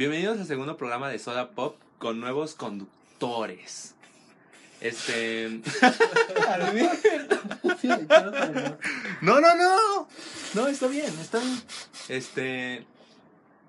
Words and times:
Bienvenidos 0.00 0.38
al 0.38 0.46
segundo 0.46 0.78
programa 0.78 1.10
de 1.10 1.18
Soda 1.18 1.50
Pop 1.50 1.76
con 1.98 2.20
nuevos 2.20 2.54
conductores. 2.54 3.94
Este. 4.80 5.48
no, 9.20 9.40
no, 9.40 9.54
no. 9.56 10.08
No, 10.54 10.68
está 10.68 10.86
bien, 10.86 11.04
está 11.20 11.38
bien. 11.38 11.60
Este. 12.08 12.86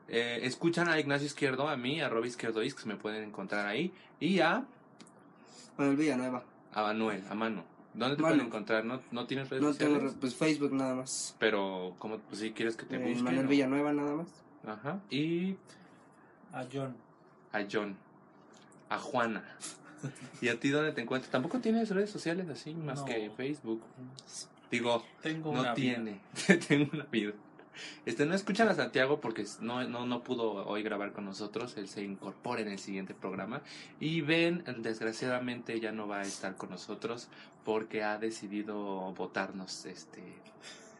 eh, 0.07 0.39
escuchan 0.43 0.87
a 0.87 0.97
Ignacio 1.01 1.27
Izquierdo, 1.27 1.67
a 1.67 1.75
mí, 1.75 1.99
a 1.99 2.07
Rob 2.07 2.23
Izquierdo 2.23 2.63
Is, 2.63 2.75
que 2.75 2.83
se 2.83 2.87
me 2.87 2.95
pueden 2.95 3.25
encontrar 3.25 3.67
ahí. 3.67 3.91
Y 4.21 4.39
a, 4.39 4.63
Manuel 5.77 5.97
Villanueva. 5.97 6.45
a 6.73 6.81
Manuel, 6.81 7.25
a 7.29 7.35
Mano. 7.35 7.65
¿Dónde 7.93 8.15
te 8.15 8.21
Manu. 8.21 8.35
pueden 8.35 8.47
encontrar? 8.47 8.85
¿No, 8.85 9.01
no 9.11 9.27
tienes 9.27 9.49
redes 9.49 9.61
No 9.63 9.73
tengo, 9.73 9.95
sociales? 9.95 10.13
re- 10.13 10.19
pues 10.21 10.33
Facebook 10.35 10.71
nada 10.71 10.95
más. 10.95 11.35
Pero, 11.39 11.93
¿cómo? 11.99 12.19
Pues 12.19 12.39
si 12.39 12.51
quieres 12.53 12.77
que 12.77 12.85
te 12.85 12.95
Eh, 12.95 12.99
busquen. 12.99 13.25
Manuel 13.25 13.47
Villanueva 13.47 13.91
nada 13.91 14.13
más. 14.15 14.27
Ajá. 14.65 15.01
Y 15.09 15.57
A 16.53 16.65
John. 16.71 16.95
a 17.53 17.61
John, 17.69 17.97
a 18.89 18.97
Juana. 18.97 19.43
¿Y 20.41 20.49
a 20.49 20.59
ti 20.59 20.69
dónde 20.69 20.91
te 20.91 21.01
encuentras? 21.01 21.31
Tampoco 21.31 21.59
tienes 21.59 21.89
redes 21.89 22.09
sociales 22.09 22.49
así 22.49 22.73
más 22.73 22.99
No. 22.99 23.05
que 23.05 23.29
Facebook. 23.37 23.81
Digo, 24.71 25.03
Tengo 25.21 25.53
no 25.53 25.61
una 25.61 25.73
tiene. 25.73 26.19
Tengo 26.67 26.89
una 26.93 27.05
vida. 27.05 27.33
Este, 28.05 28.25
no 28.25 28.33
escuchan 28.35 28.67
a 28.67 28.73
Santiago 28.73 29.21
porque 29.21 29.45
no, 29.61 29.83
no, 29.87 30.05
no 30.05 30.23
pudo 30.23 30.65
hoy 30.67 30.83
grabar 30.83 31.13
con 31.13 31.25
nosotros. 31.25 31.77
Él 31.77 31.87
se 31.87 32.03
incorpora 32.03 32.61
en 32.61 32.67
el 32.69 32.79
siguiente 32.79 33.13
programa. 33.13 33.61
Y 33.99 34.21
Ben, 34.21 34.63
desgraciadamente, 34.79 35.79
ya 35.79 35.91
no 35.91 36.07
va 36.07 36.19
a 36.19 36.23
estar 36.23 36.55
con 36.57 36.69
nosotros 36.71 37.29
porque 37.63 38.03
ha 38.03 38.17
decidido 38.17 39.13
votarnos 39.13 39.85
este, 39.85 40.21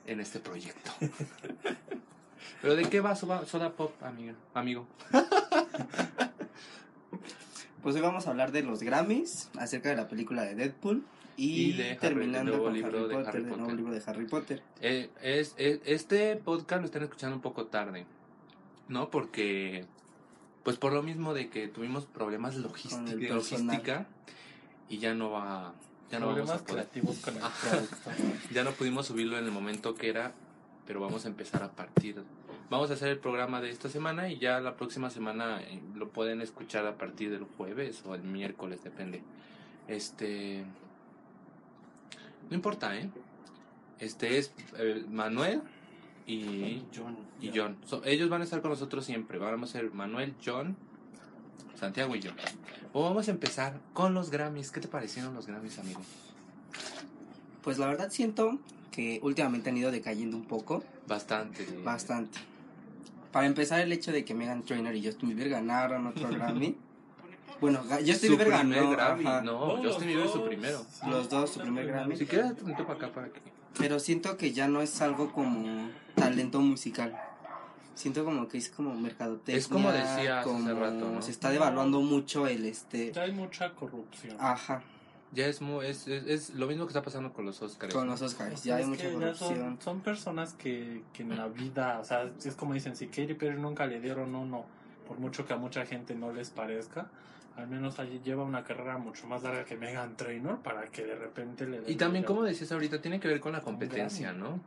en 0.06 0.20
este 0.22 0.40
proyecto. 0.40 0.92
¿Pero 2.62 2.76
de 2.76 2.84
qué 2.90 3.00
va 3.02 3.16
Soda, 3.16 3.46
Soda 3.46 3.72
Pop, 3.74 3.92
amigo? 4.04 4.34
amigo? 4.54 4.88
Pues 7.82 7.96
hoy 7.96 8.02
vamos 8.02 8.28
a 8.28 8.30
hablar 8.30 8.52
de 8.52 8.62
los 8.62 8.84
Grammys, 8.84 9.50
acerca 9.58 9.90
de 9.90 9.96
la 9.96 10.08
película 10.08 10.44
de 10.44 10.54
Deadpool 10.54 11.04
y, 11.36 11.72
Y 11.72 11.74
de 11.74 11.90
Harry- 11.94 11.98
terminando 12.00 12.52
el 12.52 12.58
nuevo 12.58 12.64
con 12.66 12.74
libro 12.76 12.90
Harry 13.00 13.08
de 13.08 13.14
Potter, 13.16 13.28
Harry 13.30 13.42
nuevo 13.44 13.58
Potter. 13.64 13.76
libro 13.76 13.94
de 13.94 14.04
Harry 14.06 14.26
Potter. 14.28 14.64
Eh, 14.82 15.10
es, 15.24 15.56
es- 15.58 15.80
este 15.86 16.36
podcast 16.36 16.82
lo 16.82 16.86
están 16.86 17.02
escuchando 17.04 17.36
un 17.36 17.42
poco 17.42 17.66
tarde, 17.66 18.06
¿no? 18.88 19.10
Porque, 19.10 19.86
pues 20.64 20.78
por 20.78 20.94
lo 20.94 21.02
mismo 21.02 21.34
de 21.34 21.50
que 21.50 21.68
tuvimos 21.70 22.06
problemas 22.06 22.56
logística, 22.58 23.16
de 23.16 23.30
logística 23.30 24.06
y 24.88 25.00
ya 25.00 25.16
no 25.16 25.32
va, 25.32 25.74
ya 26.12 26.20
no 26.20 26.28
vamos 26.28 26.42
Problemas 26.52 26.62
a 26.62 26.66
poder. 26.66 26.88
creativos 26.88 27.18
con 27.18 27.36
el. 27.36 27.42
Ya 28.54 28.64
no 28.64 28.72
pudimos 28.74 29.08
subirlo 29.08 29.40
en 29.40 29.46
el 29.46 29.52
momento 29.52 29.96
que 29.96 30.08
era, 30.10 30.34
pero 30.92 31.00
vamos 31.00 31.24
a 31.24 31.30
empezar 31.30 31.64
a 31.64 31.72
partir. 31.72 32.22
Vamos 32.70 32.92
a 32.92 32.96
hacer 32.96 33.08
el 33.08 33.18
programa 33.18 33.62
de 33.62 33.70
esta 33.70 33.88
semana 33.88 34.28
y 34.28 34.40
ya 34.40 34.60
la 34.60 34.76
próxima 34.76 35.10
semana 35.10 35.62
eh, 35.62 35.82
lo 35.96 36.10
pueden 36.10 36.42
escuchar 36.42 36.86
a 36.86 36.98
partir 36.98 37.32
del 37.32 37.46
jueves 37.46 38.04
o 38.06 38.14
el 38.14 38.24
miércoles, 38.24 38.84
depende. 38.84 39.24
Este. 39.88 40.66
No 42.50 42.56
importa, 42.58 42.94
¿eh? 42.98 43.10
Este 44.00 44.38
es 44.38 44.54
eh, 44.80 45.06
Manuel 45.10 45.62
y, 46.28 46.84
John. 46.94 47.16
y 47.40 47.52
John. 47.56 47.78
So, 47.86 48.04
ellos 48.04 48.30
van 48.30 48.42
a 48.42 48.44
estar 48.44 48.62
con 48.62 48.72
nosotros 48.72 49.06
siempre. 49.06 49.38
Vamos 49.38 49.70
a 49.70 49.80
ser 49.80 49.94
Manuel, 49.94 50.36
John, 50.46 50.76
Santiago 51.74 52.18
y 52.18 52.20
yo. 52.20 52.32
O 52.92 53.06
vamos 53.06 53.30
a 53.30 53.32
empezar 53.32 53.80
con 53.94 54.14
los 54.14 54.30
Grammys. 54.30 54.72
¿Qué 54.72 54.82
te 54.82 54.90
parecieron 54.90 55.34
los 55.36 55.48
Grammys, 55.48 55.80
amigo? 55.80 56.02
Pues 57.62 57.78
la 57.78 57.88
verdad 57.88 58.10
siento 58.10 58.60
que 58.92 59.20
últimamente 59.24 59.70
han 59.70 59.78
ido 59.78 59.90
decayendo 59.92 60.36
un 60.38 60.44
poco, 60.46 60.84
Bastante. 61.08 61.66
bastante. 61.84 62.40
Para 63.32 63.48
empezar 63.48 63.80
el 63.80 63.92
hecho 63.94 64.12
de 64.12 64.26
que 64.26 64.34
Megan 64.34 64.64
Trainor 64.64 64.94
y 64.96 65.06
Justin 65.06 65.30
Bieber 65.30 65.50
ganaron 65.50 66.08
otro 66.08 66.28
Grammy. 66.30 66.76
Bueno, 67.62 67.80
Justin 67.90 68.16
Su 68.16 68.28
Bieber 68.38 68.48
primer 68.48 68.80
ganó, 68.80 68.92
Grammy. 68.92 69.26
ajá, 69.26 69.42
No, 69.42 69.60
Oh, 69.60 69.78
Justin 69.84 70.08
Bieber 70.08 70.26
es 70.26 70.32
su 70.32 70.44
primero. 70.46 70.86
Los 71.08 71.30
dos, 71.30 71.50
su 71.52 71.60
primer 71.62 71.84
primeros. 71.86 72.02
Grammy. 72.08 72.18
Si 72.18 72.26
quieres, 72.26 72.58
tantito 72.58 72.86
para 72.86 72.94
acá 73.00 73.12
para 73.14 73.30
que. 73.30 73.40
pero 73.78 74.00
siento 74.00 74.36
que 74.38 74.52
ya 74.52 74.68
no 74.68 74.82
es 74.82 75.02
algo 75.02 75.32
como 75.32 75.90
talento 76.16 76.60
musical. 76.60 77.16
Siento 77.94 78.26
como 78.26 78.48
que 78.48 78.58
es 78.58 78.70
como 78.70 78.96
mercadotecnia. 78.96 79.58
Es 79.60 79.68
como 79.68 79.92
decías 79.92 80.40
hace 80.40 80.50
como 80.50 80.74
rato, 80.80 81.12
¿no? 81.12 81.22
Se 81.22 81.30
está 81.32 81.52
devaluando 81.52 82.02
mucho 82.02 82.48
el 82.48 82.66
este. 82.66 83.12
Ya 83.12 83.24
hay 83.24 83.32
mucha 83.32 83.72
corrupción. 83.76 84.36
Ajá, 84.40 84.82
Ya 85.34 85.48
es, 85.48 85.62
mu- 85.62 85.82
es, 85.82 86.08
es, 86.10 86.26
es 86.28 86.50
lo 86.56 86.68
mismo 86.68 86.86
que 86.86 86.90
está 86.90 87.02
pasando 87.02 87.32
con 87.32 87.46
los 87.46 87.62
Oscars. 87.62 87.94
con 87.94 88.06
¿no? 88.06 88.12
los 88.14 88.22
Oscars. 88.22 88.64
Ya 88.64 88.76
hay 88.76 88.82
es 88.84 88.88
mucha 88.90 89.04
que 89.04 89.14
ya 89.14 89.18
corrupción. 89.20 89.56
son, 89.60 89.82
son 89.82 90.02
personas 90.02 90.54
que, 90.54 91.04
que 91.14 91.24
en 91.24 91.38
la 91.38 91.48
vida, 91.48 92.00
o 92.00 92.04
sea, 92.04 92.30
es 92.44 92.56
como 92.56 92.74
dicen, 92.74 92.96
si 92.98 93.08
Katy 93.08 93.36
Perry 93.36 93.60
nunca 93.60 93.86
le 93.88 94.02
dieron 94.02 94.36
uno, 94.36 94.66
por 95.08 95.20
mucho 95.20 95.46
que 95.46 95.54
a 95.54 95.58
mucha 95.58 95.86
gente 95.86 96.16
no 96.16 96.34
les 96.34 96.50
parezca, 96.50 97.08
al 97.56 97.68
menos 97.68 98.00
allí 98.00 98.20
lleva 98.24 98.44
una 98.44 98.64
carrera 98.66 98.98
mucho 98.98 99.26
más 99.28 99.44
larga 99.44 99.64
que 99.64 99.78
Megan 99.78 100.18
Trainor 100.18 100.60
para 100.60 100.88
que 100.88 101.06
de 101.06 101.16
repente 101.16 101.66
le 101.66 101.80
den 101.82 101.90
Y 101.92 101.96
también, 101.96 102.26
como 102.26 102.44
decías 102.44 102.72
ahorita, 102.72 103.02
tiene 103.02 103.20
que 103.22 103.28
ver 103.30 103.40
con 103.40 103.54
la 103.54 103.62
competencia, 103.62 104.34
¿no? 104.34 104.60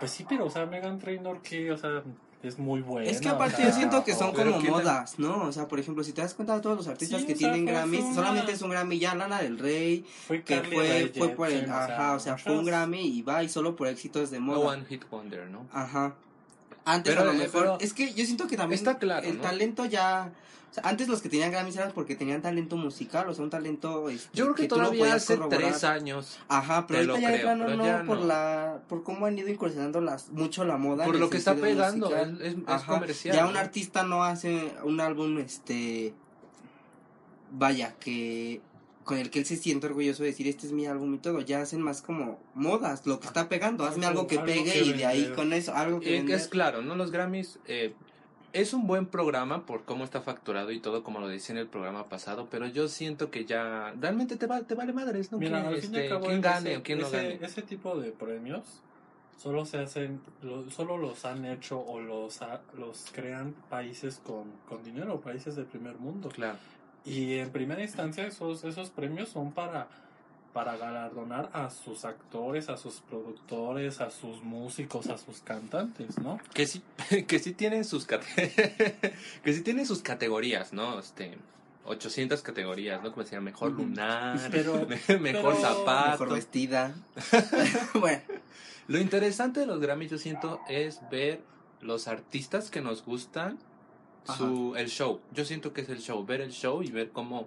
Pues 0.00 0.10
sí, 0.12 0.24
pero, 0.28 0.46
o 0.46 0.50
sea, 0.50 0.66
Megan 0.66 0.98
Trainor 0.98 1.40
que, 1.42 1.70
o 1.72 1.76
sea, 1.76 2.02
es 2.42 2.58
muy 2.58 2.80
buena. 2.80 3.10
Es 3.10 3.20
que 3.20 3.28
o 3.28 3.32
aparte 3.32 3.56
sea, 3.56 3.66
yo 3.70 3.72
siento 3.74 4.04
que 4.04 4.14
son 4.14 4.32
como 4.32 4.58
¿quién 4.60 4.72
la- 4.72 4.78
modas, 4.78 5.18
¿no? 5.18 5.42
O 5.44 5.52
sea, 5.52 5.66
por 5.68 5.80
ejemplo, 5.80 6.04
si 6.04 6.12
te 6.12 6.22
das 6.22 6.34
cuenta 6.34 6.54
de 6.54 6.60
todos 6.60 6.76
los 6.76 6.86
artistas 6.88 7.20
Sí, 7.20 7.26
que 7.26 7.32
o 7.34 7.36
sea, 7.36 7.52
tienen 7.52 7.66
Grammys, 7.66 8.04
una- 8.04 8.14
solamente 8.14 8.52
es 8.52 8.62
un 8.62 8.70
Grammy 8.70 8.98
ya, 8.98 9.14
Lana 9.14 9.40
del 9.42 9.58
Rey, 9.58 10.04
Fue 10.26 10.42
que 10.42 10.54
Carly 10.56 10.76
fue, 10.76 11.12
fue 11.16 11.28
por 11.30 11.48
el, 11.48 11.68
ajá, 11.70 12.14
o 12.14 12.20
sea, 12.20 12.38
fue 12.38 12.52
un 12.52 12.58
muchos- 12.58 12.68
Grammy 12.70 13.00
y 13.06 13.22
va 13.22 13.42
y 13.42 13.48
solo 13.48 13.74
por 13.76 13.88
éxitos 13.88 14.30
de 14.30 14.38
No 14.38 14.46
moda. 14.46 14.68
One 14.68 14.84
Hit 14.86 15.04
Wonder, 15.10 15.48
¿no? 15.48 15.66
Ajá. 15.72 16.14
Antes 16.84 17.14
Pero, 17.14 17.22
a 17.28 17.32
lo 17.32 17.32
eh, 17.38 17.44
mejor, 17.44 17.62
pero- 17.62 17.78
es 17.80 17.92
que 17.92 18.14
yo 18.14 18.24
siento 18.24 18.46
que 18.46 18.56
también 18.56 18.78
Está 18.78 18.98
claro, 18.98 19.26
el 19.26 19.36
¿no? 19.36 19.42
talento 19.42 19.84
ya, 19.84 20.32
o 20.70 20.74
sea, 20.74 20.82
antes 20.86 21.08
los 21.08 21.20
que 21.20 21.28
tenían 21.28 21.50
Grammys 21.50 21.76
eran 21.76 21.92
porque 21.92 22.14
tenían 22.16 22.40
talento 22.40 22.76
musical, 22.76 23.28
o 23.28 23.34
sea, 23.34 23.44
un 23.44 23.50
talento 23.50 24.08
este, 24.08 24.28
Yo 24.32 24.44
creo 24.44 24.54
que, 24.54 24.62
lo 24.62 24.68
todavía 24.68 25.14
hace 25.14 25.36
corroborar. 25.36 25.60
tres 25.70 25.84
años, 25.84 26.38
Ajá, 26.48 26.86
pero 26.86 27.00
ahorita 27.00 27.20
ya 27.20 27.28
de 27.28 27.34
creo, 27.34 27.46
plano 27.46 27.64
pero 27.66 27.76
no, 27.76 27.84
ya 27.84 28.04
por 28.04 28.18
no. 28.20 28.26
la, 28.26 28.80
por 28.88 29.02
cómo 29.02 29.26
han 29.26 29.38
ido 29.38 29.48
incursionando 29.48 30.00
las, 30.00 30.30
mucho 30.30 30.64
la 30.64 30.76
moda. 30.78 31.04
por 31.04 31.16
lo 31.18 31.28
que 31.28 31.36
está 31.36 31.54
pegando, 31.54 32.06
musical. 32.10 32.40
es, 32.42 32.82
comercial. 32.84 33.36
Ya 33.36 33.46
un 33.46 33.56
artista 33.56 34.02
no 34.04 34.24
hace 34.24 34.72
un 34.84 35.00
álbum, 35.00 35.38
este, 35.38 36.14
vaya, 37.50 37.94
que 37.98 38.60
con 39.08 39.16
el 39.16 39.30
que 39.30 39.38
él 39.38 39.46
se 39.46 39.56
siente 39.56 39.86
orgulloso 39.86 40.22
de 40.22 40.28
decir, 40.28 40.46
este 40.46 40.66
es 40.66 40.72
mi 40.74 40.84
álbum 40.84 41.14
y 41.14 41.18
todo, 41.18 41.40
ya 41.40 41.62
hacen 41.62 41.80
más 41.80 42.02
como 42.02 42.38
modas, 42.54 43.06
lo 43.06 43.20
que 43.20 43.26
está 43.26 43.48
pegando, 43.48 43.84
hazme 43.84 44.04
Algo- 44.04 44.20
algo 44.20 44.26
que 44.28 44.34
algo 44.34 44.46
pegue 44.46 44.70
que 44.70 44.82
y 44.84 44.92
de 44.92 45.06
ahí 45.06 45.32
con 45.34 45.54
eso, 45.54 45.74
algo 45.74 45.98
que 46.00 46.18
Eh, 46.18 46.24
es 46.28 46.46
claro, 46.48 46.82
¿no? 46.82 46.94
Los 46.94 47.10
Grammys 47.10 47.58
eh, 47.66 47.94
es 48.52 48.74
un 48.74 48.86
buen 48.86 49.06
programa 49.06 49.64
por 49.64 49.84
cómo 49.84 50.04
está 50.04 50.20
facturado 50.20 50.70
y 50.72 50.80
todo, 50.80 51.02
como 51.04 51.20
lo 51.20 51.28
decía 51.28 51.54
en 51.54 51.58
el 51.58 51.68
programa 51.68 52.04
pasado, 52.04 52.48
pero 52.50 52.66
yo 52.66 52.86
siento 52.88 53.30
que 53.30 53.46
ya 53.46 53.94
realmente 53.98 54.36
te, 54.36 54.46
va, 54.46 54.60
te 54.60 54.74
vale 54.74 54.92
madres, 54.92 55.32
¿no? 55.32 55.38
Mira, 55.38 55.60
¿Quién, 55.62 55.74
al 55.74 55.80
fin 55.80 55.94
este, 55.94 56.08
cabo, 56.10 56.26
quién 56.26 56.40
gane 56.42 56.70
ese, 56.72 56.78
o 56.78 56.82
quién 56.82 56.98
no 56.98 57.06
ese- 57.06 57.16
gane. 57.16 57.38
ese 57.40 57.62
tipo 57.62 57.98
de 57.98 58.10
premios 58.12 58.82
solo 59.38 59.64
se 59.64 59.78
hacen, 59.78 60.20
lo- 60.42 60.68
solo 60.70 60.98
los 60.98 61.24
han 61.24 61.44
hecho 61.46 61.78
o 61.80 62.00
los, 62.00 62.42
ha- 62.42 62.60
los 62.76 63.06
crean 63.12 63.54
países 63.70 64.20
con, 64.22 64.44
con 64.68 64.82
dinero, 64.82 65.20
países 65.20 65.56
del 65.56 65.64
primer 65.66 65.96
mundo. 65.98 66.28
Claro. 66.28 66.58
Y 67.08 67.38
en 67.38 67.50
primera 67.50 67.82
instancia 67.82 68.26
esos, 68.26 68.64
esos 68.64 68.90
premios 68.90 69.28
son 69.30 69.52
para, 69.52 69.88
para 70.52 70.76
galardonar 70.76 71.50
a 71.52 71.70
sus 71.70 72.04
actores, 72.04 72.68
a 72.68 72.76
sus 72.76 73.00
productores, 73.00 74.00
a 74.00 74.10
sus 74.10 74.42
músicos, 74.42 75.06
a 75.08 75.18
sus 75.18 75.40
cantantes, 75.40 76.18
¿no? 76.18 76.38
Que 76.54 76.66
sí, 76.66 76.82
que 77.26 77.38
sí 77.38 77.52
tienen 77.52 77.84
sus 77.84 78.06
que 78.06 79.52
sí 79.52 79.62
tienen 79.62 79.86
sus 79.86 80.02
categorías, 80.02 80.72
¿no? 80.72 80.98
Este 80.98 81.36
800 81.84 82.42
categorías, 82.42 83.02
¿no? 83.02 83.10
Como 83.12 83.22
decía, 83.24 83.40
mejor 83.40 83.72
lunar, 83.72 84.38
Pero- 84.50 84.86
mejor 85.20 85.54
pero- 85.54 85.60
zapato. 85.60 86.10
Mejor 86.24 86.34
vestida. 86.34 86.94
bueno, 87.94 88.22
Lo 88.88 88.98
interesante 88.98 89.60
de 89.60 89.66
los 89.66 89.80
Grammys, 89.80 90.10
yo 90.10 90.18
siento, 90.18 90.60
es 90.68 91.00
ver 91.10 91.40
los 91.80 92.06
artistas 92.08 92.70
que 92.70 92.80
nos 92.82 93.04
gustan, 93.04 93.58
su, 94.36 94.74
el 94.76 94.88
show. 94.88 95.20
Yo 95.32 95.44
siento 95.44 95.72
que 95.72 95.80
es 95.82 95.88
el 95.88 95.98
show, 96.00 96.24
ver 96.24 96.40
el 96.40 96.50
show 96.52 96.82
y 96.82 96.90
ver 96.90 97.10
cómo, 97.10 97.46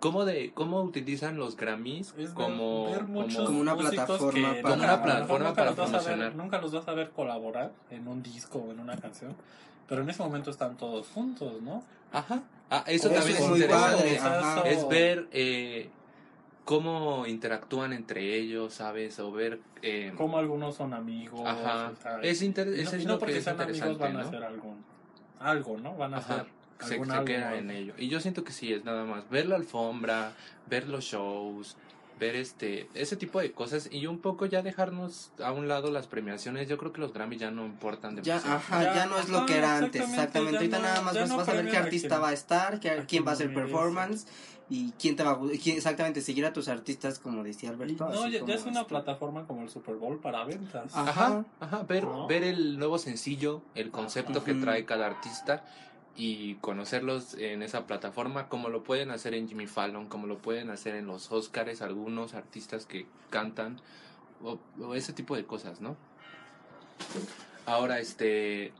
cómo, 0.00 0.24
de, 0.24 0.52
cómo 0.54 0.82
utilizan 0.82 1.36
los 1.38 1.56
Grammys 1.56 2.14
Es 2.18 2.30
como, 2.30 2.86
ver 2.90 3.00
como- 3.06 3.44
Como 3.44 3.60
una 3.60 3.76
plataforma 3.76 4.54
para- 4.62 4.74
una 4.74 4.92
a 4.94 5.02
plataforma 5.02 5.48
nunca 5.48 5.54
para 5.54 5.70
los 5.70 5.76
vas 5.76 5.88
a 5.88 5.92
ver- 5.92 6.02
promocionar. 6.04 6.34
nunca 6.36 6.60
los 6.60 6.72
vas 6.72 6.88
a 6.88 6.92
ver 6.94 7.10
colaborar 7.10 7.72
en 7.90 8.06
un 8.08 8.22
disco 8.22 8.58
o 8.58 8.70
en 8.72 8.80
una 8.80 8.96
canción, 8.96 9.34
pero 9.88 10.02
en 10.02 10.10
ese 10.10 10.22
momento 10.22 10.50
están 10.50 10.76
todos 10.76 11.08
juntos, 11.08 11.60
¿no? 11.62 11.82
Ajá. 12.12 12.42
Ah, 12.70 12.84
eso 12.86 13.08
Eso 13.08 13.14
también 13.16 13.36
es 13.36 13.42
es 13.42 13.48
muy 13.48 13.60
interesante. 13.60 13.96
padre, 13.96 14.18
ajá. 14.18 14.62
Es 14.68 14.88
ver 14.88 15.26
eh, 15.32 15.88
cómo 16.64 17.26
interactúan 17.26 17.92
entre 17.94 18.36
ellos, 18.36 18.74
¿sabes? 18.74 19.18
O 19.20 19.32
ver... 19.32 19.60
eh, 19.82 20.12
Como 20.16 20.36
algunos 20.38 20.74
son 20.74 20.92
amigos. 20.92 21.40
Ajá. 21.46 21.92
Es 22.22 22.42
inter- 22.42 22.66
no, 22.66 22.74
es 22.74 23.06
no 23.06 23.18
porque 23.18 23.38
es 23.38 23.44
sean 23.44 23.58
amigos 23.60 23.76
interesante, 23.78 24.02
van 24.04 24.16
a 24.16 24.20
¿no? 24.22 24.28
hacer 24.28 24.44
algún, 24.44 24.84
algo, 25.40 25.78
¿no? 25.78 25.94
Van 25.96 26.14
a 26.14 26.18
Ajá. 26.18 26.34
hacer 26.34 26.46
se, 26.80 26.94
algún 26.94 27.06
se 27.08 27.12
algo, 27.14 27.24
queda 27.24 27.56
en 27.56 27.70
ello. 27.70 27.94
Y 27.98 28.08
yo 28.08 28.20
siento 28.20 28.44
que 28.44 28.52
sí, 28.52 28.72
es 28.72 28.84
nada 28.84 29.04
más 29.04 29.28
ver 29.30 29.46
la 29.46 29.56
alfombra, 29.56 30.32
ver 30.66 30.88
los 30.88 31.04
shows, 31.04 31.76
ver 32.20 32.34
este 32.36 32.88
ese 32.94 33.16
tipo 33.16 33.40
de 33.40 33.52
cosas 33.52 33.88
y 33.92 34.06
un 34.06 34.18
poco 34.20 34.46
ya 34.46 34.62
dejarnos 34.62 35.30
a 35.42 35.52
un 35.52 35.68
lado 35.68 35.90
las 35.90 36.06
premiaciones. 36.06 36.68
Yo 36.68 36.76
creo 36.78 36.92
que 36.92 37.00
los 37.00 37.12
Grammy 37.12 37.36
ya 37.36 37.50
no 37.50 37.64
importan 37.66 38.16
Ya, 38.22 38.34
demasiado. 38.36 38.56
ajá, 38.58 38.82
Ya, 38.84 38.94
ya, 38.94 39.06
no 39.06 39.18
es 39.18 39.28
lo 39.28 39.46
que 39.46 39.56
era 39.56 39.76
antes, 39.78 40.00
exactamente, 40.02 40.14
exactamente. 40.22 40.52
ya 40.52 40.58
Ahorita 40.58 40.76
no- 40.78 40.82
nada 40.84 41.00
más 41.02 41.14
ya 41.14 41.20
vas, 41.22 41.28
no 41.30 41.36
vas 41.36 41.48
a 41.48 41.52
ver 41.54 41.70
qué 41.70 41.76
artista 41.76 42.18
va 42.18 42.28
a 42.28 42.32
estar, 42.32 42.80
qué- 42.80 42.90
a 42.90 43.06
quién 43.06 43.24
va 43.26 43.30
a 43.30 43.34
hacer 43.34 43.52
performance 43.54 44.26
y 44.70 44.92
quién 44.92 45.16
te 45.16 45.22
va 45.24 45.30
a 45.32 45.38
quién- 45.62 45.76
exactamente 45.76 46.20
seguir 46.20 46.44
a 46.44 46.52
tus 46.52 46.68
artistas 46.68 47.18
como 47.18 47.42
decía 47.42 47.70
Alberto. 47.70 48.08
no, 48.08 48.28
ya, 48.28 48.44
ya 48.44 48.54
es 48.54 48.62
una 48.66 48.80
este. 48.80 48.88
plataforma 48.90 49.46
como 49.46 49.62
el 49.62 49.70
Super 49.70 49.96
Bowl 49.96 50.18
para 50.20 50.44
ventas. 50.44 50.94
Ajá, 50.94 51.44
ajá, 51.60 51.82
ver, 51.84 52.04
¿No? 52.04 52.26
ver 52.26 52.44
el 52.44 52.78
nuevo 52.78 52.98
sencillo, 52.98 53.62
el 53.74 53.90
concepto 53.90 54.44
que 54.44 54.54
trae 54.54 54.84
cada 54.84 55.06
artista 55.06 55.64
y 56.16 56.56
conocerlos 56.56 57.34
en 57.34 57.62
esa 57.62 57.86
plataforma, 57.86 58.48
como 58.48 58.68
lo 58.68 58.82
pueden 58.82 59.10
hacer 59.12 59.34
en 59.34 59.48
Jimmy 59.48 59.66
Fallon, 59.68 60.06
como 60.08 60.26
lo 60.26 60.38
pueden 60.38 60.68
hacer 60.70 60.96
en 60.96 61.06
los 61.06 61.30
Oscars, 61.32 61.80
algunos 61.80 62.34
artistas 62.34 62.86
que 62.86 63.06
cantan, 63.30 63.80
o, 64.42 64.58
o 64.82 64.94
ese 64.94 65.12
tipo 65.12 65.36
de 65.36 65.44
cosas, 65.46 65.80
¿no? 65.80 65.96
Ahora, 67.66 68.00
este, 68.00 68.72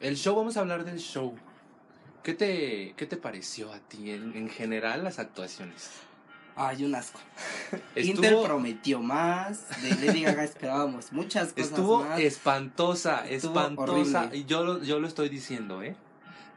el 0.00 0.16
show, 0.16 0.34
vamos 0.36 0.56
a 0.56 0.60
hablar 0.60 0.84
del 0.84 0.98
show. 0.98 1.34
¿Qué 2.26 2.34
te, 2.34 2.94
qué 2.96 3.06
te 3.06 3.16
pareció 3.16 3.72
a 3.72 3.78
ti 3.78 4.10
en, 4.10 4.36
en 4.36 4.48
general 4.50 5.04
las 5.04 5.20
actuaciones? 5.20 5.90
Ay, 6.56 6.84
un 6.84 6.92
asco. 6.96 7.20
Estuvo- 7.94 8.16
Inter 8.16 8.36
prometió 8.42 8.98
más, 9.00 9.68
de 9.80 9.90
Lady 10.04 10.22
Gaga 10.24 10.42
esperábamos 10.42 11.12
muchas 11.12 11.52
cosas 11.52 11.68
Estuvo 11.70 12.02
más. 12.02 12.18
espantosa, 12.18 13.28
Estuvo 13.28 13.52
espantosa. 13.60 14.22
horrible. 14.22 14.38
Y 14.38 14.44
yo 14.44 14.64
lo, 14.64 14.82
yo 14.82 14.98
lo 14.98 15.06
estoy 15.06 15.28
diciendo, 15.28 15.84
¿eh? 15.84 15.94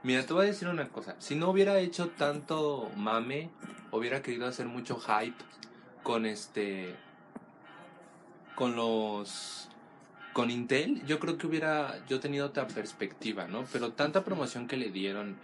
Mira, 0.01 0.25
te 0.25 0.33
voy 0.33 0.45
a 0.45 0.48
decir 0.50 0.68
una 0.69 0.88
cosa. 0.89 1.16
Si 1.19 1.36
no 1.36 1.51
hubiera 1.51 1.77
hecho 1.77 2.07
tanto 2.10 2.89
mame, 2.95 3.51
hubiera 3.92 4.24
querido 4.24 4.48
hacer 4.48 4.66
mucho 4.66 5.00
hype 5.00 5.38
con 6.01 6.25
este. 6.25 6.95
con 8.56 8.75
los. 8.75 9.69
con 10.33 10.50
Intel, 10.50 11.06
yo 11.06 11.19
creo 11.19 11.38
que 11.38 11.45
hubiera 11.45 12.04
yo 12.07 12.19
tenido 12.19 12.48
otra 12.48 12.68
perspectiva, 12.68 13.48
¿no? 13.48 13.66
Pero 13.71 13.92
tanta 13.92 14.24
promoción 14.24 14.68
que 14.68 14.75
le 14.77 14.89
dieron 14.89 15.38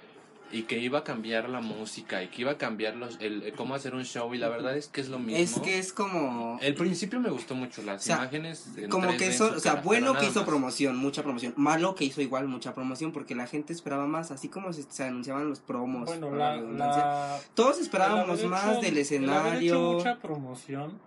y 0.51 0.63
que 0.63 0.77
iba 0.79 0.99
a 0.99 1.03
cambiar 1.03 1.49
la 1.49 1.59
música 1.59 2.23
y 2.23 2.27
que 2.27 2.43
iba 2.43 2.51
a 2.51 2.57
cambiar 2.57 2.95
los, 2.95 3.17
el, 3.19 3.43
el 3.43 3.53
cómo 3.53 3.73
hacer 3.75 3.95
un 3.95 4.05
show 4.05 4.33
y 4.33 4.37
la 4.37 4.47
verdad 4.47 4.77
es 4.77 4.87
que 4.87 5.01
es 5.01 5.09
lo 5.09 5.17
mismo. 5.19 5.37
Es 5.37 5.59
que 5.59 5.79
es 5.79 5.91
como 5.91 6.57
El 6.61 6.75
principio 6.75 7.19
me 7.19 7.29
gustó 7.29 7.55
mucho, 7.55 7.81
las 7.81 8.01
O 8.01 8.05
sea, 8.05 8.15
imágenes. 8.17 8.67
en 8.77 8.89
como 8.89 9.09
3D 9.09 9.17
que 9.17 9.27
eso, 9.27 9.51
o 9.55 9.59
sea, 9.59 9.71
cara, 9.73 9.83
bueno 9.83 10.13
que 10.13 10.25
hizo 10.27 10.39
más. 10.41 10.47
promoción, 10.47 10.97
mucha 10.97 11.23
promoción, 11.23 11.53
malo 11.57 11.95
que 11.95 12.05
hizo 12.05 12.21
igual 12.21 12.47
mucha 12.47 12.73
promoción 12.73 13.11
porque 13.11 13.33
la 13.35 13.47
gente 13.47 13.73
esperaba 13.73 14.05
más, 14.07 14.31
así 14.31 14.47
como 14.47 14.71
se, 14.71 14.83
se 14.83 15.03
anunciaban 15.03 15.49
los 15.49 15.59
promos. 15.59 16.05
Bueno, 16.05 16.31
la, 16.35 17.37
Todos 17.55 17.79
esperábamos 17.79 18.43
más 18.45 18.63
hecho- 18.77 18.81
del 18.81 18.97
el 18.97 19.29
haber 19.29 19.63
hecho 19.63 19.65
escenario. 19.65 19.79
mucha 19.93 20.17
promoción, 20.19 20.99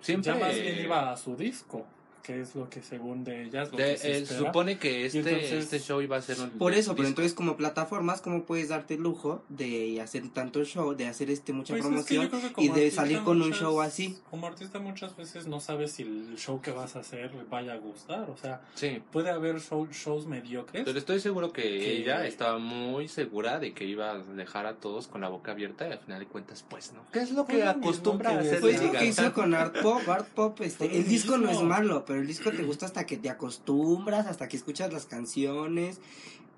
Siempre 0.00 0.32
ya 0.32 0.38
más 0.38 0.54
bien 0.54 0.80
iba 0.84 1.12
a 1.12 1.16
su 1.18 1.36
disco, 1.36 1.84
que 2.22 2.40
es 2.40 2.54
lo 2.54 2.68
que 2.68 2.82
según 2.82 3.24
de 3.24 3.44
ella 3.44 3.62
es 3.62 3.70
lo 3.72 3.78
de- 3.78 3.84
que 3.92 3.96
se 3.98 4.12
eh, 4.12 4.18
espera. 4.18 4.38
supone 4.40 4.78
que 4.78 5.06
este, 5.06 5.18
entonces- 5.18 5.52
este 5.52 5.78
show 5.80 6.00
iba 6.00 6.16
a 6.16 6.22
ser 6.22 6.40
un. 6.40 6.50
Por 6.50 6.74
eso, 6.74 6.94
pero 6.94 7.08
entonces 7.08 7.34
como 7.34 7.56
plataformas, 7.56 8.20
¿cómo 8.20 8.44
puedes 8.44 8.68
darte 8.68 8.94
el 8.94 9.02
lujo 9.02 9.42
de 9.48 10.00
hacer 10.00 10.28
tanto 10.30 10.64
show, 10.64 10.94
de 10.94 11.06
hacer 11.06 11.30
este 11.30 11.52
mucha 11.52 11.74
Pues 11.74 11.80
es 11.80 11.84
que 11.86 11.90
promoción 12.16 12.28
creo 12.28 12.54
que 12.54 12.62
y 12.62 12.68
de 12.68 12.90
salir 12.90 13.20
con 13.20 13.40
un 13.40 13.48
muchas- 13.48 13.60
show 13.62 13.80
así? 13.80 14.18
Como 14.30 14.46
artista 14.46 14.78
muchas 14.78 15.16
veces 15.16 15.46
no 15.46 15.60
sabes 15.60 15.92
si 15.92 16.02
el 16.02 16.36
show 16.36 16.60
que 16.60 16.70
vas 16.72 16.96
a 16.96 17.00
hacer 17.00 17.30
vaya 17.50 17.72
a 17.74 17.76
gustar, 17.78 18.28
o 18.30 18.36
sea, 18.36 18.60
Sí. 18.74 19.02
puede 19.12 19.30
haber 19.30 19.60
show- 19.60 19.88
shows 19.92 20.26
mediocres. 20.26 20.84
Pero 20.84 20.98
estoy 20.98 21.20
seguro 21.20 21.52
que, 21.52 21.62
Que- 21.62 21.96
ella 22.02 22.26
estaba 22.26 22.58
muy 22.58 23.08
segura 23.08 23.58
de 23.58 23.72
que 23.72 23.84
iba 23.84 24.12
a 24.12 24.18
dejar 24.18 24.66
a 24.66 24.74
todos 24.74 25.06
con 25.08 25.20
la 25.20 25.28
boca 25.28 25.52
abierta 25.52 25.88
y 25.88 25.92
al 25.92 25.98
final 26.00 26.20
de 26.20 26.26
cuentas, 26.26 26.64
pues 26.68 26.92
no. 26.92 27.00
¿Qué 27.12 27.20
es 27.20 27.32
lo 27.32 27.46
que 27.46 27.62
acostumbra 27.64 28.30
que 28.30 28.36
a 28.36 28.40
hacer 28.40 28.60
Pues 28.60 28.82
lo 28.82 28.92
que 28.92 29.06
hizo 29.06 29.32
con 29.32 29.54
Art 29.54 29.80
Pop, 29.82 30.08
Art 30.08 30.28
Pop, 30.28 30.60
este, 30.60 30.84
el 30.96 31.06
disco 31.06 31.36
no 31.38 31.50
es 31.50 31.62
malo, 31.62 32.04
pero 32.10 32.22
el 32.22 32.26
disco 32.26 32.50
te 32.50 32.64
gusta 32.64 32.86
hasta 32.86 33.06
que 33.06 33.16
te 33.18 33.30
acostumbras, 33.30 34.26
hasta 34.26 34.48
que 34.48 34.56
escuchas 34.56 34.92
las 34.92 35.06
canciones 35.06 36.00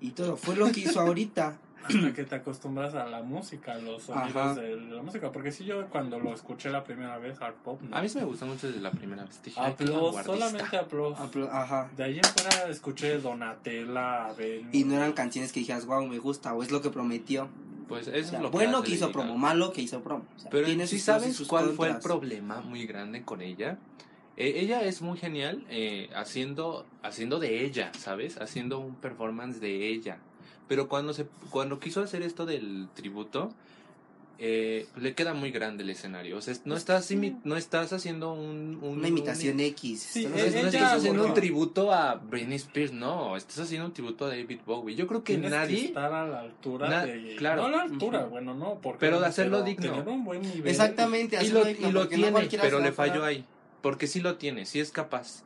y 0.01 0.09
todo. 0.09 0.35
Fue 0.35 0.55
lo 0.55 0.71
que 0.71 0.79
hizo 0.79 0.99
ahorita. 0.99 1.59
hasta 1.83 2.11
que 2.13 2.23
te 2.23 2.33
acostumbras 2.35 2.95
a 2.95 3.05
la 3.05 3.21
música, 3.21 3.73
a 3.73 3.77
los 3.77 4.01
sonidos 4.01 4.35
Ajá. 4.35 4.55
de 4.55 4.75
la 4.77 5.03
música. 5.03 5.31
Porque 5.31 5.51
si 5.51 5.63
yo 5.63 5.85
cuando 5.91 6.17
lo 6.17 6.33
escuché 6.33 6.71
la 6.71 6.83
primera 6.83 7.19
vez, 7.19 7.39
hard 7.39 7.53
pop, 7.63 7.79
no. 7.83 7.95
A 7.95 8.01
mí 8.01 8.09
sí 8.09 8.17
me 8.17 8.23
gustó 8.25 8.47
mucho 8.47 8.65
desde 8.65 8.81
la 8.81 8.89
primera 8.89 9.25
vez. 9.25 9.43
Dije, 9.43 9.59
vanguardista. 9.61 10.23
solamente 10.23 10.75
applause. 10.77 11.19
Apl- 11.19 11.49
Ajá. 11.51 11.91
De 11.95 12.03
ahí 12.03 12.17
en 12.17 12.23
fuera 12.23 12.67
escuché 12.69 13.19
Donatella, 13.19 14.25
Abel. 14.29 14.65
Y 14.71 14.85
no 14.85 14.95
eran 14.95 15.13
canciones 15.13 15.51
que 15.51 15.59
dijeras, 15.59 15.85
wow, 15.85 16.03
me 16.07 16.17
gusta, 16.17 16.55
o 16.55 16.63
es 16.63 16.71
lo 16.71 16.81
que 16.81 16.89
prometió. 16.89 17.47
Pues 17.87 18.07
eso 18.07 18.11
O 18.11 18.13
sea, 18.29 18.37
es 18.39 18.43
lo 18.43 18.49
que 18.49 18.57
bueno 18.57 18.77
hace 18.79 18.87
que 18.87 18.93
hizo 18.95 19.11
promo, 19.11 19.37
malo 19.37 19.71
que 19.71 19.81
hizo 19.83 20.01
promo. 20.01 20.25
O 20.35 20.39
sea, 20.39 20.49
Pero 20.49 20.67
si 20.87 20.97
sabes 20.99 21.39
cuál 21.47 21.65
fue 21.73 21.89
el 21.89 21.93
contras. 21.93 22.03
problema 22.03 22.61
muy 22.61 22.87
grande 22.87 23.23
con 23.23 23.41
ella. 23.41 23.77
Eh, 24.35 24.53
ella 24.57 24.81
es 24.83 25.01
muy 25.01 25.17
genial 25.17 25.63
eh, 25.69 26.09
haciendo, 26.15 26.85
haciendo 27.03 27.39
de 27.39 27.63
ella, 27.65 27.91
¿sabes? 27.97 28.37
Haciendo 28.39 28.79
un 28.79 28.95
performance 28.95 29.59
de 29.59 29.89
ella. 29.89 30.17
Pero 30.67 30.87
cuando 30.87 31.13
se, 31.13 31.27
cuando 31.51 31.79
quiso 31.79 32.01
hacer 32.01 32.23
esto 32.23 32.45
del 32.45 32.87
tributo, 32.95 33.53
eh, 34.39 34.87
le 34.97 35.13
queda 35.13 35.33
muy 35.35 35.51
grande 35.51 35.83
el 35.83 35.91
escenario. 35.91 36.37
O 36.37 36.41
sea, 36.41 36.55
no 36.65 36.75
estás, 36.75 37.11
imi- 37.11 37.39
no 37.43 37.55
estás 37.55 37.93
haciendo 37.93 38.33
un, 38.33 38.79
un- 38.81 38.97
Una 38.97 39.07
imitación 39.07 39.53
un- 39.55 39.59
X. 39.61 39.99
Sí, 40.01 40.25
no, 40.25 40.35
es- 40.35 40.53
no 40.53 40.59
ella- 40.61 40.69
estás 40.69 40.93
haciendo 40.93 41.25
un 41.27 41.33
tributo 41.35 41.91
a 41.93 42.15
Britney 42.15 42.55
Spears, 42.55 42.91
no, 42.91 43.37
estás 43.37 43.59
haciendo 43.59 43.85
un 43.87 43.93
tributo 43.93 44.25
a 44.25 44.29
David 44.29 44.61
Bowie. 44.65 44.95
Yo 44.95 45.05
creo 45.05 45.23
que 45.23 45.33
Tienes 45.33 45.51
nadie, 45.51 45.85
estar 45.85 46.11
a 46.11 46.27
la 46.27 46.39
altura 46.41 47.05
de. 47.05 47.35
claro. 47.37 47.61
No 47.61 47.67
a 47.67 47.71
la 47.71 47.81
altura, 47.83 48.25
bueno, 48.25 48.55
no. 48.55 48.79
Porque, 48.81 48.99
Pero 48.99 49.19
de 49.19 49.27
hacerlo 49.27 49.61
digno. 49.61 49.91
Tener 49.91 50.07
un 50.07 50.23
buen 50.25 50.41
nivel. 50.41 50.67
Exactamente, 50.67 51.35
y 51.35 51.39
hacerlo 51.39 51.59
lo, 51.59 51.65
digno, 51.67 51.87
y 51.87 51.91
lo 51.91 52.01
no 52.01 52.07
tiene, 52.07 52.47
pero 52.59 52.79
le 52.79 52.91
falló 52.91 53.23
ahí. 53.23 53.45
Porque 53.83 54.07
sí 54.07 54.19
lo 54.19 54.37
tiene, 54.37 54.65
sí 54.65 54.79
es 54.79 54.91
capaz. 54.91 55.43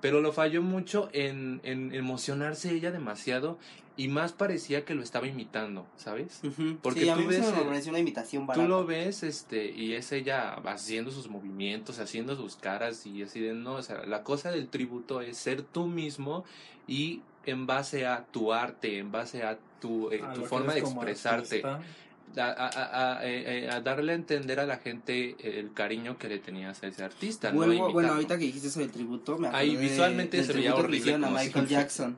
Pero 0.00 0.20
lo 0.20 0.32
falló 0.32 0.62
mucho 0.62 1.08
en, 1.12 1.60
en 1.64 1.92
emocionarse 1.92 2.70
ella 2.70 2.92
demasiado 2.92 3.58
y 3.98 4.06
más 4.06 4.32
parecía 4.32 4.84
que 4.84 4.94
lo 4.94 5.02
estaba 5.02 5.26
imitando, 5.26 5.84
¿sabes? 5.96 6.40
Porque 6.82 7.00
sí, 7.00 7.08
a 7.08 7.14
tú 7.16 7.22
mí 7.22 7.26
ves 7.26 7.44
se 7.44 7.52
me 7.52 7.62
parece 7.62 7.90
una 7.90 7.98
imitación 7.98 8.46
barata. 8.46 8.64
Tú 8.64 8.70
lo 8.70 8.86
ves 8.86 9.24
este 9.24 9.72
y 9.72 9.94
es 9.94 10.12
ella 10.12 10.54
haciendo 10.54 11.10
sus 11.10 11.28
movimientos, 11.28 11.98
haciendo 11.98 12.36
sus 12.36 12.54
caras 12.54 13.04
y 13.06 13.24
así 13.24 13.40
de 13.40 13.54
no, 13.54 13.72
o 13.72 13.82
sea, 13.82 14.06
la 14.06 14.22
cosa 14.22 14.52
del 14.52 14.68
tributo 14.68 15.20
es 15.20 15.36
ser 15.36 15.62
tú 15.62 15.88
mismo 15.88 16.44
y 16.86 17.22
en 17.44 17.66
base 17.66 18.06
a 18.06 18.24
tu 18.26 18.52
arte, 18.52 18.98
en 18.98 19.10
base 19.10 19.42
a 19.42 19.58
tu, 19.80 20.12
eh, 20.12 20.22
a 20.22 20.32
tu 20.32 20.44
forma 20.44 20.74
de 20.74 20.80
expresarte, 20.80 21.64
artista. 21.64 21.80
A, 22.36 22.42
a- 22.50 23.18
a- 23.18 23.26
eh, 23.26 23.64
eh, 23.64 23.70
a 23.70 23.80
darle 23.80 24.12
a 24.12 24.14
entender 24.14 24.60
a 24.60 24.66
la 24.66 24.76
gente 24.78 25.36
el 25.58 25.72
cariño 25.72 26.18
que 26.18 26.28
le 26.28 26.38
tenías 26.38 26.82
a 26.82 26.86
ese 26.86 27.02
artista. 27.04 27.50
no 27.52 27.58
Vuelvo- 27.58 27.92
bueno, 27.92 28.12
ahorita 28.12 28.38
que 28.38 28.44
dijiste 28.44 28.68
eso 28.68 28.80
del 28.80 28.90
tributo, 28.90 29.38
me 29.38 29.48
Ahí 29.48 29.76
visualmente 29.76 30.36
del 30.38 30.46
se 30.46 30.52
veía 30.52 30.74
horrible 30.74 31.14
a 31.14 31.18
Michael 31.18 31.66
si- 31.68 31.74
Jackson. 31.74 32.16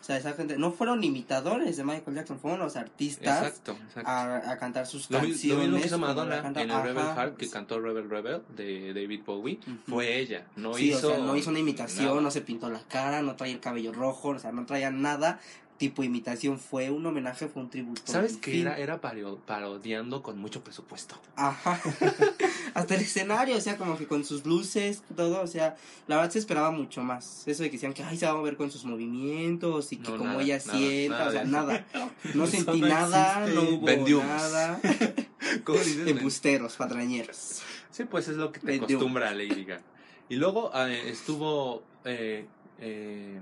O 0.00 0.02
sea, 0.02 0.16
esa 0.16 0.32
gente, 0.32 0.56
no 0.56 0.72
fueron 0.72 1.04
imitadores 1.04 1.76
de 1.76 1.84
Michael 1.84 2.16
Jackson, 2.16 2.38
fueron 2.40 2.60
los 2.60 2.74
artistas 2.74 3.42
Exacto, 3.46 3.76
exacto. 3.86 4.08
a, 4.10 4.50
a 4.52 4.58
cantar 4.58 4.86
sus 4.86 5.10
Lo, 5.10 5.18
canciones. 5.18 5.58
lo 5.58 5.62
mismo 5.64 5.78
que 5.82 5.86
hizo 5.88 5.98
Madonna 5.98 6.40
canta- 6.40 6.62
en 6.62 6.70
el 6.70 6.82
Rebel 6.82 6.98
Ajá. 7.04 7.14
Heart, 7.16 7.36
que 7.36 7.50
cantó 7.50 7.78
Rebel 7.80 8.08
Rebel 8.08 8.40
de 8.56 8.94
David 8.94 9.20
Bowie, 9.26 9.60
fue 9.86 10.18
ella. 10.18 10.46
No 10.56 10.72
sí, 10.72 10.88
hizo. 10.88 11.08
o 11.08 11.10
sea, 11.16 11.18
no 11.20 11.36
hizo 11.36 11.50
una 11.50 11.58
imitación, 11.58 12.06
nada. 12.06 12.20
no 12.22 12.30
se 12.30 12.40
pintó 12.40 12.70
la 12.70 12.80
cara, 12.88 13.20
no 13.20 13.36
traía 13.36 13.52
el 13.52 13.60
cabello 13.60 13.92
rojo, 13.92 14.28
o 14.30 14.38
sea, 14.38 14.52
no 14.52 14.64
traía 14.64 14.90
nada 14.90 15.38
tipo 15.80 16.02
imitación, 16.04 16.58
fue 16.58 16.90
un 16.90 17.06
homenaje, 17.06 17.48
fue 17.48 17.62
un 17.62 17.70
tributo. 17.70 18.02
¿Sabes 18.04 18.38
fin. 18.38 18.60
era? 18.60 18.78
Era 18.78 19.00
pario- 19.00 19.38
parodiando 19.46 20.22
con 20.22 20.38
mucho 20.38 20.62
presupuesto. 20.62 21.16
Ajá. 21.36 21.80
Hasta 22.74 22.94
el 22.94 23.00
escenario, 23.00 23.56
o 23.56 23.60
sea, 23.62 23.78
como 23.78 23.96
que 23.96 24.06
con 24.06 24.22
sus 24.24 24.44
luces, 24.44 25.02
todo, 25.16 25.40
o 25.40 25.46
sea, 25.46 25.76
la 26.06 26.16
verdad 26.16 26.30
se 26.30 26.38
esperaba 26.38 26.70
mucho 26.70 27.02
más. 27.02 27.48
Eso 27.48 27.62
de 27.62 27.70
que 27.70 27.76
decían 27.76 27.94
que 27.94 28.04
ay 28.04 28.18
se 28.18 28.26
va 28.26 28.32
a 28.32 28.34
mover 28.34 28.56
con 28.58 28.70
sus 28.70 28.84
movimientos 28.84 29.90
y 29.92 29.96
que 29.96 30.10
No, 30.10 30.18
como 30.18 30.30
nada, 30.32 30.42
ella 30.42 30.58
nada, 30.66 30.78
sienta, 30.78 31.18
nada 31.18 31.28
o 31.28 31.32
sea, 31.32 31.44
nada. 31.44 31.86
No 32.34 32.46
sentí 32.46 32.80
no 32.82 32.86
nada, 32.86 33.46
no 33.46 33.62
hubo 33.62 33.86
Vendió. 33.86 34.18
nada. 34.22 34.78
¿Cómo 35.64 35.78
dices? 35.78 36.06
Embusteros, 36.06 36.76
patrañeros. 36.76 37.62
Sí, 37.90 38.04
pues 38.04 38.28
es 38.28 38.36
lo 38.36 38.52
que 38.52 38.60
te 38.60 38.66
Vendió. 38.66 38.98
acostumbra 38.98 39.30
a 39.30 39.34
Lady 39.34 39.64
Gaga. 39.64 39.82
Y 40.28 40.36
luego 40.36 40.70
eh, 40.74 41.08
estuvo 41.10 41.82
eh, 42.04 42.46
eh, 42.78 43.40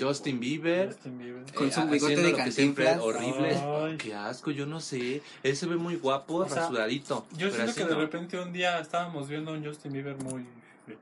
Justin 0.00 0.40
Bieber. 0.40 0.88
Justin 0.88 1.18
Bieber. 1.18 1.52
Con 1.54 1.70
su 1.72 1.80
eh, 1.80 1.86
bigote 1.90 2.16
de 2.16 2.30
lo 2.30 2.36
que 2.36 2.52
siempre 2.52 2.84
Cantinflas. 2.86 3.00
horrible. 3.00 3.56
Ay. 3.90 3.96
Qué 3.98 4.14
asco, 4.14 4.50
yo 4.50 4.66
no 4.66 4.80
sé. 4.80 5.22
Él 5.42 5.56
se 5.56 5.66
ve 5.66 5.76
muy 5.76 5.96
guapo, 5.96 6.36
O 6.36 6.48
sea, 6.48 6.62
rasuradito. 6.62 7.26
Yo 7.36 7.50
siento 7.50 7.70
así 7.70 7.80
que 7.80 7.86
de 7.86 7.94
no. 7.94 8.00
repente 8.00 8.38
un 8.40 8.52
día 8.52 8.78
estábamos 8.78 9.28
viendo 9.28 9.50
a 9.50 9.54
un 9.54 9.64
Justin 9.64 9.92
Bieber 9.92 10.16
muy 10.16 10.46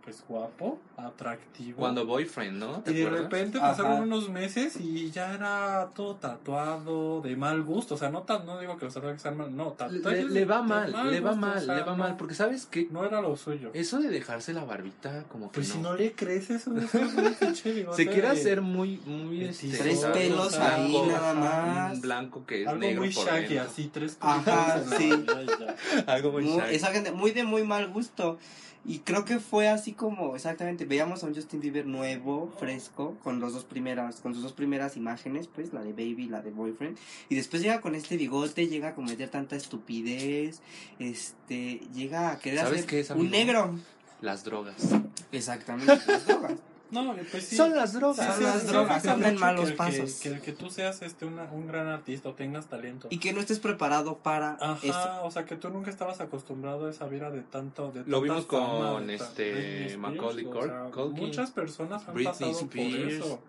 pues 0.04 0.22
guapo, 0.28 0.78
atractivo. 0.96 1.78
Cuando 1.78 2.04
boyfriend, 2.06 2.58
¿no? 2.58 2.80
¿Te 2.80 2.90
y 2.92 2.94
de 2.94 3.06
acuerdas? 3.06 3.22
repente 3.30 3.58
Ajá. 3.58 3.68
pasaron 3.70 4.02
unos 4.02 4.28
meses 4.28 4.76
y 4.78 5.10
ya 5.10 5.34
era 5.34 5.88
todo 5.94 6.16
tatuado, 6.16 7.22
de 7.22 7.34
mal 7.36 7.62
gusto. 7.62 7.94
O 7.94 7.98
sea, 7.98 8.10
no, 8.10 8.22
tan, 8.22 8.44
no 8.46 8.60
digo 8.60 8.76
que 8.76 8.84
los 8.84 8.94
tatuajes 8.94 9.22
sean 9.22 9.36
mal, 9.38 9.56
no, 9.56 9.74
Le, 9.90 10.24
le 10.24 10.44
va 10.44 10.62
mal, 10.62 10.92
le 11.10 11.20
va 11.20 11.30
gusto, 11.30 11.46
mal, 11.46 11.56
o 11.58 11.60
sea, 11.60 11.74
le 11.76 11.80
va 11.82 11.92
no- 11.92 11.96
mal. 11.96 12.16
Porque, 12.16 12.34
¿sabes 12.34 12.66
qué? 12.66 12.88
No 12.90 13.04
era 13.04 13.20
lo 13.22 13.36
suyo. 13.36 13.70
Eso 13.72 13.98
de 13.98 14.08
dejarse 14.10 14.52
la 14.52 14.64
barbita, 14.64 15.24
como 15.28 15.50
que 15.50 15.56
Pues 15.56 15.68
no. 15.70 15.74
si 15.74 15.80
no 15.80 15.94
le 15.96 16.12
crees 16.12 16.50
eso, 16.50 16.76
eso 16.76 16.98
es 16.98 17.14
un 17.14 17.34
pinche 17.40 17.72
bigote 17.72 17.96
Se 17.96 18.06
quiere 18.10 18.28
de- 18.28 18.40
hacer 18.40 18.60
muy, 18.60 18.98
muy, 19.06 19.44
este, 19.44 19.68
Tres 19.70 20.04
pelos 20.12 20.58
ahí, 20.58 20.90
Blanco, 20.92 21.06
nada 21.10 21.30
ajá, 21.30 21.66
más. 21.66 21.94
Un 21.94 22.00
blanco 22.02 22.44
que 22.46 22.62
es 22.62 22.68
Algo 22.68 22.80
negro 22.80 23.00
muy 23.02 23.14
por 23.14 23.24
shaggy, 23.26 23.54
dentro. 23.54 23.70
así, 23.70 23.90
tres 23.92 24.16
Ajá, 24.20 24.74
pelitos 24.84 25.00
en 25.00 25.20
sí. 25.20 25.26
Algo 26.06 26.32
muy 26.32 26.44
Muy- 26.44 26.58
shaggy. 26.58 26.74
esa 26.76 26.92
gente 26.92 27.12
muy 27.12 27.30
de 27.32 27.44
muy 27.44 27.64
mal 27.64 27.88
gusto. 27.90 28.38
Y 28.84 29.00
creo 29.00 29.24
que 29.24 29.40
fue 29.40 29.68
así 29.68 29.92
como, 29.92 30.34
exactamente, 30.34 30.86
veíamos 30.86 31.22
a 31.22 31.26
un 31.26 31.34
Justin 31.34 31.60
Bieber 31.60 31.86
nuevo, 31.86 32.50
fresco, 32.58 33.16
con 33.22 33.38
los 33.38 33.52
dos 33.52 33.64
primeras, 33.64 34.20
con 34.20 34.32
sus 34.32 34.42
dos 34.42 34.52
primeras 34.52 34.96
imágenes, 34.96 35.48
pues, 35.48 35.72
la 35.74 35.82
de 35.82 35.92
Baby 35.92 36.24
y 36.24 36.28
la 36.28 36.40
de 36.40 36.50
Boyfriend. 36.50 36.96
Y 37.28 37.34
después 37.34 37.62
llega 37.62 37.80
con 37.82 37.94
este 37.94 38.16
bigote, 38.16 38.68
llega 38.68 38.88
a 38.88 38.94
cometer 38.94 39.28
tanta 39.28 39.54
estupidez, 39.54 40.62
este, 40.98 41.80
llega 41.94 42.30
a 42.30 42.38
querer 42.38 42.60
¿Sabes 42.60 42.78
hacer 42.78 42.86
qué 42.86 43.00
es, 43.00 43.10
un 43.10 43.30
negro. 43.30 43.78
Las 44.22 44.44
drogas. 44.44 44.88
Exactamente, 45.30 45.98
las 46.06 46.26
drogas. 46.26 46.54
No, 46.90 47.14
pues 47.30 47.44
sí. 47.44 47.56
Son 47.56 47.74
las 47.74 47.92
drogas. 47.92 48.26
Son 48.26 48.36
Sí, 48.36 48.42
las 48.42 48.60
sí, 48.62 48.66
drogas, 48.68 49.02
sí, 49.02 49.08
en 49.08 49.18
mucho 49.20 49.34
malos 49.38 49.64
que 49.66 49.70
el 49.70 49.76
pasos. 49.76 50.12
Que, 50.14 50.28
que 50.28 50.34
el 50.34 50.40
que 50.40 50.52
tú 50.52 50.70
seas 50.70 51.02
este 51.02 51.24
una, 51.24 51.44
un 51.44 51.66
gran 51.66 51.86
artista 51.86 52.28
o 52.28 52.34
tengas 52.34 52.66
talento. 52.66 53.06
Y 53.10 53.18
que 53.18 53.32
no 53.32 53.40
estés 53.40 53.58
preparado 53.60 54.18
para 54.18 54.54
Ajá, 54.60 54.78
eso. 54.82 55.24
o 55.24 55.30
sea 55.30 55.44
que 55.44 55.56
tú 55.56 55.68
nunca 55.70 55.90
estabas 55.90 56.20
acostumbrado 56.20 56.86
a 56.86 56.90
esa 56.90 57.06
vida 57.06 57.30
de 57.30 57.42
tanto 57.42 57.92
de 57.92 58.04
Lo 58.06 58.20
vimos 58.20 58.46
fama, 58.46 58.92
con, 58.94 59.06
ta- 59.06 59.12
este, 59.14 59.96
Macaulay 59.98 60.44
o 60.46 60.62
sea, 60.62 60.84
Culkin, 60.90 61.24
Muchas 61.26 61.50
personas 61.50 62.06
han 62.08 62.14
Britney 62.14 62.32
pasado 62.32 62.52
por 62.52 62.78
Spears. 62.78 63.12
eso 63.14 63.40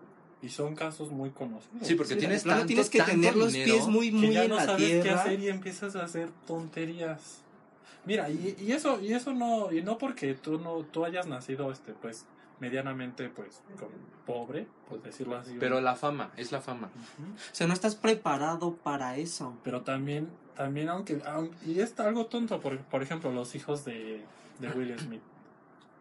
y 0.42 0.48
son 0.48 0.74
casos 0.74 1.10
muy 1.12 1.30
conocidos. 1.30 1.86
Sí, 1.86 1.94
porque 1.94 2.14
Sí, 2.14 2.18
tienes 2.18 2.42
tanto, 2.42 2.66
tienes 2.66 2.90
que 2.90 2.98
tanto 2.98 3.12
tener 3.12 3.36
los 3.36 3.52
dinero. 3.52 3.74
pies 3.74 3.86
muy, 3.86 4.10
que 4.10 4.16
muy 4.16 4.34
ya 4.34 4.42
en 4.44 4.50
no 4.50 4.56
la 4.56 4.64
sabes 4.64 4.88
qué 4.90 5.00
tierra. 5.02 5.20
hacer 5.22 5.40
y 5.40 5.48
empiezas 5.48 5.94
a 5.94 6.04
hacer 6.04 6.30
tonterías. 6.48 7.38
Mira, 8.04 8.28
y, 8.30 8.56
y 8.60 8.72
eso 8.72 9.00
y 9.00 9.12
eso 9.12 9.32
no 9.32 9.70
y 9.72 9.82
no 9.82 9.98
porque 9.98 10.34
tú 10.34 10.58
no 10.58 10.78
tú 10.90 11.04
hayas 11.04 11.28
nacido 11.28 11.70
este 11.70 11.92
pues 11.92 12.24
medianamente 12.62 13.28
pues 13.28 13.60
como 13.78 13.90
pobre, 14.24 14.66
por 14.88 15.02
decirlo 15.02 15.36
así. 15.36 15.56
Pero 15.58 15.80
la 15.80 15.96
fama, 15.96 16.30
es 16.36 16.52
la 16.52 16.60
fama. 16.60 16.88
O 16.88 17.54
sea, 17.54 17.66
no 17.66 17.74
estás 17.74 17.96
preparado 17.96 18.76
para 18.76 19.16
eso. 19.16 19.56
Pero 19.64 19.82
también, 19.82 20.28
también 20.56 20.88
aunque, 20.88 21.20
aun- 21.24 21.50
y 21.66 21.80
es 21.80 21.98
algo 21.98 22.26
tonto, 22.26 22.60
por, 22.60 22.78
por 22.78 23.02
ejemplo, 23.02 23.32
los 23.32 23.54
hijos 23.56 23.84
de, 23.84 24.24
de 24.60 24.68
Will 24.70 24.96
Smith, 24.98 25.22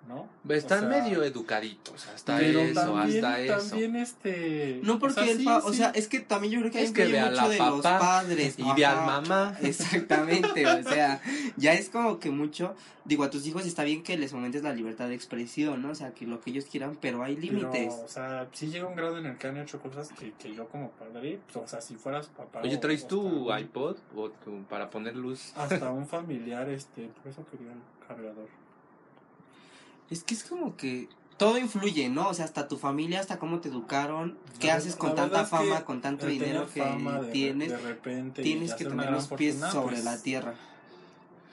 ¿no? 0.07 0.27
Están 0.53 0.85
O 0.85 0.89
sea, 0.91 1.01
medio 1.01 1.23
educaditos, 1.23 2.07
hasta 2.07 2.37
pero 2.37 2.59
eso, 2.61 2.73
también, 2.81 3.23
hasta 3.25 3.39
eso. 3.41 3.69
también 3.69 3.95
este... 3.95 4.79
No 4.83 4.99
porque 4.99 5.21
o 5.21 5.23
sea, 5.23 5.31
el 5.31 5.37
sí, 5.37 5.45
pa- 5.45 5.57
o 5.59 5.73
sea, 5.73 5.89
es 5.91 6.07
que 6.07 6.19
también 6.19 6.53
yo 6.53 6.59
creo 6.59 6.71
que 6.71 6.77
ahí 6.79 6.83
Es 6.85 6.91
que 6.91 7.05
mucho 7.05 7.31
la 7.31 7.47
de 7.49 7.57
los 7.59 7.81
papá 7.81 7.99
padres. 7.99 8.55
Y 8.57 8.63
ve 8.75 8.85
al 8.85 8.97
Ajá. 8.97 9.21
mamá. 9.21 9.57
Exactamente, 9.61 10.65
o 10.67 10.83
sea, 10.83 11.21
ya 11.55 11.73
es 11.73 11.89
como 11.89 12.19
que 12.19 12.31
mucho, 12.31 12.75
digo, 13.05 13.23
a 13.23 13.29
tus 13.29 13.45
hijos 13.47 13.65
está 13.65 13.83
bien 13.83 14.03
que 14.03 14.17
les 14.17 14.31
fomentes 14.31 14.63
la 14.63 14.73
libertad 14.73 15.07
de 15.07 15.15
expresión, 15.15 15.81
¿no? 15.81 15.91
O 15.91 15.95
sea, 15.95 16.13
que 16.13 16.25
lo 16.25 16.41
que 16.41 16.49
ellos 16.49 16.65
quieran, 16.65 16.97
pero 16.99 17.23
hay 17.23 17.35
límites. 17.37 17.93
o 17.93 18.07
sea, 18.07 18.47
sí 18.53 18.67
llega 18.69 18.87
un 18.87 18.95
grado 18.95 19.17
en 19.19 19.27
el 19.27 19.37
que 19.37 19.47
han 19.47 19.57
hecho 19.57 19.79
cosas 19.79 20.09
que, 20.19 20.33
que 20.33 20.53
yo 20.53 20.67
como 20.67 20.89
padre, 20.91 21.39
pues, 21.53 21.63
o 21.63 21.67
sea, 21.67 21.79
si 21.79 21.95
fueras 21.95 22.27
papá... 22.27 22.61
Oye, 22.63 22.77
¿traes 22.77 23.03
o 23.03 23.07
tu 23.07 23.55
iPod 23.55 23.97
o 24.15 24.29
tu- 24.31 24.63
para 24.63 24.89
poner 24.89 25.15
luz? 25.15 25.53
Hasta 25.55 25.91
un 25.91 26.07
familiar, 26.07 26.67
este, 26.69 27.07
por 27.07 27.31
eso 27.31 27.45
quería 27.49 27.71
el 27.71 28.07
cargador. 28.07 28.47
Es 30.11 30.23
que 30.23 30.33
es 30.35 30.43
como 30.43 30.75
que 30.77 31.07
todo 31.37 31.57
influye, 31.57 32.07
¿no? 32.09 32.29
O 32.29 32.33
sea, 32.35 32.45
hasta 32.45 32.67
tu 32.67 32.77
familia, 32.77 33.19
hasta 33.19 33.39
cómo 33.39 33.59
te 33.61 33.69
educaron, 33.69 34.37
qué 34.59 34.67
La 34.67 34.75
haces 34.75 34.95
con 34.95 35.15
tanta 35.15 35.23
verdad 35.23 35.41
es 35.43 35.49
que 35.49 35.55
fama, 35.73 35.85
con 35.85 36.01
tanto 36.01 36.27
dinero 36.27 36.67
que 36.71 36.81
de- 36.83 37.31
tienes, 37.31 37.69
de 37.69 37.77
repente 37.77 38.43
tienes 38.43 38.73
que 38.75 38.85
tener 38.85 39.09
los 39.11 39.27
pies 39.29 39.55
fortuna, 39.55 39.71
sobre 39.71 39.95
pues, 39.95 40.05
la 40.05 40.21
tierra. 40.21 40.55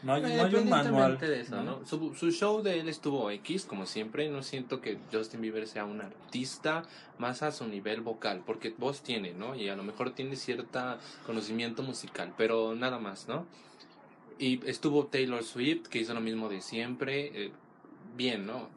No 0.03 0.13
hay, 0.15 0.23
no 0.23 0.29
hay 0.29 0.35
un 0.35 0.41
Independientemente 0.45 0.91
manual. 0.93 1.19
de 1.19 1.41
eso, 1.41 1.63
¿no? 1.63 1.85
Su, 1.87 2.15
su 2.15 2.31
show 2.31 2.63
de 2.63 2.79
él 2.79 2.89
estuvo 2.89 3.31
X, 3.33 3.65
como 3.65 3.85
siempre. 3.87 4.29
No 4.29 4.45
siento 4.45 4.81
que 4.81 4.99
Justin 5.13 5.41
Bieber 5.41 5.67
sea 5.67 5.85
un 5.87 6.01
artista 6.01 6.85
más 7.19 7.43
a 7.43 7.51
su 7.51 7.67
nivel 7.67 8.01
vocal, 8.03 8.43
porque 8.47 8.73
voz 8.79 9.03
tiene, 9.03 9.33
¿no? 9.33 9.57
Y 9.57 9.69
a 9.69 9.75
lo 9.75 9.83
mejor 9.83 10.11
tiene 10.13 10.37
cierta 10.37 10.99
conocimiento 11.27 11.83
musical, 11.83 12.33
pero 12.37 12.75
nada 12.77 12.99
más, 13.01 13.27
¿no? 13.27 13.45
Y 14.39 14.61
estuvo 14.69 15.07
Taylor 15.07 15.43
Swift, 15.43 15.89
que 15.89 15.99
hizo 15.99 16.15
lo 16.15 16.21
mismo 16.21 16.49
de 16.49 16.61
siempre. 16.61 17.47
eh, 17.47 17.53
bien, 18.17 18.47
¿no? 18.47 18.69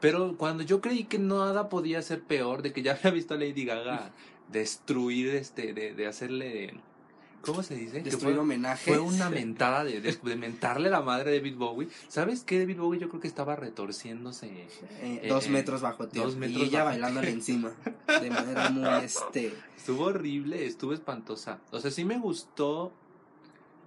Pero 0.00 0.36
cuando 0.36 0.62
yo 0.62 0.80
creí 0.80 1.04
que 1.04 1.18
nada 1.18 1.68
podía 1.68 2.00
ser 2.02 2.22
peor, 2.22 2.62
de 2.62 2.72
que 2.72 2.82
ya 2.82 2.92
había 3.00 3.10
visto 3.10 3.34
a 3.34 3.36
Lady 3.36 3.64
Gaga 3.64 4.10
destruir, 4.52 5.28
este, 5.34 5.72
de, 5.72 5.94
de 5.94 6.06
hacerle. 6.06 6.74
¿Cómo 7.40 7.62
se 7.62 7.76
dice? 7.76 7.98
Que 7.98 8.10
Destruir 8.10 8.34
fue- 8.34 8.42
homenajes. 8.42 8.82
fue 8.84 8.98
una 8.98 9.30
mentada 9.30 9.84
de, 9.84 10.00
de, 10.00 10.12
de 10.12 10.36
mentarle 10.36 10.90
la 10.90 11.02
madre 11.02 11.30
de 11.30 11.38
David 11.38 11.56
Bowie. 11.56 11.88
¿Sabes 12.08 12.42
qué? 12.42 12.58
David 12.58 12.78
Bowie 12.78 12.98
yo 12.98 13.08
creo 13.08 13.20
que 13.20 13.28
estaba 13.28 13.54
retorciéndose. 13.54 14.46
Eh, 14.48 15.20
eh, 15.22 15.26
dos 15.28 15.46
eh, 15.46 15.50
metros 15.50 15.80
bajo 15.80 16.08
tierra. 16.08 16.26
dos 16.26 16.36
metros 16.36 16.60
y 16.62 16.64
ella 16.66 16.78
bajo 16.82 16.90
bailándole 16.98 17.30
encima. 17.30 17.72
De 18.20 18.30
manera 18.30 18.70
muy, 18.70 18.88
este... 19.04 19.52
Estuvo 19.76 20.06
horrible, 20.06 20.66
estuvo 20.66 20.92
espantosa. 20.92 21.60
O 21.70 21.78
sea, 21.78 21.92
sí 21.92 22.04
me 22.04 22.18
gustó 22.18 22.92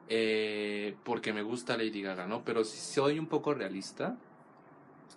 eh, 0.10 0.96
porque 1.04 1.34
me 1.34 1.42
gusta 1.42 1.78
Lady 1.78 2.02
Gaga, 2.02 2.28
¿no? 2.28 2.44
Pero 2.44 2.64
si 2.64 2.78
soy 2.78 3.20
un 3.20 3.28
poco 3.28 3.54
realista, 3.54 4.18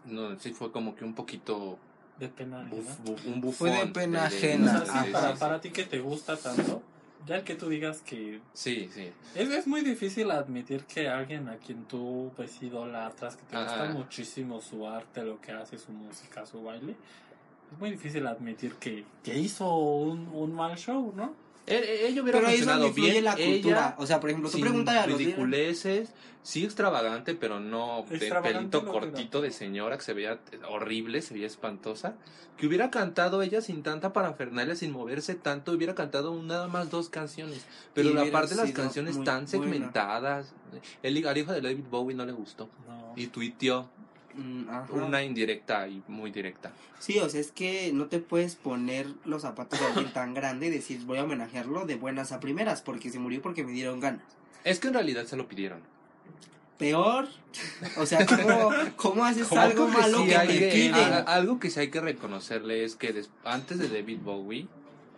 no, 0.04 0.38
sí 0.38 0.52
fue 0.52 0.70
como 0.72 0.94
que 0.94 1.04
un 1.04 1.14
poquito 1.14 1.78
De 2.18 2.28
pena. 2.28 2.62
buf- 2.70 2.80
ajena. 2.80 2.96
buf- 3.04 3.26
un 3.26 3.40
bufón. 3.40 3.68
Fue 3.68 3.78
de 3.78 3.86
pena 3.92 4.24
ajena. 4.26 4.84
para, 5.12 5.34
para 5.34 5.60
ti 5.60 5.70
que 5.70 5.84
te 5.84 5.98
gusta 6.00 6.36
tanto, 6.36 6.82
ya 7.26 7.36
el 7.36 7.44
que 7.44 7.54
tú 7.54 7.68
digas 7.68 8.00
que 8.02 8.40
Sí, 8.52 8.88
sí. 8.92 9.10
es, 9.34 9.48
es 9.50 9.66
muy 9.66 9.80
difícil 9.82 10.30
admitir 10.30 10.84
que 10.84 11.08
alguien 11.08 11.48
a 11.48 11.56
quien 11.56 11.84
tú 11.84 12.30
pues 12.36 12.62
idolatras, 12.62 13.36
que 13.36 13.44
te 13.44 13.56
gusta 13.56 13.84
muchísimo 13.92 14.60
su 14.60 14.86
arte, 14.86 15.22
lo 15.24 15.40
que 15.40 15.52
hace, 15.52 15.78
su 15.78 15.92
música, 15.92 16.44
su 16.46 16.62
baile, 16.62 16.94
es 17.72 17.78
muy 17.78 17.90
difícil 17.90 18.26
admitir 18.26 18.74
que, 18.74 19.04
que 19.24 19.38
hizo 19.38 19.74
un, 19.76 20.28
un 20.32 20.52
mal 20.54 20.76
show, 20.76 21.12
¿no? 21.16 21.34
Eh, 21.66 21.76
eh, 21.76 22.06
Ella 22.08 22.22
hubiera 22.22 22.38
Pero 22.38 22.50
ahí 22.50 22.60
es 22.60 22.66
donde 22.66 22.86
funcionado 22.86 22.88
influye 22.88 23.12
bien. 23.12 23.24
la 23.24 23.36
cultura. 23.36 23.78
Ella, 23.78 23.94
o 23.98 24.06
sea, 24.06 24.20
por 24.20 24.30
ejemplo, 24.30 24.50
tú 24.50 24.56
sin 24.56 24.66
pregúntale 24.66 24.98
a 24.98 25.06
los 25.06 25.18
ridiculeces, 25.18 26.12
sí 26.42 26.64
extravagante, 26.64 27.34
pero 27.34 27.58
no 27.58 28.04
de 28.08 28.18
pelito 28.18 28.82
no, 28.82 28.92
cortito 28.92 29.40
de 29.40 29.50
señora 29.50 29.96
que 29.96 30.04
se 30.04 30.12
veía 30.12 30.40
horrible, 30.68 31.22
se 31.22 31.34
veía 31.34 31.46
espantosa. 31.46 32.16
Que 32.58 32.68
hubiera 32.68 32.90
cantado 32.90 33.42
ella 33.42 33.60
sin 33.62 33.82
tanta 33.82 34.12
parafernalia, 34.12 34.76
sin 34.76 34.92
moverse 34.92 35.34
tanto, 35.34 35.72
hubiera 35.72 35.94
cantado 35.94 36.40
nada 36.40 36.68
más 36.68 36.90
dos 36.90 37.08
canciones. 37.08 37.66
Pero 37.94 38.10
Y 38.10 38.12
la 38.12 38.30
parte 38.30 38.54
de 38.54 38.62
las 38.62 38.70
canciones 38.70 39.16
muy 39.16 39.24
tan 39.24 39.48
segmentadas. 39.48 40.52
El, 41.02 41.26
al 41.26 41.38
hijo 41.38 41.52
de 41.52 41.60
David 41.60 41.84
Bowie 41.90 42.14
no 42.14 42.24
le 42.24 42.32
gustó. 42.32 42.68
No. 42.86 43.12
Y 43.16 43.28
tuiteó 43.28 43.88
ajá. 44.70 44.92
una 44.92 45.22
indirecta 45.22 45.86
y 45.88 46.02
muy 46.08 46.30
directa. 46.30 46.72
Sí, 46.98 47.18
o 47.18 47.28
sea, 47.28 47.40
es 47.40 47.52
que 47.52 47.92
no 47.92 48.06
te 48.06 48.18
puedes 48.18 48.54
poner 48.56 49.06
los 49.24 49.42
zapatos 49.42 49.78
de 49.80 49.86
alguien 49.86 50.12
tan 50.12 50.34
grande 50.34 50.66
y 50.66 50.70
decir 50.70 51.00
voy 51.04 51.18
a 51.18 51.24
homenajearlo 51.24 51.84
de 51.86 51.96
buenas 51.96 52.32
a 52.32 52.40
primeras 52.40 52.82
porque 52.82 53.10
se 53.10 53.18
murió 53.18 53.42
porque 53.42 53.64
me 53.64 53.72
dieron 53.72 54.00
ganas. 54.00 54.22
Es 54.64 54.78
que 54.80 54.88
en 54.88 54.94
realidad 54.94 55.26
se 55.26 55.36
lo 55.36 55.46
pidieron. 55.48 55.80
Peor, 56.78 57.28
o 57.98 58.04
sea, 58.06 58.26
¿cómo, 58.26 58.70
cómo 58.96 59.24
haces 59.24 59.50
algo 59.52 59.86
que 59.86 59.92
malo 59.92 60.18
sí 60.18 60.26
que 60.26 60.58
que- 60.58 60.70
piden? 60.72 60.94
a- 60.94 61.18
algo 61.20 61.60
que 61.60 61.70
sí 61.70 61.78
hay 61.80 61.88
que 61.90 62.00
reconocerle 62.00 62.84
es 62.84 62.96
que 62.96 63.12
des- 63.12 63.30
antes 63.44 63.78
de 63.78 63.88
David 63.88 64.18
Bowie, 64.24 64.66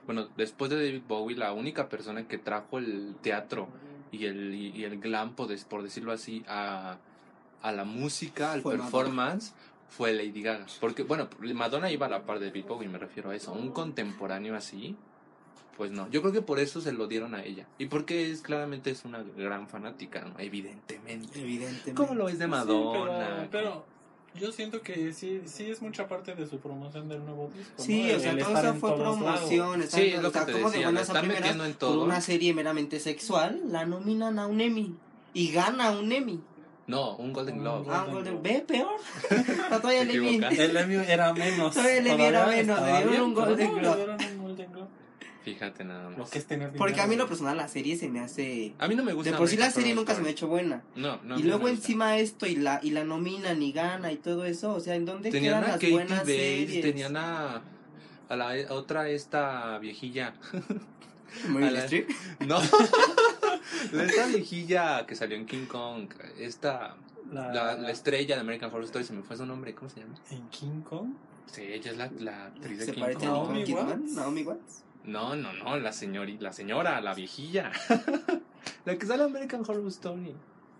bueno, 0.04 0.28
después 0.36 0.70
de 0.70 0.76
David 0.76 1.02
Bowie, 1.08 1.36
la 1.36 1.52
única 1.54 1.88
persona 1.88 2.28
que 2.28 2.36
trajo 2.36 2.78
el 2.78 3.14
teatro 3.22 3.68
y 4.12 4.26
el, 4.26 4.54
y, 4.54 4.84
el 4.84 5.00
glam, 5.00 5.34
por 5.34 5.48
decirlo 5.82 6.12
así, 6.12 6.44
a, 6.46 6.98
a 7.66 7.72
la 7.72 7.84
música, 7.84 8.52
al 8.52 8.62
Fue 8.62 8.76
performance, 8.76 9.52
fue 9.88 10.12
Lady 10.12 10.40
Gaga. 10.42 10.66
Porque, 10.80 11.02
bueno, 11.02 11.28
Madonna 11.54 11.90
iba 11.90 12.06
a 12.06 12.08
la 12.08 12.22
par 12.22 12.38
de 12.38 12.46
David 12.46 12.64
Bowie, 12.68 12.88
me 12.88 12.98
refiero 12.98 13.30
a 13.30 13.34
eso. 13.34 13.52
Un 13.52 13.70
contemporáneo 13.72 14.54
así, 14.54 14.94
pues 15.76 15.90
no. 15.90 16.08
Yo 16.10 16.20
creo 16.22 16.32
que 16.32 16.42
por 16.42 16.60
eso 16.60 16.80
se 16.80 16.92
lo 16.92 17.08
dieron 17.08 17.34
a 17.34 17.42
ella. 17.42 17.66
Y 17.78 17.86
porque 17.86 18.30
es 18.30 18.40
claramente 18.40 18.90
es 18.90 19.04
una 19.04 19.22
gran 19.36 19.68
fanática, 19.68 20.20
¿no? 20.24 20.38
Evidentemente. 20.38 21.40
Evidentemente. 21.40 21.94
¿Cómo 21.94 22.14
lo 22.14 22.28
es 22.28 22.38
de 22.38 22.44
Sí, 22.44 22.50
Madonna? 22.50 23.48
pero, 23.50 23.50
pero 23.50 23.84
yo 24.40 24.52
siento 24.52 24.80
que 24.82 25.12
sí, 25.12 25.42
sí 25.46 25.68
es 25.68 25.82
mucha 25.82 26.06
parte 26.06 26.36
de 26.36 26.46
su 26.46 26.58
promoción 26.58 27.08
del 27.08 27.24
nuevo 27.24 27.50
disco. 27.56 27.82
Sí, 27.82 28.08
¿no? 28.12 28.16
o 28.16 28.20
sea, 28.20 28.30
El 28.30 28.38
todo 28.44 28.58
eso 28.58 28.74
fue 28.74 28.94
promoción. 28.96 29.82
está- 29.82 29.96
Sí, 29.96 30.04
es 30.04 30.22
lo 30.22 30.30
que 30.30 30.38
te 30.40 30.52
de 30.52 31.00
están 31.00 31.26
metiendo 31.26 31.64
en 31.64 31.74
por 31.74 31.98
una 31.98 32.20
serie 32.20 32.54
meramente 32.54 33.00
sexual, 33.00 33.60
la 33.72 33.84
nominan 33.86 34.38
a 34.38 34.46
un 34.46 34.60
Emmy. 34.60 34.94
Y 35.34 35.50
gana 35.50 35.90
un 35.90 36.12
Emmy. 36.12 36.40
No, 36.86 37.16
un 37.16 37.32
Golden 37.32 37.56
Un 37.56 37.60
Globe. 37.62 37.86
Ah, 37.90 38.04
Globe. 38.08 38.30
Golden- 38.30 38.42
ve, 38.42 38.64
peor. 38.66 38.96
Está 39.30 39.80
todavía 39.80 40.02
el 40.02 40.10
Emmy. 40.10 40.36
El 40.56 40.76
Emmy 40.76 40.94
era 41.08 41.32
menos. 41.32 41.74
Todavía 41.74 41.98
el 41.98 42.06
Emmy 42.06 42.24
era 42.24 42.46
menos, 42.46 42.80
le 42.80 43.06
dieron 43.08 43.20
un 43.26 43.34
Golden 43.34 43.72
no, 43.72 43.78
Globe. 43.78 44.16
un 44.38 44.56
Globe. 44.56 44.86
Fíjate 45.44 45.84
nada 45.84 46.10
Lo 46.10 46.18
más. 46.18 46.30
que 46.30 46.38
es 46.38 46.46
tener 46.46 46.72
Porque 46.72 47.00
a 47.00 47.06
mí 47.06 47.14
lo 47.14 47.28
personal 47.28 47.56
la 47.56 47.68
serie 47.68 47.96
se 47.96 48.08
me 48.08 48.18
hace... 48.18 48.74
A 48.78 48.88
mí 48.88 48.96
no 48.96 49.04
me 49.04 49.12
gusta. 49.12 49.30
De 49.30 49.36
por 49.36 49.46
sí 49.48 49.56
la 49.56 49.70
serie 49.70 49.94
nunca 49.94 50.12
se 50.16 50.20
me 50.20 50.28
ha 50.28 50.32
hecho 50.32 50.48
buena. 50.48 50.82
No, 50.96 51.20
no. 51.22 51.38
y 51.38 51.42
no 51.42 51.48
luego 51.50 51.68
encima 51.68 52.18
esto 52.18 52.46
y 52.46 52.56
la 52.56 52.80
y 52.82 52.90
la 52.90 53.04
nominan 53.04 53.62
y 53.62 53.70
gana 53.70 54.10
y 54.10 54.16
todo 54.16 54.44
eso, 54.44 54.74
o 54.74 54.80
sea, 54.80 54.96
¿en 54.96 55.04
dónde 55.04 55.30
Tenían 55.30 55.52
quedan 55.54 55.64
a 55.64 55.66
las 55.68 55.76
Katie 55.76 55.92
buenas 55.92 56.18
Bates, 56.20 56.36
series? 56.36 56.80
tenían 56.82 57.16
a, 57.16 57.62
a 58.28 58.36
la 58.36 58.50
a 58.68 58.72
otra 58.74 59.08
esta 59.08 59.78
viejilla. 59.78 60.34
Meryl 61.48 61.68
a 61.68 61.70
la- 61.70 61.84
Streep. 61.84 62.10
No. 62.40 62.58
Esta 63.92 64.26
viejilla 64.26 65.06
que 65.06 65.14
salió 65.14 65.36
en 65.36 65.46
King 65.46 65.66
Kong, 65.66 66.08
esta 66.38 66.96
La, 67.32 67.52
la, 67.52 67.74
la 67.76 67.90
estrella 67.90 68.36
de 68.36 68.40
American 68.40 68.70
Horror 68.70 68.84
Story, 68.84 69.04
se 69.04 69.12
me 69.12 69.22
fue 69.22 69.36
su 69.36 69.46
nombre, 69.46 69.74
¿cómo 69.74 69.88
se 69.90 70.00
llama? 70.00 70.14
En 70.30 70.48
King 70.48 70.82
Kong. 70.82 71.10
Sí, 71.46 71.62
ella 71.62 71.90
es 71.92 71.96
la, 71.96 72.10
la 72.18 72.46
actriz 72.46 72.78
de 72.78 72.84
¿Se 72.86 72.92
King 72.92 73.00
parece 73.00 73.26
a 73.26 73.30
Kong. 73.30 73.48
Naomi? 73.52 73.72
Watts? 73.72 74.12
Naomi 74.12 74.42
Watts. 74.42 74.82
No, 75.04 75.36
no, 75.36 75.52
no, 75.52 75.76
la 75.78 75.92
señora, 75.92 76.32
la 76.40 76.52
señora, 76.52 77.00
la 77.00 77.14
viejilla. 77.14 77.70
la 78.84 78.98
que 78.98 79.06
sale 79.06 79.22
en 79.24 79.30
American 79.30 79.62
Horror 79.66 79.86
Story. 79.88 80.34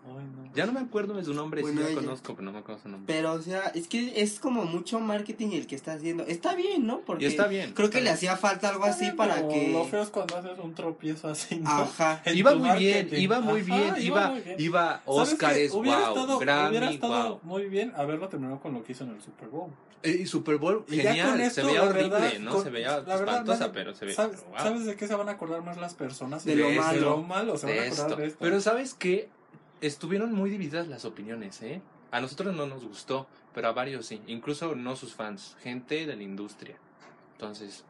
Ay, 0.07 0.25
no. 0.25 0.47
Ya 0.55 0.65
no 0.67 0.73
me 0.73 0.81
acuerdo 0.81 1.15
de 1.15 1.25
su 1.25 1.35
nombre, 1.35 1.61
Bueno, 1.63 1.79
sí 1.81 1.85
la 1.85 1.91
ella. 1.91 2.01
conozco, 2.01 2.35
pero 2.35 2.45
no 2.47 2.53
me 2.53 2.59
acuerdo 2.61 2.81
su 2.83 2.89
nombre. 2.89 3.13
Pero, 3.15 3.33
o 3.33 3.43
sea, 3.43 3.61
es 3.75 3.89
que 3.89 4.21
es 4.23 4.39
como 4.41 4.65
mucho 4.65 5.01
marketing 5.01 5.49
el 5.53 5.67
que 5.67 5.75
está 5.75 5.93
haciendo. 5.95 6.23
Está 6.25 6.55
bien, 6.55 6.87
¿no? 6.87 7.01
Porque 7.01 7.25
Y 7.25 7.29
está 7.29 7.47
bien. 7.47 7.73
creo 7.75 7.91
que 7.91 8.01
le 8.01 8.09
hacía 8.11 8.37
falta 8.37 8.69
algo 8.71 8.85
así 8.85 9.11
para 9.13 9.41
Lo 9.43 9.49
que... 9.49 9.87
feo 9.91 10.03
es 10.03 10.09
cuando 10.09 10.37
haces 10.37 10.59
un 10.59 10.75
tropiezo 10.75 11.29
así, 11.29 11.57
¿no? 11.57 11.69
Ajá. 11.71 12.23
En 12.25 12.37
Iba 12.39 12.55
muy 12.55 12.79
bien, 12.79 13.09
iba 13.13 13.41
muy 13.41 13.61
Ajá, 13.61 13.75
bien, 13.77 13.95
iba, 13.99 14.29
muy 14.31 14.41
bien. 14.41 14.57
iba 14.59 15.03
¿Sabes 15.05 15.33
Oscars, 15.33 15.55
qué? 15.57 15.71
Hubiera 15.73 15.99
wow, 15.99 16.09
estado, 16.09 16.37
hubiera 16.39 16.71
Grammy, 16.71 16.95
estado 16.95 17.29
wow. 17.29 17.41
muy 17.43 17.67
bien 17.69 17.93
haberlo 17.97 18.29
terminado 18.29 18.61
con 18.61 18.73
lo 18.73 18.83
que 18.83 18.93
hizo 18.93 19.05
en 19.05 19.11
el 19.11 19.21
Super 19.21 19.49
Bowl. 19.49 19.71
Eh, 20.03 20.19
Y 20.23 20.27
Super 20.27 20.57
Bowl, 20.59 20.85
Y 20.89 20.97
ya 20.97 21.13
genial, 21.15 21.51
se 21.51 21.63
veía 21.63 21.83
horrible, 21.83 22.09
verdad, 22.11 22.39
¿no? 22.41 22.53
con- 22.53 22.63
se 22.63 22.71
veía 22.71 22.99
espantosa, 22.99 23.73
pero 23.73 23.95
se 23.95 24.05
veía, 24.05 24.17
¿Sabes, 24.17 24.45
wow. 24.47 24.59
¿Sabes 24.59 24.85
de 24.87 24.95
qué 24.97 25.07
se 25.09 25.15
van 25.15 25.29
a 25.29 25.33
acordar 25.33 25.63
más 25.63 25.77
las 25.79 25.95
personas? 25.95 26.45
De 26.45 26.55
lo 26.57 26.71
malo. 26.71 26.93
De 26.95 27.01
lo 27.01 27.17
malo, 27.23 27.57
se 27.59 27.67
van 27.67 27.79
a 27.79 27.81
de 27.83 27.87
acordar 27.89 28.07
esto. 28.07 28.17
de 28.21 28.27
esto. 28.29 28.39
Pero 28.41 28.61
sabes 28.61 28.95
que 28.95 29.29
estuvieron 29.81 30.33
muy 30.33 30.51
divididas 30.51 30.89
las 30.89 31.05
opiniones, 31.05 31.63
¿eh? 31.63 31.81
A 32.11 32.21
nosotros 32.21 32.55
no 32.55 32.67
nos 32.67 32.85
gustó, 32.85 33.27
pero 33.55 33.69
a 33.69 33.73
varios 33.73 34.07
sí, 34.07 34.23
incluso 34.27 34.75
no 34.75 34.97
sus 34.97 35.15
fans, 35.15 35.57
gente 35.63 36.07
de 36.07 36.17
la 36.17 36.23
industria. 36.23 36.77
Entonces, 37.33 37.85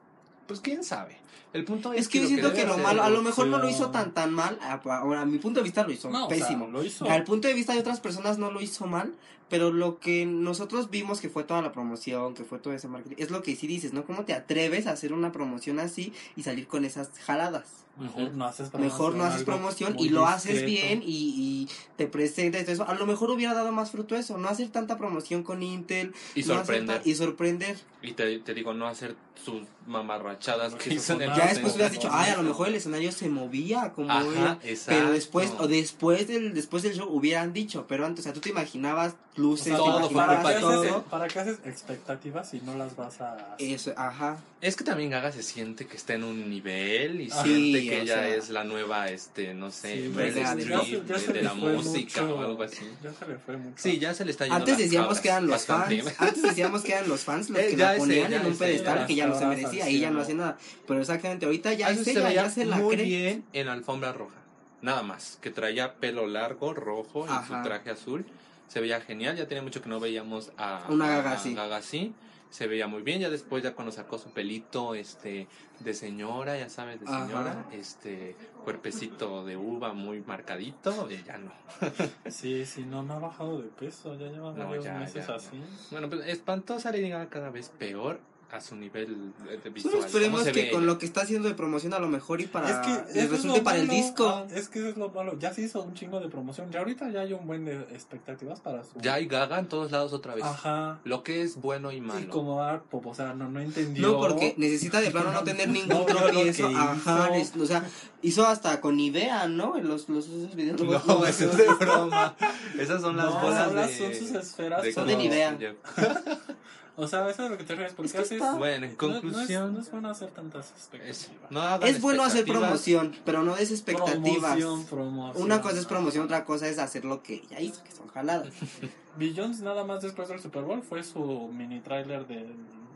pues 0.46 0.60
quién 0.60 0.84
sabe. 0.84 1.18
El 1.52 1.64
punto 1.64 1.92
es, 1.92 2.02
Es 2.02 2.08
que 2.08 2.18
yo 2.18 2.24
lo 2.24 2.28
siento 2.28 2.50
debe 2.50 2.60
que 2.62 2.66
lo 2.66 2.78
malo, 2.78 3.02
a 3.02 3.10
lo 3.10 3.22
mejor 3.22 3.46
no 3.46 3.58
lo 3.58 3.68
hizo 3.68 3.90
tan 3.90 4.12
tan 4.12 4.32
mal. 4.32 4.58
Ahora, 4.60 5.22
a 5.22 5.26
mi 5.26 5.38
punto 5.38 5.60
de 5.60 5.64
vista 5.64 5.84
lo 5.84 5.92
hizo 5.92 6.10
no, 6.10 6.26
o 6.26 6.28
sea, 6.28 6.38
pésimo. 6.38 6.66
lo 6.66 6.82
hizo. 6.82 7.08
Al 7.08 7.24
punto 7.24 7.48
de 7.48 7.54
vista 7.54 7.72
de 7.72 7.80
otras 7.80 8.00
personas 8.00 8.38
no 8.38 8.50
lo 8.50 8.60
hizo 8.60 8.86
mal, 8.86 9.14
pero 9.48 9.70
lo 9.72 9.98
que 9.98 10.26
nosotros 10.26 10.90
vimos 10.90 11.20
que 11.20 11.28
fue 11.28 11.44
toda 11.44 11.62
la 11.62 11.72
promoción, 11.72 12.34
que 12.34 12.44
fue 12.44 12.58
todo 12.58 12.72
ese 12.72 12.88
marketing, 12.88 13.16
es 13.18 13.30
lo 13.30 13.42
que 13.42 13.54
sí 13.56 13.66
dices, 13.66 13.92
¿no? 13.92 14.04
¿Cómo 14.04 14.24
te 14.24 14.32
atreves 14.32 14.86
a 14.86 14.92
hacer 14.92 15.12
una 15.12 15.32
promoción 15.32 15.78
así 15.78 16.12
y 16.36 16.42
salir 16.42 16.66
con 16.66 16.84
esas 16.84 17.10
jaladas? 17.24 17.66
Mejor 17.98 18.34
no 18.34 18.44
haces 18.44 18.74
Mejor 18.74 19.14
no 19.14 19.24
haces 19.24 19.44
promoción 19.44 19.98
y 19.98 20.10
lo 20.10 20.26
haces 20.26 20.52
discreto. 20.66 20.86
bien 20.86 21.02
y, 21.02 21.34
y 21.38 21.68
te 21.96 22.06
presentas 22.06 22.60
y 22.60 22.64
todo 22.64 22.74
eso. 22.74 22.88
A 22.88 22.92
lo 22.94 23.06
mejor 23.06 23.30
hubiera 23.30 23.54
dado 23.54 23.72
más 23.72 23.90
fruto 23.90 24.16
eso, 24.16 24.36
no 24.36 24.48
hacer 24.48 24.68
tanta 24.68 24.98
promoción 24.98 25.42
con 25.42 25.62
Intel. 25.62 26.12
Y 26.34 26.42
no 26.42 26.56
sorprender. 26.56 27.00
y 27.06 27.14
sorprender. 27.14 27.78
Y 28.02 28.12
te, 28.12 28.38
te 28.40 28.52
digo, 28.52 28.74
no 28.74 28.86
hacer 28.86 29.16
sus 29.42 29.62
mamarrachadas 29.86 30.72
No 30.72 30.78
que 30.78 30.92
hizo. 30.92 31.18
Ya 31.18 31.46
después 31.48 31.74
hubieras 31.74 31.92
dicho, 31.92 32.10
ay, 32.12 32.32
a 32.32 32.36
lo 32.36 32.42
mejor 32.42 32.68
el 32.68 32.74
escenario 32.74 33.12
se 33.12 33.30
movía 33.30 33.92
como 33.94 34.10
Ajá, 34.10 34.26
era. 34.30 34.58
exacto. 34.62 35.00
Pero 35.00 35.12
después, 35.12 35.52
o 35.58 35.66
después 35.66 36.28
del, 36.28 36.52
después 36.52 36.82
del 36.82 36.94
show 36.94 37.08
hubieran 37.08 37.54
dicho, 37.54 37.86
pero 37.88 38.04
antes, 38.04 38.20
o 38.20 38.24
sea, 38.24 38.32
tú 38.34 38.40
te 38.40 38.50
imaginabas 38.50 39.14
O 39.36 39.40
luces, 39.40 39.64
sea, 39.66 39.76
te 39.76 39.82
todo 39.82 40.10
¿para, 40.10 40.42
para 40.42 40.48
de 40.60 40.66
haces, 40.66 40.90
todo. 40.90 41.02
¿Para 41.04 41.28
qué 41.28 41.38
haces 41.40 41.58
expectativas 41.66 42.48
si 42.50 42.60
no 42.60 42.74
las 42.76 42.96
vas 42.96 43.20
a 43.20 43.34
hacer? 43.54 43.70
Eso, 43.70 43.92
ajá. 43.96 44.38
Es 44.62 44.76
que 44.76 44.84
también 44.84 45.10
Gaga 45.10 45.30
se 45.32 45.42
siente 45.42 45.86
que 45.86 45.96
está 45.96 46.14
en 46.14 46.24
un 46.24 46.48
nivel 46.48 47.20
y 47.20 47.28
Ah, 47.30 47.42
siente 47.42 47.80
sí, 47.80 47.88
que 47.88 47.98
o 47.98 48.02
ella 48.02 48.14
sea. 48.14 48.28
es 48.28 48.48
la 48.50 48.64
nueva, 48.64 49.08
este, 49.10 49.52
no 49.54 49.70
sé, 49.70 50.02
Sí, 50.04 50.08
Meryl 50.08 50.34
ya 50.34 50.42
ya 50.42 50.54
se- 50.54 50.64
ya 50.66 50.78
de, 50.78 51.18
se 51.20 51.26
de 51.28 51.32
le 51.34 51.42
la 51.42 51.54
música 51.54 52.22
mucho- 52.22 52.36
o 52.36 52.40
algo 52.40 52.62
así. 52.62 52.90
Ya 53.02 53.12
se 53.12 53.26
le 53.28 53.36
fue 53.38 53.56
mucho. 53.58 53.74
Sí, 53.76 53.98
ya 53.98 54.14
se 54.14 54.24
le 54.24 54.30
está 54.30 54.44
yendo 54.44 54.56
Antes 54.56 54.78
decíamos 54.78 55.06
cabras 55.08 55.20
que 55.20 55.28
eran 55.28 55.42
los 55.46 55.50
bastante. 55.52 56.02
fans, 56.02 56.16
antes 56.20 56.42
decíamos 56.42 56.82
que 56.82 56.92
eran 56.92 57.08
los 57.08 57.20
fans 57.20 57.50
los 57.50 57.60
Eh, 57.60 57.66
que 57.70 57.76
la 57.76 57.96
ponían 57.96 58.32
en 58.32 58.40
un 58.46 58.52
ese, 58.52 58.58
pedestal 58.64 59.06
que 59.06 59.14
ya 59.14 59.26
no 59.26 59.38
se 59.38 59.46
merecía 59.46 59.90
y 59.90 59.96
ella 59.96 60.10
no 60.10 60.20
hace 60.22 60.34
nada. 60.34 60.56
Pero 60.88 61.00
exactamente, 61.00 61.44
ahorita 61.46 61.74
ya 61.74 61.90
Eso 61.90 62.00
es 62.00 62.04
se 62.06 62.12
ella, 62.12 62.32
ya 62.32 62.50
se 62.50 62.64
la 62.64 62.76
muy 62.76 62.96
bien 62.96 63.44
en 63.52 63.68
alfombra 63.68 64.12
roja. 64.12 64.34
Nada 64.82 65.02
más, 65.02 65.38
que 65.42 65.50
traía 65.50 65.94
pelo 65.94 66.26
largo, 66.26 66.72
rojo, 66.72 67.26
y 67.26 67.30
Ajá. 67.30 67.46
su 67.62 67.68
traje 67.68 67.90
azul. 67.90 68.24
Se 68.68 68.80
veía 68.80 69.00
genial, 69.00 69.36
ya 69.36 69.46
tenía 69.46 69.62
mucho 69.62 69.80
que 69.82 69.88
no 69.88 70.00
veíamos 70.00 70.52
a 70.58 70.86
Una 70.88 71.08
Gaga 71.08 71.30
a 71.30 71.34
así. 71.34 71.54
Gaga 71.54 71.76
así. 71.76 72.14
Se 72.48 72.68
veía 72.68 72.86
muy 72.86 73.02
bien, 73.02 73.20
ya 73.20 73.28
después 73.28 73.62
ya 73.64 73.74
cuando 73.74 73.90
sacó 73.92 74.18
su 74.18 74.30
pelito 74.30 74.94
este 74.94 75.48
de 75.80 75.94
señora, 75.94 76.56
ya 76.56 76.68
sabes, 76.68 77.00
de 77.00 77.06
Ajá. 77.06 77.26
señora, 77.26 77.64
este 77.72 78.36
cuerpecito 78.64 79.44
de 79.44 79.56
uva 79.56 79.92
muy 79.92 80.20
marcadito, 80.20 81.08
y 81.10 81.22
ya 81.24 81.38
no. 81.38 81.52
Sí, 82.30 82.64
sí, 82.64 82.84
no, 82.84 83.02
no 83.02 83.14
ha 83.14 83.18
bajado 83.18 83.60
de 83.60 83.68
peso. 83.68 84.14
Ya 84.14 84.28
lleva 84.28 84.52
No, 84.52 84.64
varios 84.68 84.84
ya, 84.84 84.94
meses 84.94 85.26
ya, 85.26 85.34
así. 85.34 85.60
Bueno, 85.90 86.08
pues 86.08 86.26
espantosa 86.28 86.92
Lady 86.92 87.08
Gaga 87.10 87.28
cada 87.28 87.50
vez 87.50 87.68
peor 87.70 88.20
a 88.52 88.60
su 88.60 88.76
nivel 88.76 89.32
de 89.62 89.70
visual. 89.70 89.92
Solo 89.92 89.94
¿Cómo 89.96 90.06
esperemos 90.06 90.44
que 90.44 90.52
ve 90.52 90.70
con 90.70 90.86
lo 90.86 90.98
que 90.98 91.06
está 91.06 91.22
haciendo 91.22 91.48
de 91.48 91.54
promoción 91.54 91.94
a 91.94 91.98
lo 91.98 92.08
mejor 92.08 92.40
y 92.40 92.46
para 92.46 92.70
es 92.70 92.76
que 92.86 92.90
les 93.14 93.16
eso 93.16 93.20
es 93.24 93.30
resulte 93.30 93.60
para 93.62 93.78
el 93.78 93.88
disco. 93.88 94.28
Ah, 94.28 94.46
es 94.54 94.68
que 94.68 94.78
eso 94.78 94.88
es 94.88 94.96
lo 94.96 95.10
malo. 95.10 95.36
Ya 95.38 95.52
se 95.52 95.62
hizo 95.62 95.82
un 95.82 95.94
chingo 95.94 96.20
de 96.20 96.28
promoción. 96.28 96.70
Ya 96.70 96.78
ahorita 96.78 97.10
ya 97.10 97.20
hay 97.22 97.32
un 97.32 97.46
buen 97.46 97.64
de 97.64 97.74
expectativas 97.92 98.60
para 98.60 98.84
su. 98.84 98.98
Ya 99.00 99.14
hay 99.14 99.26
Gaga 99.26 99.58
en 99.58 99.66
todos 99.68 99.90
lados 99.90 100.12
otra 100.12 100.34
vez. 100.34 100.44
Ajá. 100.44 101.00
Lo 101.04 101.22
que 101.22 101.42
es 101.42 101.56
bueno 101.56 101.90
y 101.92 102.00
malo. 102.00 102.20
Y 102.20 102.26
como 102.26 102.60
dar 102.60 102.82
pop, 102.84 103.06
o 103.06 103.14
sea, 103.14 103.34
no, 103.34 103.48
no 103.48 103.60
entendió. 103.60 104.12
No, 104.12 104.20
porque 104.20 104.54
necesita 104.56 105.00
de 105.00 105.10
plano 105.10 105.32
no 105.32 105.42
tener 105.44 105.68
ningún 105.68 106.06
tropiezo. 106.06 106.68
Ajá, 106.68 107.36
es- 107.36 107.54
o 107.56 107.66
sea, 107.66 107.84
hizo 108.22 108.46
hasta 108.46 108.80
con 108.80 108.96
Nivea, 108.96 109.48
¿no? 109.48 109.76
Los, 109.80 110.08
los 110.08 110.26
esos 110.28 110.54
videos. 110.54 110.80
No, 110.80 111.26
eso 111.26 111.50
es 111.50 111.56
de 111.56 111.66
broma. 111.74 112.36
Esas 112.78 113.00
son 113.02 113.16
las 113.16 113.26
No, 113.26 113.40
bolas 113.40 113.74
de... 113.74 113.98
son 113.98 114.14
sus 114.14 114.30
esferas. 114.36 114.82
de 114.82 114.92
Son 114.92 115.06
de 115.06 115.16
Nivea. 115.16 115.56
O 116.98 117.06
sea, 117.06 117.28
eso 117.28 117.44
es 117.44 117.50
lo 117.50 117.58
que 117.58 117.64
te 117.64 117.74
refieres. 117.74 117.92
Porque 117.94 118.06
Es 118.06 118.12
que 118.14 118.20
haces. 118.20 118.40
Bueno, 118.58 118.86
en 118.86 118.96
no- 118.96 119.08
no 119.08 119.14
es- 119.16 119.20
conclusión... 119.22 119.74
No 119.74 119.80
es, 119.80 119.90
bueno 119.90 120.08
hacer 120.10 120.30
tantas 120.30 120.66
es, 120.66 120.72
expectativas. 120.72 121.50
no 121.50 121.60
hagan 121.60 121.88
Es 121.88 122.00
bueno 122.00 122.22
hacer 122.22 122.44
promoción, 122.46 123.14
pero 123.24 123.42
no 123.42 123.54
des 123.54 123.70
expectativas. 123.70 124.22
Promoción, 124.56 124.84
promoción. 124.86 125.44
Una 125.44 125.60
cosa 125.60 125.78
es 125.78 125.86
promoción, 125.86 126.24
otra 126.24 126.44
cosa 126.44 126.68
es 126.68 126.78
hacer 126.78 127.04
lo 127.04 127.22
que 127.22 127.42
ya 127.50 127.60
hizo, 127.60 127.82
que 127.84 127.92
son 127.92 128.08
jaladas. 128.08 128.48
Billions 129.16 129.60
nada 129.60 129.84
más 129.84 130.02
después 130.02 130.28
del 130.28 130.40
Super 130.40 130.62
Bowl 130.62 130.82
fue 130.82 131.02
su 131.02 131.48
mini 131.52 131.80
trailer 131.80 132.26
de, 132.26 132.46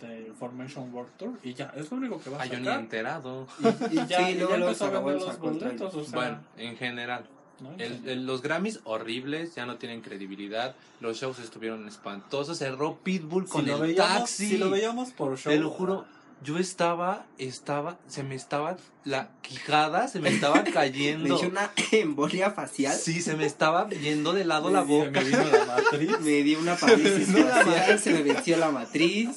de 0.01 0.33
Formation 0.39 0.93
World 0.95 1.13
Tour 1.17 1.33
y 1.43 1.55
ya, 1.55 1.73
es 1.77 1.91
lo 1.91 1.97
único 1.97 2.21
que 2.21 2.29
va 2.31 2.39
a 2.39 2.43
Ah, 2.43 2.47
yo 2.47 2.59
ni 2.59 2.65
sacar. 2.67 2.81
enterado. 2.81 3.47
Y, 3.91 3.95
y 4.01 4.07
ya, 4.09 4.19
Sí, 4.27 4.33
y 4.33 4.35
luego- 4.37 4.51
ya 4.53 4.57
luego 4.57 4.67
empezó 4.73 4.91
se 4.91 4.97
a 4.97 5.01
vender 5.01 5.15
los 5.29 5.39
boletos, 5.39 5.95
o 5.95 6.05
sea, 6.05 6.15
Bueno, 6.19 6.41
en 6.57 6.77
general. 6.77 7.25
¿No? 7.61 7.73
El- 7.79 8.09
el- 8.09 8.27
los 8.27 8.43
Grammys 8.43 8.81
horribles 8.85 9.55
ya 9.55 9.67
no 9.67 9.77
tienen 9.77 10.01
credibilidad. 10.01 10.75
Los 11.01 11.19
shows 11.19 11.39
estuvieron 11.39 11.87
espantosos. 11.89 12.59
Cerró 12.59 12.99
Pitbull 13.03 13.47
con 13.49 13.65
si, 13.65 13.71
el 13.71 13.81
veíamos, 13.81 14.19
taxi. 14.21 14.47
si 14.49 14.59
lo 14.59 14.71
veíamos 14.71 15.11
por 15.11 15.39
show, 15.39 15.53
Te 15.53 15.59
lo 15.59 15.71
juro, 15.71 16.05
yo 16.43 16.57
estaba, 16.59 17.27
estaba, 17.37 17.99
se 18.09 18.23
me 18.23 18.35
estaba, 18.35 18.77
la 19.05 19.29
quijada 19.43 20.09
se 20.09 20.21
me 20.21 20.31
estaba 20.31 20.63
Me 20.63 20.71
cayendo. 20.73 21.37
hice 21.37 21.47
una 21.49 21.71
embolia 21.93 22.51
facial. 22.51 22.97
Sí, 22.97 23.21
se 23.21 23.37
me 23.37 23.45
estaba 23.47 23.89
yendo 23.91 24.33
de 24.33 24.45
lado 24.47 24.71
la 24.71 24.81
se 24.81 24.87
me 24.87 25.05
boca. 25.07 25.21
vino 25.21 25.45
la 25.45 25.65
matriz. 25.67 26.21
Me 26.21 26.43
di 26.43 26.55
una 26.55 26.77
parálisis 26.77 27.29
facial, 27.29 27.99
se 27.99 28.13
me 28.13 28.23
venció 28.23 28.57
la 28.57 28.71
matriz. 28.71 29.29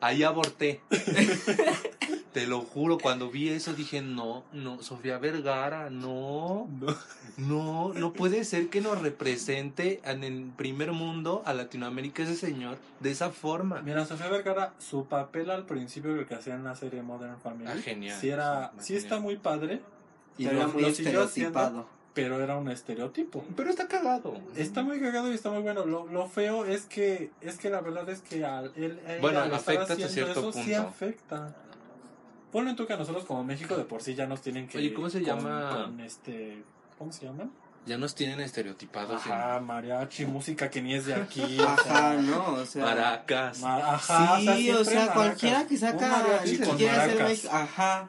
Ahí 0.00 0.22
aborté. 0.22 0.80
Te 2.32 2.46
lo 2.46 2.60
juro, 2.60 2.98
cuando 2.98 3.30
vi 3.30 3.48
eso 3.48 3.72
dije, 3.72 4.00
no, 4.02 4.44
no, 4.52 4.80
Sofía 4.82 5.18
Vergara, 5.18 5.90
no, 5.90 6.68
no, 7.36 7.92
no 7.94 8.12
puede 8.12 8.44
ser 8.44 8.68
que 8.68 8.80
nos 8.80 9.00
represente 9.00 10.00
en 10.04 10.22
el 10.22 10.44
primer 10.56 10.92
mundo 10.92 11.42
a 11.46 11.54
Latinoamérica 11.54 12.22
ese 12.22 12.36
señor 12.36 12.78
de 13.00 13.10
esa 13.10 13.30
forma. 13.30 13.80
Mira, 13.82 14.04
Sofía 14.04 14.28
Vergara, 14.28 14.74
su 14.78 15.06
papel 15.06 15.50
al 15.50 15.64
principio 15.64 16.26
que 16.28 16.34
hacía 16.34 16.54
en 16.54 16.64
la 16.64 16.76
serie 16.76 17.02
Modern 17.02 17.40
Family, 17.40 17.68
Ah, 17.70 17.76
genial. 17.82 18.20
sí 18.20 18.28
era, 18.28 18.72
Sí, 18.76 18.80
sí 18.80 18.86
genial. 18.94 19.04
está 19.04 19.20
muy 19.20 19.36
padre 19.36 19.80
y 20.36 20.44
lo, 20.44 20.68
muy 20.68 20.82
lo 20.82 20.92
siguió 20.92 21.22
haciendo, 21.22 21.58
estereotipado. 21.58 21.88
Pero 22.14 22.42
era 22.42 22.56
un 22.56 22.68
estereotipo. 22.68 23.44
Pero 23.56 23.70
está 23.70 23.86
cagado. 23.88 24.40
Está 24.56 24.82
muy 24.82 25.00
cagado 25.00 25.30
y 25.30 25.34
está 25.34 25.50
muy 25.50 25.62
bueno. 25.62 25.84
Lo, 25.86 26.06
lo 26.06 26.28
feo 26.28 26.64
es 26.64 26.82
que 26.86 27.30
es 27.40 27.58
que 27.58 27.70
la 27.70 27.80
verdad 27.80 28.08
es 28.08 28.20
que 28.22 28.44
al 28.44 28.72
él 28.76 29.00
Bueno, 29.20 29.38
al 29.40 29.46
estar 29.52 29.60
afecta 29.60 29.82
hasta 29.82 29.94
haciendo 29.94 30.12
cierto 30.34 30.40
eso 30.50 30.52
sí 30.52 30.70
punto. 30.72 30.88
afecta. 30.88 31.56
Ponle 32.52 32.74
tú 32.74 32.86
que 32.86 32.94
a 32.94 32.96
nosotros 32.96 33.24
como 33.24 33.44
México 33.44 33.76
de 33.76 33.84
por 33.84 34.02
sí 34.02 34.14
ya 34.14 34.26
nos 34.26 34.40
tienen 34.40 34.66
que 34.68 34.78
Oye, 34.78 34.94
¿cómo 34.94 35.10
se 35.10 35.18
con- 35.22 35.26
llama? 35.26 35.84
con 35.84 36.00
este 36.00 36.64
¿cómo 36.98 37.12
se 37.12 37.26
llaman? 37.26 37.50
Ya 37.86 37.96
nos 37.96 38.14
tienen 38.14 38.40
estereotipados 38.40 39.16
Ajá, 39.26 39.60
mariachi, 39.60 40.26
música 40.26 40.68
que 40.68 40.82
ni 40.82 40.94
es 40.94 41.06
de 41.06 41.14
aquí. 41.14 41.58
o 41.60 41.62
Ajá, 41.62 41.82
sea, 41.84 42.12
¿no? 42.20 42.44
O 42.54 42.60
en 42.60 42.66
sea. 42.66 42.84
maracas. 42.84 43.60
mar- 43.60 43.82
ajá, 43.82 44.40
sí, 44.40 44.70
o 44.70 44.84
sea, 44.84 45.12
cualquiera 45.12 45.66
que 45.66 45.74
Un 45.74 45.80
saca 45.80 46.08
mariachi 46.08 46.58
que 46.58 46.64
con 46.66 46.78
ser 46.78 47.48
Ajá. 47.50 48.08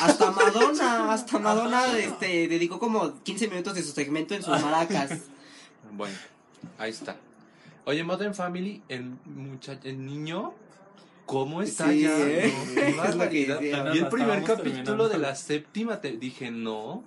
Hasta 0.00 0.30
Madonna, 0.32 1.12
hasta 1.12 1.38
Madonna 1.38 1.96
este, 1.98 2.48
dedicó 2.48 2.78
como 2.78 3.22
15 3.22 3.48
minutos 3.48 3.74
de 3.74 3.82
su 3.82 3.92
segmento 3.92 4.34
en 4.34 4.42
sus 4.42 4.60
maracas. 4.60 5.12
Bueno, 5.92 6.14
ahí 6.78 6.90
está. 6.90 7.16
Oye, 7.84 8.04
Modern 8.04 8.34
Family, 8.34 8.82
el, 8.88 9.16
mucha- 9.24 9.80
el 9.84 10.04
niño 10.04 10.52
¿cómo 11.24 11.62
está 11.62 11.88
Sí, 11.90 12.00
ya? 12.02 12.10
¿eh? 12.18 12.52
No, 12.96 13.04
Es 13.04 13.16
lo 13.16 13.28
que. 13.30 13.40
Y 13.94 13.98
el 13.98 14.08
primer 14.08 14.42
capítulo 14.44 14.62
terminando. 14.74 15.08
de 15.08 15.18
la 15.18 15.34
séptima, 15.34 16.00
te 16.00 16.12
dije, 16.12 16.50
no. 16.50 17.02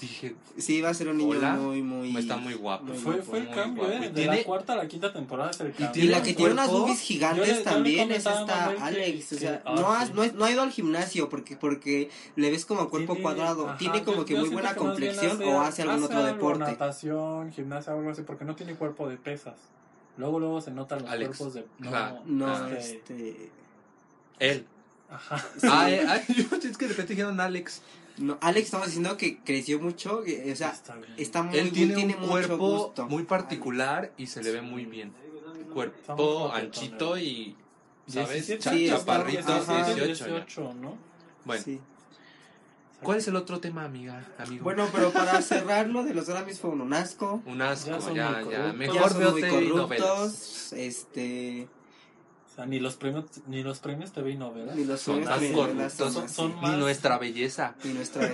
Dije, 0.00 0.36
Sí, 0.58 0.82
va 0.82 0.90
a 0.90 0.94
ser 0.94 1.08
un 1.08 1.16
niño 1.16 1.38
Hola. 1.38 1.54
muy, 1.54 1.80
muy... 1.82 2.14
está 2.16 2.36
muy 2.36 2.52
guapo. 2.52 2.84
Muy 2.84 2.98
Fue, 2.98 3.14
guapo, 3.14 3.30
fue 3.30 3.38
el 3.38 3.48
cambio, 3.50 3.84
guapo. 3.84 3.96
¿eh? 3.96 4.00
De 4.00 4.10
tiene- 4.10 4.36
la 4.38 4.44
cuarta 4.44 4.72
a 4.74 4.76
la 4.76 4.86
quinta 4.88 5.10
temporada 5.12 5.50
es 5.50 5.60
el 5.60 5.68
cambio. 5.72 5.86
Y 5.88 5.92
tiene 5.92 6.10
la 6.10 6.22
que 6.22 6.34
tiene 6.34 6.52
unas 6.52 6.70
boobies 6.70 6.98
Yo 7.00 7.04
gigantes 7.06 7.48
yo 7.48 7.54
le 7.54 7.62
también 7.62 8.10
es 8.10 8.18
esta 8.18 8.44
Manuel 8.44 8.76
que- 8.76 8.82
Alex. 8.82 9.26
O 9.26 9.28
que- 9.36 9.40
sea, 9.40 9.62
ah, 9.64 9.74
no, 9.74 9.92
has- 9.92 10.08
sí. 10.08 10.12
no, 10.14 10.22
es- 10.24 10.34
no 10.34 10.44
ha 10.44 10.50
ido 10.50 10.62
al 10.62 10.70
gimnasio 10.70 11.28
porque 11.30 11.56
porque 11.56 12.10
le 12.36 12.50
ves 12.50 12.66
como 12.66 12.90
cuerpo 12.90 13.14
Tiene- 13.14 13.22
cuadrado. 13.22 13.68
ajá, 13.70 13.78
tiene 13.78 14.04
como 14.04 14.18
yo- 14.18 14.24
que 14.26 14.34
yo 14.34 14.40
muy 14.40 14.50
buena 14.50 14.70
que 14.74 14.76
complexión 14.80 15.42
o 15.42 15.60
hace 15.62 15.82
algún 15.82 16.02
otro 16.04 16.18
algo, 16.18 16.28
deporte. 16.34 16.58
natación, 16.64 17.52
gimnasia 17.52 17.94
o 17.94 17.98
algo 17.98 18.10
así, 18.10 18.22
porque 18.22 18.44
no 18.44 18.54
tiene 18.54 18.74
cuerpo 18.74 19.08
de 19.08 19.16
pesas. 19.16 19.54
Luego, 20.18 20.40
luego 20.40 20.60
se 20.60 20.70
notan 20.72 21.02
los 21.02 21.10
Alex. 21.10 21.28
cuerpos 21.38 21.54
de... 21.54 21.66
No. 21.78 22.22
No, 22.26 22.46
Ah. 22.48 22.70
este... 22.78 23.50
Él. 24.38 24.66
Ajá. 25.10 25.42
Ah, 25.64 25.90
eh, 25.90 26.04
yo 26.36 26.56
es 26.56 26.76
que 26.76 26.84
de 26.86 26.88
repente 26.90 27.12
dijeron 27.14 27.38
Alex. 27.40 27.80
No, 28.18 28.38
Alex 28.40 28.66
estamos 28.66 28.86
diciendo 28.86 29.16
que 29.16 29.38
creció 29.40 29.78
mucho, 29.78 30.22
que, 30.22 30.50
o 30.52 30.56
sea, 30.56 30.74
Está 31.16 31.42
muy 31.42 31.58
Él 31.58 31.70
tiene, 31.72 31.94
tiene 31.94 32.14
un 32.14 32.20
mucho 32.20 32.30
cuerpo 32.32 32.56
gusto. 32.56 33.06
muy 33.08 33.24
particular 33.24 34.12
y 34.16 34.26
se 34.26 34.42
le 34.42 34.52
ve 34.52 34.62
muy 34.62 34.86
bien. 34.86 35.12
Cuerpo 35.72 36.50
anchito 36.52 37.18
y, 37.18 37.56
¿sabes? 38.06 38.46
17, 38.46 38.62
Cha- 38.62 38.70
Sí, 38.72 38.88
chaparrito, 38.88 39.52
ajá. 39.52 39.76
18 39.84 39.96
ya. 39.98 40.04
18, 40.06 40.74
¿no? 40.80 40.96
Bueno, 41.44 41.62
Sí. 41.62 41.78
¿cuál 43.02 43.18
es 43.18 43.28
el 43.28 43.36
otro 43.36 43.60
tema, 43.60 43.84
amiga? 43.84 44.26
Amigo? 44.38 44.64
Bueno, 44.64 44.88
pero 44.92 45.10
para 45.12 45.42
cerrarlo 45.42 46.02
de 46.04 46.14
los 46.14 46.26
Grammys 46.28 46.58
fue 46.60 46.70
un 46.70 46.92
asco. 46.94 47.42
un 47.44 47.60
asco, 47.60 47.90
Ya 47.90 48.00
son 48.00 48.14
ya, 48.14 48.40
muy 48.42 48.52
ya. 48.52 48.72
Mejor 48.72 49.10
son 49.10 49.18
veo 49.18 49.30
novelas. 49.32 49.52
corruptos. 49.52 50.72
Este. 50.72 51.68
O 52.56 52.58
sea, 52.60 52.64
ni 52.66 52.80
los 52.80 52.96
premios, 52.96 53.26
ni 53.48 53.62
los 53.62 53.80
premios 53.80 54.12
TV 54.12 54.30
y 54.30 54.36
novelas. 54.38 54.74
Ni 54.76 54.84
los 54.86 54.98
Son 54.98 55.16
premios 55.22 55.74
más 55.74 55.94
corruptos, 55.94 56.32
son 56.32 56.58
más- 56.58 56.72
Ni 56.72 56.78
nuestra 56.78 57.18
belleza. 57.18 57.74
Y 57.84 57.88
nuestra 57.94 58.32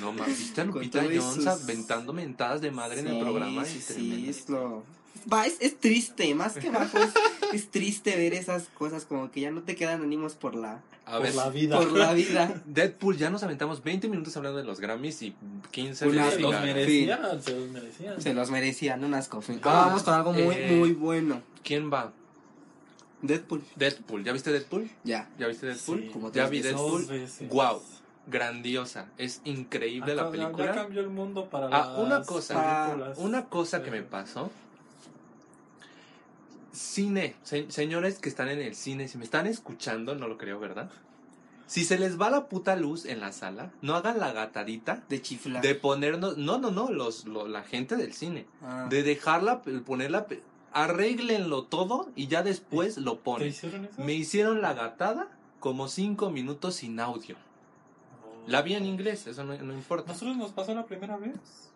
No 0.00 0.12
mames, 0.12 0.38
¿viste 0.40 0.60
a 0.60 0.64
Lupita 0.64 1.02
Jones 1.04 1.22
sus- 1.34 1.46
aventando 1.46 2.12
mentadas 2.12 2.60
de 2.60 2.72
madre 2.72 2.98
en 3.00 3.06
el 3.06 3.20
programa? 3.20 3.64
Sí, 3.64 3.78
Es 3.78 3.84
sí, 3.84 4.26
es 4.28 4.48
lo. 4.48 4.82
Va, 5.32 5.46
es, 5.46 5.56
es 5.60 5.78
triste, 5.78 6.34
más 6.34 6.54
que 6.54 6.68
bajo, 6.70 6.98
es, 6.98 7.12
es 7.52 7.70
triste 7.70 8.16
ver 8.16 8.34
esas 8.34 8.64
cosas 8.76 9.04
como 9.04 9.30
que 9.30 9.40
ya 9.42 9.52
no 9.52 9.62
te 9.62 9.76
quedan 9.76 10.02
ánimos 10.02 10.34
por 10.34 10.56
la, 10.56 10.82
A 11.06 11.12
por 11.12 11.22
ver, 11.22 11.34
la 11.36 11.48
vida. 11.48 11.76
por 11.78 11.92
la 11.92 12.12
vida. 12.14 12.60
Deadpool, 12.66 13.16
ya 13.18 13.30
nos 13.30 13.44
aventamos 13.44 13.84
20 13.84 14.08
minutos 14.08 14.36
hablando 14.36 14.58
de 14.58 14.64
los 14.64 14.80
Grammys 14.80 15.22
y 15.22 15.36
15 15.70 16.08
Una- 16.08 16.24
de 16.24 16.30
se 16.32 16.40
la 16.40 16.50
los 16.50 16.60
merecían, 16.62 17.20
se 17.40 17.52
los 17.54 17.68
merecían. 17.70 18.20
Se 18.20 18.34
los 18.34 18.50
merecían, 18.50 19.04
un 19.04 19.14
asco. 19.14 19.40
Ah, 19.62 19.84
Vamos 19.86 20.02
con 20.02 20.14
algo 20.14 20.32
muy, 20.32 20.56
eh, 20.56 20.74
muy 20.76 20.90
bueno. 20.90 21.40
¿Quién 21.62 21.92
va? 21.92 22.12
Deadpool. 23.22 23.62
Deadpool. 23.76 24.24
¿Ya 24.24 24.32
viste 24.32 24.50
Deadpool? 24.52 24.90
Ya. 25.04 25.28
¿Ya 25.38 25.46
viste 25.48 25.66
Deadpool? 25.66 26.00
Sí, 26.02 26.10
como 26.12 26.30
ya 26.32 26.46
vi. 26.48 26.60
Deadpool. 26.60 27.02
Dos 27.02 27.08
veces. 27.08 27.48
Wow. 27.48 27.80
Grandiosa. 28.26 29.06
Es 29.18 29.40
increíble 29.44 30.14
la 30.14 30.22
Acá- 30.22 30.36
Ya 30.36 30.42
película. 30.46 30.74
cambió 30.74 31.00
el 31.00 31.08
mundo 31.08 31.48
para 31.48 31.68
Ah, 31.72 31.96
una 31.98 32.22
cosa, 32.22 32.84
películas. 32.86 33.18
Una 33.18 33.46
cosa 33.46 33.82
que 33.82 33.90
me 33.90 34.02
pasó. 34.02 34.50
Cine. 36.72 37.34
Se- 37.42 37.70
señores 37.70 38.18
que 38.18 38.28
están 38.28 38.48
en 38.48 38.60
el 38.60 38.74
cine, 38.74 39.08
si 39.08 39.18
me 39.18 39.24
están 39.24 39.46
escuchando, 39.46 40.14
no 40.14 40.26
lo 40.28 40.38
creo, 40.38 40.58
¿verdad? 40.58 40.90
Si 41.66 41.84
se 41.84 41.98
les 41.98 42.20
va 42.20 42.30
la 42.30 42.46
puta 42.48 42.76
luz 42.76 43.06
en 43.06 43.20
la 43.20 43.32
sala, 43.32 43.70
no 43.82 43.94
hagan 43.94 44.18
la 44.18 44.32
gatadita 44.32 45.02
De 45.08 45.22
chifla. 45.22 45.60
de 45.60 45.74
ponernos. 45.74 46.36
No, 46.36 46.58
no, 46.58 46.70
no, 46.70 46.90
los, 46.90 47.24
lo- 47.26 47.46
la 47.48 47.62
gente 47.62 47.96
del 47.96 48.12
cine. 48.14 48.46
Ah. 48.62 48.86
De 48.90 49.02
dejarla, 49.02 49.62
ponerla. 49.62 50.26
Arréglenlo 50.72 51.64
todo 51.64 52.08
y 52.16 52.26
ya 52.28 52.42
después 52.42 52.96
lo 52.98 53.14
¿Te 53.14 53.22
ponen. 53.22 53.48
hicieron 53.48 53.84
eso? 53.84 54.02
Me 54.02 54.14
hicieron 54.14 54.62
la 54.62 54.72
gatada 54.74 55.28
como 55.60 55.88
cinco 55.88 56.30
minutos 56.30 56.76
sin 56.76 56.98
audio. 57.00 57.36
Oh. 58.24 58.48
La 58.50 58.62
vi 58.62 58.74
en 58.74 58.84
inglés, 58.86 59.26
eso 59.26 59.44
no, 59.44 59.54
no 59.56 59.72
importa. 59.74 60.12
¿Nosotros 60.12 60.36
nos 60.36 60.52
pasó 60.52 60.74
la 60.74 60.86
primera 60.86 61.16
vez? 61.16 61.71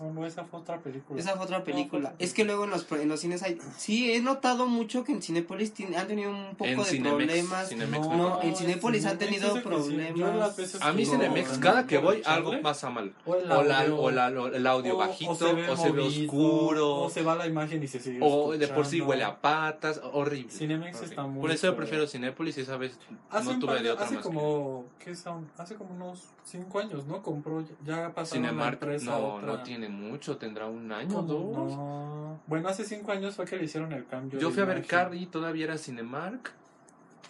¿O 0.00 0.10
no, 0.12 0.26
esa 0.26 0.44
fue 0.44 0.58
otra 0.58 0.78
película? 0.80 1.20
Esa 1.20 1.36
fue 1.36 1.44
otra 1.44 1.62
película. 1.62 2.10
No, 2.10 2.16
fue- 2.16 2.24
es 2.26 2.34
que 2.34 2.44
luego 2.44 2.64
en 2.64 2.70
los, 2.70 2.90
en 2.90 3.08
los 3.08 3.20
cines 3.20 3.44
hay... 3.44 3.58
Sí, 3.78 4.12
he 4.12 4.20
notado 4.20 4.66
mucho 4.66 5.04
que 5.04 5.12
en 5.12 5.22
Cinepolis 5.22 5.72
tiene- 5.72 5.96
han 5.96 6.08
tenido 6.08 6.30
un 6.32 6.56
poco 6.56 6.64
En 6.64 6.78
de 6.78 6.84
Cinemex, 6.84 7.26
problemas. 7.26 7.68
Cinemex 7.68 8.06
No, 8.08 8.16
No, 8.16 8.42
en 8.42 8.56
Cinépolis 8.56 9.06
han 9.06 9.18
tenido 9.18 9.54
problemas. 9.62 10.58
A 10.80 10.92
mí 10.92 11.06
Cinemex, 11.06 11.52
no, 11.54 11.60
cada 11.60 11.86
que 11.86 11.98
voy, 11.98 12.22
algo 12.26 12.60
pasa 12.60 12.90
mal. 12.90 13.14
O 13.24 13.36
el 13.36 13.50
O, 13.52 13.62
la- 13.62 13.80
audio, 13.82 14.00
o 14.00 14.10
la- 14.10 14.28
o 14.30 14.46
el 14.48 14.66
audio 14.66 14.94
o- 14.96 14.98
bajito, 14.98 15.30
o 15.30 15.34
o 15.34 15.36
se 15.36 15.52
ve, 15.92 16.02
movido, 16.02 16.06
oscuro, 16.24 16.96
O 17.02 17.10
se 17.10 17.22
va 17.22 17.36
la 17.36 17.46
imagen 17.46 17.80
y 17.82 17.86
se 17.86 18.00
sigue 18.00 18.18
o 18.20 18.52
de 18.56 18.66
por 18.68 18.86
sí 18.86 19.00
huele 19.00 19.22
a 19.22 19.40
patas, 19.40 20.00
horrible. 20.12 20.50
Cinemex 20.50 20.96
horrible. 20.96 21.08
está 21.10 21.22
muy 21.26 21.40
Por 21.40 21.50
eso 21.52 21.66
yo 21.68 21.76
prefiero 21.76 22.06
Cinépolis 22.08 22.58
y 22.58 22.62
esa 22.62 22.76
vez 22.76 22.98
Hace, 23.30 23.52
no 23.52 23.58
tuve 23.60 23.80
de 23.80 23.92
otra 23.92 24.06
hace 24.06 24.14
más. 24.16 24.22
que- 24.24 24.28
como, 24.28 24.86
¿qué 24.98 25.14
son? 25.14 25.48
Hace 25.56 25.76
como 25.76 25.94
unos 25.94 26.24
5 26.44 26.80
años, 26.80 27.06
¿no? 27.06 27.22
Compró, 27.22 27.64
ya 27.86 28.12
la 28.14 28.24
Cinemark, 28.26 28.74
empresa 28.74 29.12
no, 29.18 29.34
otra. 29.36 29.46
no 29.46 29.62
tiene 29.62 29.83
mucho, 29.88 30.36
tendrá 30.36 30.66
un 30.66 30.90
año 30.92 31.18
o 31.18 31.26
¿Cómo 31.26 31.32
dos. 31.32 31.72
no? 31.76 32.40
Bueno, 32.46 32.68
hace 32.68 32.84
5 32.84 33.10
años 33.12 33.34
fue 33.36 33.44
que 33.44 33.56
le 33.56 33.64
hicieron 33.64 33.92
el 33.92 34.06
cambio. 34.06 34.38
Yo 34.40 34.50
fui 34.50 34.62
a 34.62 34.64
ver 34.66 34.78
imagen. 34.78 34.90
Carrie, 34.90 35.26
todavía 35.26 35.64
era 35.64 35.78
Cinemark. 35.78 36.52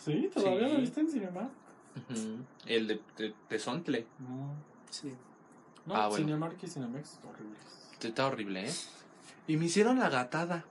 ¿Sí? 0.05 0.31
¿Todavía 0.35 0.69
Sí. 0.69 0.75
lo 0.75 0.81
viste 0.81 1.01
en 1.01 1.11
Cinemark? 1.11 1.51
El 2.67 2.89
de, 2.89 3.01
de, 3.17 3.35
de 3.49 3.59
Sontle. 3.59 4.07
No. 4.19 4.55
Sí. 4.91 5.13
No, 5.87 5.95
Ah, 5.95 6.09
bueno. 6.09 6.25
Cinemark 6.27 6.57
y 6.63 6.67
Cinemex 6.67 7.21
horribles. 7.29 7.59
Está 8.03 8.27
horrible, 8.27 8.69
¿eh? 8.69 8.73
Y 9.47 9.57
me 9.57 9.67
hicieron 9.67 9.99
la 9.99 10.09
gatada. 10.11 10.65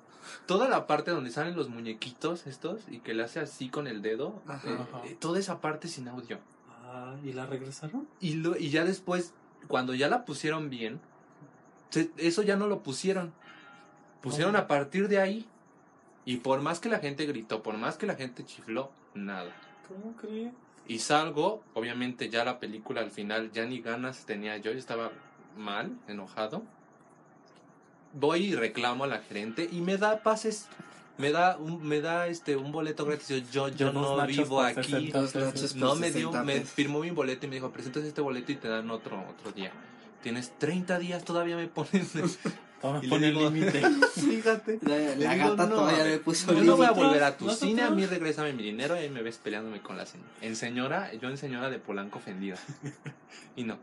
Toda 0.45 0.69
la 0.69 0.87
parte 0.87 1.11
donde 1.11 1.31
salen 1.31 1.55
los 1.55 1.69
muñequitos 1.69 2.47
estos 2.47 2.81
y 2.89 2.99
que 2.99 3.13
le 3.13 3.23
hace 3.23 3.39
así 3.39 3.69
con 3.69 3.87
el 3.87 4.01
dedo. 4.01 4.41
Ajá. 4.47 4.69
eh, 4.69 4.77
Ajá. 4.79 5.01
eh, 5.05 5.17
toda 5.19 5.39
esa 5.39 5.59
parte 5.61 5.87
sin 5.87 6.07
audio. 6.07 6.39
Ah, 6.85 7.15
¿y 7.23 7.33
la 7.33 7.45
regresaron? 7.45 8.07
Y, 8.19 8.35
lo, 8.35 8.55
y 8.57 8.69
ya 8.69 8.83
después, 8.85 9.33
cuando 9.67 9.93
ya 9.95 10.07
la 10.09 10.25
pusieron 10.25 10.69
bien, 10.69 10.99
eso 12.17 12.41
ya 12.41 12.55
no 12.55 12.67
lo 12.67 12.83
pusieron. 12.83 13.33
Pusieron 14.21 14.55
a 14.55 14.67
partir 14.67 15.07
de 15.07 15.19
ahí. 15.19 15.45
Y 16.25 16.37
por 16.37 16.61
más 16.61 16.79
que 16.79 16.87
la 16.89 16.99
gente 16.99 17.25
gritó, 17.25 17.61
por 17.61 17.77
más 17.77 17.97
que 17.97 18.05
la 18.05 18.15
gente 18.15 18.45
chifló, 18.45 18.91
nada. 19.13 19.51
¿Cómo 19.87 20.15
crees? 20.15 20.53
Y 20.87 20.99
salgo, 20.99 21.63
obviamente 21.73 22.29
ya 22.29 22.43
la 22.43 22.59
película 22.59 23.01
al 23.01 23.11
final 23.11 23.51
ya 23.51 23.65
ni 23.65 23.81
ganas 23.81 24.25
tenía 24.25 24.57
yo, 24.57 24.71
yo 24.71 24.77
estaba 24.77 25.11
mal, 25.57 25.91
enojado. 26.07 26.63
Voy 28.13 28.45
y 28.45 28.55
reclamo 28.55 29.05
a 29.05 29.07
la 29.07 29.19
gerente 29.19 29.67
y 29.71 29.81
me 29.81 29.97
da 29.97 30.23
pases, 30.23 30.67
me 31.17 31.31
da 31.31 31.57
un, 31.57 31.85
me 31.85 31.99
da 31.99 32.27
este 32.27 32.55
un 32.55 32.71
boleto 32.71 33.05
gratis. 33.05 33.27
Yo, 33.51 33.69
yo 33.69 33.91
dos 33.91 33.93
no 33.93 34.25
vivo 34.27 34.61
aquí. 34.61 34.83
60 34.83 35.19
Dos 35.21 35.31
pesos. 35.31 35.53
nachos. 35.53 35.75
No 35.75 35.89
por 35.89 35.99
me 35.99 36.11
dio, 36.11 36.31
60 36.31 36.43
me 36.43 36.61
firmó 36.61 36.99
mi 36.99 37.11
boleto 37.11 37.45
y 37.45 37.49
me 37.49 37.55
dijo, 37.55 37.71
presentas 37.71 38.03
este 38.03 38.21
boleto 38.21 38.51
y 38.51 38.55
te 38.55 38.67
dan 38.67 38.89
otro, 38.91 39.23
otro 39.29 39.51
día. 39.51 39.71
Tienes 40.23 40.57
30 40.57 40.97
días, 40.99 41.23
todavía 41.23 41.55
me 41.57 41.67
ponen. 41.67 42.07
Toma, 42.81 42.99
Y 42.99 43.03
le 43.03 43.09
pone 43.09 43.27
el 43.29 43.35
digo- 43.35 43.49
límite. 43.49 43.81
Fíjate. 44.15 44.79
La, 44.81 44.97
Le 44.97 45.15
la 45.17 45.33
digo, 45.35 45.49
gata 45.51 45.67
no, 45.67 45.75
todavía 45.75 46.03
a 46.03 46.07
le 46.07 46.17
puso 46.17 46.53
Yo 46.53 46.63
no 46.63 46.75
voy 46.77 46.85
a 46.85 46.91
volver 46.91 47.23
a 47.23 47.37
tu 47.37 47.45
nosotros- 47.45 47.69
cine, 47.69 47.81
a 47.83 47.89
mí 47.91 48.05
regrésame 48.05 48.51
mi 48.53 48.63
dinero 48.63 48.95
y 48.95 48.99
ahí 48.99 49.09
me 49.09 49.21
ves 49.21 49.37
peleándome 49.37 49.81
con 49.81 49.95
la 49.97 50.05
señora. 50.05 50.29
En 50.41 50.55
señora, 50.55 51.13
yo 51.13 51.29
en 51.29 51.37
señora 51.37 51.69
de 51.69 51.77
Polanco 51.79 52.17
ofendida. 52.19 52.57
y 53.55 53.63
no. 53.63 53.77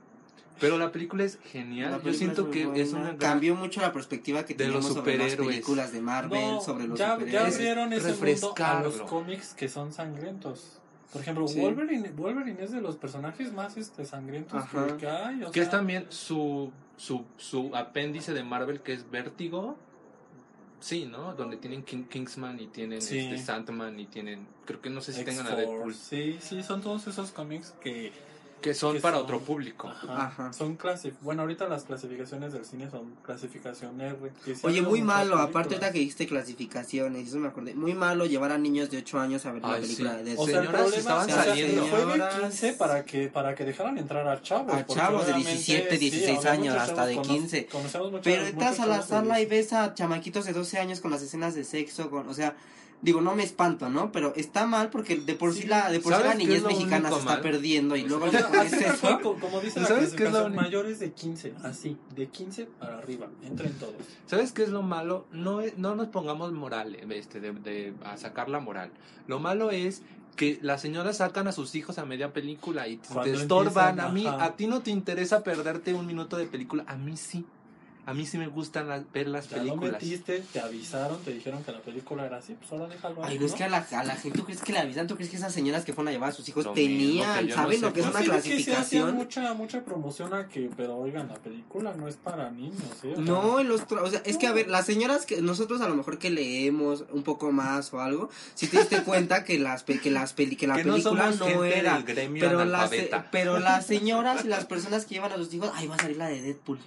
Pero 0.60 0.76
la 0.76 0.92
película 0.92 1.24
es 1.24 1.38
genial. 1.42 2.02
Yo 2.04 2.12
siento 2.12 2.50
que 2.50 2.66
buena. 2.66 2.82
es 2.82 2.92
una 2.92 3.16
Cambió 3.16 3.54
mucho 3.54 3.80
la 3.80 3.94
perspectiva 3.94 4.44
que 4.44 4.52
de 4.54 4.66
los 4.68 4.84
teníamos 4.84 4.94
sobre 4.98 5.16
las 5.16 5.34
películas 5.36 5.92
de 5.92 6.00
Marvel, 6.02 6.38
No, 6.38 6.60
sobre 6.60 6.86
los 6.86 6.98
ya, 6.98 7.06
ya 7.06 7.14
superhéroes. 7.14 7.54
abrieron 7.54 7.92
ese 7.94 8.12
mundo 8.12 8.54
a 8.62 8.82
los 8.82 9.00
cómics 9.02 9.54
que 9.54 9.70
son 9.70 9.94
sangrientos. 9.94 10.79
Por 11.12 11.22
ejemplo, 11.22 11.48
Sí. 11.48 11.58
Wolverine, 11.60 12.10
Wolverine 12.10 12.62
es 12.62 12.70
de 12.70 12.80
los 12.80 12.96
personajes 12.96 13.52
más 13.52 13.76
este, 13.76 14.04
sangrientos 14.04 14.62
Ajá. 14.62 14.96
que 14.96 15.08
hay. 15.08 15.42
O 15.42 15.50
Que 15.50 15.60
es 15.60 15.70
también 15.70 16.06
su, 16.10 16.70
su, 16.96 17.24
su 17.36 17.74
apéndice 17.74 18.32
de 18.32 18.44
Marvel 18.44 18.80
que 18.80 18.92
es 18.92 19.10
Vértigo. 19.10 19.76
Sí, 20.78 21.04
¿no? 21.04 21.34
Donde 21.34 21.56
tienen 21.58 21.82
King- 21.82 22.04
Kingsman 22.04 22.58
y 22.58 22.66
tienen 22.68 23.02
Sí. 23.02 23.18
este 23.18 23.36
Sandman 23.38 23.98
y 24.00 24.06
tienen... 24.06 24.46
Creo 24.64 24.80
que 24.80 24.88
no 24.88 25.00
sé 25.02 25.12
si 25.12 25.24
tengan 25.24 25.46
a 25.48 25.54
Deadpool. 25.56 25.94
Sí, 25.94 26.38
sí, 26.40 26.62
son 26.62 26.80
todos 26.80 27.06
esos 27.06 27.32
cómics 27.32 27.74
que 27.82 28.12
Que 28.60 28.74
son 28.74 28.94
que 28.94 29.00
para 29.00 29.16
son- 29.16 29.24
otro 29.24 29.40
público. 29.40 29.88
Ajá. 29.88 30.26
Ajá. 30.26 30.52
Son 30.52 30.76
clasi 30.76 31.12
Bueno, 31.22 31.42
ahorita 31.42 31.66
las 31.68 31.84
clasificaciones 31.84 32.52
del 32.52 32.64
cine 32.64 32.90
son 32.90 33.14
clasificación 33.24 34.00
R. 34.00 34.16
que 34.44 34.54
sí 34.54 34.60
ha 34.62 34.66
Oye, 34.66 34.82
muy 34.82 35.02
malo, 35.02 35.36
aparte 35.38 35.74
ahorita 35.74 35.92
que 35.92 35.98
dijiste 36.00 36.26
clasificaciones, 36.26 37.28
eso 37.28 37.38
me 37.38 37.48
acordé. 37.48 37.74
Muy 37.74 37.94
malo 37.94 38.26
llevar 38.26 38.52
a 38.52 38.58
niños 38.58 38.90
de 38.90 38.98
8 38.98 39.18
años 39.18 39.46
a 39.46 39.52
ver 39.52 39.62
la 39.62 39.74
Ay, 39.74 39.80
película 39.82 40.18
sí. 40.18 40.24
de 40.24 40.36
O 40.36 40.46
sea, 40.46 40.60
el 40.60 40.68
problema 40.68 40.96
estaban 40.96 41.30
o 41.30 41.32
sea, 41.32 41.44
saliendo. 41.44 41.86
fue 41.86 41.98
de 41.98 42.12
Señoras. 42.12 42.34
15 42.40 42.72
para 42.74 43.04
que, 43.04 43.28
para 43.28 43.54
que 43.54 43.64
dejaran 43.64 43.98
entrar 43.98 44.28
a 44.28 44.42
chavos. 44.42 44.74
A 44.74 44.86
chavos 44.86 45.26
de 45.26 45.32
obviamente, 45.32 45.50
17, 45.52 45.98
16 45.98 46.38
había 46.38 46.50
años, 46.52 46.76
hasta 46.76 47.06
de 47.06 47.14
cono- 47.16 47.28
15. 47.28 47.66
conocemos 47.66 48.10
muchos- 48.10 48.24
Pero 48.24 48.46
entras 48.46 48.80
a 48.80 48.86
la 48.86 48.96
de 48.98 49.02
sala 49.04 49.40
y 49.40 49.46
16. 49.46 49.48
ves 49.48 49.72
a 49.72 49.94
chamaquitos 49.94 50.44
de 50.44 50.52
12 50.52 50.78
años 50.78 51.00
con 51.00 51.10
las 51.10 51.22
escenas 51.22 51.54
de 51.54 51.64
sexo, 51.64 52.10
con, 52.10 52.28
o 52.28 52.34
sea, 52.34 52.54
digo, 53.02 53.20
no 53.20 53.34
me 53.34 53.42
espanto, 53.42 53.88
¿no? 53.88 54.12
Pero 54.12 54.34
está 54.36 54.66
mal 54.66 54.90
porque 54.90 55.16
de 55.16 55.34
por 55.34 55.52
sí, 55.54 55.62
Sí. 55.62 55.68
la, 55.68 55.90
de 55.90 56.00
por 56.00 56.12
sí 56.12 56.18
¿Sabes 56.20 56.32
la 56.32 56.38
niñez 56.38 56.58
es 56.58 56.64
mexicana 56.64 57.08
se 57.10 57.18
está 57.18 57.30
mal? 57.32 57.40
perdiendo 57.40 57.96
y 57.96 58.02
luego 58.02 58.26
O 58.26 58.30
sea, 58.30 58.40
le 58.40 58.46
pones 58.48 58.72
así 58.72 58.84
tal 58.84 58.94
eso. 58.94 59.00
cual, 59.00 59.20
co- 59.22 59.36
como 59.40 59.60
dice 59.60 59.80
la 59.80 59.86
¿Sabes 59.86 60.12
qué 60.14 60.24
es 60.24 60.32
lo 60.32 60.50
mayores 60.50 60.98
de 61.00 61.12
15, 61.12 61.54
así, 61.62 61.96
de 62.14 62.28
15 62.28 62.66
para 62.66 62.98
arriba, 62.98 63.28
entren 63.42 63.72
todos. 63.78 63.94
¿Sabes 64.26 64.52
qué 64.52 64.62
es 64.64 64.68
lo 64.68 64.82
malo? 64.82 65.26
No, 65.32 65.60
es- 65.60 65.78
no 65.78 65.94
nos 65.94 66.08
pongamos 66.08 66.52
moral, 66.52 66.94
este, 67.10 67.40
de, 67.40 67.52
de- 67.52 67.94
a 68.04 68.16
sacar 68.16 68.48
la 68.48 68.60
moral. 68.60 68.90
Lo 69.26 69.38
malo 69.38 69.70
es 69.70 70.02
que 70.36 70.58
las 70.62 70.80
señoras 70.80 71.18
sacan 71.18 71.48
a 71.48 71.52
sus 71.52 71.74
hijos 71.74 71.98
a 71.98 72.04
media 72.06 72.32
película 72.32 72.86
y 72.88 72.96
te 72.98 73.32
estorban. 73.32 73.98
empiezan, 73.98 74.00
A 74.00 74.08
mí, 74.10 74.26
ajá. 74.26 74.44
a 74.44 74.56
ti 74.56 74.66
no 74.66 74.80
te 74.80 74.90
interesa 74.90 75.42
perderte 75.42 75.92
un 75.92 76.06
minuto 76.06 76.36
de 76.36 76.46
película. 76.46 76.84
A 76.86 76.96
mí 76.96 77.16
sí. 77.16 77.44
A 78.06 78.14
mí 78.14 78.26
sí 78.26 78.38
me 78.38 78.48
gustan 78.48 78.88
las- 78.88 79.10
ver 79.12 79.28
las 79.28 79.48
Ya 79.48 79.58
lo 79.58 79.62
películas. 79.64 79.92
metiste, 80.02 80.42
te 80.52 80.58
avisaron, 80.60 81.22
te 81.22 81.32
dijeron 81.32 81.62
que 81.62 81.70
la 81.70 81.80
película 81.80 82.24
era 82.26 82.38
así, 82.38 82.54
pues 82.54 82.72
ahora 82.72 82.88
déjalo 82.88 83.22
ahí, 83.22 83.32
Ay, 83.34 83.38
no 83.38 83.44
es 83.46 83.52
¿no? 83.52 83.58
que 83.58 83.64
a 83.64 83.68
la, 83.68 83.86
a 83.92 84.04
la 84.04 84.16
gente, 84.16 84.38
¿tú 84.38 84.44
crees 84.44 84.62
que 84.62 84.72
le 84.72 84.78
avisan? 84.78 85.06
¿Tú 85.06 85.14
crees 85.16 85.30
que 85.30 85.36
esas 85.36 85.52
señoras 85.52 85.84
que 85.84 85.92
fueron 85.92 86.08
a 86.08 86.12
llevar 86.12 86.30
a 86.30 86.32
sus 86.32 86.48
hijos 86.48 86.64
Lo 86.64 86.74
mismo 86.74 86.86
tenían, 86.88 87.48
no 87.48 87.54
saben 87.54 87.78
sé 87.80 87.86
lo 87.86 87.92
que 87.92 88.00
es 88.00 88.06
una 88.06 88.18
sé 88.18 88.24
que 88.24 88.30
sí 88.30 88.32
hacían 88.32 88.52
clasificación? 88.56 89.14
mucha, 89.14 89.54
mucha 89.54 89.84
promoción 89.84 90.34
a 90.34 90.48
que, 90.48 90.70
pero 90.76 90.96
oigan, 90.96 91.28
la 91.28 91.34
película 91.34 91.94
no 91.94 92.08
es 92.08 92.16
para 92.16 92.50
niños, 92.50 92.80
¿eh? 93.04 93.12
O 93.12 93.14
sea, 93.16 93.24
No, 93.24 93.60
en 93.60 93.68
los 93.68 93.82
o 93.82 94.10
sea, 94.10 94.22
es 94.24 94.38
que 94.38 94.46
a 94.46 94.52
ver, 94.52 94.68
las 94.68 94.86
señoras 94.86 95.26
que 95.26 95.40
nosotros 95.42 95.80
a 95.82 95.88
lo 95.88 95.94
mejor 95.94 96.18
que 96.18 96.30
leemos 96.30 97.04
un 97.12 97.22
poco 97.22 97.52
más 97.52 97.92
o 97.92 98.00
algo, 98.00 98.30
si 98.54 98.66
te 98.66 98.78
diste 98.78 99.02
cuenta 99.04 99.44
que 99.44 99.58
las 99.58 99.84
que 99.84 100.10
las 100.10 100.32
peli- 100.32 100.56
que 100.56 100.66
la 100.66 100.76
que 100.76 100.84
no 100.84 100.94
película 100.94 101.32
somos 101.32 101.38
no, 101.40 101.46
gente 101.46 101.78
era, 101.78 101.94
del 101.94 102.04
gremio 102.04 102.40
pero 102.40 102.64
las 102.64 102.90
pero 103.30 103.58
las 103.58 103.86
señoras 103.86 104.44
y 104.44 104.48
las 104.48 104.64
personas 104.64 105.04
que 105.04 105.14
llevan 105.16 105.32
a 105.32 105.36
sus 105.36 105.52
hijos, 105.52 105.70
ay, 105.74 105.86
va 105.86 105.96
a 105.96 105.98
salir 105.98 106.16
la 106.16 106.28
de 106.28 106.40
Deadpool. 106.40 106.78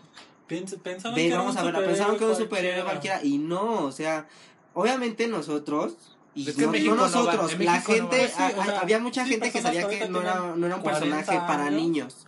Pens- 0.54 0.78
pensaban 0.82 1.16
Ve, 1.16 1.22
que 1.24 1.28
era 1.28 1.38
vamos 1.40 1.54
un 1.54 1.58
a 1.60 1.64
ver, 1.64 1.72
superhéroe 1.72 1.88
pensaron 1.96 2.18
que 2.18 2.24
era 2.24 2.34
un 2.34 2.40
superhéroe 2.40 2.84
cualquiera 2.84 3.24
y 3.24 3.38
no, 3.38 3.84
o 3.86 3.92
sea, 3.92 4.28
obviamente 4.74 5.28
nosotros 5.28 5.94
y 6.36 6.50
Es 6.50 6.56
que 6.56 6.66
no, 6.66 6.72
no 6.72 6.96
no 6.96 6.96
nosotros, 7.04 7.54
en 7.54 7.66
la 7.66 7.76
no 7.80 7.82
gente, 7.86 8.22
va. 8.24 8.28
Sí, 8.28 8.54
o 8.58 8.62
a- 8.62 8.64
a- 8.64 8.66
sea, 8.66 8.80
había 8.80 9.00
mucha 9.00 9.24
sí, 9.24 9.32
gente 9.32 9.52
que 9.52 9.62
sabía 9.62 9.88
que 9.88 10.10
no 10.10 10.22
era, 10.22 10.54
no 10.56 10.66
era 10.66 10.76
un 10.78 10.82
40 10.82 11.16
personaje 11.16 11.38
para 11.48 11.66
años. 11.66 11.82
niños. 11.82 12.26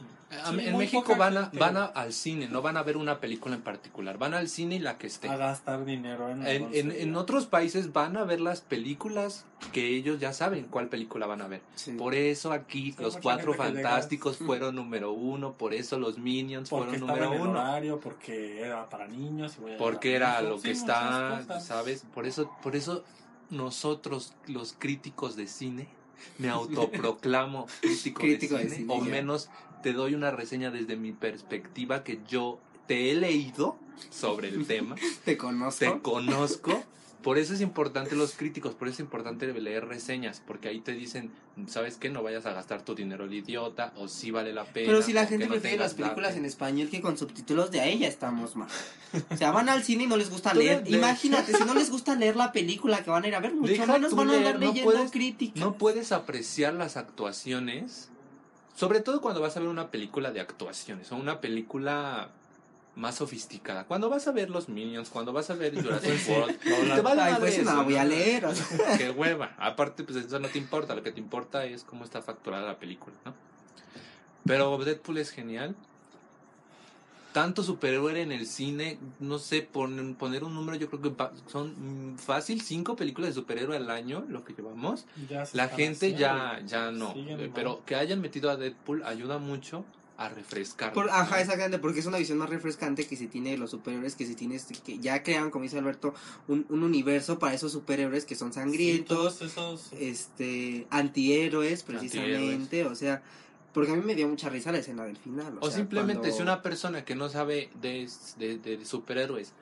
Sí, 0.49 0.59
en 0.67 0.77
México 0.77 1.15
van, 1.15 1.37
a, 1.37 1.51
van 1.53 1.77
a- 1.77 1.85
al 1.85 2.13
cine, 2.13 2.47
no 2.47 2.61
van 2.61 2.77
a 2.77 2.83
ver 2.83 2.97
una 2.97 3.19
película 3.19 3.55
en 3.55 3.61
particular. 3.61 4.17
Van 4.17 4.33
al 4.33 4.49
cine 4.49 4.75
y 4.75 4.79
la 4.79 4.97
que 4.97 5.07
esté. 5.07 5.29
A 5.29 5.37
gastar 5.37 5.85
dinero 5.85 6.29
en, 6.29 6.45
En, 6.45 6.69
en, 6.73 6.91
en 6.91 7.15
otros 7.15 7.45
países 7.45 7.93
van 7.93 8.17
a 8.17 8.23
ver 8.23 8.41
las 8.41 8.61
películas 8.61 9.45
que 9.71 9.87
ellos 9.87 10.19
ya 10.19 10.33
saben 10.33 10.65
cuál 10.69 10.89
película 10.89 11.25
van 11.25 11.41
a 11.41 11.47
ver. 11.47 11.61
Sí. 11.75 11.91
Por 11.93 12.13
eso 12.15 12.51
aquí 12.51 12.95
los 12.99 13.17
cuatro 13.17 13.53
fantásticos 13.53 14.37
fueron 14.37 14.75
número 14.75 15.11
uno, 15.13 15.53
por 15.53 15.73
eso 15.73 15.97
los 15.97 16.17
Minions 16.17 16.69
porque 16.69 16.97
fueron 16.99 17.07
número 17.07 17.33
en 17.33 17.41
uno. 17.41 17.51
horario, 17.51 17.99
porque 17.99 18.61
era 18.61 18.85
para 18.89 19.07
niños 19.07 19.55
y 19.57 19.61
voy 19.61 19.73
a 19.73 19.77
Porque 19.77 20.15
era 20.15 20.41
lo 20.41 20.55
que 20.55 20.73
Sí, 20.75 20.81
está. 20.81 21.59
¿sabes? 21.59 22.05
Por 22.13 22.25
eso, 22.25 22.51
por 22.61 22.75
eso 22.75 23.03
nosotros, 23.49 24.33
los 24.47 24.73
críticos 24.77 25.35
de 25.35 25.47
cine, 25.47 25.87
me 26.37 26.49
autoproclamo 26.49 27.67
crítico, 27.81 28.19
Crítico 28.21 28.55
de, 28.57 28.63
de 28.65 28.69
cine, 28.69 28.81
cine, 28.81 28.93
o 28.93 29.01
menos 29.01 29.49
te 29.85 29.93
doy 29.93 30.15
una 30.15 30.31
reseña 30.31 30.71
desde 30.71 30.95
mi 30.95 31.11
perspectiva 31.11 32.03
que 32.03 32.17
yo 32.27 32.59
te 32.87 33.11
he 33.11 33.13
leído 33.15 33.77
sobre 34.09 34.47
el 34.47 34.65
tema, 34.65 34.95
Te 35.25 35.37
conozco. 35.37 35.85
te 35.85 36.01
conozco. 36.01 36.83
Por 37.21 37.37
eso 37.37 37.53
es 37.53 37.61
importante 37.61 38.15
los 38.15 38.33
críticos, 38.33 38.73
por 38.73 38.87
eso 38.87 38.95
es 38.95 38.99
importante 39.01 39.45
leer 39.53 39.85
reseñas, 39.87 40.41
porque 40.45 40.69
ahí 40.69 40.79
te 40.79 40.93
dicen, 40.93 41.31
¿sabes 41.67 41.97
qué? 41.97 42.09
No 42.09 42.23
vayas 42.23 42.47
a 42.47 42.53
gastar 42.53 42.81
tu 42.83 42.95
dinero 42.95 43.25
el 43.25 43.33
idiota, 43.33 43.93
o 43.95 44.07
si 44.07 44.31
vale 44.31 44.53
la 44.53 44.63
pena. 44.65 44.87
Pero 44.87 45.01
si 45.03 45.13
la 45.13 45.27
gente 45.27 45.45
no 45.45 45.51
prefiere 45.51 45.77
tengas 45.77 45.91
las 45.91 45.99
películas 46.01 46.35
en 46.35 46.45
español 46.45 46.89
que 46.89 46.99
con 47.01 47.15
subtítulos, 47.17 47.69
de 47.69 47.81
ahí 47.81 47.99
ya 47.99 48.07
estamos 48.07 48.55
mal. 48.55 48.69
O 49.31 49.37
sea, 49.37 49.51
van 49.51 49.69
al 49.69 49.83
cine 49.83 50.05
y 50.05 50.07
no 50.07 50.17
les 50.17 50.31
gusta 50.31 50.53
leer. 50.55 50.83
Imagínate, 50.87 51.53
si 51.55 51.63
no 51.63 51.73
les 51.75 51.91
gusta 51.91 52.15
leer 52.15 52.35
la 52.35 52.51
película 52.51 53.03
que 53.03 53.09
van 53.11 53.23
a 53.23 53.27
ir 53.27 53.35
a 53.35 53.39
ver, 53.39 53.53
mucho 53.53 53.71
Deja 53.71 53.85
menos 53.85 54.15
van 54.15 54.29
a 54.31 54.37
andar 54.37 54.55
no 54.59 54.59
leyendo 54.67 54.91
puedes- 54.91 55.11
críticas. 55.11 55.59
No 55.59 55.77
puedes 55.77 56.11
apreciar 56.11 56.73
las 56.75 56.97
actuaciones, 56.97 58.09
sobre 58.75 58.99
todo 58.99 59.21
cuando 59.21 59.41
vas 59.41 59.57
a 59.57 59.59
ver 59.59 59.69
una 59.69 59.89
película 59.89 60.31
de 60.31 60.41
actuaciones 60.41 61.11
o 61.11 61.15
una 61.15 61.41
película 61.41 62.29
más 62.95 63.15
sofisticada. 63.15 63.85
Cuando 63.85 64.09
vas 64.09 64.27
a 64.27 64.31
ver 64.31 64.49
los 64.49 64.69
Minions, 64.69 65.09
cuando 65.09 65.33
vas 65.33 65.49
a 65.49 65.53
ver 65.55 65.75
Jurassic 65.81 66.29
World, 66.29 66.59
No, 66.65 66.75
te 66.75 66.93
Ay, 66.93 67.01
madre 67.01 67.35
pues 67.39 67.57
eso, 67.57 67.73
no 67.73 67.83
voy 67.83 67.95
a 67.97 68.05
leer. 68.05 68.45
o 68.45 68.55
sea. 68.55 68.97
Qué 68.97 69.09
hueva. 69.11 69.55
Aparte, 69.57 70.03
pues 70.03 70.25
eso 70.25 70.39
no 70.39 70.47
te 70.49 70.57
importa. 70.57 70.95
Lo 70.95 71.03
que 71.03 71.11
te 71.11 71.19
importa 71.19 71.65
es 71.65 71.83
cómo 71.83 72.03
está 72.03 72.21
facturada 72.21 72.65
la 72.65 72.79
película, 72.79 73.15
¿no? 73.25 73.33
Pero 74.45 74.77
Deadpool 74.77 75.17
es 75.17 75.31
genial. 75.31 75.75
Tanto 77.35 77.63
superhéroe 77.63 78.21
en 78.21 78.31
el 78.31 78.47
cine, 78.47 78.97
no 79.19 79.39
sé, 79.39 79.61
pon- 79.61 80.15
poner 80.17 80.45
un 80.45 80.53
número, 80.53 80.77
yo 80.77 80.89
creo 80.89 81.01
que 81.01 81.11
son 81.51 82.13
mm, 82.13 82.17
fácil 82.17 82.61
cinco 82.61 82.95
películas 82.95 83.31
de 83.31 83.33
superhéroe 83.33 83.75
al 83.75 83.89
año, 83.89 84.23
lo 84.29 84.45
que 84.45 84.53
llevamos. 84.53 85.05
Ya 85.29 85.43
La 85.51 85.67
gente 85.67 86.13
ya, 86.13 86.61
ya 86.65 86.91
no. 86.91 87.11
Eh, 87.13 87.35
mal. 87.37 87.51
Pero 87.53 87.83
que 87.85 87.95
hayan 87.95 88.21
metido 88.21 88.49
a 88.49 88.55
Deadpool 88.55 89.03
ayuda 89.03 89.37
mucho 89.37 89.83
a 90.15 90.29
refrescar. 90.29 90.93
Por- 90.93 91.09
ajá, 91.09 91.41
exactamente, 91.41 91.77
porque 91.79 91.99
es 91.99 92.05
una 92.05 92.19
visión 92.19 92.37
más 92.37 92.49
refrescante 92.49 93.05
que 93.05 93.17
se 93.17 93.27
tiene 93.27 93.51
de 93.51 93.57
los 93.57 93.71
superhéroes, 93.71 94.15
que 94.15 94.25
se 94.25 94.35
tiene, 94.35 94.57
que 94.85 94.99
ya 94.99 95.21
crean, 95.21 95.51
como 95.51 95.63
dice 95.63 95.77
Alberto, 95.77 96.13
un, 96.47 96.65
un 96.69 96.83
universo 96.83 97.37
para 97.37 97.53
esos 97.53 97.73
superhéroes 97.73 98.23
que 98.23 98.35
son 98.35 98.53
Sí, 98.53 98.59
sangrientos, 98.61 99.17
todos 99.17 99.41
esos 99.41 99.91
este, 99.91 100.87
antihéroes, 100.89 101.83
precisamente, 101.83 102.85
o 102.85 102.95
sea, 102.95 103.21
porque 103.75 103.91
a 103.91 103.95
mí 103.95 104.01
me 104.03 104.15
dio 104.15 104.27
mucha 104.27 104.49
risa 104.49 104.71
la 104.71 104.79
escena 104.79 105.03
del 105.03 105.17
final. 105.17 105.57
O, 105.59 105.65
O 105.65 105.67
sea, 105.69 105.77
simplemente 105.77 106.21
cuando- 106.21 106.35
si 106.37 106.41
una 106.41 106.61
persona 106.63 107.05
que 107.05 107.13
no 107.13 107.29
sabe 107.29 107.69
de, 107.81 108.09
de- 108.39 108.57
de 108.57 108.85
superhéroes 108.85 109.53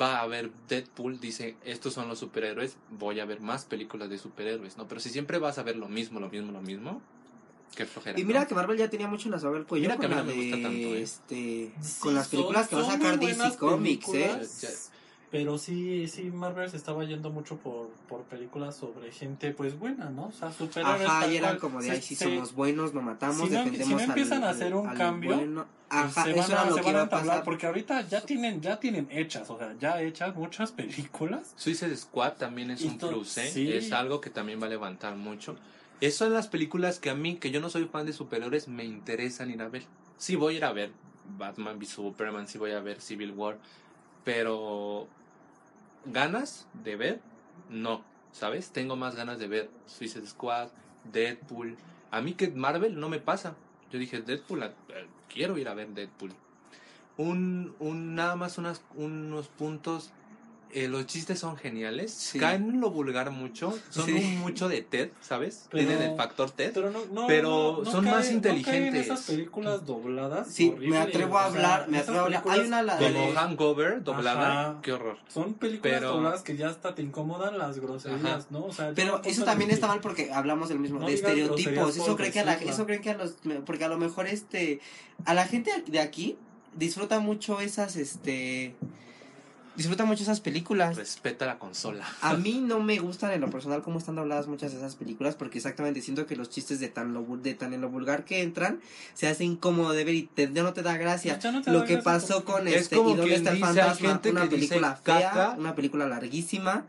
va 0.00 0.20
a 0.20 0.26
ver 0.26 0.50
Deadpool, 0.68 1.18
dice, 1.20 1.56
estos 1.64 1.94
son 1.94 2.08
los 2.08 2.18
superhéroes, 2.18 2.76
voy 2.90 3.18
a 3.20 3.24
ver 3.24 3.40
más 3.40 3.64
películas 3.64 4.10
de 4.10 4.18
superhéroes, 4.18 4.76
¿no? 4.76 4.86
Pero 4.88 5.00
si 5.00 5.10
siempre 5.10 5.38
vas 5.38 5.58
a 5.58 5.62
ver 5.62 5.76
lo 5.76 5.88
mismo, 5.88 6.20
lo 6.20 6.28
mismo, 6.28 6.52
lo 6.52 6.60
mismo, 6.60 7.00
qué 7.76 7.86
flojera. 7.86 8.18
Y 8.18 8.24
mira 8.24 8.40
¿no? 8.40 8.46
que 8.48 8.54
Marvel 8.54 8.76
ya 8.76 8.90
tenía 8.90 9.06
mucho 9.08 9.28
la 9.30 9.38
soga 9.38 9.56
al 9.58 9.66
cuello 9.66 9.82
Mira 9.84 9.96
que 9.96 10.06
con 10.06 10.06
a 10.06 10.08
mí 10.08 10.14
la 10.16 10.22
no 10.22 10.28
me 10.28 10.34
gusta 10.42 10.56
de, 10.56 10.62
tanto, 10.62 10.78
¿eh? 10.96 11.02
este, 11.02 11.72
Sí, 11.80 12.00
con 12.00 12.14
las 12.14 12.24
son- 12.26 12.30
películas 12.30 12.68
que 12.68 12.76
va 12.76 12.82
a 12.82 12.84
son 12.84 12.94
sacar 13.00 13.18
DC 13.20 13.56
Comics, 13.56 14.08
¿eh? 14.14 14.40
Ya- 14.60 14.68
Pero 15.30 15.58
sí, 15.58 16.08
sí, 16.08 16.30
Marvel 16.30 16.70
se 16.70 16.78
estaba 16.78 17.04
yendo 17.04 17.28
mucho 17.30 17.56
por, 17.58 17.88
por 18.08 18.22
películas 18.22 18.76
sobre 18.76 19.12
gente 19.12 19.50
pues 19.52 19.78
buena, 19.78 20.08
¿no? 20.08 20.28
O 20.28 20.32
sea, 20.32 20.50
superhéroes. 20.50 21.06
Ajá, 21.06 21.26
y 21.28 21.36
eran 21.36 21.50
cual. 21.58 21.60
como 21.60 21.82
de, 21.82 21.90
ay, 21.90 22.00
si 22.00 22.16
somos 22.16 22.54
buenos, 22.54 22.94
lo 22.94 23.02
matamos, 23.02 23.36
si 23.36 23.42
no- 23.54 23.62
si 23.64 23.70
defendemos 23.70 24.00
no 24.00 24.08
empiezan 24.08 24.38
al, 24.42 24.44
a 24.44 24.50
hacer 24.52 24.74
un 24.74 24.88
cambio, 24.88 25.36
bueno. 25.36 25.66
pues, 25.88 26.00
Ajá, 26.02 26.24
se 26.24 26.30
eso 26.30 26.38
van 26.40 26.50
era 26.50 26.64
lo 26.64 26.74
se 26.76 26.80
que 26.80 26.84
van 26.86 26.90
iba 26.92 27.00
a 27.00 27.04
entablar, 27.04 27.26
pasar. 27.28 27.44
porque 27.44 27.66
ahorita 27.66 28.00
ya 28.08 28.22
tienen, 28.22 28.62
ya 28.62 28.80
tienen 28.80 29.06
hechas, 29.10 29.50
o 29.50 29.58
sea, 29.58 29.74
ya 29.78 30.00
hechas 30.00 30.34
muchas 30.34 30.72
películas. 30.80 31.52
Suicide 31.56 31.94
Squad 31.96 32.32
también 32.38 32.70
es 32.70 32.80
Y 32.80 32.88
un 32.88 32.96
plus, 32.98 33.36
¿eh? 33.36 33.50
sí. 33.52 33.70
Es 33.70 33.92
algo 33.92 34.22
que 34.22 34.30
también 34.30 34.62
va 34.62 34.66
a 34.66 34.70
levantar 34.70 35.14
mucho. 35.16 35.56
Eso 36.00 36.24
en 36.26 36.32
las 36.32 36.46
películas 36.48 37.00
que 37.00 37.10
a 37.10 37.14
mí, 37.14 37.36
que 37.36 37.50
yo 37.50 37.60
no 37.60 37.68
soy 37.68 37.84
fan 37.84 38.06
de 38.06 38.14
superhéroes, 38.14 38.66
me 38.68 38.84
interesan 38.84 39.50
ir 39.50 39.60
a 39.60 39.68
ver. 39.68 39.84
Sí 40.16 40.36
voy 40.36 40.54
a 40.54 40.56
ir 40.56 40.64
a 40.64 40.72
ver 40.72 40.90
Batman 41.36 41.76
v 41.78 41.84
Superman, 41.84 42.48
sí 42.48 42.56
voy 42.56 42.70
a 42.70 42.80
ver 42.80 43.00
Civil 43.02 43.32
War, 43.32 43.58
pero 44.24 45.06
ganas 46.06 46.66
de 46.84 46.96
ver, 46.96 47.20
no, 47.68 48.02
¿sabes? 48.32 48.70
Tengo 48.70 48.96
más 48.96 49.14
ganas 49.14 49.38
de 49.38 49.48
ver 49.48 49.70
Suicide 49.86 50.26
Squad, 50.26 50.68
Deadpool. 51.12 51.76
A 52.10 52.20
mí 52.20 52.34
que 52.34 52.48
Marvel 52.48 52.98
no 52.98 53.08
me 53.08 53.20
pasa. 53.20 53.54
Yo 53.90 53.98
dije, 53.98 54.20
Deadpool, 54.20 54.62
eh, 54.62 54.72
quiero 55.28 55.58
ir 55.58 55.68
a 55.68 55.74
ver 55.74 55.88
Deadpool. 55.88 56.32
Un, 57.16 57.74
un 57.78 58.14
nada 58.14 58.36
más 58.36 58.58
unas, 58.58 58.82
unos 58.94 59.48
puntos. 59.48 60.12
Eh, 60.72 60.86
los 60.88 61.06
chistes 61.06 61.38
son 61.38 61.56
geniales. 61.56 62.12
Sí. 62.12 62.38
Caen 62.38 62.68
en 62.68 62.80
lo 62.80 62.90
vulgar 62.90 63.30
mucho. 63.30 63.76
Son 63.90 64.04
Sí. 64.06 64.12
un 64.12 64.38
mucho 64.40 64.68
de 64.68 64.82
Ted, 64.82 65.10
¿sabes? 65.20 65.66
Pero- 65.70 65.86
Tienen 65.88 66.10
el 66.10 66.16
factor 66.16 66.50
Ted. 66.50 66.72
Pero, 66.74 66.90
no, 66.90 67.00
no, 67.12 67.26
Pero 67.26 67.48
no- 67.78 67.82
no 67.84 67.90
son 67.90 68.04
cae- 68.04 68.12
más 68.12 68.26
no 68.26 68.32
inteligentes. 68.32 68.74
caen 68.82 68.96
esas 68.96 69.22
películas 69.22 69.86
dobladas. 69.86 70.48
Sí, 70.48 70.70
me 70.78 70.98
atrevo 70.98 71.38
a 71.38 71.46
o 71.48 71.52
sea, 71.52 71.60
hablar, 71.76 71.88
me 71.88 71.98
atrevo 71.98 72.18
a 72.20 72.22
hablar. 72.24 72.42
Hay 72.48 72.60
una, 72.60 72.82
la 72.82 72.96
de... 72.96 73.12
Como 73.12 73.32
Hangover, 73.32 74.02
doblada. 74.04 74.60
Ajá. 74.70 74.78
Qué 74.82 74.92
horror. 74.92 75.18
Son 75.28 75.54
películas 75.54 75.94
Pero- 75.98 76.12
dobladas 76.12 76.42
que 76.42 76.56
ya 76.56 76.68
hasta 76.68 76.94
te 76.94 77.02
incomodan 77.02 77.56
las 77.58 77.78
groserías, 77.78 78.22
Ajá. 78.24 78.46
¿no? 78.50 78.64
O 78.66 78.72
sea, 78.72 78.92
Pero 78.94 79.22
eso 79.24 79.44
también 79.44 79.70
está 79.70 79.86
mal 79.86 80.00
porque 80.00 80.32
hablamos 80.32 80.68
del 80.68 80.78
mismo, 80.80 80.98
No 81.00 81.06
de 81.06 81.14
estereotipos. 81.14 81.96
Eso 81.96 82.16
creen 82.16 82.32
que 82.32 82.40
a 82.40 82.44
la, 82.44 82.54
eso 82.54 82.84
creen 82.86 83.00
que 83.02 83.10
a 83.10 83.16
los, 83.16 83.36
porque 83.64 83.84
a 83.84 83.88
lo 83.88 83.96
mejor 83.98 84.26
este, 84.26 84.80
a 85.24 85.34
la 85.34 85.46
gente 85.46 85.70
de 85.86 86.00
aquí 86.00 86.36
disfruta 86.76 87.18
mucho 87.20 87.60
esas, 87.60 87.96
este, 87.96 88.74
disfruta 89.78 90.04
mucho 90.04 90.22
esas 90.22 90.40
películas. 90.40 90.96
Respeta 90.96 91.46
la 91.46 91.58
consola. 91.58 92.04
A 92.20 92.34
mí 92.36 92.60
no 92.62 92.80
me 92.80 92.98
gustan 92.98 93.30
en 93.32 93.40
lo 93.40 93.48
personal 93.48 93.80
cómo 93.82 93.98
están 93.98 94.16
dobladas 94.16 94.46
muchas 94.46 94.72
de 94.72 94.78
esas 94.78 94.94
películas 94.96 95.34
porque 95.36 95.56
exactamente 95.58 96.02
siento 96.02 96.26
que 96.26 96.36
los 96.36 96.50
chistes 96.50 96.80
de 96.80 96.88
tan 96.88 97.14
lo, 97.14 97.22
de 97.38 97.54
tan 97.54 97.72
en 97.72 97.80
lo 97.80 97.88
vulgar 97.88 98.24
que 98.26 98.42
entran 98.42 98.80
se 99.14 99.26
hace 99.28 99.44
incómodo 99.44 99.92
de 99.92 100.04
ver 100.04 100.14
y 100.14 100.22
te- 100.24 100.52
ya 100.52 100.62
no 100.62 100.74
te 100.74 100.82
da 100.82 100.98
gracia. 100.98 101.38
Ya 101.38 101.50
no 101.52 101.62
te 101.62 101.70
Lo 101.70 101.78
da 101.80 101.84
que 101.86 101.94
gracia 101.94 102.12
pasó 102.12 102.44
con 102.44 102.68
Es 102.68 102.74
este 102.82 102.96
como 102.96 103.10
y 103.10 103.12
dónde 103.16 103.24
quien 103.34 103.38
está 103.46 103.52
el 103.52 103.60
fantasma, 103.60 104.08
gente 104.10 104.30
una 104.32 104.42
que 104.48 104.56
dice 104.56 104.68
película 104.74 104.96
fea, 104.96 105.30
caca. 105.30 105.54
una 105.58 105.74
película 105.74 106.06
larguísima, 106.08 106.84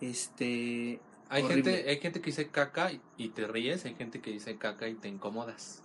este 0.00 0.98
Hay 1.28 1.42
Horrible. 1.44 1.72
gente, 1.76 1.90
hay 1.90 2.00
gente 2.00 2.20
que 2.20 2.26
dice 2.30 2.48
caca 2.48 2.90
y- 3.16 3.28
te 3.28 3.46
ríes, 3.46 3.84
hay 3.84 3.94
gente 3.94 4.20
que 4.20 4.32
dice 4.32 4.56
caca 4.56 4.88
y 4.88 4.94
te 4.94 5.06
incomodas. 5.08 5.82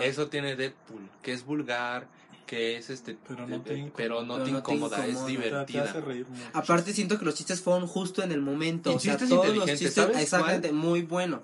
Eso 0.00 0.28
tiene 0.28 0.56
Deadpool, 0.56 1.10
que 1.22 1.32
es 1.32 1.44
vulgar, 1.44 2.06
que 2.46 2.76
es 2.76 2.90
este 2.90 3.16
Pero 3.28 3.46
no 3.46 3.60
te 3.62 3.72
eh, 3.74 3.78
incomoda. 3.78 3.94
pero 3.96 4.22
no 4.22 4.34
Pero 4.34 4.44
te 4.44 4.52
no 4.52 4.62
te 4.62 4.72
incomoda, 4.74 5.06
es 5.06 5.10
incomoda, 5.12 5.26
Te- 5.26 5.32
Te, 5.34 5.42
divertida. 5.42 5.82
hace 5.84 6.00
reír 6.00 6.26
mucho. 6.28 6.42
Aparte 6.52 6.92
siento 6.92 7.18
que 7.18 7.24
los 7.24 7.34
chistes 7.34 7.60
fueron 7.62 7.86
justo 7.86 8.22
en 8.22 8.32
el 8.32 8.40
momento. 8.42 8.90
Y 8.92 8.94
o 8.96 8.98
sea, 9.00 9.12
chistes 9.14 9.28
todos 9.30 9.46
los 9.46 9.54
inteligentes, 9.56 9.78
chistes, 9.88 10.04
¿sabes 10.04 10.22
exactamente, 10.22 10.72
muy 10.72 11.02
bueno. 11.02 11.42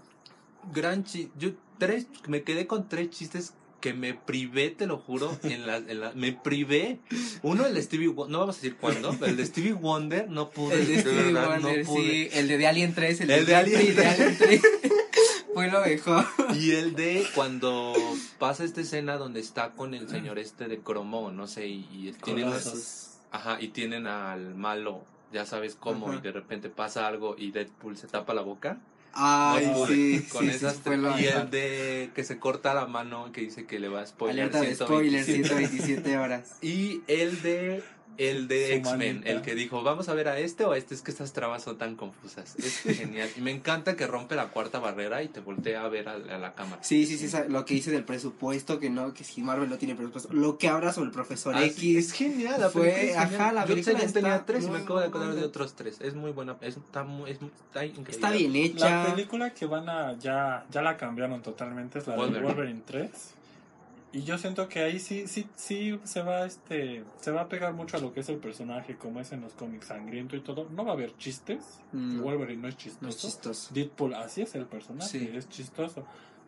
Gran 0.74 1.04
chi 1.04 1.30
yo 1.38 1.50
tres 1.78 2.06
me 2.28 2.42
quedé 2.42 2.66
con 2.66 2.88
tres 2.88 3.10
chistes 3.10 3.54
que 3.80 3.94
me 3.94 4.12
privé, 4.12 4.68
te 4.68 4.86
lo 4.86 4.98
juro, 4.98 5.34
en 5.42 5.66
la, 5.66 5.78
en 5.78 6.00
la 6.00 6.12
me 6.12 6.32
privé. 6.34 6.98
Uno 7.42 7.64
el 7.64 7.72
de 7.72 7.80
Stevie 7.82 8.08
Wonder, 8.08 8.30
no 8.32 8.38
vamos 8.40 8.56
a 8.56 8.58
decir 8.60 8.76
cuándo, 8.76 9.16
pero 9.18 9.30
el 9.30 9.38
de 9.38 9.46
Stevie 9.46 9.72
Wonder 9.72 10.28
no 10.28 10.50
pude, 10.50 10.74
El 10.74 10.86
de 10.86 10.92
de 10.96 11.00
Stevie 11.00 11.22
verdad, 11.32 11.48
Wonder, 11.62 11.78
no 11.78 11.84
pude. 11.90 12.02
sí, 12.10 12.28
el 12.32 12.48
de, 12.48 12.58
The 12.58 12.66
Alien 12.66 12.94
3, 12.94 13.20
el, 13.22 13.30
El 13.30 13.46
de 13.46 13.54
Alien 13.56 13.78
Ripley, 13.80 13.96
de 13.96 14.06
Alien 14.06 14.36
3. 14.38 14.60
Fue 15.54 15.68
lo 15.70 15.80
mejor. 15.80 16.24
Y 16.54 16.72
el 16.72 16.94
de 16.94 17.24
cuando 17.34 17.92
pasa 18.38 18.64
esta 18.64 18.80
escena 18.80 19.16
donde 19.16 19.40
está 19.40 19.72
con 19.72 19.94
el 19.94 20.08
señor 20.08 20.38
este 20.38 20.68
de 20.68 20.80
cromo, 20.80 21.30
no 21.30 21.46
sé, 21.46 21.66
y, 21.66 21.86
y 21.92 22.12
tienen, 22.22 22.46
Colossus. 22.46 23.18
ajá, 23.30 23.60
y 23.60 23.68
tienen 23.68 24.06
al 24.06 24.54
malo, 24.54 25.04
ya 25.32 25.46
sabes 25.46 25.74
cómo, 25.76 26.08
Ajá. 26.08 26.18
y 26.18 26.20
de 26.22 26.32
repente 26.32 26.68
pasa 26.70 27.06
algo 27.06 27.34
y 27.38 27.50
Deadpool 27.52 27.96
se 27.96 28.06
tapa 28.08 28.34
la 28.34 28.42
boca. 28.42 28.78
Ay, 29.12 29.66
No 29.66 29.86
sí, 29.86 30.24
con 30.30 30.44
sí, 30.44 30.50
esas 30.50 30.74
sí, 30.74 30.80
fue 30.84 30.92
tres- 30.96 31.02
lo 31.02 31.18
y 31.18 31.22
mejor. 31.24 31.40
el 31.42 31.50
de 31.50 32.10
que 32.14 32.22
se 32.22 32.38
corta 32.38 32.74
la 32.74 32.86
mano 32.86 33.32
que 33.32 33.40
dice 33.40 33.66
que 33.66 33.80
le 33.80 33.88
va 33.88 34.02
a 34.02 34.06
spoiler 34.06 34.44
Alerta 34.44 34.60
de 34.60 34.74
spoiler, 34.76 35.24
127. 35.24 35.48
127 35.48 36.18
horas. 36.18 36.56
y 36.62 37.02
el 37.08 37.42
de 37.42 37.82
el 38.18 38.48
de 38.48 38.74
X-Men, 38.76 39.22
el 39.24 39.40
que 39.42 39.54
dijo, 39.54 39.82
vamos 39.82 40.08
a 40.08 40.14
ver 40.14 40.28
a 40.28 40.38
este 40.38 40.64
o 40.64 40.72
a 40.72 40.76
este, 40.78 40.94
es 40.94 41.02
que 41.02 41.10
estas 41.10 41.32
trabas 41.32 41.62
son 41.62 41.78
tan 41.78 41.96
confusas. 41.96 42.54
Es 42.56 42.78
genial. 42.80 43.28
Y 43.36 43.40
me 43.40 43.50
encanta 43.50 43.96
que 43.96 44.06
rompe 44.06 44.34
la 44.36 44.48
cuarta 44.48 44.78
barrera 44.78 45.22
y 45.22 45.28
te 45.28 45.40
voltea 45.40 45.84
a 45.84 45.88
ver 45.88 46.08
a, 46.08 46.12
a 46.14 46.38
la 46.38 46.54
cámara. 46.54 46.82
Sí, 46.82 47.06
sí, 47.06 47.16
sí, 47.16 47.34
lo 47.48 47.64
que 47.64 47.74
dice 47.74 47.90
del 47.90 48.04
presupuesto, 48.04 48.78
que 48.78 48.90
no, 48.90 49.14
que 49.14 49.24
si 49.24 49.40
Marvel 49.42 49.68
no 49.70 49.78
tiene 49.78 49.94
presupuesto. 49.94 50.32
Lo 50.32 50.58
que 50.58 50.68
habla 50.68 50.92
sobre 50.92 51.06
el 51.06 51.12
profesor 51.12 51.54
Ah, 51.56 51.60
sí, 51.62 51.96
X. 51.96 51.96
es 52.08 52.12
genial, 52.12 52.60
la 52.60 52.68
Fue- 52.70 53.14
ajá, 53.16 53.52
la 53.52 53.62
Yo 53.62 53.68
película 53.74 53.94
tenía 53.98 54.06
está 54.34 54.44
tres 54.46 54.64
y 54.64 54.70
me 54.70 54.78
acabo 54.78 55.00
de 55.00 55.06
acordar 55.06 55.34
de 55.34 55.44
otros 55.44 55.74
tres. 55.74 56.00
Es 56.00 56.14
muy 56.14 56.32
buena, 56.32 56.56
es, 56.60 56.76
está, 56.76 57.04
muy, 57.04 57.30
es, 57.30 57.40
muy- 57.40 57.50
está 57.66 57.84
increíble. 57.84 58.10
Está 58.12 58.30
bien 58.32 58.56
hecha. 58.56 59.04
La 59.08 59.14
película 59.14 59.54
que 59.54 59.66
van 59.66 59.88
a 59.88 60.18
ya 60.18 60.66
ya 60.70 60.82
la 60.82 60.96
cambiaron 60.96 61.42
totalmente 61.42 61.98
es 62.00 62.06
la 62.06 62.16
Wolverine. 62.16 62.40
de 62.40 62.46
Wolverine 62.54 62.82
3. 62.86 63.10
Y 64.12 64.22
yo 64.24 64.38
siento 64.38 64.68
que 64.68 64.80
ahí 64.80 64.98
sí 64.98 65.28
sí 65.28 65.46
sí 65.54 66.00
se 66.02 66.22
va 66.22 66.44
este 66.44 67.04
se 67.20 67.30
va 67.30 67.42
a 67.42 67.48
pegar 67.48 67.72
mucho 67.74 67.96
a 67.96 68.00
lo 68.00 68.12
que 68.12 68.20
es 68.20 68.28
el 68.28 68.38
personaje 68.38 68.96
como 68.96 69.20
es 69.20 69.30
en 69.30 69.40
los 69.40 69.52
cómics 69.52 69.86
sangriento 69.86 70.34
y 70.36 70.40
todo. 70.40 70.66
No 70.70 70.84
va 70.84 70.90
a 70.90 70.94
haber 70.94 71.16
chistes. 71.16 71.78
No, 71.92 72.22
Wolverine 72.24 72.60
no 72.62 72.68
es 72.68 72.76
chistoso. 72.76 73.02
no 73.04 73.08
es 73.08 73.16
chistoso. 73.18 73.72
Deadpool 73.74 74.14
así 74.14 74.42
es 74.42 74.54
el 74.56 74.66
personaje, 74.66 75.08
Sí. 75.18 75.30
es 75.32 75.48
chistoso. 75.48 76.04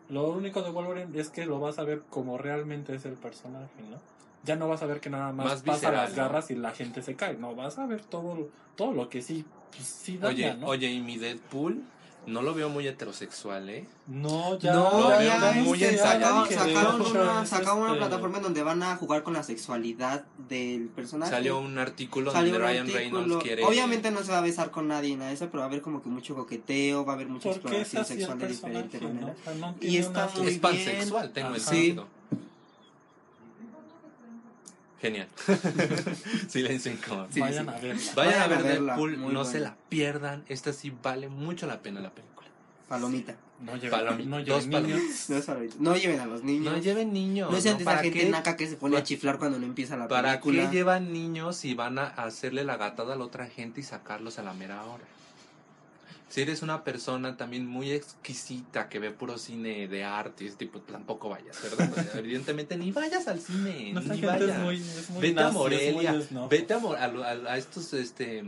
Lo 0.09 0.27
único 0.29 0.61
de 0.61 0.71
Wolverine 0.71 1.17
es 1.17 1.29
que 1.29 1.45
lo 1.45 1.61
vas 1.61 1.79
a 1.79 1.83
ver 1.83 2.01
como 2.09 2.37
realmente 2.37 2.93
es 2.95 3.05
el 3.05 3.13
personaje, 3.13 3.81
¿no? 3.89 3.97
Ya 4.43 4.57
no 4.57 4.67
vas 4.67 4.83
a 4.83 4.85
ver 4.85 4.99
que 4.99 5.09
nada 5.09 5.31
más, 5.31 5.45
Más 5.45 5.61
pasa 5.61 5.71
visceral, 5.89 5.95
las 6.03 6.09
¿no? 6.11 6.15
garras 6.17 6.51
y 6.51 6.55
la 6.55 6.71
gente 6.71 7.01
se 7.01 7.15
cae. 7.15 7.35
No, 7.37 7.55
vas 7.55 7.79
a 7.79 7.85
ver 7.85 8.03
todo, 8.03 8.49
todo 8.75 8.91
lo 8.91 9.07
que 9.07 9.21
sí, 9.21 9.45
pues, 9.71 9.87
sí 9.87 10.17
daña, 10.17 10.33
Oye, 10.51 10.53
¿no? 10.55 10.67
oye, 10.67 10.91
y 10.91 10.99
mi 10.99 11.17
Deadpool 11.17 11.81
no 12.27 12.41
lo 12.41 12.53
veo 12.53 12.69
muy 12.69 12.87
heterosexual, 12.87 13.69
¿eh? 13.69 13.85
No, 14.07 14.57
ya, 14.59 14.73
No, 14.73 14.99
Lo 14.99 15.17
veo 15.17 15.53
muy 15.63 15.83
ensayado. 15.83 16.45
sacaron, 16.45 17.01
una, 17.01 17.45
sacaron 17.45 17.77
una 17.79 17.87
este- 17.93 17.99
plataforma 17.99 18.37
en 18.37 18.43
donde 18.43 18.63
van 18.63 18.83
a 18.83 18.95
jugar 18.95 19.23
con 19.23 19.33
la 19.33 19.43
sexualidad 19.43 20.25
del 20.49 20.89
personaje. 20.89 21.31
Salió 21.31 21.59
un 21.59 21.77
artículo 21.77 22.31
Salió 22.31 22.53
donde 22.53 22.65
un 22.65 22.71
Ryan 22.71 22.87
artículo. 22.87 23.19
Reynolds 23.21 23.43
quiere... 23.43 23.63
Obviamente 23.65 24.11
no 24.11 24.23
se 24.23 24.31
va 24.31 24.39
a 24.39 24.41
besar 24.41 24.71
con 24.71 24.87
nadie 24.87 25.15
nada 25.15 25.29
de 25.29 25.35
eso, 25.35 25.47
pero 25.49 25.59
va 25.59 25.65
a 25.65 25.67
haber 25.67 25.81
como 25.81 26.01
que 26.01 26.09
mucho 26.09 26.35
coqueteo, 26.35 27.05
va 27.05 27.13
a 27.13 27.15
haber 27.15 27.27
mucha 27.27 27.49
exploración 27.49 28.05
sexual 28.05 28.39
de 28.39 28.47
diferente 28.47 28.99
¿no? 29.01 29.07
manera. 29.09 29.35
O 29.39 29.43
sea, 29.43 29.53
no 29.55 29.75
Y 29.81 29.97
está 29.97 30.25
una- 30.33 30.41
muy 30.43 30.47
Es 30.51 30.59
pansexual, 30.59 31.31
tengo 31.33 31.49
Ajá. 31.49 31.57
entendido. 31.57 32.07
Genial. 35.03 35.27
Silencio 36.47 36.91
incómodo. 36.93 37.27
Sí, 37.29 37.41
Vayan 37.41 37.65
sí. 37.65 37.71
a 37.71 37.79
verla. 37.79 38.01
Vayan, 38.15 38.15
Vayan 38.15 38.41
a 38.41 38.43
a 38.43 38.47
ver 38.47 38.63
verla, 38.63 38.93
Deadpool, 38.93 39.17
muy 39.17 39.33
no 39.33 39.43
se 39.43 39.51
buena. 39.59 39.65
la 39.71 39.75
pierdan. 39.89 40.43
Esta 40.47 40.71
sí 40.71 40.93
vale 41.03 41.27
mucho 41.27 41.67
la 41.67 41.81
pena 41.81 41.99
la 41.99 42.09
película. 42.11 42.47
Palomita. 42.87 43.35
No 43.59 43.75
lleven, 43.75 43.91
Palomita, 43.91 44.29
no 44.29 44.43
dos 44.43 44.65
lleven 44.67 44.83
niños. 44.87 45.29
No, 45.79 45.95
lleven 45.97 46.19
a 46.21 46.25
los 46.25 46.43
niños. 46.43 46.73
No 46.73 46.79
lleven 46.81 47.11
niños. 47.13 47.51
No 47.51 47.59
sean 47.61 47.73
¿no? 47.73 47.77
de 47.79 47.83
esa 47.83 47.91
¿Para 47.91 48.03
gente 48.03 48.19
qué? 48.19 48.29
naca 48.29 48.55
que 48.57 48.67
se 48.67 48.77
pone 48.77 48.95
a 48.95 48.99
¿Para- 48.99 49.05
chiflar 49.05 49.37
cuando 49.39 49.59
no 49.59 49.65
empieza 49.65 49.97
la 49.97 50.07
¿Para 50.07 50.31
película. 50.39 50.69
qué 50.69 50.75
llevan 50.77 51.11
niños 51.11 51.65
y 51.65 51.73
van 51.73 51.99
a 51.99 52.05
hacerle 52.07 52.63
la 52.63 52.77
gatada 52.77 53.13
a 53.13 53.17
la 53.17 53.25
otra 53.25 53.47
gente 53.47 53.81
y 53.81 53.83
sacarlos 53.83 54.39
a 54.39 54.43
la 54.43 54.53
mera 54.53 54.83
hora? 54.85 55.03
Si 56.33 56.41
eres 56.41 56.63
una 56.63 56.83
persona 56.83 57.37
también 57.37 57.67
muy 57.67 57.91
exquisita 57.91 58.89
que 58.89 58.97
ve 58.97 59.11
puro 59.11 59.37
cine 59.37 59.87
de 59.87 60.03
arte 60.03 60.45
y 60.45 60.47
ese 60.47 60.57
tipo, 60.57 60.81
tampoco 60.81 61.29
vayas, 61.29 61.61
¿verdad? 61.61 61.91
O 61.91 61.93
sea, 61.93 62.11
Evidentemente 62.19 62.75
ni 62.75 62.91
vayas 62.91 63.27
al 63.27 63.39
cine, 63.39 63.93
Nuestra 63.93 64.15
ni 64.15 64.21
es 64.21 64.25
vayas. 64.25 64.59
muy, 64.59 64.77
es 64.77 65.09
muy 65.11 65.21
Vete 65.21 65.39
a 65.39 65.43
nazi, 65.43 65.55
es 65.55 65.93
muy 65.93 66.03
Morelia, 66.03 66.47
vete 66.49 66.73
a, 66.73 66.77
a, 66.77 67.07
lo- 67.07 67.23
a- 67.23 67.51
a 67.53 67.57
estos, 67.59 67.93
este, 67.93 68.43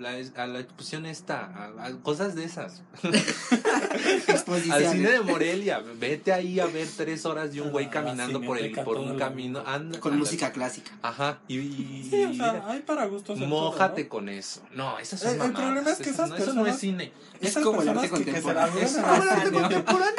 la, 0.00 0.16
a 0.36 0.46
la 0.48 0.58
exposición 0.58 1.06
esta, 1.06 1.44
a, 1.44 1.86
a 1.86 1.92
cosas 2.02 2.34
de 2.34 2.42
esas. 2.42 2.82
Al 4.72 4.86
cine 4.90 5.10
de 5.10 5.20
Morelia, 5.20 5.82
vete 5.98 6.32
ahí 6.32 6.60
a 6.60 6.66
ver 6.66 6.88
tres 6.96 7.24
horas 7.26 7.52
de 7.52 7.60
un 7.60 7.70
güey 7.70 7.86
A 7.86 7.88
la 7.88 7.92
caminando 7.94 8.40
por 8.40 8.58
el 8.58 8.72
por 8.72 8.96
un 8.98 9.10
el 9.12 9.16
camino, 9.18 9.62
anda, 9.66 9.98
Con 10.00 10.12
anda. 10.12 10.20
música 10.24 10.52
clásica. 10.52 10.90
Ajá, 11.02 11.38
y, 11.48 11.58
y- 11.58 12.08
Sí, 12.10 12.24
o 12.24 12.34
sea, 12.34 12.64
hay 12.66 12.80
para 12.80 13.06
gustos 13.06 13.38
mójate 13.38 14.04
todo, 14.04 14.10
con 14.10 14.28
eso. 14.28 14.62
No, 14.74 14.98
esas 14.98 15.22
El- 15.22 15.28
son 15.28 15.32
el 15.32 15.38
mamadas, 15.38 15.60
problema 15.62 15.90
es 15.90 15.98
que 15.98 16.10
esas 16.10 16.28
no, 16.30 16.36
eso 16.36 16.44
no 16.54 16.66
es 16.66 16.74
personas- 16.74 16.80
cine. 16.80 17.12
¿no? 17.40 17.48
Es 17.48 17.54
como 17.58 17.82
el 17.82 17.88
arte 17.88 18.08
personas 18.08 18.24
contemporáneo. 18.24 18.78
Es 18.82 18.92
como 18.96 19.14
el 19.22 19.28
arte 19.28 19.52
contemporáneo, 19.52 20.14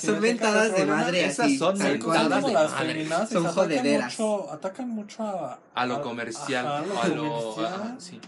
Son 0.00 0.24
el 0.24 0.38
de 0.72 0.86
madre 0.86 1.24
esas 1.24 1.46
así. 1.46 1.58
son 1.58 1.78
como 1.98 2.12
de 2.14 2.28
madre. 2.28 2.40
Son 3.28 3.46
atacan 3.46 3.54
jodederas. 3.54 4.18
Mucho, 4.18 4.52
atacan 4.52 4.88
mucho 4.90 5.22
a, 5.22 5.58
A 5.74 5.86
lo 5.86 6.02
comercial, 6.02 6.66
a 6.66 6.80
lo... 7.08 7.54
comercial. 7.54 7.96
sí. 7.98 8.20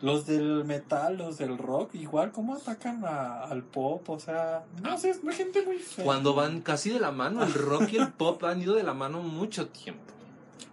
Los 0.00 0.26
del 0.26 0.64
metal, 0.64 1.16
los 1.18 1.38
del 1.38 1.58
rock, 1.58 1.94
igual, 1.94 2.30
¿cómo 2.30 2.54
atacan 2.54 3.04
a- 3.04 3.42
al 3.44 3.64
pop? 3.64 4.08
O 4.10 4.20
sea, 4.20 4.64
no 4.82 4.96
sé, 4.98 5.10
es 5.10 5.20
gente 5.36 5.62
muy 5.64 5.78
fea. 5.78 6.04
Cuando 6.04 6.34
van 6.34 6.60
casi 6.60 6.90
de 6.90 7.00
la 7.00 7.10
mano, 7.10 7.42
el 7.42 7.52
rock 7.52 7.92
y 7.92 7.96
el 7.96 8.12
pop 8.12 8.42
han 8.44 8.62
ido 8.62 8.74
de 8.76 8.84
la 8.84 8.94
mano 8.94 9.22
mucho 9.22 9.68
tiempo. 9.68 10.02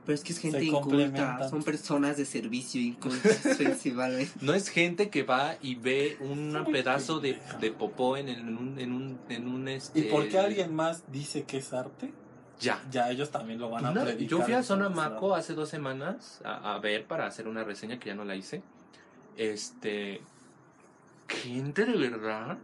Pero 0.06 0.14
es 0.16 0.24
que 0.24 0.34
es 0.34 0.38
gente 0.40 0.60
Se 0.60 0.66
inculta. 0.66 1.50
Son 1.50 1.64
personas 1.64 2.16
de 2.18 2.26
servicio 2.26 2.80
incultas 2.94 3.40
principalmente. 3.58 4.32
No 4.42 4.54
es 4.54 4.70
gente 4.70 5.10
que 5.10 5.24
va 5.24 5.56
y 5.60 5.74
ve 5.74 6.18
un 6.20 6.64
pedazo 6.72 7.20
de, 7.20 7.40
de 7.60 7.72
popó 7.72 8.16
en, 8.18 8.30
el- 8.30 8.42
en 8.42 8.58
un... 8.58 8.80
En 8.80 8.92
un, 8.92 9.20
en 9.30 9.48
un 9.48 9.68
este, 9.68 10.00
¿Y 10.00 10.04
por 10.04 10.28
qué 10.30 10.38
alguien 10.38 10.76
más 10.76 11.04
dice 11.12 11.46
que 11.46 11.58
es 11.58 11.74
arte? 11.74 12.14
Ya. 12.60 12.80
Ya 12.92 13.10
ellos 13.10 13.32
también 13.32 13.60
lo 13.60 13.70
van 13.72 13.86
a 13.88 13.94
predicar. 13.94 14.28
yo 14.28 14.42
fui 14.44 14.54
a 14.54 14.62
Zona 14.62 14.90
Maco 14.90 15.34
hace 15.34 15.56
dos 15.56 15.68
semanas 15.70 16.40
a, 16.46 16.76
a 16.76 16.80
ver 16.80 17.06
para 17.08 17.26
hacer 17.26 17.48
una 17.48 17.64
reseña 17.64 17.98
que 18.00 18.08
ya 18.10 18.16
no 18.16 18.24
la 18.26 18.36
hice. 18.36 18.62
Este. 19.38 20.21
Gente 21.28 21.86
de 21.86 21.98
verdad 21.98 22.58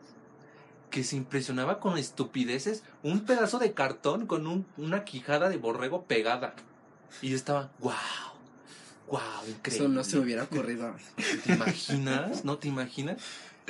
que 0.89 1.03
se 1.03 1.15
impresionaba 1.15 1.79
con 1.79 1.97
estupideces. 1.97 2.83
Un 3.01 3.21
pedazo 3.21 3.59
de 3.59 3.73
cartón 3.73 4.27
con 4.27 4.45
un- 4.45 4.65
una 4.77 5.03
quijada 5.05 5.49
de 5.49 5.57
borrego 5.57 6.03
pegada. 6.03 6.53
Y 7.21 7.29
yo 7.29 7.35
estaba, 7.35 7.71
wow, 7.79 7.93
wow, 9.09 9.19
increíble. 9.47 9.85
Eso 9.85 9.87
no 9.87 10.03
se 10.03 10.17
me 10.17 10.23
hubiera 10.23 10.43
ocurrido. 10.43 10.93
¿Te 11.45 11.53
imaginas? 11.53 12.43
¿No 12.45 12.57
te 12.57 12.67
imaginas? 12.67 13.21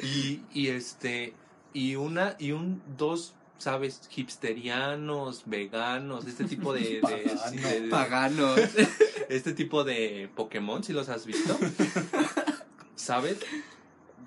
Y, 0.01 0.41
y 0.53 0.67
este, 0.69 1.33
y 1.73 1.95
una, 1.95 2.35
y 2.39 2.51
un, 2.51 2.81
dos, 2.97 3.33
¿sabes? 3.59 4.01
Hipsterianos, 4.15 5.43
veganos, 5.45 6.25
este 6.25 6.43
tipo 6.45 6.73
de, 6.73 7.01
de- 7.01 7.01
Pagano. 7.01 7.51
de- 7.61 7.79
de- 7.81 7.89
Paganos. 7.89 8.59
este 9.29 9.53
tipo 9.53 9.83
de 9.83 10.29
Pokémon, 10.35 10.83
si 10.83 10.91
los 10.93 11.07
has 11.09 11.25
visto. 11.25 11.57
¿Sabes? 13.01 13.39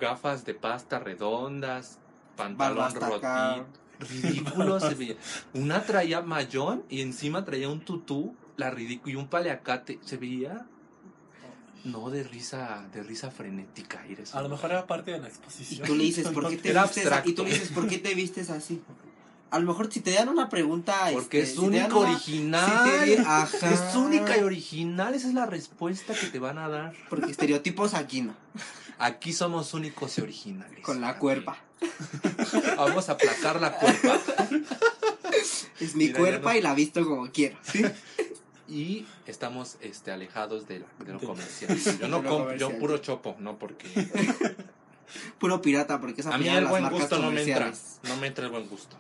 Gafas 0.01 0.45
de 0.45 0.55
pasta 0.55 0.99
redondas, 0.99 2.01
pantalón 2.37 2.93
rotito. 2.93 3.67
Ridículo 4.01 4.81
se 4.81 4.95
veía. 4.95 5.17
Una 5.53 5.85
traía 5.85 6.23
mayón 6.23 6.83
y 6.89 7.01
encima 7.01 7.45
traía 7.45 7.69
un 7.69 7.85
tutú, 7.85 8.35
la 8.57 8.71
ridícula, 8.71 9.13
y 9.13 9.17
un 9.17 9.29
paleacate. 9.29 10.01
Se 10.03 10.17
veía. 10.17 10.67
No 11.85 12.11
de 12.11 12.25
risa, 12.25 12.89
de 12.93 13.05
risa 13.05 13.31
frenética. 13.31 14.03
A 14.33 14.43
lo 14.43 14.49
mejor 14.49 14.73
era 14.73 14.87
parte 14.89 15.13
de 15.13 15.21
la 15.21 15.29
Y 15.29 15.31
exposición. 15.31 15.87
tú 15.87 15.95
le 15.95 16.05
dices, 16.05 16.29
¿por 16.29 16.49
qué 16.49 16.57
te 16.73 16.73
vistes. 16.73 17.07
Y 17.27 17.33
tú 17.35 17.45
le 17.45 17.51
dices, 17.51 17.69
¿por 17.71 17.87
qué 17.87 17.99
te 17.99 18.15
vistes 18.15 18.51
así? 18.51 18.83
A 19.55 19.59
lo 19.61 19.67
mejor 19.69 19.93
si 19.93 20.01
te 20.01 20.11
dan 20.13 20.29
una 20.29 20.49
pregunta. 20.49 21.11
Porque 21.13 21.41
este, 21.43 21.53
es 21.53 21.61
si 21.61 21.71
te 21.71 21.77
dan 21.79 21.85
único 21.93 22.01
una- 22.01 22.11
original. 22.11 22.67
si 22.67 22.91
te 22.91 23.05
di- 23.07 23.25
ajá. 23.25 23.71
Es 23.71 23.95
única 23.95 24.37
y 24.37 24.41
original. 24.43 25.15
Esa 25.15 25.29
es 25.29 25.35
la 25.35 25.47
respuesta 25.47 26.13
que 26.13 26.27
te 26.27 26.39
van 26.41 26.59
a 26.59 26.69
dar. 26.69 26.93
Porque 27.09 27.31
estereotipos 27.31 27.95
aquí 27.95 28.23
no. 28.23 28.35
Aquí 28.99 29.33
somos 29.33 29.73
únicos 29.73 30.19
y 30.19 30.23
originales. 30.23 30.81
Con 30.81 31.01
la 31.01 31.19
cuerpa. 31.19 31.57
Vamos 32.77 33.09
a 33.09 33.13
aplacar 33.13 33.61
la 33.61 33.73
cuerpa. 33.79 34.19
Es 35.79 35.95
mi 35.95 36.07
Mira, 36.07 36.19
cuerpa 36.19 36.53
no- 36.53 36.59
y 36.59 36.63
la 36.63 36.75
visto 36.75 37.05
como 37.05 37.31
quiero. 37.31 37.57
Y 38.67 39.07
estamos 39.27 39.77
este, 39.83 40.11
alejados 40.11 40.67
de, 40.67 40.81
la- 40.81 40.87
de 41.05 41.13
lo 41.13 41.21
comercial. 41.21 41.79
Yo 42.01 42.09
no 42.09 42.25
compro, 42.25 42.57
yo 42.57 42.77
puro 42.79 42.99
chopo, 42.99 43.37
no 43.39 43.57
porque. 43.59 43.87
Puro 45.39 45.61
pirata, 45.63 46.01
porque 46.01 46.23
es 46.23 46.27
A 46.27 46.39
mí 46.39 46.49
el 46.49 46.67
buen 46.67 46.89
gusto 46.91 47.19
no 47.21 47.31
me 47.31 47.43
entra. 47.43 47.73
No 48.03 48.17
me 48.17 48.27
entra 48.27 48.47
el 48.47 48.51
buen 48.51 48.67
gusto. 48.69 48.97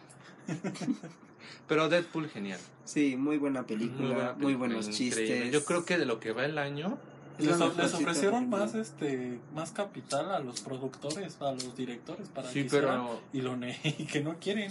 Pero 1.68 1.88
Deadpool, 1.88 2.28
genial. 2.28 2.60
Sí, 2.84 3.16
muy 3.16 3.38
buena 3.38 3.66
película, 3.66 3.98
muy, 3.98 4.14
buena 4.14 4.34
película, 4.34 4.56
buenos 4.58 4.88
increíble. 4.88 5.26
chistes. 5.26 5.52
Yo 5.52 5.64
creo 5.64 5.84
que 5.84 5.98
de 5.98 6.06
lo 6.06 6.20
que 6.20 6.32
va 6.32 6.44
el 6.44 6.58
año, 6.58 6.98
Es 7.38 7.46
Les, 7.46 7.60
ofrecieron 7.60 8.48
más 8.48 8.74
este 8.74 9.40
más 9.54 9.72
capital 9.72 10.30
a 10.32 10.38
los 10.40 10.60
productores, 10.60 11.40
a 11.40 11.52
los 11.52 11.76
directores 11.76 12.28
para 12.28 12.48
sí, 12.48 12.60
que 12.60 12.66
hicieran, 12.66 13.00
pero 13.02 13.20
y 13.32 13.40
lo 13.40 13.56
ne 13.56 13.78
y 13.98 14.04
que 14.04 14.20
no 14.20 14.36
quieren. 14.38 14.70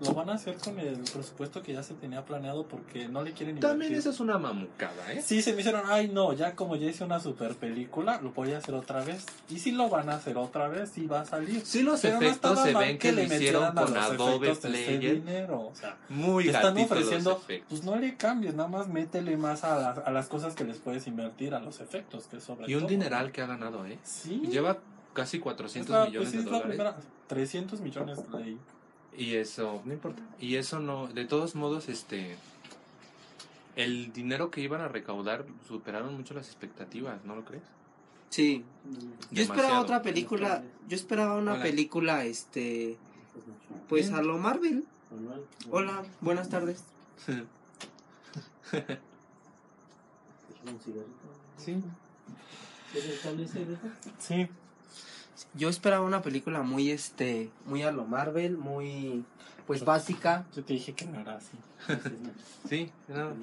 Lo 0.00 0.14
van 0.14 0.30
a 0.30 0.34
hacer 0.34 0.56
con 0.58 0.78
el 0.78 0.96
presupuesto 0.98 1.62
que 1.62 1.72
ya 1.72 1.82
se 1.82 1.94
tenía 1.94 2.24
planeado 2.24 2.66
porque 2.66 3.08
no 3.08 3.22
le 3.22 3.32
quieren 3.32 3.58
también 3.58 3.90
invertir. 3.92 3.98
eso 3.98 4.10
es 4.10 4.20
una 4.20 4.38
mamucada, 4.38 5.12
¿eh? 5.12 5.22
Sí, 5.22 5.42
se 5.42 5.52
me 5.54 5.60
hicieron, 5.60 5.82
ay 5.86 6.08
no, 6.08 6.32
ya 6.32 6.54
como 6.54 6.76
ya 6.76 6.86
hice 6.88 7.04
una 7.04 7.20
super 7.20 7.54
película, 7.56 8.20
lo 8.22 8.30
voy 8.32 8.52
a 8.52 8.58
hacer 8.58 8.74
otra 8.74 9.02
vez. 9.04 9.24
Y 9.50 9.58
si 9.58 9.72
lo 9.72 9.88
van 9.88 10.08
a 10.10 10.14
hacer 10.14 10.36
otra 10.38 10.68
vez, 10.68 10.90
sí 10.90 11.06
va 11.06 11.20
a 11.20 11.24
salir. 11.24 11.62
Sí, 11.64 11.82
los 11.82 12.00
Pero 12.00 12.16
efectos 12.16 12.60
se 12.62 12.74
ven 12.74 12.98
que 12.98 13.12
le 13.12 13.24
hicieron 13.24 13.74
con 13.74 13.96
Adobe 13.96 14.54
Player. 14.54 15.14
dinero, 15.14 15.60
o 15.68 15.74
sea, 15.74 15.96
Muy 16.08 16.44
te 16.44 16.50
están 16.50 16.76
ofreciendo, 16.78 17.42
pues 17.68 17.82
no 17.84 17.96
le 17.96 18.16
cambies, 18.16 18.54
nada 18.54 18.68
más 18.68 18.88
métele 18.88 19.36
más 19.36 19.64
a 19.64 19.76
las, 19.78 19.98
a 19.98 20.10
las 20.10 20.28
cosas 20.28 20.54
que 20.54 20.64
les 20.64 20.78
puedes 20.78 21.06
invertir, 21.06 21.54
a 21.54 21.60
los 21.60 21.80
efectos, 21.80 22.26
que 22.28 22.40
sobre 22.40 22.70
Y 22.70 22.74
un 22.74 22.80
todo. 22.82 22.90
dineral 22.90 23.32
que 23.32 23.42
ha 23.42 23.46
ganado, 23.46 23.84
¿eh? 23.86 23.98
Sí. 24.04 24.42
Lleva 24.50 24.78
casi 25.12 25.38
Es 25.38 25.42
400 25.42 25.90
la- 25.92 26.04
millones 26.06 26.18
pues 26.18 26.30
sí, 26.30 26.36
de 26.36 26.42
es 26.42 26.44
la 26.46 26.50
dólares. 26.58 26.76
primera, 26.76 26.96
300 27.26 27.80
millones 27.80 28.18
leí. 28.32 28.58
Y 29.18 29.34
eso, 29.34 29.82
no 29.84 29.92
importa. 29.92 30.22
Y 30.38 30.54
eso 30.56 30.78
no, 30.78 31.08
de 31.08 31.24
todos 31.24 31.56
modos, 31.56 31.88
este, 31.88 32.36
el 33.74 34.12
dinero 34.12 34.52
que 34.52 34.60
iban 34.60 34.80
a 34.80 34.86
recaudar 34.86 35.44
superaron 35.66 36.16
mucho 36.16 36.34
las 36.34 36.46
expectativas, 36.46 37.24
¿no 37.24 37.34
lo 37.34 37.44
crees? 37.44 37.64
Sí. 38.30 38.64
Yo 39.32 39.42
esperaba 39.42 39.80
otra 39.80 40.02
película, 40.02 40.62
yo 40.86 40.94
esperaba 40.94 41.36
una 41.36 41.54
Hola. 41.54 41.62
película, 41.64 42.24
este, 42.24 42.96
pues 43.88 44.08
Bien. 44.08 44.20
a 44.20 44.22
lo 44.22 44.38
Marvel. 44.38 44.84
Hola, 45.70 46.04
buenas 46.20 46.48
tardes. 46.48 46.84
Sí. 51.58 51.82
Sí, 54.18 54.48
Yo 55.54 55.68
esperaba 55.68 56.04
una 56.04 56.22
película 56.22 56.62
muy, 56.62 56.90
este, 56.90 57.50
muy 57.66 57.82
a 57.82 57.92
lo 57.92 58.04
Marvel, 58.04 58.56
muy, 58.56 59.24
pues 59.66 59.84
básica. 59.84 60.46
yo 60.54 60.64
te 60.64 60.72
dije 60.74 60.92
que 60.94 61.04
no 61.06 61.20
era 61.20 61.36
así. 61.36 61.56
Sí, 62.68 62.90
no, 63.08 63.30
lo 63.30 63.34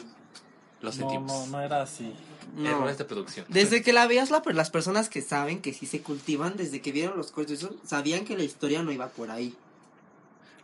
No, 0.82 0.92
sentimos. 0.92 1.32
no, 1.32 1.58
no 1.58 1.62
era 1.62 1.82
así. 1.82 2.14
No. 2.56 2.70
Errores 2.70 2.98
de 2.98 3.06
producción. 3.06 3.46
Desde 3.50 3.82
que 3.82 3.94
la 3.94 4.08
veas, 4.08 4.30
la, 4.32 4.42
pues, 4.42 4.56
las 4.56 4.70
personas 4.70 5.10
que 5.10 5.22
saben 5.22 5.62
que 5.62 5.74
sí 5.74 5.86
se 5.86 6.02
cultivan, 6.02 6.58
desde 6.58 6.82
que 6.82 6.92
vieron 6.92 7.18
los 7.18 7.32
cortos, 7.32 7.54
eso, 7.60 7.76
sabían 7.86 8.26
que 8.26 8.38
la 8.38 8.44
historia 8.44 8.84
no 8.84 8.92
iba 8.92 9.08
por 9.10 9.32
ahí. 9.32 9.56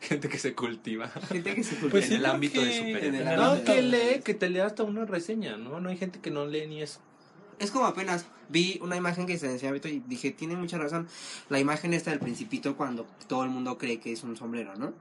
Gente 0.02 0.30
que 0.30 0.40
se 0.40 0.56
cultiva. 0.56 1.08
Gente 1.30 1.54
que 1.56 1.64
se 1.64 1.72
cultiva. 1.76 1.92
Pues 1.92 2.06
en 2.06 2.10
sí, 2.10 2.16
el 2.16 2.26
ámbito 2.26 2.60
de 2.60 2.68
porque 2.68 2.78
superhéroes. 2.78 3.22
en 3.22 3.28
el 3.28 3.36
No, 3.38 3.64
que 3.64 3.82
lee, 3.84 4.22
que 4.24 4.34
te 4.34 4.50
lea 4.50 4.66
hasta 4.66 4.84
una 4.84 5.06
reseña, 5.06 5.58
¿no? 5.58 5.80
No 5.80 5.90
hay 5.90 5.98
gente 5.98 6.20
que 6.20 6.32
no 6.32 6.46
lee 6.48 6.66
ni 6.68 6.82
eso. 6.82 7.00
Es 7.62 7.72
como 7.72 7.86
apenas 7.86 8.26
vi 8.50 8.80
una 8.82 8.96
imagen 8.98 9.26
que 9.26 9.38
se 9.38 9.48
decía 9.48 9.72
Beto 9.72 9.88
y 9.88 10.02
dije, 10.08 10.32
tiene 10.32 10.56
mucha 10.56 10.78
razón. 10.78 11.08
La 11.50 11.60
imagen 11.60 11.94
esta 11.94 12.10
del 12.12 12.20
principito 12.20 12.76
cuando 12.76 13.06
todo 13.28 13.44
el 13.44 13.50
mundo 13.50 13.78
cree 13.78 14.00
que 14.00 14.12
es 14.12 14.24
un 14.24 14.36
sombrero, 14.36 14.76
¿no? 14.76 14.94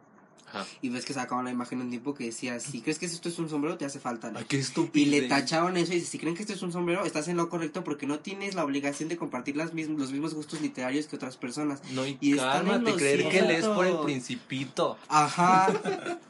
Ajá. 0.53 0.67
Y 0.83 0.89
ves 0.89 1.05
que 1.05 1.13
sacaban 1.15 1.45
la 1.45 1.53
imagen 1.53 1.81
un 1.81 1.91
tipo 1.91 2.13
que 2.13 2.25
decía, 2.25 2.59
si 2.59 2.81
crees 2.81 2.99
que 2.99 3.07
esto 3.07 3.29
es 3.29 3.39
un 3.39 3.49
sombrero, 3.49 3.79
te 3.79 3.85
hace 3.85 4.01
falta. 4.01 4.33
Ay, 4.35 4.45
qué 4.49 4.57
Y 4.57 4.61
estúpido. 4.61 5.11
le 5.13 5.23
tacharon 5.29 5.77
eso 5.77 5.93
y 5.93 5.97
dice, 5.97 6.09
si 6.09 6.19
creen 6.19 6.35
que 6.35 6.43
esto 6.43 6.53
es 6.53 6.63
un 6.63 6.73
sombrero, 6.73 7.05
estás 7.05 7.29
en 7.29 7.37
lo 7.37 7.49
correcto 7.49 7.85
porque 7.85 8.07
no 8.07 8.19
tienes 8.19 8.57
la 8.57 8.65
obligación 8.65 9.09
de 9.09 9.17
compartir 9.17 9.57
las 9.57 9.73
mism- 9.75 9.97
los 9.97 10.11
mismos 10.11 10.35
gustos 10.35 10.61
literarios 10.61 11.07
que 11.07 11.15
otras 11.17 11.37
personas. 11.37 11.81
No, 11.93 12.05
y, 12.05 12.19
Y 12.21 12.35
cálmate, 12.37 12.95
creer 12.95 13.29
que 13.29 13.43
lees 13.43 13.65
por 13.67 13.87
el 13.87 13.99
principito. 14.01 14.99
Ajá. 15.09 15.69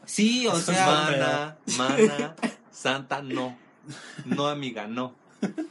Sí, 0.04 0.46
o 0.46 0.58
sea, 0.60 0.86
Mana, 0.86 1.56
mana, 1.78 2.36
santa, 2.70 3.22
no. 3.22 3.56
No, 4.26 4.48
amiga, 4.48 4.86
no. 4.86 5.14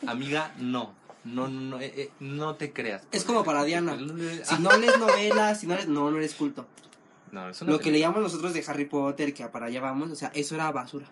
Amiga, 0.08 0.54
no. 0.60 0.94
No, 1.26 1.48
no, 1.48 1.62
no, 1.62 1.82
eh, 1.82 1.94
eh, 1.96 2.12
no 2.20 2.56
te 2.56 2.72
creas. 2.72 3.04
Es 3.12 3.24
como 3.24 3.44
para 3.44 3.64
Diana. 3.64 3.98
Si 4.44 4.62
no 4.62 4.76
lees 4.78 4.98
novelas, 4.98 5.60
si 5.60 5.68
no 5.68 5.76
lees, 5.76 5.88
no, 5.88 6.10
no 6.10 6.18
eres 6.18 6.34
culto. 6.34 6.66
no, 7.32 7.50
eso 7.50 7.66
no 7.66 7.72
Lo 7.72 7.80
que 7.80 7.92
leíamos 7.92 8.22
nosotros 8.22 8.54
de 8.54 8.64
Harry 8.66 8.86
Potter, 8.86 9.34
que 9.34 9.46
para 9.48 9.68
allá 9.68 9.82
vamos, 9.82 10.10
o 10.12 10.16
sea, 10.16 10.32
eso 10.34 10.56
era 10.56 10.72
basura. 10.72 11.08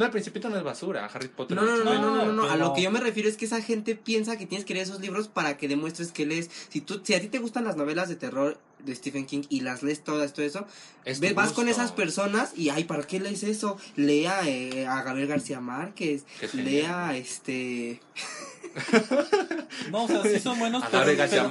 No, 0.00 0.06
el 0.06 0.10
principito 0.12 0.48
no 0.48 0.56
es 0.56 0.62
basura. 0.62 1.04
Harry 1.12 1.28
Potter 1.28 1.54
No, 1.56 1.62
no, 1.62 1.76
no, 1.76 1.84
no, 1.84 2.00
no, 2.00 2.24
no, 2.24 2.32
no, 2.32 2.42
A 2.50 2.56
lo 2.56 2.72
que 2.72 2.80
yo 2.80 2.90
me 2.90 3.00
refiero 3.00 3.28
es 3.28 3.36
que 3.36 3.44
esa 3.44 3.60
gente 3.60 3.94
piensa 3.94 4.38
que 4.38 4.46
tienes 4.46 4.64
que 4.64 4.72
leer 4.72 4.86
esos 4.86 4.98
libros 5.00 5.28
para 5.28 5.58
que 5.58 5.68
demuestres 5.68 6.10
que 6.10 6.24
lees. 6.24 6.50
Si 6.70 6.80
tú, 6.80 7.02
si 7.04 7.12
a 7.12 7.20
ti 7.20 7.28
te 7.28 7.38
gustan 7.38 7.64
las 7.64 7.76
novelas 7.76 8.08
de 8.08 8.16
terror 8.16 8.58
de 8.78 8.94
Stephen 8.94 9.26
King 9.26 9.42
y 9.50 9.60
las 9.60 9.82
lees 9.82 10.02
todas, 10.02 10.32
todo 10.32 10.46
eso, 10.46 10.66
Es 11.04 11.20
ve- 11.20 11.28
tu 11.28 11.34
vas 11.34 11.52
con 11.52 11.68
esas 11.68 11.92
personas 11.92 12.52
y, 12.56 12.70
ay, 12.70 12.84
¿para 12.84 13.02
qué 13.02 13.20
lees 13.20 13.42
eso? 13.42 13.76
Lea 13.94 14.40
eh, 14.48 14.86
a 14.86 15.02
Gabriel 15.02 15.28
García 15.28 15.60
Márquez, 15.60 16.24
lea 16.54 17.14
este... 17.14 18.00
No, 19.90 20.04
o 20.04 20.08
sea, 20.08 20.22
sí 20.22 20.38
son 20.40 20.58
buenos, 20.58 20.82
A 20.82 20.88
García 20.88 21.04
pero- 21.04 21.18
García 21.18 21.48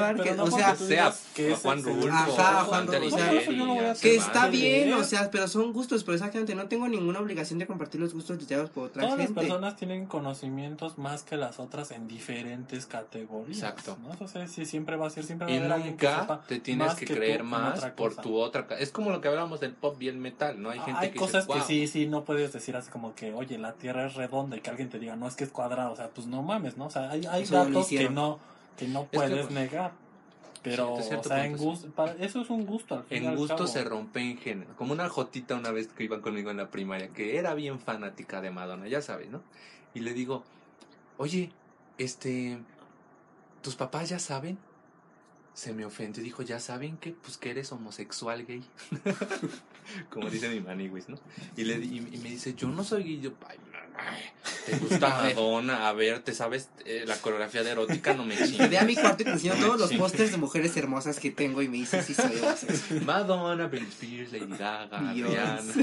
Márquez, 0.00 0.24
pero 0.24 0.36
no 0.36 0.44
o 0.44 0.50
sea, 0.50 0.74
sea 0.76 1.14
que 1.34 1.54
Juan 1.54 1.82
Rulfo, 1.82 2.08
Ajá, 2.08 2.24
Juan 2.64 2.86
Juan 2.86 2.86
Rulfo, 3.02 3.16
o 3.16 3.18
sea, 3.18 3.28
Jerry, 3.30 3.56
yo 3.56 3.66
no 3.66 3.74
voy 3.74 3.84
a 3.84 3.92
ya 3.94 4.00
Que 4.00 4.16
está 4.16 4.48
bien, 4.48 4.92
o 4.94 5.04
sea, 5.04 5.30
pero 5.30 5.46
son 5.48 5.72
gustos, 5.72 6.04
pero 6.04 6.14
exactamente 6.16 6.54
no 6.54 6.66
tengo 6.68 6.88
ninguna 6.88 7.20
obligación 7.20 7.58
de 7.58 7.66
compartir 7.66 8.00
los 8.00 8.12
gustos 8.14 8.38
literados 8.38 8.70
por 8.70 8.84
otra 8.86 9.02
Todas 9.02 9.18
las 9.18 9.26
gente. 9.26 9.40
personas 9.40 9.76
tienen 9.76 10.06
conocimientos 10.06 10.98
más 10.98 11.22
que 11.22 11.36
las 11.36 11.58
otras 11.60 11.90
en 11.90 12.08
diferentes 12.08 12.86
categorías. 12.86 13.58
Exacto. 13.58 13.96
¿no? 14.02 14.16
O 14.24 14.28
sea, 14.28 14.48
sí, 14.48 14.64
siempre 14.66 14.96
va 14.96 15.06
a 15.06 15.10
ser, 15.10 15.24
siempre 15.24 15.46
va 15.46 15.52
Y 15.52 15.56
a 15.56 15.60
haber 15.60 15.72
alguien 15.72 15.96
que 15.96 16.06
nunca 16.06 16.20
sepa 16.20 16.40
te 16.46 16.60
tienes 16.60 16.94
que 16.94 17.06
creer 17.06 17.44
más 17.44 17.84
por 17.92 18.16
tu 18.16 18.36
otra. 18.38 18.66
Es 18.78 18.90
como 18.90 19.10
lo 19.10 19.20
que 19.20 19.28
hablábamos 19.28 19.60
del 19.60 19.72
pop 19.74 20.00
y 20.02 20.08
el 20.08 20.16
metal, 20.16 20.60
¿no? 20.60 20.70
Hay 20.70 20.80
gente 20.80 21.00
Hay 21.00 21.10
que 21.10 21.18
cosas 21.18 21.46
dice, 21.46 21.58
que 21.58 21.64
sí, 21.66 21.86
sí, 21.86 22.06
no 22.06 22.24
puedes 22.24 22.52
decir 22.52 22.76
así 22.76 22.90
como 22.90 23.14
que, 23.14 23.32
oye, 23.32 23.58
la 23.58 23.74
Tierra 23.74 24.06
es 24.06 24.14
redonda 24.14 24.56
y 24.56 24.60
que 24.60 24.70
alguien 24.70 24.88
te 24.88 24.98
diga, 24.98 25.14
no, 25.16 25.28
es 25.28 25.36
que 25.36 25.44
es 25.44 25.50
cuadrada. 25.50 25.90
O 25.90 25.96
sea, 25.96 26.08
pues 26.18 26.26
no 26.26 26.42
mames, 26.42 26.76
¿no? 26.76 26.86
O 26.86 26.90
sea, 26.90 27.10
hay, 27.12 27.24
hay 27.26 27.44
datos 27.44 27.86
que 27.86 28.10
no, 28.10 28.40
que 28.76 28.88
no 28.88 29.08
que, 29.08 29.18
puedes 29.18 29.42
pues, 29.46 29.50
negar. 29.54 29.92
Pero, 30.64 30.96
Sí, 31.00 31.14
o 31.14 31.22
sea, 31.22 31.46
en 31.46 31.56
gusto, 31.56 31.88
para- 31.92 32.14
eso 32.14 32.42
es 32.42 32.50
un 32.50 32.66
gusto 32.66 32.96
al 32.96 33.04
fin 33.04 33.18
y 33.22 33.26
En 33.26 33.30
al 33.30 33.36
gusto 33.36 33.54
cabo. 33.54 33.68
se 33.68 33.84
rompe 33.84 34.20
en 34.20 34.36
género. 34.36 34.74
Como 34.74 34.92
una 34.92 35.08
jotita 35.08 35.54
una 35.54 35.70
vez 35.70 35.86
que 35.86 36.02
iba 36.02 36.20
conmigo 36.20 36.50
en 36.50 36.56
la 36.56 36.70
primaria, 36.72 37.08
que 37.10 37.36
era 37.38 37.54
bien 37.54 37.78
fanática 37.78 38.40
de 38.40 38.50
Madonna, 38.50 38.88
ya 38.88 39.00
sabes, 39.00 39.30
¿no? 39.30 39.42
Y 39.94 40.00
le 40.00 40.12
digo, 40.12 40.42
oye, 41.18 41.52
este, 41.98 42.58
¿tus 43.62 43.76
papás 43.76 44.08
ya 44.08 44.18
saben? 44.18 44.58
Se 45.54 45.72
me 45.72 45.84
ofendió, 45.84 46.22
dijo, 46.24 46.42
¿ya 46.42 46.58
saben 46.58 46.96
que, 46.96 47.12
pues, 47.12 47.38
que 47.38 47.50
eres 47.50 47.70
homosexual 47.70 48.44
gay? 48.44 48.64
Como 50.10 50.28
dice 50.28 50.48
mi 50.48 50.60
maniwis, 50.60 51.08
¿no? 51.08 51.18
Y, 51.56 51.62
le, 51.64 51.78
y, 51.78 51.98
y 51.98 52.18
me 52.18 52.30
dice, 52.30 52.54
yo 52.54 52.68
no 52.68 52.82
soy 52.82 53.04
gay. 53.04 53.12
Y 53.14 53.20
yo, 53.20 53.30
ay, 53.48 53.58
¿te 54.66 54.76
gusta. 54.76 55.08
Madonna? 55.08 55.88
A 55.88 55.92
ver, 55.92 56.20
¿te 56.20 56.32
sabes 56.34 56.68
eh, 56.84 57.04
la 57.06 57.16
coreografía 57.16 57.62
de 57.62 57.70
erótica? 57.70 58.14
No 58.14 58.24
me 58.24 58.36
chingues. 58.36 58.70
Ve 58.70 58.78
a 58.78 58.84
mi 58.84 58.94
cuarto 58.94 59.22
y 59.22 59.26
te 59.26 59.30
enseño 59.32 59.54
No 59.56 59.66
todos 59.66 59.80
los 59.80 59.92
pósters 59.94 60.30
de 60.32 60.36
mujeres 60.38 60.76
hermosas 60.76 61.18
que 61.20 61.30
tengo 61.30 61.62
y 61.62 61.68
me 61.68 61.78
dice 61.78 62.02
si 62.02 62.14
soy 62.14 62.36
homosexual. 62.38 63.02
Madonna, 63.04 63.66
Britney 63.66 63.88
Spears, 63.90 64.32
Lady 64.32 64.56
Gaga. 64.56 65.12
Rihanna. 65.12 65.74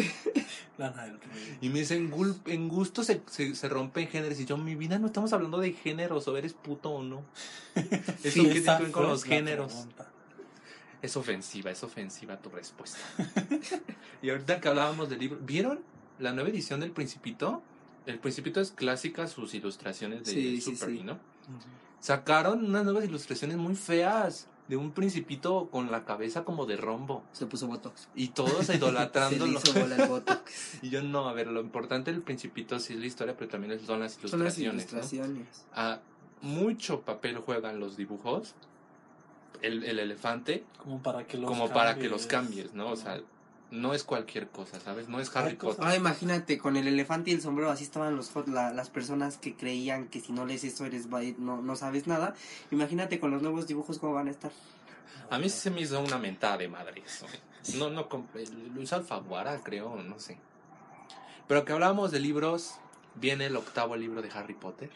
Y 1.62 1.70
me 1.70 1.80
dicen, 1.80 2.12
"Gul- 2.12 2.38
en 2.48 2.68
gusto 2.68 3.04
se, 3.04 3.22
se, 3.32 3.56
se 3.56 3.70
rompen 3.70 4.08
géneros. 4.10 4.40
Y 4.40 4.46
yo, 4.46 4.58
mi 4.58 4.76
vida, 4.76 5.00
no 5.00 5.08
estamos 5.08 5.32
hablando 5.34 5.58
de 5.60 5.72
géneros, 5.74 6.28
o 6.28 6.38
eres 6.38 6.54
puto 6.54 6.90
o 6.92 7.04
no. 7.04 7.24
Eso 7.76 7.90
Sí, 8.24 8.44
que 8.44 8.50
tiene 8.62 8.64
que 8.78 8.84
ver 8.84 8.92
con 8.92 9.08
los 9.08 9.24
géneros. 9.24 9.72
pregunta. 9.72 10.08
Es 11.02 11.16
ofensiva, 11.18 11.72
es 11.72 11.84
ofensiva 11.84 12.38
tu 12.38 12.50
respuesta. 12.50 12.98
y 14.22 14.30
ahorita 14.30 14.60
que 14.60 14.68
hablábamos 14.68 15.10
del 15.10 15.20
libro, 15.20 15.38
¿vieron 15.42 15.80
la 16.20 16.34
nueva 16.34 16.50
edición 16.50 16.80
del 16.80 16.92
Principito? 16.92 17.62
El 18.06 18.20
Principito 18.20 18.62
es 18.62 18.72
clásica, 18.72 19.28
sus 19.28 19.54
ilustraciones 19.54 20.26
de 20.26 20.32
Sí, 20.32 20.62
sí, 20.62 20.76
Super, 20.76 20.90
sí. 20.96 21.04
¿no? 21.04 21.20
Sacaron 22.00 22.64
unas 22.66 22.84
nuevas 22.84 23.04
ilustraciones 23.06 23.58
muy 23.58 23.76
feas 23.76 24.48
de 24.68 24.78
un 24.78 24.92
Principito 24.92 25.70
con 25.72 25.92
la 25.92 26.06
cabeza 26.06 26.44
como 26.44 26.66
de 26.66 26.78
rombo. 26.78 27.24
Se 27.34 27.46
puso 27.46 27.68
botox. 27.68 28.08
Y 28.16 28.30
todos 28.30 28.52
Se 28.66 28.74
le 28.74 28.78
idolatrándolo. 28.80 29.60
hizo 29.60 29.80
bola 29.80 29.96
el 29.96 30.08
botox. 30.10 30.80
Y 30.84 30.90
yo 30.90 31.02
no, 31.02 31.28
a 31.30 31.34
ver, 31.34 31.48
lo 31.48 31.62
importante 31.62 32.12
del 32.12 32.22
Principito 32.22 32.80
sí 32.80 32.94
es 32.94 33.00
la 33.00 33.06
historia, 33.08 33.36
pero 33.38 33.50
también 33.50 33.80
son 33.86 34.00
las 34.00 34.14
Son 34.14 34.44
las 34.44 34.58
ilustraciones. 34.58 34.92
¿no? 34.92 34.98
ilustraciones. 35.00 35.66
Ah, 35.74 36.00
mucho 36.42 37.02
papel 37.02 37.38
juegan 37.40 37.80
los 37.80 37.98
dibujos, 37.98 38.54
el, 39.62 39.84
el 39.84 40.00
elefante, 40.00 40.64
Como 40.78 41.02
para 41.02 41.26
que 41.26 41.38
los 41.38 41.50
como 41.50 41.70
para 41.70 41.96
que 41.96 42.10
los 42.10 42.28
cambies, 42.28 42.74
¿no? 42.74 42.90
O 42.92 42.96
sea, 42.96 43.20
no 43.76 43.94
es 43.94 44.04
cualquier 44.04 44.48
cosa, 44.50 44.80
¿sabes? 44.80 45.08
No 45.10 45.20
es 45.20 45.36
Harry 45.36 45.56
Potter. 45.56 45.84
Ah, 45.86 45.96
imagínate, 45.96 46.58
con 46.58 46.78
el 46.78 46.88
elefante 46.88 47.32
y 47.32 47.34
el 47.34 47.42
sombrero, 47.42 47.70
así 47.72 47.84
estaban 47.84 48.16
los 48.16 48.32
hot- 48.32 48.48
la- 48.48 48.72
las 48.74 48.90
personas 48.90 49.38
que 49.38 49.56
creían 49.56 50.08
que 50.08 50.22
si 50.22 50.32
no 50.34 50.46
lees 50.46 50.64
eso 50.64 50.86
eres 50.86 51.14
va- 51.14 51.22
no, 51.38 51.62
no 51.62 51.76
sabes 51.76 52.08
nada. 52.08 52.34
Imagínate 52.72 53.20
con 53.20 53.32
los 53.32 53.42
nuevos 53.42 53.68
dibujos 53.68 54.00
cómo 54.00 54.14
van 54.14 54.28
a 54.28 54.32
estar. 54.32 54.52
A 55.30 55.38
mí 55.40 55.50
se 55.50 55.72
me 55.72 55.82
hizo 55.82 56.00
una 56.00 56.18
mentada 56.18 56.58
de 56.58 56.68
madre 56.68 57.02
eso. 57.06 57.26
¿eh? 57.28 57.78
No, 57.78 57.90
no, 57.90 58.08
com- 58.10 58.28
Luis 58.76 58.94
Alfaguara, 58.94 59.60
creo, 59.64 59.96
no 60.04 60.20
sé. 60.20 60.38
Pero 61.48 61.66
que 61.66 61.74
hablábamos 61.74 62.12
de 62.12 62.20
libros, 62.20 62.76
viene 63.16 63.48
el 63.48 63.56
octavo 63.56 63.96
libro 63.96 64.22
de 64.22 64.30
Harry 64.32 64.54
Potter. 64.54 64.90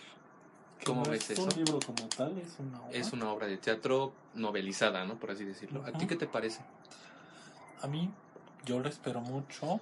¿Cómo 0.85 1.03
no 1.03 1.11
ves 1.11 1.23
es 1.29 1.31
eso? 1.31 1.43
un 1.43 1.49
libro 1.49 1.79
como 1.85 2.07
tal, 2.09 2.37
es 2.37 2.57
una 2.59 2.81
obra. 2.81 2.97
Es 2.97 3.11
una 3.11 3.29
obra 3.31 3.47
de 3.47 3.57
teatro 3.57 4.13
novelizada, 4.35 5.03
¿no? 5.05 5.15
Por 5.19 5.31
así 5.31 5.43
decirlo. 5.43 5.83
¿A 5.85 5.91
ti 5.91 6.07
qué 6.07 6.15
te 6.15 6.25
parece? 6.27 6.61
A 7.81 7.87
mí 7.87 8.09
yo 8.65 8.79
lo 8.79 8.89
espero 8.89 9.21
mucho. 9.21 9.79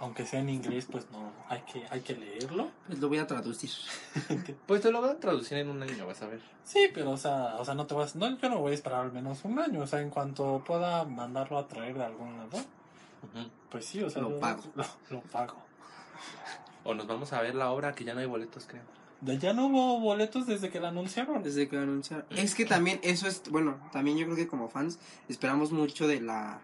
Aunque 0.00 0.24
sea 0.24 0.38
en 0.38 0.48
inglés, 0.48 0.86
pues 0.88 1.10
no, 1.10 1.32
hay 1.48 1.60
que, 1.62 1.84
hay 1.90 2.00
que 2.02 2.14
leerlo. 2.14 2.68
Pues 2.86 3.00
lo 3.00 3.08
voy 3.08 3.18
a 3.18 3.26
traducir. 3.26 3.70
Pues 4.66 4.80
te 4.80 4.92
lo 4.92 5.00
van 5.00 5.10
a 5.10 5.14
traducir 5.18 5.58
en 5.58 5.68
un 5.70 5.82
año, 5.82 6.06
vas 6.06 6.22
a 6.22 6.28
ver. 6.28 6.40
Sí, 6.62 6.88
pero 6.94 7.10
o 7.10 7.16
sea, 7.16 7.56
o 7.58 7.64
sea, 7.64 7.74
no 7.74 7.86
te 7.86 7.94
vas, 7.94 8.14
no, 8.14 8.38
yo 8.38 8.48
no 8.48 8.58
voy 8.60 8.70
a 8.70 8.74
esperar 8.74 9.00
al 9.00 9.12
menos 9.12 9.44
un 9.44 9.58
año, 9.58 9.80
o 9.80 9.86
sea, 9.88 10.00
en 10.00 10.10
cuanto 10.10 10.62
pueda 10.64 11.04
mandarlo 11.04 11.58
a 11.58 11.66
traer 11.66 11.98
de 11.98 12.04
algún 12.04 12.36
lado, 12.36 12.58
pues 13.70 13.86
sí, 13.86 14.00
o 14.02 14.08
sea, 14.08 14.22
Lo 14.22 14.30
yo- 14.30 14.38
pago. 14.40 14.62
Lo, 14.76 14.84
lo 15.10 15.20
pago. 15.22 15.56
O 16.84 16.94
nos 16.94 17.06
vamos 17.08 17.32
a 17.32 17.42
ver 17.42 17.56
la 17.56 17.70
obra 17.72 17.92
que 17.94 18.04
ya 18.04 18.14
no 18.14 18.20
hay 18.20 18.26
boletos, 18.26 18.66
creo. 18.68 18.82
Ya 19.20 19.52
no 19.52 19.66
hubo 19.66 19.98
boletos 19.98 20.46
desde 20.46 20.70
que 20.70 20.78
la 20.78 20.88
anunciaron. 20.90 21.42
Desde 21.42 21.68
que 21.68 21.74
lo 21.74 21.82
anunciaron. 21.82 22.24
Es 22.30 22.54
que 22.54 22.64
también 22.64 23.00
eso 23.02 23.26
es, 23.26 23.42
bueno, 23.50 23.76
también 23.90 24.16
yo 24.16 24.26
creo 24.26 24.36
que 24.36 24.46
como 24.46 24.68
fans 24.68 25.00
esperamos 25.28 25.72
mucho 25.72 26.06
de 26.06 26.20
la... 26.20 26.60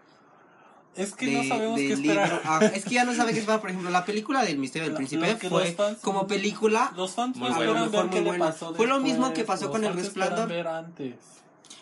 Es 0.95 1.13
que 1.13 1.25
de- 1.25 1.31
no 1.33 1.43
sabemos 1.43 1.75
del 1.77 1.87
qué 1.87 1.93
esperar. 1.93 2.27
libro. 2.29 2.41
Ah, 2.45 2.65
es 2.73 2.83
que 2.85 2.93
ya 2.95 3.03
no 3.05 3.13
sabe 3.13 3.33
qué 3.33 3.39
esperar. 3.39 3.61
Por 3.61 3.69
ejemplo, 3.69 3.89
la 3.91 4.05
película 4.05 4.43
del 4.43 4.57
Misterio 4.57 4.85
del 4.85 4.93
Lo- 4.93 4.97
Príncipe 4.97 5.35
fue 5.49 5.71
fans- 5.73 5.99
como 6.01 6.27
película 6.27 6.91
Los 6.95 7.11
fans 7.11 7.37
Muy 7.37 7.49
no 7.49 7.55
bueno. 7.55 7.71
A 7.71 7.75
lo 7.75 7.85
mejor 7.91 8.21
muy 8.23 8.39
pasó 8.39 8.73
Fue 8.75 8.87
lo 8.87 8.99
mismo 8.99 9.33
que 9.33 9.43
pasó 9.43 9.69
con 9.71 9.83
El 9.83 9.93
Resplandor. 9.93 10.47
ver 10.49 10.67
antes. 10.67 11.15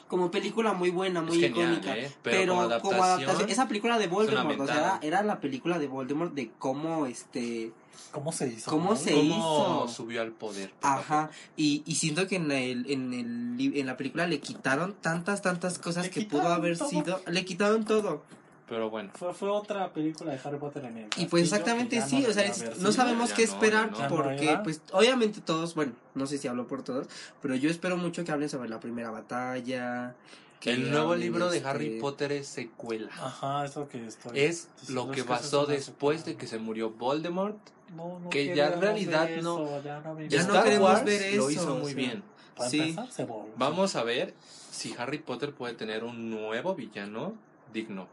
como 0.07 0.29
película 0.29 0.73
muy 0.73 0.91
buena, 0.91 1.23
muy 1.23 1.39
genial, 1.39 1.73
icónica. 1.73 1.97
¿eh? 1.97 2.11
Pero, 2.21 2.37
Pero, 2.37 2.53
como 2.53 2.61
como 2.81 3.03
adaptación, 3.03 3.29
adaptación, 3.29 3.49
esa 3.49 3.67
película 3.67 3.97
de 3.97 4.05
Voldemort, 4.07 4.59
o 4.59 4.67
sea, 4.67 4.75
era, 4.75 4.99
era 5.01 5.23
la 5.23 5.39
película 5.39 5.79
de 5.79 5.87
Voldemort 5.87 6.33
de 6.35 6.51
cómo 6.59 7.07
este 7.07 7.71
¿Cómo 8.11 8.31
se 8.31 8.47
hizo? 8.47 8.69
¿Cómo 8.69 8.91
no? 8.91 8.95
se 8.95 9.11
cómo 9.11 9.85
hizo? 9.87 9.87
subió 9.87 10.21
al 10.21 10.31
poder. 10.31 10.71
Ajá, 10.83 11.31
y, 11.57 11.81
y 11.87 11.95
siento 11.95 12.27
que 12.27 12.35
en, 12.35 12.51
el, 12.51 12.85
en, 12.91 13.11
el, 13.59 13.75
en 13.75 13.87
la 13.87 13.97
película 13.97 14.27
le 14.27 14.39
quitaron 14.39 14.93
tantas, 15.01 15.41
tantas 15.41 15.79
cosas 15.79 16.03
Le 16.05 16.09
que 16.11 16.21
pudo 16.25 16.47
haber 16.47 16.77
todo. 16.77 16.89
sido. 16.89 17.19
Le 17.25 17.43
quitaron 17.43 17.83
todo. 17.83 18.23
Pero 18.67 18.89
bueno. 18.89 19.11
Fue, 19.13 19.33
fue 19.33 19.49
otra 19.49 19.91
película 19.91 20.31
de 20.31 20.39
Harry 20.43 20.57
Potter 20.57 20.85
en 20.85 20.97
el 20.97 21.09
Y 21.17 21.25
pues 21.25 21.43
exactamente 21.43 22.01
sí, 22.01 22.21
no 22.21 22.29
o 22.29 22.33
sea, 22.33 22.45
es- 22.45 22.79
no 22.79 22.91
sabemos 22.91 23.29
ya 23.31 23.35
qué 23.35 23.45
no, 23.45 23.51
esperar 23.53 23.91
no. 23.91 24.07
porque, 24.07 24.57
pues, 24.63 24.81
obviamente 24.93 25.41
todos, 25.41 25.75
bueno, 25.75 25.91
no 26.15 26.25
sé 26.27 26.37
si 26.37 26.47
hablo 26.47 26.65
por 26.67 26.81
todos, 26.83 27.07
pero 27.41 27.55
yo 27.55 27.69
espero 27.69 27.97
mucho 27.97 28.23
que 28.23 28.31
hablen 28.31 28.49
sobre 28.49 28.69
la 28.69 28.79
primera 28.79 29.11
batalla. 29.11 30.15
que 30.61 30.71
El 30.71 30.91
nuevo 30.91 31.13
libro 31.13 31.49
de 31.49 31.57
este, 31.57 31.67
Harry 31.69 31.99
Potter 31.99 32.31
es 32.31 32.47
secuela. 32.47 33.09
Ajá, 33.21 33.65
eso 33.65 33.89
que 33.89 34.05
estoy. 34.07 34.39
Es 34.39 34.69
lo 34.87 35.11
que 35.11 35.25
pasó 35.25 35.65
después 35.65 36.23
de 36.23 36.37
que 36.37 36.47
se 36.47 36.57
murió 36.57 36.89
Voldemort. 36.91 37.57
No, 37.93 38.17
no 38.19 38.29
que 38.29 38.55
ya 38.55 38.69
en 38.69 38.79
realidad 38.81 39.29
no- 39.41 39.81
ya 39.83 39.99
no, 39.99 40.21
Ya 40.21 40.37
no 40.43 40.47
Star 40.53 40.63
queremos 40.63 40.89
Wars 40.89 41.03
ver 41.05 41.35
lo 41.35 41.49
eso, 41.49 41.51
hizo 41.51 41.73
o 41.73 41.79
muy 41.79 41.87
sea. 41.91 41.95
bien. 41.95 42.23
Para 42.55 42.69
Sí. 42.69 42.79
empezar, 42.79 43.11
se 43.11 43.25
volvió. 43.25 43.51
Vamos 43.57 43.95
a 43.97 44.03
ver 44.05 44.33
si 44.71 44.95
Harry 44.97 45.17
Potter 45.19 45.53
puede 45.53 45.73
tener 45.73 46.05
un 46.05 46.29
nuevo 46.29 46.73
villano 46.75 47.33
digno. 47.73 48.07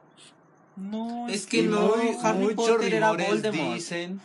No, 0.80 1.28
Es 1.28 1.34
es 1.42 1.46
que 1.46 1.58
Y 1.58 1.62
no, 1.66 1.94
muy- 1.96 2.16
Harry 2.22 2.38
muchos 2.38 2.54
Potter 2.70 2.94
era 2.94 3.08
rumores 3.10 3.28
Voldemort. 3.28 3.74
dicen 3.74 4.20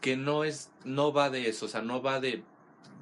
que 0.00 0.16
no 0.16 0.44
es 0.44 0.70
no 0.84 1.12
va 1.12 1.30
de 1.30 1.48
eso, 1.48 1.66
o 1.66 1.68
sea, 1.68 1.82
no 1.82 2.02
va 2.02 2.20
de 2.20 2.42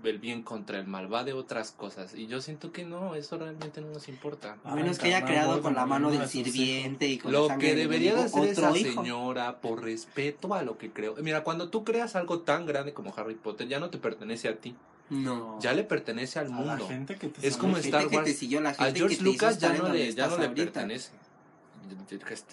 el 0.04 0.18
bien 0.18 0.42
contra 0.42 0.78
el 0.78 0.86
mal, 0.86 1.10
va 1.10 1.24
de 1.24 1.32
otras 1.32 1.70
cosas. 1.72 2.14
Y 2.14 2.26
yo 2.26 2.42
siento 2.42 2.72
que 2.72 2.84
no, 2.84 3.14
eso 3.14 3.38
realmente 3.38 3.80
no 3.80 3.88
nos 3.88 4.06
importa. 4.08 4.58
A 4.62 4.74
menos 4.74 4.98
que 4.98 5.06
haya 5.06 5.24
creado 5.24 5.62
con 5.62 5.74
la 5.74 5.86
mano 5.86 6.10
del 6.10 6.28
sirviente 6.28 7.08
y 7.08 7.16
con 7.16 7.32
Lo 7.32 7.48
que 7.58 7.74
debería 7.74 8.14
de 8.14 8.24
hacer 8.24 8.44
esa 8.44 8.76
hijo. 8.76 9.00
señora, 9.02 9.60
por 9.62 9.82
respeto 9.82 10.52
a 10.52 10.60
lo 10.62 10.76
que 10.76 10.90
creo. 10.90 11.14
Mira, 11.22 11.42
cuando 11.42 11.70
tú 11.70 11.84
creas 11.84 12.16
algo 12.16 12.40
tan 12.40 12.66
grande 12.66 12.92
como 12.92 13.14
Harry 13.16 13.34
Potter, 13.34 13.66
ya 13.66 13.80
no 13.80 13.88
te 13.88 13.96
pertenece 13.96 14.48
a 14.48 14.56
ti, 14.56 14.74
No. 15.08 15.58
ya 15.62 15.72
le 15.72 15.84
pertenece 15.84 16.38
al 16.38 16.48
A 16.48 16.50
la 16.50 16.54
mundo. 16.56 16.86
gente 16.86 17.16
que 17.16 17.28
te 17.28 17.46
Es 17.48 17.56
como 17.56 17.78
La 17.78 17.82
gente 17.82 17.96
Star 17.96 18.10
que 18.10 18.16
Wars. 18.16 18.26
te 18.28 18.34
siguió, 18.34 18.60
la 18.60 18.70
A 18.70 18.74
gente 18.74 18.98
George 18.98 19.16
que 19.16 19.22
Lucas 19.24 19.58
ya 19.58 19.72
no 19.72 19.88
le, 19.88 20.12
ya 20.12 20.26
no 20.26 20.36
le 20.36 20.50
pertenece. 20.50 21.12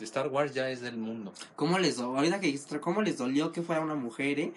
Star 0.02 0.28
Wars 0.28 0.54
ya 0.54 0.70
es 0.70 0.82
del 0.82 0.98
mundo. 0.98 1.34
¿Cómo 1.56 1.80
les 1.80 1.98
dolió? 1.98 2.18
Ahorita 2.18 2.40
que 2.40 2.60
cómo 2.80 3.02
les 3.02 3.18
dolió 3.18 3.52
que 3.52 3.62
fuera 3.62 3.82
una 3.82 3.96
mujer, 3.96 4.40
eh? 4.40 4.54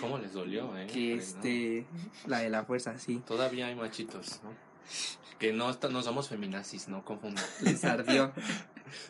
¿Cómo 0.00 0.18
les 0.18 0.32
dolió, 0.32 0.76
eh? 0.76 0.86
Que 0.86 1.14
Pues, 1.16 1.34
¿no? 1.34 1.38
este 1.40 1.86
la 2.26 2.38
de 2.38 2.50
la 2.50 2.64
fuerza, 2.64 2.98
sí. 2.98 3.22
Todavía 3.26 3.66
hay 3.66 3.74
machitos, 3.74 4.40
¿no? 4.42 4.50
Que 5.38 5.52
no, 5.52 5.72
no 5.90 6.02
somos 6.02 6.28
feminazis, 6.28 6.88
no 6.88 7.04
confundan. 7.04 7.44
Les 7.62 7.84
ardió. 7.84 8.32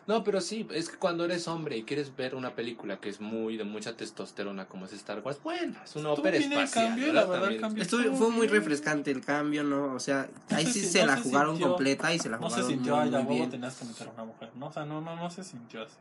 No, 0.07 0.25
pero 0.25 0.41
sí, 0.41 0.67
es 0.73 0.89
que 0.89 0.97
cuando 0.97 1.25
eres 1.25 1.49
hombre 1.49 1.77
y 1.77 1.83
quieres 1.85 2.15
ver 2.17 2.35
una 2.35 2.55
película 2.55 2.99
que 2.99 3.09
es 3.09 3.21
muy 3.21 3.57
de 3.57 3.65
mucha 3.65 3.97
testosterona 3.97 4.67
como 4.67 4.87
es 4.87 4.93
Star 4.93 5.21
Wars, 5.25 5.39
bueno, 5.43 5.77
es 5.85 5.97
una 5.97 6.11
ópera 6.11 6.37
espacial. 6.39 6.89
cambio, 6.89 7.07
¿verdad? 7.13 7.29
la 7.29 7.39
verdad. 7.41 7.79
Estuvo, 7.79 8.15
fue 8.17 8.31
muy 8.31 8.47
refrescante 8.49 9.11
el 9.11 9.25
cambio, 9.25 9.63
¿no? 9.65 9.95
O 9.95 10.01
sea, 10.01 10.29
ahí 10.51 10.67
sí 10.67 10.85
se 10.85 11.01
no 11.01 11.07
la 11.09 11.17
se 11.17 11.23
jugaron 11.23 11.57
sintió- 11.57 11.69
completa 11.69 12.15
y 12.15 12.19
se 12.19 12.29
la 12.29 12.39
No 12.39 12.49
se 12.51 12.63
jugaron 12.63 12.71
sintió, 12.71 12.97
muy, 13.23 13.37
bien. 13.37 13.51
tenías 13.51 13.75
que 13.77 13.85
meter 13.85 14.09
a 14.09 14.11
una 14.13 14.25
mujer, 14.25 14.51
¿no? 14.57 14.67
O 14.67 14.73
sea, 14.73 14.85
no, 14.85 15.01
no, 15.01 15.17
no 15.17 15.31
se 15.31 15.45
sintió 15.45 15.83
así. 15.83 15.95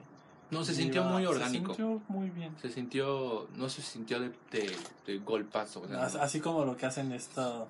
No, 0.50 0.64
se 0.64 0.72
Iba- 0.72 0.82
sintió 0.82 1.04
muy 1.04 1.26
orgánico. 1.26 1.74
Se 1.74 1.82
sintió 1.82 2.02
muy 2.08 2.30
bien. 2.30 2.56
Se 2.62 2.70
sintió, 2.70 3.50
no 3.56 3.68
se 3.68 3.82
sintió 3.82 4.20
de, 4.22 4.30
de, 4.52 4.74
de 5.06 5.18
golpazo. 5.20 5.82
o 5.82 5.88
sea, 5.90 6.04
As- 6.06 6.16
Así 6.16 6.40
como 6.40 6.64
lo 6.64 6.78
que 6.78 6.86
hacen 6.86 7.12
esto 7.12 7.68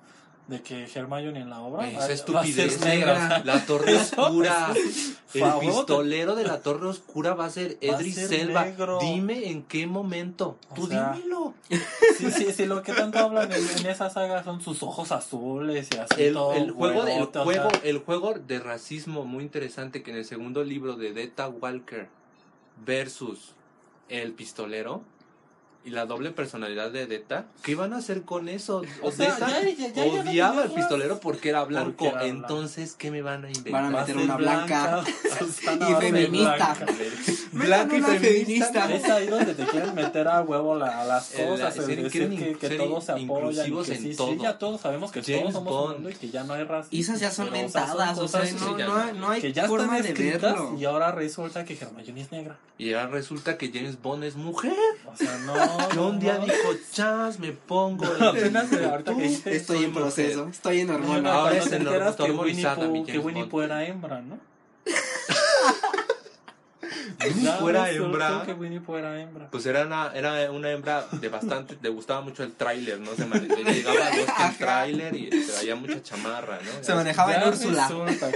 de 0.48 0.62
que 0.62 0.84
Hermione 0.92 1.40
en 1.40 1.50
la 1.50 1.60
obra 1.60 1.88
Esa 1.88 2.10
estupidez 2.10 2.80
negra. 2.80 3.42
La 3.44 3.64
torre 3.66 3.96
oscura. 3.98 4.72
El 5.34 5.52
pistolero 5.60 6.34
de 6.34 6.44
la 6.44 6.62
torre 6.62 6.86
oscura 6.86 7.34
va 7.34 7.44
a 7.44 7.50
ser 7.50 7.76
Edris 7.82 8.14
Selva. 8.14 8.64
negro. 8.64 8.98
Dime 8.98 9.50
en 9.50 9.62
qué 9.62 9.86
momento. 9.86 10.56
O 10.70 10.74
Tú 10.74 10.86
sea, 10.86 11.12
dímelo. 11.12 11.52
Sí, 11.68 12.30
sí, 12.30 12.52
sí, 12.52 12.64
lo 12.64 12.82
que 12.82 12.94
tanto 12.94 13.18
hablan 13.18 13.52
en, 13.52 13.62
en 13.78 13.86
esa 13.86 14.08
saga 14.08 14.42
son 14.42 14.62
sus 14.62 14.82
ojos 14.82 15.12
azules 15.12 15.88
y 15.94 15.98
así 15.98 16.22
El, 16.22 16.32
todo 16.32 16.54
el 16.54 16.70
juego, 16.70 17.06
el, 17.06 17.22
o 17.22 17.44
juego, 17.44 17.70
sea, 17.70 17.80
el 17.84 17.98
juego 17.98 18.34
de 18.34 18.58
racismo 18.58 19.26
muy 19.26 19.44
interesante 19.44 20.02
que 20.02 20.12
en 20.12 20.16
el 20.16 20.24
segundo 20.24 20.64
libro 20.64 20.96
de 20.96 21.12
Deta 21.12 21.48
Walker 21.48 22.08
versus 22.86 23.52
el 24.08 24.32
pistolero 24.32 25.02
y 25.88 25.90
la 25.90 26.04
doble 26.06 26.30
personalidad 26.30 26.90
de 26.90 27.06
Deta, 27.06 27.46
¿qué 27.62 27.72
iban 27.72 27.92
a 27.94 27.96
hacer 27.98 28.22
con 28.22 28.48
eso? 28.48 28.82
O 29.02 29.10
sea, 29.10 29.32
Deta 29.34 29.48
ya- 29.48 29.62
ya- 29.62 29.88
ya- 29.88 29.92
ya 29.94 30.04
no 30.04 30.20
odiaba 30.30 30.62
al 30.62 30.70
pistolero 30.72 31.18
porque 31.20 31.48
era 31.48 31.64
blanco. 31.64 31.86
Porque 31.96 32.06
era 32.08 32.22
blanco. 32.24 32.36
Entonces, 32.36 32.94
¿qué 32.98 33.10
me 33.10 33.22
van 33.22 33.44
a 33.44 33.48
inventar? 33.48 33.72
Van 33.72 33.84
a 33.94 34.00
meter 34.00 34.16
una 34.16 34.36
blanca 34.36 35.04
Susana 35.38 35.90
y 35.90 35.94
feminista. 35.94 36.74
blanca. 36.74 36.86
Blanca 37.52 37.96
y 37.96 38.02
feminista. 38.02 38.92
Es 38.94 39.04
ahí 39.04 39.26
donde 39.26 39.54
te 39.54 39.64
quieren 39.64 39.94
meter 39.94 40.28
a 40.28 40.42
huevo 40.42 40.76
la- 40.76 41.00
a 41.00 41.04
las 41.04 41.28
cosas, 41.30 41.76
el 41.78 41.86
decir 42.02 42.28
que, 42.38 42.52
que 42.58 42.68
ser 42.68 42.76
todos 42.78 43.04
se 43.04 43.12
apoyan, 43.12 43.20
y 43.20 43.22
inclusivos 43.68 43.86
que 43.86 43.94
en 43.94 44.02
sí, 44.02 44.10
sí, 44.12 44.16
todo. 44.16 44.34
ya 44.42 44.58
todos 44.58 44.80
sabemos 44.80 45.10
que 45.12 45.22
James 45.22 45.40
todos 45.40 45.52
somos 45.54 45.92
mundo 45.94 46.10
y 46.10 46.14
que 46.14 46.30
ya 46.30 46.44
no 46.44 46.52
hay 46.54 46.64
racismo. 46.64 46.96
Y 46.96 47.00
esas 47.00 47.20
ya 47.20 47.30
son 47.30 47.48
pero, 47.50 47.66
o 47.66 47.68
sea, 47.70 47.80
mentadas, 47.86 48.18
o 48.18 48.28
sea, 48.28 48.42
no, 48.52 48.76
no, 48.78 48.96
hay- 48.96 49.12
no 49.18 49.30
hay 49.30 49.40
que 49.40 49.52
ya 49.52 49.62
están 49.62 49.78
forma 49.78 50.00
de 50.00 50.08
escritas 50.08 50.42
verlo. 50.42 50.76
y 50.78 50.84
ahora 50.84 51.12
resulta 51.12 51.64
que 51.64 51.74
Hermione 51.74 52.20
es 52.20 52.32
negra. 52.32 52.56
Y 52.76 52.92
ahora 52.92 53.08
resulta 53.08 53.58
que 53.58 53.70
James 53.72 54.00
Bond 54.00 54.24
es 54.24 54.36
mujer. 54.36 54.72
O 55.06 55.16
sea, 55.16 55.36
no. 55.38 55.54
No, 55.94 56.08
un 56.08 56.18
día 56.18 56.38
no. 56.38 56.44
dijo, 56.44 56.68
chas, 56.92 57.38
me 57.38 57.52
pongo. 57.52 58.04
Apenas 58.20 58.72
ahorita 58.72 59.16
que 59.16 59.56
Estoy 59.56 59.84
en 59.84 59.92
proceso, 59.92 60.48
estoy 60.48 60.80
en 60.80 60.90
hormonas. 60.90 61.22
Bueno, 61.22 61.30
Ahora 61.30 61.56
es 61.56 61.66
en 61.72 61.82
enteras 61.82 62.16
que 62.16 63.18
Winnie. 63.18 63.44
Pooh 63.46 63.62
era 63.62 63.84
hembra, 63.84 64.20
¿no? 64.20 64.38
Winnie 67.24 67.50
fuera 67.58 67.90
hembra. 67.90 68.42
que 68.46 68.52
Winnie 68.52 68.80
Pooh 68.80 68.96
era 68.96 69.20
hembra. 69.20 69.50
Pues 69.50 69.66
era 69.66 69.84
una, 69.86 70.12
era 70.14 70.50
una 70.50 70.70
hembra 70.70 71.06
de 71.12 71.28
bastante, 71.28 71.76
le 71.80 71.88
gustaba 71.88 72.20
mucho 72.20 72.42
el 72.44 72.52
tráiler, 72.52 73.00
¿no? 73.00 73.14
Se 73.14 73.26
le 73.26 73.72
llegaba 73.74 74.06
a 74.06 74.16
los 74.16 74.28
Ajá. 74.28 74.48
el 74.50 74.56
tráiler 74.56 75.16
y 75.16 75.30
traía 75.30 75.74
mucha 75.74 76.02
chamarra, 76.02 76.58
¿no? 76.64 76.84
Se 76.84 76.94
manejaba 76.94 77.34
en 77.34 77.48
Úrsula. 77.48 77.88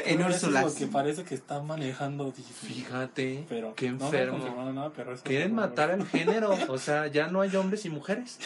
En 0.05 0.22
Úrsula. 0.22 0.61
Es 0.62 0.66
lo 0.66 0.74
que 0.74 0.87
parece 0.87 1.24
que 1.24 1.35
está 1.35 1.61
manejando. 1.61 2.33
Fíjate, 2.33 3.47
Pero 3.49 3.74
qué 3.74 3.87
enfermo. 3.87 4.93
pero 4.97 5.16
Quieren 5.22 5.55
matar 5.55 5.91
al 5.91 6.07
género, 6.07 6.57
o 6.68 6.78
sea, 6.78 7.07
ya 7.07 7.28
no 7.28 7.41
hay 7.41 7.55
hombres 7.57 7.85
y 7.85 7.91
mujeres. 7.91 8.39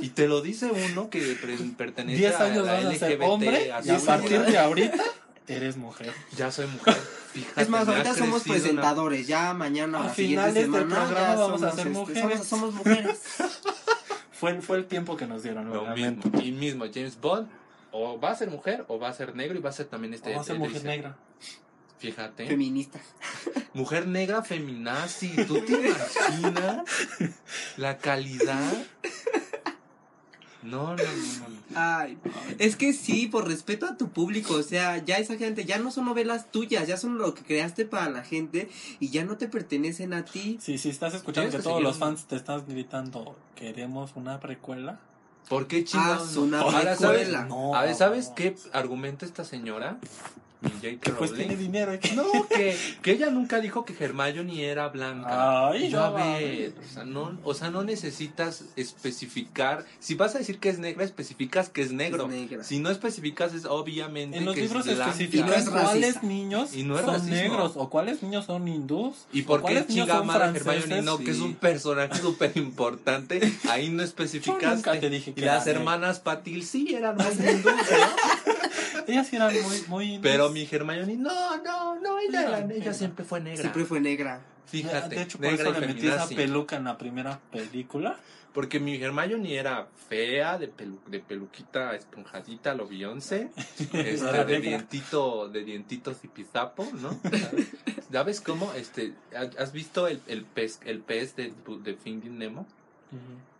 Y 0.00 0.10
te 0.10 0.28
lo 0.28 0.40
dice 0.40 0.70
uno 0.90 1.10
que 1.10 1.20
pertenece 1.76 2.18
10 2.18 2.34
a 2.34 2.44
años 2.44 2.66
la 2.66 2.72
vas 2.74 2.84
a 2.84 2.92
ser 2.94 3.12
LGBT, 3.12 3.22
hombre 3.22 3.72
y 3.84 3.90
a 3.90 3.98
partir 3.98 4.40
de 4.42 4.58
ahorita 4.58 5.02
eres 5.48 5.76
mujer. 5.76 6.12
Ya 6.36 6.50
soy 6.52 6.66
mujer. 6.66 6.96
Fíjate, 7.32 7.62
Es 7.62 7.68
más, 7.68 7.86
ahorita 7.86 8.14
somos 8.14 8.42
presentadores, 8.42 9.26
ya 9.26 9.54
mañana 9.54 9.98
o 9.98 10.02
A 10.02 10.06
la 10.06 10.14
siguiente 10.14 10.50
finales 10.50 10.54
del 10.54 10.64
semana 10.64 10.96
programa 11.06 11.28
ya 11.28 11.34
vamos 11.36 11.62
a 11.62 11.70
somos, 11.70 11.76
ser 11.76 11.86
este, 11.86 11.98
mujeres. 11.98 12.22
Somos, 12.44 12.46
somos 12.48 12.74
mujeres. 12.74 13.20
Fue, 14.32 14.60
fue 14.62 14.78
el 14.78 14.86
tiempo 14.86 15.18
que 15.18 15.26
nos 15.26 15.42
dieron, 15.42 15.68
Lo 15.68 15.82
obviamente. 15.82 16.30
mismo. 16.30 16.42
Y 16.42 16.52
mismo, 16.52 16.84
James 16.92 17.20
Bond 17.20 17.46
o 17.92 18.18
va 18.18 18.30
a 18.30 18.34
ser 18.34 18.48
mujer 18.50 18.86
o 18.88 18.98
va 18.98 19.08
a 19.08 19.12
ser 19.12 19.36
negro 19.36 19.58
y 19.58 19.60
va 19.60 19.68
a 19.68 19.72
ser 19.72 19.86
también 19.86 20.14
este. 20.14 20.32
O 20.32 20.36
va 20.36 20.40
a 20.40 20.44
ser 20.44 20.56
este- 20.56 20.66
mujer 20.68 20.84
negra. 20.84 21.16
Fíjate. 21.98 22.46
Feminista. 22.46 22.98
Mujer 23.74 24.06
negra 24.08 24.42
feminazi. 24.42 25.28
¿Tú 25.46 25.60
te 25.60 25.72
imaginas 25.90 26.84
la 27.76 27.98
calidad? 27.98 28.72
No, 30.62 30.96
no, 30.96 31.02
no, 31.02 31.48
no. 31.50 31.59
Ay, 31.74 32.18
es 32.58 32.76
que 32.76 32.92
sí, 32.92 33.26
por 33.26 33.46
respeto 33.46 33.86
a 33.86 33.96
tu 33.96 34.08
público, 34.10 34.54
o 34.54 34.62
sea, 34.62 34.98
ya 35.04 35.18
esa 35.18 35.36
gente, 35.36 35.64
ya 35.64 35.78
no 35.78 35.90
son 35.90 36.06
novelas 36.06 36.50
tuyas, 36.50 36.88
ya 36.88 36.96
son 36.96 37.18
lo 37.18 37.34
que 37.34 37.42
creaste 37.42 37.84
para 37.84 38.10
la 38.10 38.22
gente 38.22 38.68
y 38.98 39.10
ya 39.10 39.24
no 39.24 39.36
te 39.36 39.48
pertenecen 39.48 40.12
a 40.12 40.24
ti. 40.24 40.58
Sí, 40.60 40.78
sí, 40.78 40.88
estás 40.90 41.14
escuchando 41.14 41.50
que 41.50 41.58
todos 41.58 41.76
seguir 41.76 41.82
los 41.84 41.98
fans 41.98 42.24
te 42.24 42.36
están 42.36 42.64
gritando, 42.66 43.36
queremos 43.54 44.12
una 44.16 44.40
precuela. 44.40 44.98
¿Por 45.48 45.66
qué 45.66 45.84
chingados? 45.84 46.30
Haz 46.30 46.36
una 46.36 46.60
Ahora, 46.60 46.96
¿sabes? 46.96 47.20
precuela. 47.22 47.44
No. 47.46 47.74
A 47.74 47.82
ver, 47.82 47.94
¿sabes 47.94 48.30
qué 48.36 48.54
argumenta 48.72 49.26
esta 49.26 49.44
señora? 49.44 49.98
J.K. 50.62 51.14
Pues 51.18 51.34
tiene 51.34 51.56
dinero. 51.56 51.98
que- 51.98 52.12
No, 52.14 52.24
que, 52.48 52.76
que 53.02 53.12
ella 53.12 53.30
nunca 53.30 53.60
dijo 53.60 53.84
que 53.84 53.94
Hermione 53.98 54.64
era 54.64 54.88
blanca. 54.88 55.68
Ay, 55.70 55.88
yo, 55.90 56.02
a 56.04 56.10
no 56.10 56.14
ver, 56.16 56.72
mames. 56.72 56.90
o 56.90 56.92
sea, 56.94 57.04
no, 57.04 57.38
o 57.44 57.54
sea, 57.54 57.70
no 57.70 57.82
necesitas 57.84 58.64
especificar. 58.76 59.84
Si 60.00 60.14
vas 60.14 60.34
a 60.34 60.38
decir 60.38 60.58
que 60.58 60.68
es 60.68 60.78
negra, 60.78 61.04
especificas 61.04 61.68
que 61.68 61.82
es 61.82 61.92
negro. 61.92 62.24
Es 62.24 62.30
negra. 62.30 62.64
Si 62.64 62.78
no 62.78 62.90
especificas, 62.90 63.54
es 63.54 63.64
obviamente 63.64 64.38
En 64.38 64.44
los 64.44 64.54
que 64.54 64.62
libros 64.62 64.86
es 64.86 64.96
blanca. 64.96 65.12
especifican 65.12 65.48
Y 65.48 65.50
no 65.50 65.56
es 65.56 65.68
cuáles 65.70 66.22
niños 66.22 66.74
Y 66.74 66.82
no 66.84 66.98
es 66.98 67.04
son 67.04 67.14
racismo. 67.14 67.34
negros 67.36 67.72
o 67.76 67.88
cuáles 67.90 68.22
niños 68.22 68.46
son 68.46 68.68
hindús. 68.68 69.14
¿Y 69.32 69.42
por 69.42 69.64
qué 69.64 69.82
franceses. 69.84 70.66
Hermione 70.66 71.02
no, 71.02 71.18
que 71.18 71.30
es 71.30 71.38
un 71.40 71.54
personaje 71.54 72.20
súper 72.20 72.52
importante? 72.56 73.40
Ahí 73.68 73.88
no 73.90 73.98
Yo 73.98 74.04
especificaste. 74.04 74.76
nunca 74.76 75.00
te 75.00 75.10
dije 75.10 75.32
que 75.34 75.40
y 75.40 75.44
las 75.44 75.66
hermanas 75.66 76.20
Patil 76.20 76.64
sí 76.64 76.94
eran 76.94 77.16
muy 77.16 77.26
hindúes, 77.26 77.64
¿no? 77.64 78.59
Ellas 79.06 79.26
sí 79.26 79.36
eran 79.36 79.52
muy, 79.52 79.82
muy. 79.88 80.18
Pero 80.20 80.50
mi 80.50 80.68
Hermione, 80.70 81.16
no, 81.16 81.56
no, 81.62 81.98
no, 82.00 82.18
ella, 82.18 82.58
Era 82.58 82.74
ella 82.74 82.94
siempre 82.94 83.24
fue 83.24 83.40
negra. 83.40 83.60
Siempre 83.60 83.84
fue 83.84 84.00
negra. 84.00 84.40
Fíjate, 84.66 85.16
De 85.16 85.22
hecho, 85.22 85.38
por 85.38 85.46
negra 85.48 85.70
eso 85.70 85.80
le 85.80 85.86
metí 85.86 86.06
esa 86.06 86.28
peluca 86.28 86.76
en 86.76 86.84
la 86.84 86.96
primera 86.98 87.40
película. 87.50 88.16
Porque 88.52 88.80
mi 88.80 89.00
Hermione 89.00 89.54
era 89.54 89.86
fea, 90.08 90.58
de, 90.58 90.72
pelu- 90.74 90.98
de 91.06 91.20
peluquita 91.20 91.94
esponjadita, 91.94 92.74
lo 92.74 92.88
Beyoncé, 92.88 93.50
este, 93.92 94.44
de 94.44 94.60
dientito, 94.60 95.48
de 95.48 95.62
dientito 95.62 96.12
zipizapo, 96.14 96.84
¿no? 97.00 97.16
¿Ya 98.10 98.24
ves 98.24 98.40
cómo? 98.40 98.72
Este, 98.72 99.14
¿Has 99.56 99.70
visto 99.72 100.08
el, 100.08 100.20
el 100.26 100.44
pez, 100.44 100.80
el 100.84 100.98
pez 100.98 101.36
de, 101.36 101.52
de 101.84 101.94
Finding 101.94 102.38
Nemo? 102.38 102.66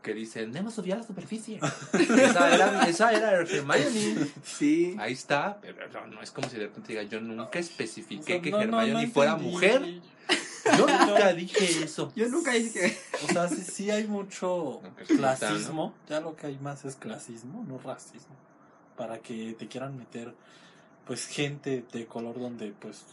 Que 0.02 0.14
dice, 0.14 0.46
Nemo 0.46 0.70
subió 0.70 0.94
a 0.94 0.98
la 0.98 1.02
superficie. 1.02 1.60
esa, 1.92 2.54
era, 2.54 2.88
esa 2.88 3.12
era 3.12 3.32
Hermione. 3.32 4.30
Sí. 4.42 4.96
Ahí 4.98 5.12
está, 5.12 5.58
pero 5.60 5.88
no, 5.92 6.06
no 6.06 6.22
es 6.22 6.30
como 6.30 6.48
si 6.48 6.56
de 6.56 6.66
repente 6.66 6.92
diga, 6.92 7.02
yo 7.02 7.20
nunca 7.20 7.58
especifiqué 7.58 8.22
O 8.22 8.26
sea, 8.26 8.42
que 8.42 8.50
no, 8.50 8.60
Hermione 8.60 9.06
no 9.06 9.12
fuera 9.12 9.36
mujer. 9.36 10.00
Yo 10.76 10.86
nunca 10.86 11.32
dije 11.32 11.84
eso. 11.84 12.12
Yo 12.14 12.28
nunca 12.28 12.52
dije 12.52 12.72
que. 12.72 13.24
O 13.24 13.28
sea, 13.28 13.48
sí, 13.48 13.62
sí 13.62 13.90
hay 13.90 14.06
mucho 14.06 14.80
No, 14.82 14.96
que 14.96 15.04
es 15.04 15.08
clasismo. 15.08 15.94
Ya 16.08 16.20
lo 16.20 16.36
que 16.36 16.46
hay 16.46 16.58
más 16.58 16.84
es 16.84 16.96
clasismo, 16.96 17.64
no 17.66 17.78
racismo. 17.78 18.36
Para 18.96 19.18
que 19.18 19.54
te 19.58 19.68
quieran 19.68 19.96
meter, 19.96 20.34
pues, 21.06 21.26
gente 21.26 21.84
de 21.92 22.06
color 22.06 22.38
donde, 22.38 22.72
pues... 22.72 23.04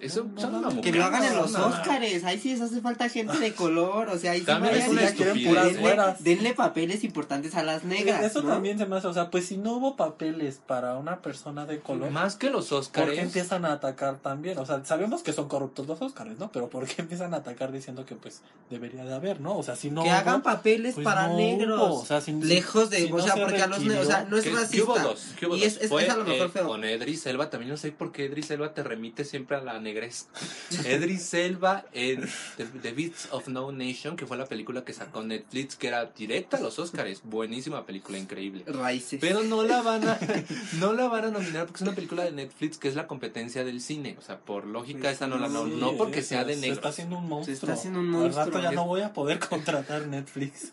Eso 0.00 0.24
No, 0.34 0.40
son 0.40 0.62
no, 0.62 0.80
Que 0.80 0.92
lo 0.92 1.04
hagan 1.04 1.22
en 1.24 1.36
los. 1.36 1.54
Oscars. 1.54 2.24
Ahí 2.24 2.38
sí 2.38 2.50
les 2.52 2.60
hace 2.62 2.80
falta 2.80 3.08
gente 3.08 3.38
de 3.38 3.52
color. 3.54 4.08
O 4.08 4.18
sea, 4.18 4.32
ahí 4.32 4.40
sí 4.40 4.46
También 4.46 4.74
vayan 4.74 4.98
es 4.98 5.10
estupidez. 5.12 5.74
denle, 5.76 6.14
denle 6.20 6.54
papeles 6.54 7.04
importantes 7.04 7.54
a 7.54 7.62
las 7.62 7.84
negras. 7.84 8.24
Eso 8.24 8.42
¿no? 8.42 8.48
también 8.50 8.78
se 8.78 8.86
me 8.86 8.96
hace, 8.96 9.06
o 9.08 9.12
sea, 9.12 9.30
pues 9.30 9.46
si 9.46 9.56
no 9.58 9.74
hubo 9.74 9.96
papeles 9.96 10.60
para 10.66 10.96
una 10.96 11.20
persona 11.20 11.66
de 11.66 11.80
color, 11.80 12.10
Más 12.10 12.36
que 12.36 12.50
los 12.50 12.68
¿por 12.68 12.78
Oscars. 12.80 13.10
qué 13.12 13.20
empiezan 13.20 13.64
a 13.64 13.72
atacar 13.72 14.16
también? 14.18 14.58
O 14.58 14.66
sea, 14.66 14.84
sabemos 14.84 15.22
que 15.22 15.32
son 15.32 15.48
corruptos 15.48 15.86
los 15.86 16.00
Oscars, 16.00 16.38
¿no? 16.38 16.50
Pero 16.50 16.68
¿por 16.70 16.86
qué 16.86 17.02
empiezan 17.02 17.34
a 17.34 17.38
atacar 17.38 17.70
diciendo 17.72 18.06
que 18.06 18.14
pues 18.14 18.42
debería 18.70 19.04
de 19.04 19.14
haber, 19.14 19.40
¿no? 19.40 19.56
O 19.58 19.62
sea, 19.62 19.76
si 19.76 19.90
no 19.90 20.02
que 20.02 20.08
hubo, 20.08 20.16
hagan 20.16 20.42
papeles 20.42 20.94
pues, 20.94 21.04
para 21.04 21.28
no 21.28 21.36
negros. 21.36 21.78
hubo. 21.90 22.00
O 22.00 22.06
sea, 22.06 22.20
si- 22.20 22.32
Lejos 22.32 22.88
de. 22.90 22.98
si 22.98 23.12
o 23.12 23.16
no 23.16 23.22
sea, 23.22 23.34
se 23.34 23.40
porque 23.42 23.62
a 23.62 23.66
los 23.66 23.80
negros. 23.80 24.06
O 24.06 24.10
sea, 24.10 24.24
no 24.24 24.36
es 24.38 24.44
¿Qué- 24.44 24.50
racista. 24.50 24.76
¿qué 24.76 24.82
hubo 24.82 24.98
dos? 24.98 25.26
¿Qué 25.38 25.46
hubo 25.46 25.56
y 25.56 25.64
es, 25.64 25.76
es, 25.80 25.88
Fue, 25.90 26.04
es 26.04 26.10
a 26.10 26.16
lo 26.16 26.24
mejor 26.24 26.46
eh, 26.46 26.50
feo. 26.50 26.68
Con 26.68 26.84
Edris 26.84 27.26
Elba, 27.26 27.50
también 27.50 27.70
no 27.70 27.76
sé 27.76 27.92
por 27.92 28.12
qué 28.12 28.24
Edris 28.26 28.50
Elba 28.50 28.72
te 28.72 28.82
remite 28.82 29.24
siempre 29.24 29.56
a 29.56 29.60
la 29.60 29.78
negrez. 29.90 30.26
Edris 30.84 31.32
Elba 31.34 31.84
en 31.92 32.28
The, 32.56 32.64
The 32.66 32.92
Beats 32.92 33.28
of 33.32 33.48
No 33.48 33.72
Nation, 33.72 34.16
que 34.16 34.26
fue 34.26 34.36
la 34.36 34.46
película 34.46 34.84
que 34.84 34.92
sacó 34.92 35.22
Netflix, 35.22 35.76
que 35.76 35.88
era 35.88 36.06
directa 36.06 36.56
a 36.56 36.60
los 36.60 36.78
Oscars. 36.78 37.20
Buenísima 37.24 37.84
película, 37.86 38.18
increíble. 38.18 38.64
Raíces. 38.66 39.20
Pero 39.20 39.42
no 39.42 39.62
la 39.62 39.82
van 39.82 40.08
a 40.08 40.18
no 40.80 40.92
la 40.92 41.08
van 41.08 41.24
a 41.26 41.30
nominar 41.30 41.66
porque 41.66 41.78
es 41.78 41.82
una 41.82 41.94
película 41.94 42.24
de 42.24 42.32
Netflix 42.32 42.78
que 42.78 42.88
es 42.88 42.94
la 42.94 43.06
competencia 43.06 43.64
del 43.64 43.80
cine. 43.80 44.16
O 44.18 44.22
sea, 44.22 44.38
por 44.38 44.66
lógica 44.66 45.00
Pues 45.00 45.14
esa 45.16 45.26
no 45.26 45.38
la 45.38 45.48
no, 45.48 45.66
Sí, 45.66 45.76
no 45.78 45.96
porque 45.96 46.22
sea 46.22 46.44
de 46.44 46.54
Se 46.54 46.60
negro. 46.60 46.76
está 46.76 46.88
haciendo 46.90 47.18
un 47.18 47.28
monstruo. 47.28 47.54
está 47.54 47.72
haciendo 47.72 48.00
un 48.00 48.06
Al 48.06 48.12
monstruo. 48.12 48.44
rato 48.46 48.60
ya 48.60 48.72
no 48.72 48.86
voy 48.86 49.02
a 49.02 49.12
poder 49.12 49.38
contratar 49.38 50.06
Netflix. 50.06 50.72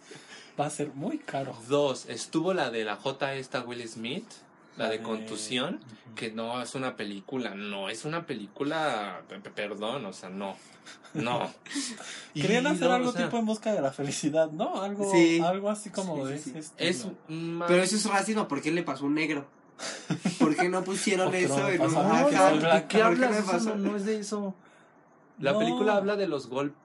Va 0.59 0.65
a 0.65 0.70
ser 0.72 0.89
muy 0.95 1.20
caro. 1.20 1.55
Dos, 1.68 2.05
estuvo 2.07 2.53
la 2.53 2.72
de 2.72 2.84
la 2.84 2.95
J 2.95 3.36
esta 3.36 3.61
Will 3.61 3.88
Smith, 3.88 4.26
la 4.78 4.89
de 4.89 5.01
contusión, 5.01 5.80
que 6.15 6.32
no 6.32 6.61
es 6.61 6.75
una 6.75 6.95
película, 6.95 7.53
no 7.55 7.89
es 7.89 8.05
una 8.05 8.25
película, 8.25 9.21
pe- 9.28 9.39
pe- 9.39 9.49
perdón, 9.51 10.05
o 10.05 10.13
sea, 10.13 10.30
no, 10.30 10.55
no. 11.13 11.51
Y 12.34 12.41
Querían 12.41 12.67
hacer 12.67 12.88
no, 12.89 12.93
algo 12.95 13.09
o 13.09 13.11
sea, 13.13 13.25
tipo 13.25 13.38
en 13.38 13.45
busca 13.45 13.73
de 13.73 13.82
la 13.82 13.91
felicidad, 13.91 14.49
¿no? 14.51 14.82
Algo, 14.82 15.11
Sí. 15.11 15.39
algo 15.43 15.69
así 15.69 15.89
como 15.89 16.25
Sí, 16.28 16.32
de 16.34 16.38
sí, 16.39 16.49
ese 16.51 16.61
sí. 16.63 16.69
estilo. 16.86 16.89
Es 16.89 17.07
más- 17.30 17.67
Pero 17.67 17.84
eso 17.84 17.95
es 17.95 18.05
racismo. 18.05 18.47
¿Por 18.47 18.61
qué 18.61 18.71
le 18.71 18.84
pasó 18.84 19.05
un 19.05 19.15
negro? 19.15 19.47
¿Por 20.39 20.55
qué 20.55 20.69
no 20.69 20.84
pusieron 20.84 21.28
Porque 21.28 21.47
no 21.47 21.55
eso 21.55 21.69
en 21.69 21.82
un 21.82 21.93
No, 21.93 22.03
nada, 22.03 22.30
que 22.30 22.36
Ajá. 22.36 22.49
soy 22.49 22.57
¿de 22.59 22.65
blanca. 22.65 22.88
qué 22.88 22.97
¿Por 22.97 23.05
hablas? 23.07 23.32
me 23.32 23.38
Eso 23.38 23.51
pasó? 23.51 23.75
no, 23.75 23.91
no 23.91 23.97
es 23.97 24.05
de 24.05 24.19
eso. 24.19 24.55
La 25.39 25.51
No. 25.53 25.59
película 25.59 25.95
habla 25.95 26.15
de 26.15 26.28
los 26.28 26.47
golpes 26.47 26.78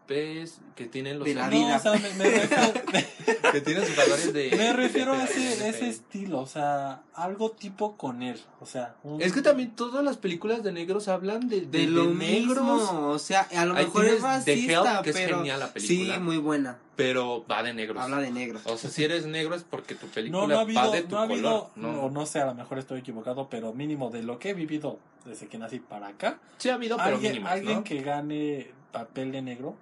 que 0.74 0.86
tienen 0.86 1.18
los 1.18 1.26
De 1.26 1.34
la 1.34 1.44
No, 1.48 1.50
vida. 1.50 1.76
o 1.76 1.80
sea, 1.80 1.92
me, 1.92 2.12
me 2.14 2.24
refiero, 2.30 2.72
que 3.52 3.60
tienen 3.60 3.86
sus 3.86 3.96
valores 3.96 4.32
de 4.32 4.54
me 4.56 4.72
refiero 4.72 5.12
a 5.12 5.18
de- 5.18 5.24
ese, 5.24 5.40
de- 5.62 5.68
ese 5.68 5.88
estilo, 5.88 6.40
o 6.40 6.46
sea, 6.46 7.02
algo 7.14 7.50
tipo 7.52 7.96
con 7.96 8.22
él, 8.22 8.40
o 8.60 8.66
sea, 8.66 8.94
un- 9.02 9.20
Es 9.20 9.32
que 9.32 9.42
también 9.42 9.70
todas 9.76 10.02
las 10.04 10.16
películas 10.16 10.62
de 10.62 10.72
negros 10.72 11.08
hablan 11.08 11.48
de, 11.48 11.60
de, 11.62 11.66
De 11.66 11.78
de 11.80 11.86
lo 11.88 12.06
negros, 12.06 12.58
mismo. 12.64 13.08
O 13.08 13.18
sea, 13.18 13.42
a 13.54 13.64
lo 13.66 13.74
Ahí 13.74 13.84
mejor 13.84 14.04
es 14.06 14.22
racista, 14.22 14.92
Help, 14.94 15.04
que 15.04 15.10
es 15.10 15.16
pero. 15.16 15.36
genial 15.38 15.60
la 15.60 15.72
película. 15.72 16.14
Sí, 16.14 16.20
muy 16.20 16.38
buena. 16.38 16.78
pero 16.96 17.44
va 17.50 17.62
de 17.62 17.74
negros. 17.74 18.02
Habla 18.02 18.18
de 18.18 18.30
negros. 18.30 18.62
O 18.66 18.76
sea, 18.76 18.90
si 18.90 19.04
eres 19.04 19.26
negro 19.26 19.54
es 19.54 19.62
porque 19.64 19.94
tu 19.94 20.06
película 20.08 20.42
no, 20.42 20.46
no 20.48 20.54
ha 20.54 20.56
va 20.58 20.62
habido, 20.62 20.90
de 20.92 21.02
tu 21.02 21.14
no 21.16 21.20
ha 21.22 21.26
color. 21.26 21.44
habido, 21.46 21.70
no. 21.76 21.92
no, 21.92 22.10
no 22.10 22.26
sé, 22.26 22.40
a 22.40 22.46
lo 22.46 22.54
mejor 22.54 22.78
estoy 22.78 23.00
equivocado, 23.00 23.48
pero 23.50 23.72
mínimo 23.72 24.10
de 24.10 24.22
lo 24.22 24.38
que 24.38 24.50
he 24.50 24.54
vivido 24.54 24.98
desde 25.24 25.46
que 25.46 25.56
nací 25.58 25.78
para 25.78 26.08
acá, 26.08 26.38
Sí 26.58 26.68
ha 26.68 26.74
habido, 26.74 26.96
pero 26.96 27.10
alguien, 27.14 27.32
mínimo, 27.34 27.48
alguien 27.48 27.76
¿no? 27.78 27.84
que 27.84 28.02
gane 28.02 28.70
papel 28.90 29.30
de 29.32 29.40
negro 29.42 29.76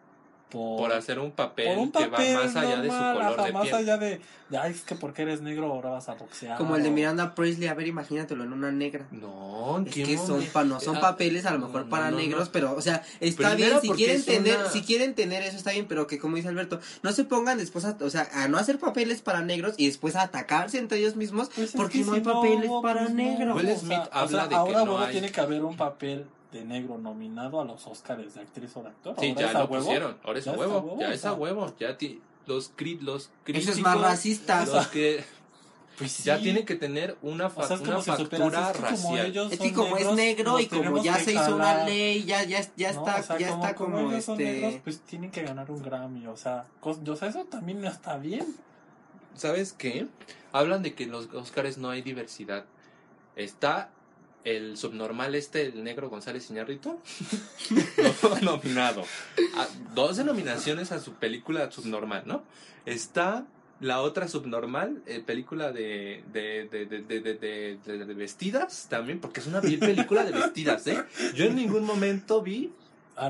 por, 0.51 0.79
Por 0.81 0.93
hacer 0.93 1.19
un 1.19 1.31
papel, 1.31 1.69
por 1.69 1.79
un 1.79 1.93
que 1.93 2.07
va 2.09 2.19
más 2.19 2.57
allá 2.57 2.81
de 2.83 2.89
su 2.91 2.97
color 2.97 3.23
ajá, 3.23 3.45
de 3.45 3.53
más 3.53 3.63
piel. 3.63 3.75
allá 3.77 3.97
de, 3.99 4.21
de, 4.51 4.59
ay, 4.59 4.73
es 4.73 4.83
que 4.83 4.95
porque 4.97 5.23
eres 5.23 5.41
negro 5.43 5.67
ahora 5.73 5.91
vas 5.91 6.09
a 6.09 6.15
boxear. 6.15 6.59
Como 6.59 6.77
el 6.77 6.83
de 6.83 6.91
Miranda 6.91 7.35
Presley. 7.35 7.69
A 7.69 7.75
ver, 7.75 7.87
imagínatelo 7.87 8.45
en 8.45 8.53
una 8.53 8.71
negra. 8.73 9.07
No, 9.13 9.79
¿en 9.79 9.87
Es 9.87 9.95
qué 9.95 10.03
que 10.05 10.19
son, 10.19 10.43
pa- 10.53 10.65
no 10.65 10.81
son 10.81 10.97
Ah, 10.97 11.01
papeles 11.01 11.47
a 11.47 11.53
lo 11.53 11.61
mejor 11.61 11.85
no, 11.85 11.89
para 11.91 12.07
no, 12.07 12.13
no. 12.13 12.17
negros, 12.19 12.49
pero, 12.49 12.75
o 12.75 12.81
sea, 12.83 13.03
está 13.21 13.51
Primero 13.55 13.81
bien, 13.81 13.97
si 13.97 14.03
quieren 14.05 14.25
tener, 14.25 14.59
una- 14.59 14.69
si 14.71 14.83
quieren 14.83 15.15
tener 15.15 15.43
eso 15.45 15.57
está 15.57 15.71
bien, 15.71 15.87
pero 15.89 16.07
que 16.07 16.19
como 16.19 16.37
dice 16.37 16.49
Alberto, 16.49 16.81
no 17.03 17.13
se 17.13 17.25
pongan 17.25 17.59
después 17.59 17.85
a, 17.85 17.97
o 18.01 18.11
sea, 18.11 18.29
a 18.33 18.49
no 18.49 18.59
hacer 18.59 18.79
papeles 18.79 19.23
para 19.23 19.43
negros 19.43 19.75
y 19.77 19.87
después 19.87 20.17
a 20.17 20.23
atacarse 20.23 20.79
entre 20.79 20.99
ellos 20.99 21.17
mismos 21.17 21.49
Pues 21.55 21.71
es 21.71 21.77
porque 21.77 22.01
que 22.01 22.05
no 22.05 22.13
si 22.13 22.19
hay 22.19 22.25
papeles 22.25 22.71
para 22.83 23.01
pues 23.03 23.11
no. 23.11 23.17
negros. 23.17 23.57
Will 23.57 23.67
O 23.67 23.69
sea, 23.69 23.79
Smith 23.79 23.99
o 23.99 24.09
habla 24.17 24.29
sea, 24.29 24.43
de 24.45 24.49
que 24.49 24.55
ahora 24.75 25.07
hay- 25.07 25.13
tiene 25.13 25.31
que 25.31 25.41
haber 25.41 25.65
un 25.65 25.77
papel 25.77 26.27
de 26.53 26.65
negro 26.65 26.99
nominado 26.99 27.61
a 27.61 27.65
los 27.65 27.87
Oscars 27.87 28.35
de 28.35 28.41
actriz 28.41 28.77
o 28.77 28.83
de 28.83 28.89
actor. 28.89 29.15
Sí, 29.21 29.35
ya 29.39 29.47
es 29.49 29.53
lo 29.55 29.65
huevo. 29.67 29.85
pusieron. 29.85 30.17
Ahora 30.25 30.39
es 30.39 30.45
Ya 30.45 30.51
a 30.51 30.55
es 30.55 30.61
huevo. 30.61 30.79
huevo, 30.81 31.01
Ya 31.01 31.13
es 31.13 31.25
a 31.25 31.33
huevo. 31.35 31.75
Ya 31.79 31.97
ti- 31.99 32.21
los, 32.47 32.75
cri- 32.77 33.01
los 33.01 33.31
críticos. 33.45 33.69
Eso 33.69 33.79
es 33.79 33.85
más 33.85 34.01
racista. 34.01 34.65
Los 34.67 34.89
que 34.89 35.25
Pues 35.99 36.25
ya 36.25 36.39
sí. 36.39 36.45
tienen 36.45 36.65
que 36.65 36.75
tener 36.77 37.17
una, 37.23 37.51
fa- 37.51 37.63
O 37.63 37.67
sea, 37.67 37.77
es 37.77 37.83
una 37.83 38.01
si 38.01 38.11
factura 38.11 38.71
es 38.71 38.77
que 38.77 38.79
como 38.79 38.91
racial. 38.91 39.27
ellos 39.27 39.53
Es 39.53 39.59
que 39.61 39.73
como 39.73 39.97
es 39.99 40.07
negros, 40.07 40.17
negro 40.17 40.53
nos 40.53 40.61
y 40.63 40.67
como 40.67 41.03
ya 41.03 41.17
se 41.19 41.33
hizo 41.35 41.55
una 41.55 41.85
ley, 41.85 42.25
ya, 42.25 42.43
ya, 42.45 42.67
ya 42.77 42.93
¿no? 42.95 43.01
está, 43.07 43.21
O 43.21 43.23
sea, 43.23 43.39
ya 43.39 43.49
como, 43.51 43.63
está 43.65 43.75
como 43.77 43.97
como 43.97 44.11
ellos 44.11 44.25
son 44.25 44.41
este. 44.41 44.53
negros, 44.61 44.81
pues 44.83 45.01
tienen 45.03 45.31
que 45.31 45.43
ganar 45.43 45.71
un 45.71 45.83
Grammy, 45.83 46.27
o 46.27 46.37
sea, 46.39 46.65
cos- 46.81 47.07
o 47.09 47.17
sea, 47.17 47.29
eso 47.29 47.45
también 47.45 47.81
no 47.83 47.89
está 47.89 48.17
bien. 48.17 48.47
¿Sabes 49.35 49.73
qué? 49.75 50.07
Hablan 50.53 50.83
de 50.83 50.95
que 50.95 51.05
en 51.05 51.13
los 51.13 51.27
Oscars 51.35 51.77
no 51.79 51.91
hay 51.91 52.03
diversidad. 52.03 52.65
Está 53.37 53.91
el 54.45 54.77
subnormal 54.77 55.35
este, 55.35 55.67
el 55.67 55.85
negro 55.85 56.09
González 56.09 56.51
Iñárritu, 56.51 56.99
no, 58.23 58.41
nominado. 58.41 59.05
A 59.57 59.69
12 59.95 60.25
nominaciones 60.25 60.93
a 60.93 61.01
su 61.01 61.15
película 61.15 61.71
subnormal, 61.71 62.23
¿no? 62.27 62.43
Está 62.87 63.47
la 63.81 64.03
otra 64.03 64.29
subnormal, 64.29 65.03
eh, 65.07 65.23
película 65.25 65.73
de 65.73 66.23
de, 66.33 66.69
de, 66.71 67.79
de, 67.85 68.15
vestidas 68.15 68.87
también, 68.91 69.21
porque 69.21 69.41
es 69.41 69.47
una 69.47 69.61
película 69.61 70.25
de 70.25 70.33
vestidas, 70.33 70.87
¿eh? 70.87 71.03
Yo 71.35 71.45
en 71.45 71.57
ningún 71.57 71.85
momento 71.85 72.43
vi 72.43 72.73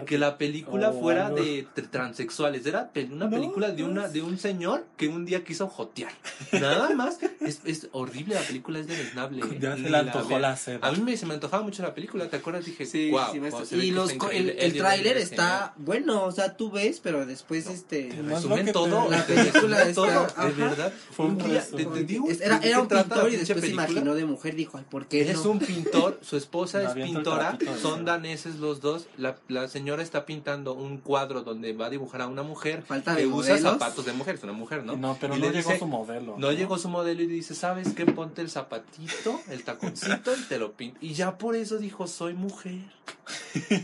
que 0.07 0.19
la 0.19 0.39
película 0.39 0.91
Oh, 0.91 1.01
fuera 1.01 1.31
de 1.31 1.67
tr- 1.75 1.89
transexuales. 1.91 2.65
Era 2.67 2.91
pe- 2.93 3.05
una 3.11 3.27
No, 3.27 3.31
película 3.31 3.71
de 3.71 3.83
una 3.85 4.09
de 4.09 4.23
un 4.23 4.39
señor 4.39 4.85
que 4.97 5.09
un 5.09 5.25
día 5.25 5.45
quiso 5.45 5.69
jotear. 5.69 6.13
Nada 6.53 6.91
más. 6.95 7.19
Es, 7.41 7.61
es 7.65 7.89
horrible 7.93 8.35
la 8.35 8.43
película, 8.43 8.79
es 8.79 8.87
deleznable. 8.87 9.43
Ya 9.61 9.77
se 9.77 9.91
le 9.91 9.97
antojó 9.97 10.39
la. 10.39 10.59
A 10.83 10.93
mí 10.93 11.01
me, 11.01 11.17
se 11.17 11.27
me 11.27 11.35
antojaba 11.35 11.63
mucho 11.63 11.83
la 11.83 11.95
película, 11.95 12.29
¿te 12.29 12.37
acuerdas? 12.37 12.65
Dije, 12.65 12.87
Sí, 12.87 13.11
wow. 13.11 13.21
sí, 13.33 13.39
wow, 13.39 13.41
maestro. 13.43 13.65
se 13.67 13.77
ve 13.77 13.87
y 13.87 13.91
los, 13.91 14.11
el, 14.33 14.75
tráiler 14.77 15.17
está 15.17 15.75
bueno, 15.77 16.25
o 16.25 16.33
sea, 16.33 16.57
tú 16.57 16.71
ves, 16.71 17.01
pero 17.01 17.27
después 17.27 17.67
este 17.69 18.09
No 18.23 18.37
es 18.37 18.45
lo 18.45 18.51
resumen 18.57 18.73
todo. 18.73 19.05
te- 19.07 19.11
La 19.11 19.27
película 19.27 19.83
está- 19.83 19.95
todo, 19.95 20.11
ajá. 20.11 20.47
de 20.47 20.53
verdad. 20.53 20.93
Fue 21.13 21.27
un 21.27 21.33
Un 21.33 21.39
día, 21.39 21.61
te, 21.65 21.77
resumen. 21.79 21.93
te 21.95 22.05
digo, 22.05 22.29
Es- 22.31 22.41
era, 22.41 22.55
¿de 22.57 22.61
qué 22.63 22.69
era 22.69 22.81
un 22.81 22.89
pintor 22.89 23.33
y 23.33 23.37
después 23.37 23.61
se 23.61 23.69
imaginó 23.71 24.15
de 24.15 24.25
mujer, 24.25 24.55
dijo, 24.57 24.79
ay, 24.79 24.85
¿por 24.89 25.07
qué 25.07 25.23
es 25.31 25.45
no? 25.45 25.51
un 25.53 25.59
pintor, 25.59 26.19
su 26.23 26.37
esposa 26.37 26.79
Me 26.95 27.03
es 27.05 27.09
pintora, 27.09 27.59
son 27.81 28.05
daneses 28.05 28.57
los 28.57 28.81
dos. 28.81 29.07
La, 29.17 29.37
la 29.49 29.67
señora 29.69 29.80
está 30.01 30.27
pintando 30.27 30.75
un 30.75 30.99
cuadro 30.99 31.43
donde 31.43 31.73
va 31.73 31.87
a 31.87 31.91
dibujar 31.91 32.23
a 32.23 32.27
una 32.27 32.43
mujer 32.43 32.83
Falta 32.83 33.15
que 33.17 33.23
de 33.23 33.27
usa 33.27 33.55
modelos. 33.55 33.73
zapatos 33.73 34.05
de 34.05 34.13
mujer, 34.13 34.35
es 34.37 34.43
una 34.45 34.53
mujer, 34.53 34.85
¿no? 34.85 34.97
No, 34.97 35.17
pero 35.21 35.37
Y 35.37 35.41
no 35.41 35.47
le 35.47 35.53
llegó 35.53 35.69
dice- 35.71 35.79
su 35.81 35.87
modelo. 35.87 36.37
No 36.39 36.53
llegó 36.53 36.79
su 36.79 36.89
modelo 36.89 37.23
y 37.23 37.27
dice, 37.27 37.55
¿sabes 37.55 37.93
qué? 37.95 38.07
Ponte 38.07 38.43
el 38.43 38.51
zapatito, 38.51 39.41
el 39.49 39.65
taconcito 39.65 40.35
y 40.37 40.43
te 40.49 40.59
lo 40.59 40.73
pinto. 40.73 40.99
Y 41.01 41.15
ya 41.15 41.39
por 41.39 41.57
eso 41.57 41.79
dijo, 41.79 42.07
soy 42.07 42.35
mujer. 42.35 42.81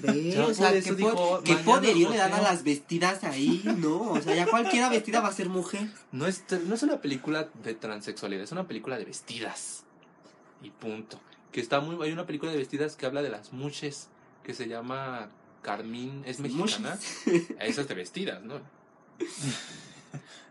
Ve, 0.03 0.33
Ya 0.35 0.47
o 0.47 0.55
sea, 0.55 0.71
por 0.73 0.83
qué, 0.83 0.93
dijo, 0.95 1.41
qué 1.45 1.55
poderío 1.57 2.11
le 2.11 2.17
dan 2.17 2.33
a 2.33 2.43
las 2.43 2.63
vestidas 2.65 3.25
ahí, 3.25 3.63
¿no? 3.79 4.13
O 4.13 4.21
sea, 4.21 4.35
ya 4.35 4.47
cualquiera 4.47 4.89
vestida 4.89 5.21
va 5.21 5.29
a 5.29 5.33
ser 5.33 5.49
mujer. 5.49 5.89
No 6.13 6.27
es, 6.27 6.45
no 6.67 6.75
es 6.75 6.83
una 6.83 7.01
película 7.01 7.49
de 7.65 7.75
transexualidad, 7.75 8.45
es 8.45 8.53
una 8.53 8.67
película 8.67 8.99
de 8.99 9.05
vestidas. 9.05 9.85
Y 10.63 10.71
punto. 10.71 11.21
Que 11.53 11.61
está 11.61 11.81
muy, 11.81 11.97
hay 12.05 12.13
una 12.13 12.27
película 12.27 12.51
de 12.53 12.59
vestidas 12.59 12.97
que 12.97 13.07
habla 13.07 13.23
de 13.23 13.31
las 13.31 13.53
muches, 13.53 14.09
que 14.43 14.53
se 14.55 14.69
llama 14.69 15.29
Carmín, 15.67 16.23
es 16.25 16.39
mexicana. 16.39 16.97
Esa 17.61 17.81
es 17.81 17.89
de 17.89 17.95
vestidas, 17.95 18.41
¿no? 18.45 18.61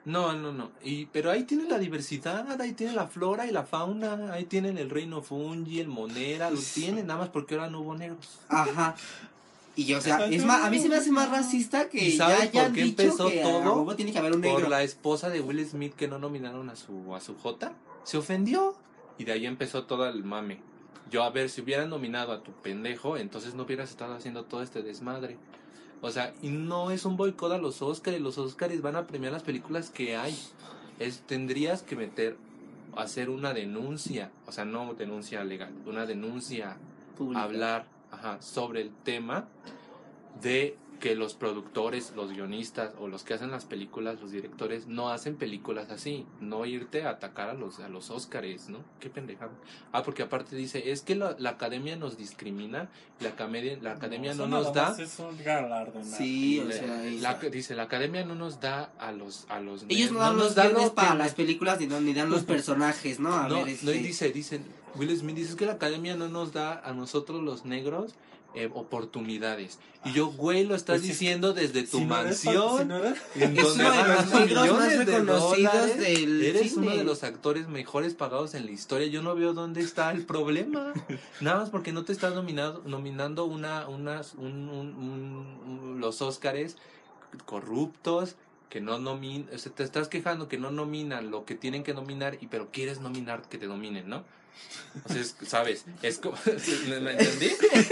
No, 0.03 0.33
no, 0.33 0.51
no. 0.51 0.71
Y, 0.83 1.05
pero 1.07 1.31
ahí 1.31 1.43
tienen 1.45 1.69
la 1.69 1.79
diversidad, 1.79 2.61
ahí 2.61 2.73
tienen 2.73 2.97
la 2.97 3.07
flora 3.07 3.47
y 3.47 3.51
la 3.51 3.63
fauna, 3.63 4.33
ahí 4.33 4.43
tienen 4.43 4.77
el 4.77 4.89
reino 4.89 5.21
fungi, 5.21 5.79
el 5.79 5.87
monera, 5.87 6.51
lo 6.51 6.59
tienen, 6.59 7.07
nada 7.07 7.21
más 7.21 7.29
porque 7.29 7.55
ahora 7.55 7.69
no 7.69 7.79
hubo 7.79 7.95
negros. 7.95 8.39
Ajá. 8.49 8.95
Y 9.77 9.93
o 9.93 10.01
sea, 10.01 10.25
es 10.25 10.45
más, 10.45 10.63
a 10.65 10.69
mí 10.69 10.79
se 10.79 10.89
me 10.89 10.97
hace 10.97 11.11
más 11.11 11.29
racista 11.29 11.89
que 11.89 12.03
¿Y 12.03 12.17
ya 12.17 12.25
sabes 12.25 12.41
hayan 12.41 12.65
por 12.65 12.75
qué 12.75 12.83
dicho 12.83 13.01
empezó 13.03 13.29
que 13.29 13.41
todo? 13.41 13.89
a 13.89 13.95
tiene 13.95 14.11
que 14.11 14.19
haber 14.19 14.33
un 14.33 14.41
negro. 14.41 14.59
Por 14.59 14.69
la 14.69 14.83
esposa 14.83 15.29
de 15.29 15.39
Will 15.39 15.65
Smith 15.65 15.95
que 15.95 16.09
no 16.09 16.19
nominaron 16.19 16.69
a 16.69 16.75
su, 16.75 17.15
a 17.15 17.21
su 17.21 17.35
J, 17.35 17.73
se 18.03 18.17
ofendió. 18.17 18.75
Y 19.17 19.23
de 19.23 19.31
ahí 19.31 19.45
empezó 19.45 19.85
todo 19.85 20.07
el 20.07 20.25
mame. 20.25 20.59
Yo, 21.11 21.23
a 21.23 21.29
ver, 21.29 21.49
si 21.49 21.61
hubieran 21.61 21.89
nominado 21.89 22.31
a 22.31 22.41
tu 22.41 22.51
pendejo, 22.51 23.17
entonces 23.17 23.53
no 23.53 23.63
hubieras 23.63 23.89
estado 23.89 24.15
haciendo 24.15 24.45
todo 24.45 24.61
este 24.61 24.81
desmadre. 24.81 25.37
O 26.01 26.11
sea, 26.11 26.33
y 26.41 26.49
no 26.49 26.91
es 26.91 27.05
un 27.05 27.17
boicot 27.17 27.51
a 27.51 27.57
los 27.57 27.81
Oscars. 27.81 28.19
Los 28.19 28.37
Oscars 28.37 28.81
van 28.81 28.95
a 28.95 29.07
premiar 29.07 29.31
las 29.31 29.43
películas 29.43 29.89
que 29.89 30.15
hay. 30.15 30.37
Es, 30.99 31.21
tendrías 31.21 31.83
que 31.83 31.95
meter, 31.95 32.37
hacer 32.95 33.29
una 33.29 33.53
denuncia. 33.53 34.31
O 34.47 34.51
sea, 34.51 34.65
no 34.65 34.93
denuncia 34.93 35.43
legal, 35.43 35.73
una 35.85 36.05
denuncia 36.05 36.77
Pública. 37.17 37.43
hablar 37.43 37.87
ajá, 38.11 38.41
sobre 38.41 38.81
el 38.81 38.91
tema 38.91 39.47
de 40.41 40.77
que 40.99 41.15
los 41.15 41.33
productores, 41.35 42.13
los 42.15 42.31
guionistas 42.31 42.93
o 42.99 43.07
los 43.07 43.23
que 43.23 43.33
hacen 43.33 43.51
las 43.51 43.65
películas, 43.65 44.19
los 44.21 44.31
directores, 44.31 44.87
no 44.87 45.09
hacen 45.09 45.35
películas 45.35 45.89
así. 45.89 46.25
No 46.41 46.65
irte 46.65 47.03
a 47.03 47.09
atacar 47.11 47.49
a 47.49 47.53
los, 47.53 47.79
a 47.79 47.89
los 47.89 48.09
Óscares, 48.09 48.69
¿no? 48.69 48.79
Qué 48.99 49.09
pendejada. 49.09 49.51
Ah, 49.91 50.03
porque 50.03 50.23
aparte 50.23 50.55
dice, 50.55 50.91
es 50.91 51.01
que 51.01 51.15
la, 51.15 51.35
la 51.39 51.51
academia 51.51 51.95
nos 51.95 52.17
discrimina, 52.17 52.89
la, 53.19 53.29
academia 53.29 53.77
la 53.81 53.91
academia 53.91 54.33
no, 54.33 54.47
nos 54.47 54.73
da... 54.73 54.95
Es 54.99 55.19
un. 55.19 55.37
Sí, 56.03 56.59
o 56.59 56.71
sea, 56.71 56.87
la- 57.21 57.35
dice, 57.49 57.75
la 57.75 57.83
academia 57.83 58.25
no 58.25 58.35
nos 58.35 58.59
da 58.59 58.91
a 58.99 59.11
los... 59.11 59.45
A 59.49 59.59
los 59.59 59.85
ellos 59.89 60.11
no 60.11 60.19
no 60.19 60.25
dan 60.25 60.37
los 60.37 60.55
guiones 60.55 60.89
para 60.91 61.11
que- 61.11 61.17
las 61.17 61.33
películas 61.33 61.79
ni, 61.79 61.87
no- 61.87 62.01
ni 62.01 62.13
dan 62.13 62.29
los 62.29 62.43
personajes, 62.45 63.19
¿no? 63.19 63.33
A 63.35 63.47
no, 63.47 63.55
ver, 63.63 63.65
no, 63.65 63.91
este... 63.91 63.95
y 63.97 63.99
dice, 64.03 64.31
dicen, 64.31 64.65
Will 64.95 65.15
Smith 65.17 65.35
dice 65.35 65.49
"Es 65.51 65.55
que 65.55 65.65
la 65.65 65.73
academia 65.73 66.15
no 66.15 66.29
nos 66.29 66.53
da 66.53 66.79
a 66.79 66.93
nosotros 66.93 67.43
los 67.43 67.65
negros 67.65 68.13
eh, 68.55 68.69
oportunidades. 68.73 69.79
Y 70.05 70.13
yo, 70.13 70.27
güey, 70.27 70.65
lo 70.65 70.75
estás 70.75 70.97
Pues 70.99 71.07
diciendo 71.09 71.53
desde 71.53 71.81
tu 71.83 71.97
Si 71.97 72.05
no 72.05 72.15
eres- 72.19 72.45
mansión. 72.45 72.77
si 72.79 72.85
no 72.85 72.97
eres- 72.97 73.21
en 73.35 73.55
donde 73.55 73.83
ganas 73.83 74.31
más 74.31 74.41
millones 74.41 75.05
de 75.05 75.21
dólares. 75.21 75.97
del 75.97 76.41
Eres 76.43 76.73
cine. 76.73 76.87
uno 76.87 76.95
de 76.97 77.03
los 77.03 77.23
actores 77.23 77.67
mejores 77.67 78.13
pagados 78.13 78.53
en 78.53 78.65
la 78.65 78.71
historia. 78.71 79.07
Yo 79.07 79.21
no 79.23 79.33
veo 79.35 79.53
dónde 79.53 79.81
está 79.81 80.11
el 80.11 80.25
problema. 80.25 80.93
Nada 81.41 81.59
más 81.59 81.69
porque 81.69 81.91
no 81.91 82.03
te 82.05 82.13
estás 82.13 82.35
nominado, 82.35 82.83
nominando 82.85 83.45
una, 83.45 83.87
unas, 83.87 84.35
un, 84.35 84.69
un- 84.69 84.95
un- 84.95 85.59
un- 85.67 85.99
los 85.99 86.21
Óscares 86.21 86.77
corruptos 87.45 88.35
que 88.69 88.81
no 88.81 88.99
nominan, 88.99 89.53
o 89.53 89.57
sea, 89.57 89.71
te 89.71 89.83
estás 89.83 90.07
quejando 90.07 90.47
que 90.47 90.57
no 90.57 90.71
nominan 90.71 91.31
lo 91.31 91.45
que 91.45 91.55
tienen 91.55 91.83
que 91.83 91.93
nominar 91.93 92.37
y 92.41 92.47
pero 92.47 92.69
quieres 92.71 92.99
nominar 92.99 93.43
que 93.49 93.57
te 93.57 93.67
nominen, 93.67 94.09
¿no? 94.09 94.23
O 95.05 95.09
sea, 95.11 95.21
es- 95.21 95.35
sabes, 95.45 95.85
es 96.01 96.19
como, 96.19 96.37
¿me, 96.89 96.99
me 96.99 97.11
entendí? 97.11 97.49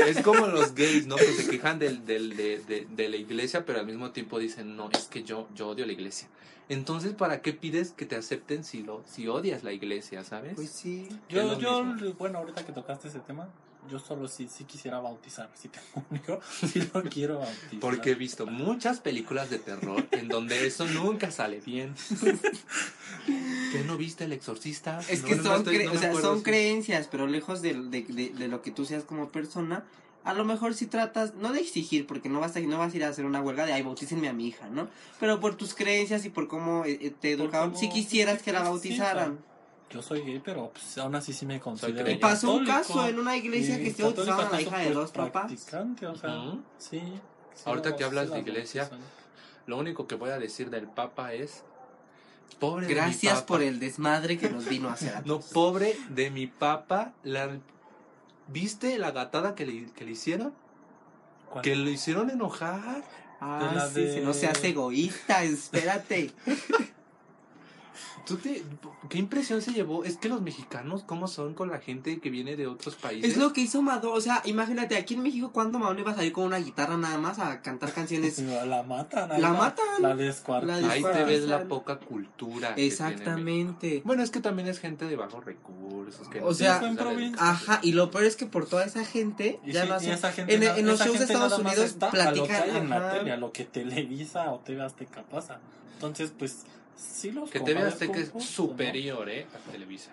Es 0.07 0.22
como 0.22 0.47
los 0.47 0.74
gays, 0.74 1.05
¿no? 1.07 1.16
Que 1.18 1.34
se 1.34 1.49
quejan 1.49 1.80
del, 1.80 2.05
del, 2.05 2.36
de, 2.38 2.59
de, 2.59 2.88
de 2.89 3.09
la 3.09 3.18
iglesia, 3.18 3.66
pero 3.66 3.80
al 3.80 3.86
mismo 3.86 4.11
tiempo 4.11 4.39
dicen, 4.39 4.76
no, 4.78 4.89
es 4.91 5.05
que 5.05 5.24
yo, 5.24 5.47
yo 5.55 5.68
odio 5.70 5.86
la 5.86 5.91
iglesia. 5.93 6.28
Entonces, 6.70 7.14
¿para 7.14 7.41
qué 7.41 7.51
pides 7.51 7.91
que 7.91 8.05
te 8.05 8.16
acepten 8.16 8.64
si, 8.64 8.84
lo, 8.84 9.03
si 9.05 9.28
odias 9.28 9.64
la 9.64 9.74
iglesia, 9.74 10.24
sabes? 10.24 10.53
Pues 10.55 10.70
sí. 10.70 11.09
Yo, 11.28 11.59
yo, 11.59 11.84
mismo. 11.84 12.14
bueno, 12.14 12.39
ahorita 12.39 12.66
que 12.66 12.72
tocaste 12.72 13.09
ese 13.09 13.20
tema, 13.20 13.49
yo 13.90 14.00
solo 14.00 14.28
sí, 14.28 14.48
sí 14.48 14.64
quisiera 14.66 15.00
bautizar. 15.00 15.50
Si 15.56 15.70
tengo 15.70 16.06
un 16.10 16.18
hijo, 16.18 16.40
sí 16.72 16.90
lo 16.94 17.04
quiero 17.04 17.40
bautizar. 17.40 17.80
Porque 17.80 18.12
he 18.12 18.16
visto 18.16 18.46
muchas 18.46 19.00
películas 19.00 19.50
de 19.50 19.60
terror 19.60 20.08
en 20.12 20.28
donde 20.28 20.66
eso 20.68 20.86
nunca 20.88 21.32
sale 21.32 21.60
bien. 21.62 21.96
¿Qué 23.72 23.84
no 23.86 23.98
viste 23.98 24.26
El 24.26 24.34
Exorcista? 24.34 25.00
Es 25.10 25.22
No, 25.24 25.28
que 25.28 25.36
no 25.36 25.44
son, 25.44 25.58
estoy- 25.62 25.78
cre- 25.78 25.86
no 25.86 25.92
o 25.94 25.98
sea, 25.98 26.14
son 26.14 26.38
si- 26.40 26.44
creencias, 26.44 27.08
pero 27.12 27.28
lejos 27.28 27.62
de, 27.62 27.74
de, 27.74 28.04
de, 28.04 28.30
de 28.30 28.48
lo 28.48 28.62
que 28.62 28.72
tú 28.72 28.86
seas 28.86 29.04
como 29.04 29.30
persona, 29.30 29.86
a 30.24 30.34
lo 30.34 30.46
mejor 30.46 30.74
si 30.74 30.86
tratas, 30.86 31.34
no 31.36 31.52
de 31.52 31.60
exigir, 31.62 32.06
porque 32.08 32.30
no 32.30 32.40
vas 32.40 32.56
a, 32.56 32.60
no 32.62 32.78
vas 32.78 32.94
a 32.94 32.96
ir 32.98 33.04
a 33.04 33.10
hacer 33.10 33.26
una 33.26 33.42
huelga 33.42 33.66
de, 33.66 33.74
ay, 33.74 33.82
bautícenme 33.82 34.30
a 34.30 34.34
mi 34.34 34.48
hija, 34.48 34.68
¿no? 34.70 34.88
Pero 35.20 35.40
por 35.40 35.56
tus 35.56 35.74
creencias 35.74 36.24
y 36.26 36.30
por 36.30 36.48
cómo 36.48 36.86
eh, 36.86 36.98
eh, 37.02 37.10
te 37.20 37.32
educaron, 37.32 37.76
si 37.76 37.90
quisieras 37.90 38.42
que 38.42 38.52
la 38.54 38.60
sí, 38.60 38.66
bautizaran. 38.66 39.40
Yo 39.94 40.02
soy 40.02 40.22
gay, 40.22 40.41
pero 40.44 40.72
pues, 40.72 40.98
aún 40.98 41.14
así 41.14 41.34
sí 41.34 41.46
me 41.46 41.60
considero. 41.60 42.10
Y 42.10 42.16
pasó 42.16 42.54
un 42.56 42.66
caso 42.66 43.08
en 43.08 43.20
una 43.20 43.38
iglesia 43.38 43.78
que 43.78 43.91
se 43.94 44.04
católico 44.04 44.26
bautizaban 44.26 44.48
a 44.48 44.52
la 44.52 44.62
hija 44.62 44.78
de 44.80 44.84
pues, 44.86 44.96
dos 44.96 45.12
papás. 45.12 45.46
practicante, 45.52 46.08
o 46.08 46.16
sea, 46.16 46.39
Ujú. 46.39 46.62
sí. 46.80 47.00
sí 47.54 47.62
Ahorita 47.66 47.89
lo- 47.89 47.96
que 47.98 48.04
hablas 48.04 48.28
sí 48.28 48.34
de 48.34 48.39
iglesia. 48.39 48.89
Lo 49.68 49.78
único 49.78 50.08
que 50.08 50.16
voy 50.16 50.32
a 50.32 50.39
decir 50.39 50.70
del 50.72 50.88
Papa 50.88 51.34
es... 51.34 51.64
Pobre 52.60 52.88
de 52.88 52.94
mi 52.94 52.96
Gracias 52.96 53.41
por 53.44 53.62
el 53.62 53.80
desmadre 53.80 54.38
que 54.38 54.50
nos 54.50 54.66
vino 54.66 54.89
a 54.89 54.94
hacer 54.94 55.16
a 55.16 55.22
No, 55.26 55.39
pobre 55.39 55.96
de 56.10 56.32
mi 56.32 56.48
papa. 56.48 57.14
La... 57.24 57.60
¿Viste 58.48 58.98
la 58.98 59.12
gatada 59.12 59.56
que 59.56 59.66
le, 59.66 59.86
que 59.91 60.06
le 60.06 60.12
hicieron? 60.12 60.54
¿Cuál? 61.50 61.64
Que 61.64 61.76
le 61.76 61.91
hicieron 61.91 62.30
enojar. 62.30 63.04
Ah, 63.39 63.89
de 63.94 64.14
sí, 64.16 64.22
no 64.22 64.34
seas 64.34 64.64
egoísta, 64.64 65.44
espérate. 65.44 66.32
¿Tú 68.26 68.38
te... 68.38 68.64
¿Qué 69.10 69.18
impresión 69.18 69.62
se 69.62 69.72
llevó? 69.74 70.04
Es 70.04 70.18
que 70.18 70.30
los 70.30 70.41
mexicanos, 70.41 71.04
¿cómo 71.04 71.28
son 71.28 71.54
con 71.54 71.70
la 71.70 71.80
gente 71.80 72.20
que 72.20 72.30
viene 72.30 72.56
de 72.56 72.68
otros 72.68 72.96
países? 72.96 73.32
Es 73.32 73.38
lo 73.38 73.54
que 73.54 73.62
hizo 73.62 73.82
Madonna, 73.82 74.16
o 74.16 74.22
sea, 74.22 74.41
imagínate, 74.46 74.96
aquí 74.98 75.14
en 75.16 75.24
México, 75.24 75.52
¿cuándo 75.54 75.80
Madonna 75.80 76.02
iba 76.02 76.12
a 76.12 76.16
salir 76.16 76.32
con 76.34 76.46
una 76.46 76.58
guitarra 76.58 76.98
nada 76.98 77.18
más 77.18 77.39
a 77.39 77.62
cantar 77.62 77.91
canciones? 77.94 78.39
La 78.66 78.84
matan. 78.84 79.32
ahí 79.32 79.41
La 79.41 79.54
matan. 79.54 79.86
La 80.02 80.16
descuartizan. 80.16 80.82
La 80.82 80.91
Ahí 80.94 81.04
te 81.04 81.24
ves 81.24 81.44
la 81.46 81.64
poca 81.68 82.00
cultura. 82.00 82.70
que 82.70 82.76
tiene 82.76 82.88
Exactamente. 82.88 84.02
Bueno, 84.06 84.24
es 84.24 84.32
que 84.32 84.39
también 84.39 84.68
es 84.68 84.80
gente 84.80 85.06
de 85.06 85.16
bajos 85.16 85.44
recursos. 85.46 86.28
Que 86.30 86.39
O 86.39 86.46
no 86.50 86.54
sea, 86.54 86.82
en 86.86 86.96
provincia. 86.96 87.38
Ajá, 87.50 87.80
y 87.84 87.91
lo 87.94 88.12
peor 88.12 88.24
es 88.26 88.36
que 88.36 88.46
por 88.46 88.66
toda 88.68 88.86
esa 88.86 89.04
gente, 89.06 89.60
Y, 89.66 89.72
ya 89.74 89.84
sí, 89.84 89.89
no 89.89 89.96
hacen... 89.96 90.12
esa 90.14 90.32
gente, 90.32 90.54
en, 90.54 90.60
na- 90.64 90.78
en 90.78 90.86
los 90.86 90.96
esa 90.96 91.06
shows 91.06 91.20
de 91.20 91.26
Estados 91.26 91.52
nada 91.52 91.62
Unidos 91.62 91.86
está 91.86 92.10
a 92.10 92.32
lo 92.32 92.44
que 92.44 92.50
platican... 92.50 92.62
hay 92.70 92.78
en 92.78 92.89
la 92.89 93.12
tele, 93.12 93.32
a 93.32 93.38
lo 93.38 93.52
que 93.52 93.66
Televisa 93.66 94.52
o 94.52 94.60
TV 94.60 94.82
Azteca 94.84 95.24
pasa. 95.24 95.60
Entonces, 95.96 96.32
pues, 96.38 96.64
sí 96.96 97.32
los 97.32 97.50
Que 97.50 97.60
TV 97.60 97.82
Azteca 97.82 98.20
es 98.20 98.32
superior, 98.44 99.30
¿eh? 99.30 99.46
A 99.54 99.72
Televisa. 99.72 100.12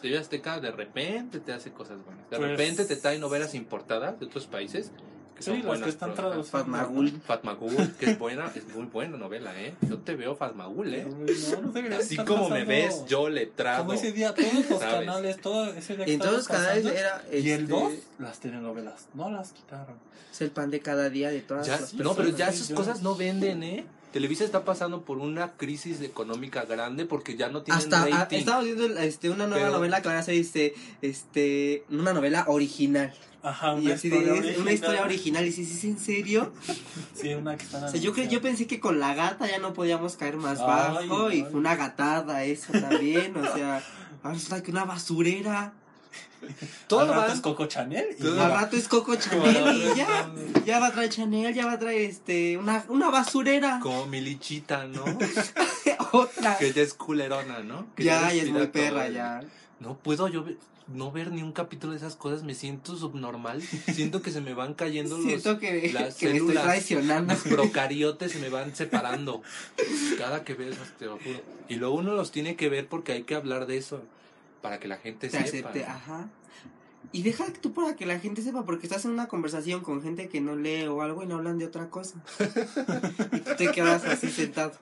TV 0.00 0.18
Azteca 0.18 0.58
de 0.60 0.70
repente 0.72 1.38
te 1.40 1.52
hace 1.52 1.70
cosas 1.72 2.04
buenas. 2.04 2.28
De 2.30 2.36
Pues- 2.36 2.50
repente 2.50 2.84
te 2.84 2.96
trae 2.96 3.18
novelas 3.18 3.54
importadas 3.54 4.18
de 4.18 4.26
otros 4.26 4.46
países. 4.46 4.90
Que 5.34 5.38
¿no? 5.40 5.44
son 5.44 5.54
Sí, 5.54 5.58
las 5.60 5.66
buenas 5.66 5.84
que 5.84 5.90
están 5.90 6.14
traducidas. 6.14 6.50
Fatmagul. 6.50 7.10
Fatmagul, 7.24 7.94
que 7.98 8.10
es 8.10 8.18
buena, 8.18 8.52
es 8.54 8.66
muy 8.74 8.84
buena 8.86 9.16
novela, 9.16 9.58
¿eh? 9.60 9.74
Yo 9.88 9.98
te 9.98 10.14
veo 10.14 10.34
Fatmagul, 10.36 10.92
¿eh? 10.92 11.04
No, 11.06 11.72
no 11.72 11.96
Así 11.96 12.16
como 12.16 12.48
me 12.50 12.64
pasando. 12.64 12.68
ves, 12.68 13.04
yo 13.08 13.28
le 13.30 13.46
trago. 13.46 13.84
Como 13.86 13.94
ese 13.94 14.12
día, 14.12 14.34
todos 14.34 14.52
los 14.54 14.80
¿Sabes? 14.80 14.80
canales, 15.06 15.40
todo 15.40 15.72
ese 15.72 15.96
día 15.96 16.04
En 16.06 16.18
todos 16.18 16.32
los 16.34 16.48
canales 16.48 16.84
pasando, 16.84 17.00
era... 17.00 17.24
Y 17.32 17.50
el 17.50 17.60
este, 17.62 17.72
2, 17.72 17.92
las 18.18 18.40
telenovelas. 18.40 19.06
No 19.14 19.30
las 19.30 19.52
quitaron. 19.52 19.96
Es 20.30 20.40
el 20.42 20.50
pan 20.50 20.70
de 20.70 20.80
cada 20.80 21.08
día 21.10 21.30
de 21.30 21.40
todas 21.40 21.66
Ya- 21.66 21.80
las 21.80 21.94
no, 21.94 22.14
pero 22.14 22.28
ya 22.28 22.46
personas. 22.46 22.54
esas 22.56 22.68
yo- 22.68 22.74
cosas 22.76 23.02
no 23.02 23.14
venden, 23.16 23.62
¿eh? 23.62 23.84
Televisa 24.12 24.44
está 24.44 24.64
pasando 24.64 25.02
por 25.02 25.18
una 25.18 25.52
crisis 25.52 26.00
económica 26.02 26.64
grande 26.64 27.06
porque 27.06 27.36
ya 27.36 27.48
no 27.48 27.62
tienen 27.62 27.82
Hasta 27.82 28.02
ah, 28.02 28.08
rating. 28.08 28.38
estamos 28.38 28.64
viendo 28.64 28.84
este, 28.98 29.30
una 29.30 29.46
nueva 29.46 29.64
Pero- 29.66 29.76
novela 29.78 30.02
que 30.02 30.08
van 30.08 30.16
a 30.18 30.20
hacer 30.20 30.34
este, 31.02 31.84
una 31.90 32.12
novela 32.12 32.44
original. 32.48 33.12
Ajá, 33.44 33.74
y 33.76 33.86
una 33.86 33.94
así 33.94 34.08
de, 34.08 34.16
historia 34.18 34.32
es 34.34 34.38
original. 34.40 34.60
una 34.62 34.72
historia 34.72 35.02
original. 35.02 35.46
Y 35.46 35.52
si 35.52 35.62
es 35.62 35.84
en 35.84 35.98
serio. 35.98 36.52
Sí, 37.14 37.34
una 37.34 37.56
que 37.56 37.64
están 37.64 37.84
O 37.84 37.88
sea, 37.88 38.00
yo, 38.00 38.14
cre- 38.14 38.28
yo 38.28 38.40
pensé 38.40 38.66
que 38.66 38.80
con 38.80 38.98
la 39.00 39.14
gata 39.14 39.48
ya 39.48 39.58
no 39.58 39.72
podíamos 39.74 40.16
caer 40.16 40.36
más 40.36 40.58
Ay, 40.60 40.66
bajo. 41.08 41.30
y 41.30 41.42
fue 41.42 41.54
una 41.54 41.74
gatada 41.76 42.44
eso 42.44 42.72
también. 42.72 43.36
o 43.36 43.44
sea, 43.54 43.82
ahora 44.22 44.36
es 44.36 44.50
like 44.50 44.70
una 44.70 44.84
basurera. 44.84 45.72
Todo 46.88 47.00
Al 47.00 47.08
rato 47.08 47.20
va- 47.28 47.32
es 47.34 47.40
Coco 47.40 47.66
Chanel 47.66 48.06
y 48.18 48.22
Todo 48.22 48.40
Al 48.42 48.50
ya. 48.50 48.56
rato 48.60 48.76
es 48.76 48.88
Coco 48.88 49.14
Chanel 49.16 49.76
y 49.76 49.96
ya. 49.96 50.30
Ya 50.66 50.78
va 50.80 50.88
a 50.88 50.92
traer 50.92 51.10
Chanel, 51.10 51.54
ya 51.54 51.66
va 51.66 51.72
a 51.72 51.78
traer 51.78 52.02
este, 52.02 52.56
una, 52.58 52.84
una 52.88 53.10
basurera. 53.10 53.80
Como 53.82 54.06
Milichita, 54.06 54.86
¿no? 54.86 55.04
Otra. 56.12 56.56
que 56.58 56.72
ya 56.72 56.82
es 56.82 56.94
culerona, 56.94 57.60
¿no? 57.60 57.86
Que 57.94 58.04
Ya, 58.04 58.32
ya 58.32 58.42
es 58.42 58.50
muy 58.50 58.66
perra, 58.68 59.08
ya. 59.08 59.40
no 59.80 59.96
puedo 59.96 60.28
yo 60.28 60.44
ve- 60.44 60.56
no 60.88 61.10
ver 61.12 61.30
ni 61.30 61.42
un 61.42 61.52
capítulo 61.52 61.92
de 61.92 61.98
esas 61.98 62.16
cosas, 62.16 62.42
me 62.42 62.54
siento 62.54 62.96
subnormal, 62.96 63.62
siento 63.62 64.20
que 64.20 64.30
se 64.30 64.40
me 64.40 64.52
van 64.52 64.74
cayendo 64.74 65.16
los, 65.16 65.24
Siento 65.26 65.58
que, 65.58 65.90
las 65.92 66.16
que 66.16 66.26
me 66.26 66.32
estoy 66.32 66.48
células. 66.48 66.64
traicionando. 66.64 67.32
los 67.34 67.42
procariotes 67.44 68.32
se 68.32 68.38
me 68.40 68.50
van 68.50 68.74
separando 68.74 69.42
cada 70.18 70.44
que 70.44 70.54
veo 70.54 70.70
esas, 70.72 70.90
te 70.98 71.06
lo 71.06 71.18
juro. 71.18 71.40
Y 71.68 71.76
luego 71.76 71.94
uno 71.94 72.14
los 72.14 72.30
tiene 72.32 72.56
que 72.56 72.68
ver 72.68 72.88
porque 72.88 73.12
hay 73.12 73.22
que 73.22 73.34
hablar 73.36 73.66
de 73.66 73.78
eso 73.78 74.02
para 74.62 74.78
que 74.80 74.88
la 74.88 74.96
gente 74.96 75.28
Te 75.28 75.44
sepa. 75.44 75.68
acepte, 75.68 75.84
ajá. 75.84 76.28
Y 77.10 77.22
deja 77.22 77.44
tú 77.60 77.72
para 77.74 77.94
que 77.96 78.06
la 78.06 78.18
gente 78.20 78.40
sepa, 78.42 78.64
porque 78.64 78.86
estás 78.86 79.04
en 79.04 79.10
una 79.10 79.26
conversación 79.28 79.82
con 79.82 80.02
gente 80.02 80.28
que 80.28 80.40
no 80.40 80.56
lee 80.56 80.86
o 80.86 81.02
algo 81.02 81.22
y 81.22 81.26
no 81.26 81.34
hablan 81.36 81.58
de 81.58 81.66
otra 81.66 81.90
cosa. 81.90 82.22
y 83.32 83.40
tú 83.40 83.50
te 83.58 83.70
quedas 83.72 84.04
así 84.04 84.30
sentado. 84.30 84.72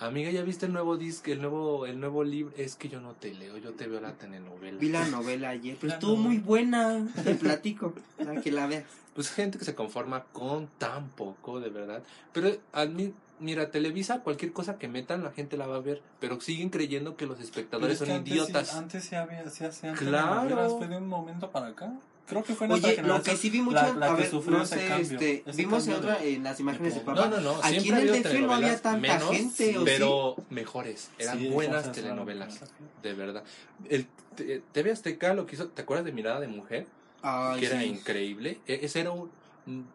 Amiga, 0.00 0.30
¿ya 0.32 0.42
viste 0.42 0.66
el 0.66 0.72
nuevo 0.72 0.96
disco, 0.96 1.30
el 1.30 1.40
nuevo, 1.40 1.86
el 1.86 2.00
nuevo 2.00 2.24
libro? 2.24 2.52
Es 2.56 2.74
que 2.74 2.88
yo 2.88 3.00
no 3.00 3.12
te 3.12 3.32
leo, 3.34 3.56
yo 3.58 3.72
te 3.74 3.86
veo 3.86 4.00
la 4.00 4.14
telenovela. 4.14 4.78
Vi 4.80 4.88
la 4.88 5.06
novela 5.06 5.50
ayer, 5.50 5.76
pero 5.80 5.90
La 5.90 5.94
estuvo 5.94 6.12
novela. 6.16 6.28
muy 6.28 6.38
buena. 6.38 7.06
Te 7.22 7.34
platico, 7.36 7.94
para 8.18 8.40
que 8.40 8.50
la 8.50 8.66
veas. 8.66 8.84
Pues 9.14 9.30
gente 9.30 9.58
que 9.58 9.64
se 9.64 9.76
conforma 9.76 10.24
con 10.32 10.66
tan 10.78 11.10
poco, 11.10 11.60
de 11.60 11.68
verdad. 11.70 12.02
Pero 12.32 12.50
a 12.72 12.84
mí, 12.86 13.12
mira, 13.42 13.70
Televisa, 13.70 14.20
cualquier 14.20 14.52
cosa 14.52 14.78
que 14.78 14.88
metan, 14.88 15.22
la 15.22 15.32
gente 15.32 15.56
la 15.56 15.66
va 15.66 15.76
a 15.76 15.80
ver. 15.80 16.00
Pero 16.20 16.40
siguen 16.40 16.70
creyendo 16.70 17.16
que 17.16 17.26
los 17.26 17.36
Pero 17.36 17.46
espectadores 17.48 17.94
es 17.94 18.00
que 18.00 18.06
son 18.06 18.16
antes 18.16 18.32
idiotas. 18.32 18.68
Sí, 18.68 18.76
antes 18.76 19.04
sí 19.04 19.14
había, 19.14 19.50
sí 19.50 19.64
hacían 19.64 19.94
Claro. 19.96 20.78
fue 20.78 20.88
de 20.88 20.96
un 20.96 21.08
momento 21.08 21.50
para 21.50 21.66
acá. 21.68 21.92
Creo 22.26 22.44
que 22.44 22.54
fue 22.54 22.68
nuestra 22.68 22.90
Oye, 22.92 23.02
lo 23.02 23.20
que 23.22 23.36
sí 23.36 23.50
vi 23.50 23.60
mucho, 23.60 23.74
la- 23.74 23.92
la 23.94 24.12
a 24.12 24.16
que 24.16 24.22
ver, 24.22 24.32
no 24.32 24.64
sé, 24.64 24.86
cambio, 24.86 25.18
este, 25.20 25.44
vimos 25.56 25.86
en, 25.88 25.94
otra, 25.94 26.24
en 26.24 26.42
las 26.44 26.60
imágenes 26.60 26.94
de 26.94 27.00
de- 27.00 27.04
papá. 27.06 27.28
No, 27.28 27.36
no, 27.36 27.40
no. 27.40 27.60
Aquí 27.62 27.88
en 27.88 27.96
el 27.98 28.06
DF 28.22 28.40
no 28.42 28.54
había 28.54 28.80
tanta 28.80 28.98
menos, 28.98 29.30
gente, 29.30 29.76
¿o 29.76 29.80
sí? 29.80 29.84
pero 29.84 30.36
mejores. 30.48 31.10
Eran 31.18 31.38
Sí, 31.38 31.48
buenas 31.48 31.90
telenovelas, 31.92 32.60
de 33.02 33.12
verdad. 33.14 33.42
El 33.90 34.06
te- 34.36 34.62
TV 34.72 34.92
Azteca 34.92 35.34
lo 35.34 35.46
que 35.46 35.56
hizo, 35.56 35.66
¿te 35.68 35.82
acuerdas 35.82 36.06
de 36.06 36.12
Mirada 36.12 36.40
de 36.40 36.46
Mujer? 36.46 36.86
Ay, 37.22 37.60
que 37.60 37.66
era 37.66 37.84
increíble. 37.84 38.60
E- 38.66 38.80
Ese 38.82 39.00
era 39.00 39.10
un, 39.10 39.28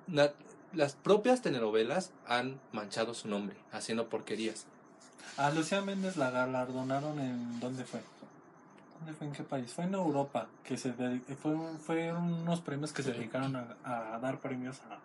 una- 0.07 0.31
las 0.77 0.93
propias 0.93 1.41
telenovelas 1.41 2.11
han 2.27 2.59
manchado 2.71 3.13
su 3.15 3.27
nombre 3.27 3.57
haciendo 3.71 4.09
porquerías. 4.09 4.65
A 5.35 5.49
Lucía 5.49 5.81
Méndez 5.81 6.17
la 6.17 6.29
galardonaron 6.29 7.19
en... 7.19 7.59
¿Dónde 7.59 7.83
fue? 7.83 7.99
¿Dónde 8.99 9.13
fue? 9.13 9.27
¿En 9.27 9.33
qué 9.33 9.43
país? 9.43 9.73
Fue 9.73 9.85
en 9.85 9.95
Europa, 9.95 10.47
que 10.63 10.77
se 10.77 10.93
fue, 10.93 11.55
fue 11.83 12.13
unos 12.13 12.61
premios 12.61 12.93
que 12.93 13.03
se 13.03 13.11
dedicaron 13.11 13.55
a, 13.55 13.75
a 13.83 14.19
dar 14.19 14.39
premios 14.39 14.77
a... 14.89 14.97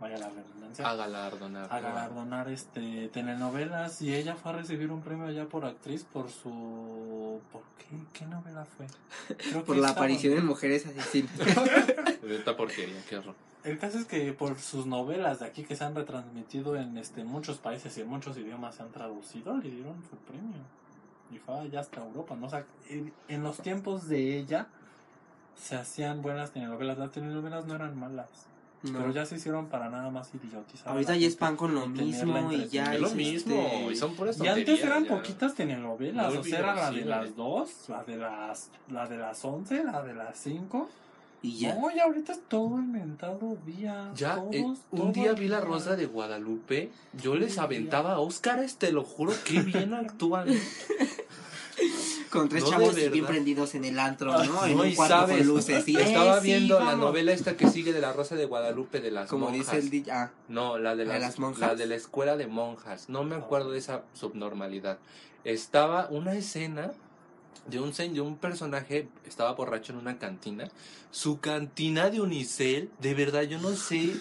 Vaya 0.00 0.18
la 0.18 0.30
redundancia. 0.30 0.88
A 0.88 0.96
galardonar. 0.96 1.72
a 1.72 1.78
galardonar 1.78 2.48
este 2.48 3.08
telenovelas 3.12 4.02
y 4.02 4.12
ella 4.12 4.34
fue 4.34 4.50
a 4.50 4.56
recibir 4.56 4.90
un 4.90 5.00
premio 5.00 5.26
allá 5.26 5.44
por 5.44 5.64
actriz 5.64 6.02
por 6.02 6.28
su 6.28 7.40
¿por 7.52 7.62
qué? 7.78 7.96
¿qué 8.12 8.26
novela 8.26 8.64
fue? 8.64 8.86
Creo 9.36 9.62
Por 9.62 9.76
que 9.76 9.80
la 9.80 9.90
aparición 9.90 10.36
en 10.36 10.44
Mujeres 10.44 10.86
Asesinas. 10.86 11.30
Esta 12.28 12.56
porquería, 12.56 13.00
qué 13.08 13.18
horror. 13.18 13.36
El 13.64 13.78
caso 13.78 13.98
es 13.98 14.06
que 14.06 14.32
por 14.32 14.58
sus 14.58 14.86
novelas 14.86 15.40
de 15.40 15.46
aquí 15.46 15.64
que 15.64 15.76
se 15.76 15.84
han 15.84 15.94
retransmitido 15.94 16.76
en 16.76 16.98
este 16.98 17.24
muchos 17.24 17.58
países 17.58 17.96
y 17.96 18.00
en 18.00 18.08
muchos 18.08 18.36
idiomas 18.36 18.74
se 18.76 18.82
han 18.82 18.90
traducido 18.90 19.56
le 19.56 19.70
dieron 19.70 20.02
su 20.08 20.16
premio 20.16 20.58
y 21.30 21.38
fue 21.38 21.58
allá 21.58 21.80
hasta 21.80 22.00
Europa 22.00 22.36
¿no? 22.36 22.46
O 22.46 22.50
sea, 22.50 22.64
en, 22.88 23.42
los 23.42 23.58
tiempos 23.58 24.08
de 24.08 24.38
ella 24.38 24.66
se 25.56 25.76
hacían 25.76 26.22
buenas 26.22 26.50
telenovelas 26.50 26.98
las 26.98 27.12
telenovelas 27.12 27.66
no 27.66 27.74
eran 27.74 27.96
malas 27.98 28.30
No. 28.82 28.98
pero 28.98 29.12
ya 29.12 29.24
se 29.24 29.36
hicieron 29.36 29.68
para 29.68 29.88
nada 29.90 30.10
más 30.10 30.34
idiotizar 30.34 30.88
Ahorita 30.88 31.14
ya 31.14 31.28
es 31.28 31.36
pan 31.36 31.56
con 31.56 31.72
lo 31.72 31.86
mismo 31.86 32.52
y 32.52 32.66
ya 32.68 32.94
Es 32.94 33.00
lo 33.00 33.10
mismo, 33.10 33.54
este, 33.54 33.92
y 33.92 33.96
son 33.96 34.16
puras 34.16 34.40
Y 34.40 34.48
antes 34.48 34.82
eran 34.82 35.04
ya. 35.04 35.10
poquitas 35.16 35.54
telenovelas, 35.54 36.30
Muy 36.30 36.38
o 36.38 36.42
sea, 36.44 36.58
era 36.58 36.74
la 36.74 36.90
de 36.90 37.04
las 37.04 37.36
dos, 37.36 37.88
la 37.88 38.02
de 38.02 38.16
las, 38.16 38.70
la 38.88 39.06
de 39.06 39.18
las 39.18 39.44
once, 39.44 39.84
la 39.84 40.02
de 40.02 40.14
las 40.14 40.36
cinco. 40.36 40.88
Y 41.42 41.58
ya. 41.58 41.74
No, 41.74 41.90
y 41.90 41.98
ahorita 41.98 42.32
es 42.32 42.40
todo 42.48 42.78
inventado 42.78 43.56
día. 43.66 44.12
Ya, 44.14 44.36
todos, 44.36 44.54
eh, 44.54 44.62
un 44.62 44.76
todo 45.00 45.12
día 45.12 45.30
el 45.30 45.36
vi 45.36 45.48
la. 45.48 45.60
Rosa 45.60 45.96
de 45.96 46.06
Guadalupe, 46.06 46.90
yo 47.20 47.34
les 47.34 47.56
Un 47.58 47.64
aventaba 47.64 48.12
a 48.12 48.20
Óscares, 48.20 48.76
te 48.76 48.92
lo 48.92 49.02
juro, 49.02 49.32
qué 49.44 49.60
bien 49.60 49.92
actúan. 49.94 50.46
Con 52.30 52.48
tres 52.48 52.62
No, 52.62 52.70
chavos 52.70 52.94
bien 52.94 53.26
prendidos 53.26 53.74
en 53.74 53.84
el 53.84 53.98
antro, 53.98 54.32
Ah, 54.32 54.44
¿no? 54.44 54.64
en 54.66 54.76
No, 54.76 54.82
un 54.84 54.88
y 54.88 54.94
cuarto 54.94 55.14
sabes, 55.16 55.38
con 55.38 55.46
luces. 55.48 55.88
Y, 55.88 55.96
estaba 56.00 56.38
eh, 56.38 56.40
sí, 56.40 56.46
viendo 56.46 56.78
la 56.80 56.94
novela 56.96 57.32
esta 57.32 57.56
que 57.56 57.68
sigue 57.68 57.92
de 57.92 58.00
la 58.00 58.12
Rosa 58.12 58.36
de 58.36 58.44
Guadalupe 58.46 59.00
de 59.00 59.10
las 59.10 59.28
Como 59.28 59.46
monjas. 59.50 59.66
dice 59.66 59.78
el 59.78 59.90
DJ. 59.90 60.12
Ah, 60.12 60.30
No, 60.48 60.78
la 60.78 60.94
de 60.96 61.04
¿La 61.04 61.14
de 61.14 61.20
las, 61.20 61.30
las 61.30 61.38
monjas? 61.40 61.60
la 61.60 61.74
de 61.74 61.86
la 61.86 61.94
escuela 61.96 62.36
de 62.36 62.46
monjas. 62.46 63.08
No 63.08 63.24
me 63.24 63.34
acuerdo 63.34 63.72
de 63.72 63.78
esa 63.78 64.02
subnormalidad. 64.14 64.98
Estaba 65.44 66.06
una 66.10 66.34
escena 66.34 66.92
de 67.66 67.80
un 67.80 67.92
sen- 67.92 68.12
de 68.12 68.20
un 68.20 68.36
personaje 68.36 69.08
estaba 69.26 69.52
borracho 69.52 69.92
en 69.92 69.98
una 69.98 70.18
cantina. 70.18 70.68
Su 71.10 71.40
cantina 71.40 72.08
de 72.10 72.20
unicel, 72.20 72.90
de 73.00 73.14
verdad 73.14 73.42
yo 73.42 73.58
no 73.60 73.76
sé, 73.76 74.14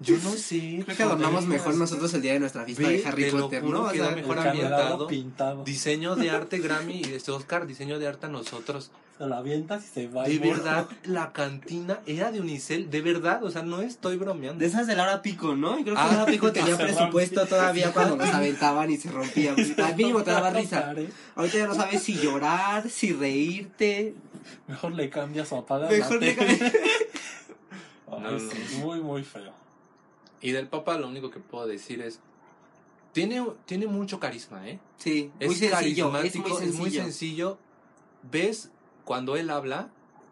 yo 0.00 0.16
no 0.22 0.30
sé. 0.30 0.82
creo 0.84 0.96
que 0.96 1.02
adornamos 1.02 1.44
mejor 1.46 1.74
nosotros 1.74 2.14
el 2.14 2.22
día 2.22 2.34
de 2.34 2.40
nuestra 2.40 2.64
fiesta 2.64 2.88
de 2.88 3.04
Harry 3.06 3.30
Potter, 3.30 3.62
juro, 3.62 3.78
¿no? 3.82 3.84
O 3.88 3.90
sea, 3.92 4.10
mejor 4.10 4.38
ambientado. 4.38 5.06
pintado. 5.08 5.64
Diseño 5.64 6.14
de 6.16 6.30
arte 6.30 6.58
Grammy 6.58 7.02
y 7.04 7.12
este 7.14 7.32
Oscar, 7.32 7.66
diseño 7.66 7.98
de 7.98 8.06
arte 8.06 8.26
a 8.26 8.28
nosotros. 8.28 8.90
La 9.26 9.36
avientas 9.38 9.84
y 9.84 9.88
se 9.88 10.08
va. 10.08 10.24
De 10.24 10.32
y 10.32 10.38
verdad, 10.38 10.88
la 11.04 11.32
cantina 11.32 12.00
era 12.06 12.32
de 12.32 12.40
unicel, 12.40 12.90
de 12.90 13.02
verdad, 13.02 13.44
o 13.44 13.50
sea, 13.50 13.62
no 13.62 13.82
estoy 13.82 14.16
bromeando. 14.16 14.58
de 14.60 14.66
esas 14.66 14.86
de 14.86 14.96
Laura 14.96 15.20
Pico, 15.20 15.54
¿no? 15.54 15.78
Y 15.78 15.82
creo 15.82 15.94
que 15.94 16.00
Ah, 16.00 16.24
Pico 16.26 16.50
tenía 16.52 16.76
presupuesto 16.78 17.46
todavía 17.46 17.92
cuando 17.94 18.16
los 18.16 18.28
aventaban 18.30 18.90
y 18.90 18.96
se 18.96 19.10
rompían. 19.10 19.56
Al 19.78 19.96
mínimo 19.96 20.22
te 20.22 20.30
daba 20.30 20.50
risa. 20.50 20.94
Ahorita 21.34 21.58
ya 21.58 21.66
no 21.66 21.74
sabes 21.74 22.02
si 22.02 22.14
llorar, 22.14 22.88
si 22.88 23.12
reírte. 23.12 24.14
Mejor 24.66 24.92
le 24.92 25.10
cambias 25.10 25.52
o 25.52 25.58
apagas 25.58 25.90
Mejor 25.90 26.20
la 26.20 26.26
le 26.26 26.34
cambias. 26.36 26.60
Ay, 26.62 28.20
No, 28.22 28.30
no, 28.30 28.38
sí, 28.38 28.46
no. 28.72 28.78
muy, 28.86 29.00
muy 29.00 29.22
feo. 29.22 29.52
Y 30.40 30.52
del 30.52 30.66
Papa 30.68 30.96
lo 30.96 31.06
único 31.08 31.30
que 31.30 31.40
puedo 31.40 31.66
decir 31.66 32.00
es, 32.00 32.20
tiene, 33.12 33.44
tiene 33.66 33.86
mucho 33.86 34.18
carisma, 34.18 34.66
¿eh? 34.66 34.78
Sí, 34.96 35.30
Es 35.38 35.48
muy 35.48 35.56
sencillo. 35.56 36.06
Es 36.06 36.12
carismático, 36.14 36.48
muy 36.48 36.58
sencillo. 36.58 36.72
es 36.72 36.78
muy 36.78 36.90
sencillo. 36.90 37.58
Ves 38.22 38.70
cuando 39.10 39.34
él 39.34 39.50
habla, 39.50 39.88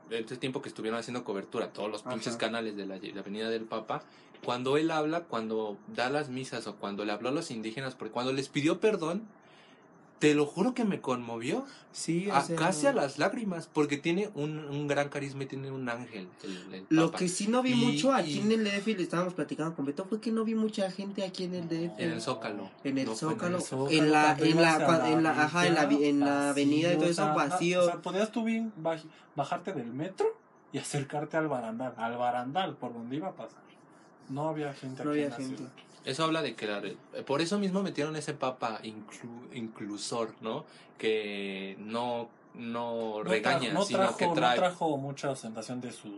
en 0.09 0.21
este 0.23 0.37
tiempo 0.37 0.63
que 0.63 0.69
estuvieron 0.69 1.01
haciendo 1.01 1.25
cobertura, 1.25 1.73
todos 1.73 1.91
los 1.91 2.05
pinches 2.05 2.29
Ajá. 2.29 2.39
canales 2.39 2.77
de 2.77 2.87
la, 2.87 3.01
de 3.01 3.11
la 3.11 3.23
Avenida 3.23 3.51
del 3.51 3.65
Papa, 3.65 4.05
cuando 4.45 4.77
él 4.77 4.93
habla, 4.93 5.25
cuando 5.25 5.77
da 5.89 6.09
las 6.11 6.29
misas 6.29 6.69
o 6.69 6.77
cuando 6.77 7.05
le 7.05 7.11
habló 7.11 7.31
a 7.31 7.33
los 7.33 7.51
indígenas, 7.51 7.97
porque 7.97 8.13
cuando 8.13 8.33
les 8.33 8.49
pidió 8.49 8.79
perdón, 8.79 9.27
te 10.19 10.35
lo 10.35 10.47
juro 10.47 10.75
que 10.75 10.85
me 10.85 11.01
conmovió, 11.01 11.65
Sí, 11.93 12.29
o 12.31 12.35
a, 12.35 12.43
sea, 12.43 12.57
casi 12.57 12.87
a 12.87 12.93
las 12.93 13.19
lágrimas, 13.19 13.69
porque 13.73 13.97
tiene 13.97 14.31
un, 14.35 14.59
un 14.59 14.87
gran 14.89 15.09
carisma 15.09 15.45
y 15.45 15.47
tiene 15.47 15.71
un 15.71 15.89
ángel. 15.89 16.29
El, 16.43 16.75
el 16.75 16.87
Lo 16.91 17.07
Papa. 17.07 17.19
que 17.19 17.29
sí 17.29 17.47
no 17.49 17.63
vi 17.63 17.73
Y- 17.73 17.75
mucho 17.77 18.13
aquí 18.13 18.33
y- 18.33 18.41
en 18.41 18.53
el 18.53 18.65
DF, 18.65 18.89
y 18.91 18.95
le 18.97 19.03
estábamos 19.05 19.35
platicando 19.35 19.75
con 19.77 19.85
Beto, 19.85 20.05
fue 20.05 20.21
que 20.21 20.31
no 20.33 20.45
vi 20.45 20.55
mucha 20.55 20.91
gente 20.91 21.25
aquí 21.25 21.45
en 21.45 21.55
el 21.55 21.69
DF. 21.69 21.99
En 22.03 22.11
el 22.11 22.21
Zócalo. 22.21 22.71
En 22.85 22.99
el 22.99 23.07
No 23.07 23.15
fue 23.15 23.29
en 23.29 23.35
Zócalo, 23.35 23.57
el 23.59 23.63
Zócalo, 23.63 23.91
en 23.91 24.11
la, 24.13 24.37
en 24.39 24.57
la, 24.61 25.09
en 25.11 25.27
ajá, 25.27 25.67
en 25.67 25.75
la, 25.75 25.83
en 25.85 26.21
la 26.21 26.51
avenida 26.51 26.93
y 26.93 26.97
todo 26.97 27.07
eso 27.09 27.35
vacío. 27.35 27.83
O 27.83 27.87
sea, 27.87 28.03
podías 28.03 28.31
tú 28.33 28.45
bien 28.45 28.73
baj- 28.83 29.05
bajarte 29.37 29.73
del 29.73 29.93
metro 29.93 30.27
y 30.73 30.79
acercarte 30.79 31.37
al 31.37 31.49
barandal, 31.49 31.95
al 31.97 32.17
barandal 32.17 32.77
por 32.77 32.93
donde 32.93 33.17
iba 33.17 33.29
a 33.29 33.35
pasar. 33.35 33.63
No 34.29 34.49
había 34.49 34.73
gente 34.75 35.05
No 35.05 35.11
aquí 35.11 35.21
había 35.21 35.25
en 35.25 35.31
la 35.31 35.37
gente. 35.37 35.57
ciudad. 35.57 35.71
Eso 36.09 36.25
habla 36.25 36.41
de 36.43 36.55
que 36.55 36.67
la 36.67 36.83
por 37.27 37.41
eso 37.43 37.59
mismo 37.59 37.83
metieron 37.83 38.17
ese 38.17 38.33
papa 38.35 38.81
inclu- 38.83 39.55
inclusor, 39.55 40.35
¿no? 40.41 40.65
Que 40.97 41.77
no 41.79 42.29
no, 42.55 43.19
No 43.19 43.23
regaña, 43.23 43.61
trajo- 43.71 43.75
no 43.75 43.85
sino 43.85 44.17
que 44.17 44.27
no 44.27 44.33
trae. 44.33 44.57
trajo 44.57 44.97
mucha 44.97 45.31
ostentación 45.31 45.81
de 45.81 45.93
sus, 45.93 46.11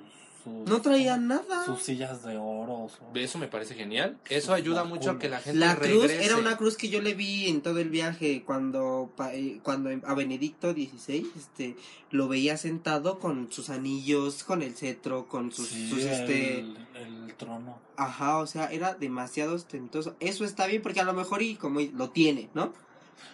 sus 0.42 0.68
no 0.68 0.80
traía 0.82 1.16
nada. 1.16 1.64
sus 1.64 1.82
sillas 1.82 2.22
de 2.22 2.36
oro. 2.36 2.88
su- 2.88 3.18
Eso 3.18 3.38
me 3.38 3.48
parece 3.48 3.74
genial. 3.74 4.18
Eso 4.28 4.52
ayuda 4.54 4.84
mucho 4.84 5.10
a 5.12 5.18
que 5.18 5.28
la 5.28 5.38
gente 5.40 5.58
La 5.58 5.76
cruz 5.76 6.02
regrese. 6.02 6.24
era 6.24 6.36
una 6.36 6.56
cruz 6.56 6.76
que 6.76 6.88
yo 6.88 7.00
le 7.00 7.14
vi 7.14 7.48
en 7.48 7.60
todo 7.62 7.78
el 7.78 7.90
viaje 7.90 8.42
cuando 8.44 9.12
eh, 9.32 9.60
cuando 9.62 9.90
a 10.06 10.14
Benedicto 10.14 10.72
XVI 10.72 11.30
este 11.36 11.76
lo 12.10 12.26
veía 12.28 12.56
sentado 12.56 13.18
con 13.18 13.50
sus 13.52 13.70
anillos, 13.70 14.42
con 14.44 14.62
el 14.62 14.74
cetro, 14.74 15.28
con 15.28 15.52
sus, 15.52 15.68
Sí, 15.68 15.88
sus, 15.90 16.00
este 16.04 16.60
el, 16.60 16.76
el 16.96 17.34
trono. 17.36 17.78
ajá, 17.96 18.38
o 18.38 18.46
sea, 18.46 18.66
era 18.72 18.94
demasiado 18.94 19.54
ostentoso. 19.54 20.16
Eso 20.20 20.44
está 20.44 20.66
bien 20.66 20.82
porque 20.82 21.00
a 21.00 21.04
lo 21.04 21.12
mejor 21.12 21.42
y 21.42 21.54
como 21.56 21.80
lo 21.80 22.10
tiene, 22.10 22.50
¿no? 22.54 22.72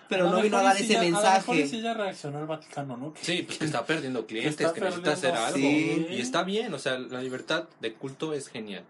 Pero 0.09 0.29
A 0.29 0.33
no 0.33 0.41
vino 0.43 0.57
a 0.59 0.63
dar 0.63 0.77
ese 0.77 0.93
ya- 0.93 1.01
A 1.01 1.05
lo 1.05 1.11
mejor 1.11 1.55
mensaje. 1.57 1.83
ya 1.83 1.95
reaccionó 1.95 2.39
el 2.41 2.47
Vaticano, 2.47 2.97
¿no? 2.97 3.13
Que- 3.13 3.25
Sí, 3.25 3.43
pues 3.43 3.59
que 3.59 3.65
está 3.65 3.85
perdiendo 3.85 4.27
clientes, 4.27 4.53
está 4.61 4.73
que 4.73 4.81
necesita 4.81 5.13
hacer 5.13 5.35
algo. 5.35 5.57
sí. 5.59 6.07
Y 6.11 6.21
está 6.21 6.43
bien, 6.45 6.73
o 6.75 6.79
sea, 6.79 6.99
la 6.99 7.21
libertad 7.23 7.65
de 7.81 7.95
culto 7.95 8.33
es 8.33 8.49
genial. 8.49 8.85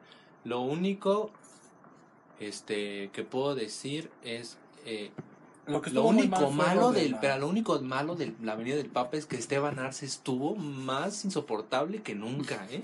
Lo 0.44 0.60
único 0.60 1.30
este 2.40 3.10
que 3.12 3.22
puedo 3.24 3.54
decir 3.54 4.10
es 4.22 4.58
eh, 4.84 5.10
Lo, 5.66 5.80
que 5.82 5.90
lo 5.90 6.04
único 6.04 6.50
malo 6.50 6.80
lo 6.82 6.92
de 6.92 7.02
del 7.02 7.12
la- 7.12 7.20
pero 7.20 7.38
lo 7.38 7.48
único 7.48 7.80
malo 7.80 8.14
de 8.14 8.34
la 8.42 8.52
Avenida 8.52 8.76
del 8.76 8.90
Papa 8.90 9.16
es 9.16 9.26
que 9.26 9.36
Esteban 9.36 9.78
Arce 9.78 10.06
estuvo 10.06 10.54
más 10.54 11.24
insoportable 11.24 12.02
que 12.02 12.14
nunca, 12.14 12.66
¿eh? 12.70 12.82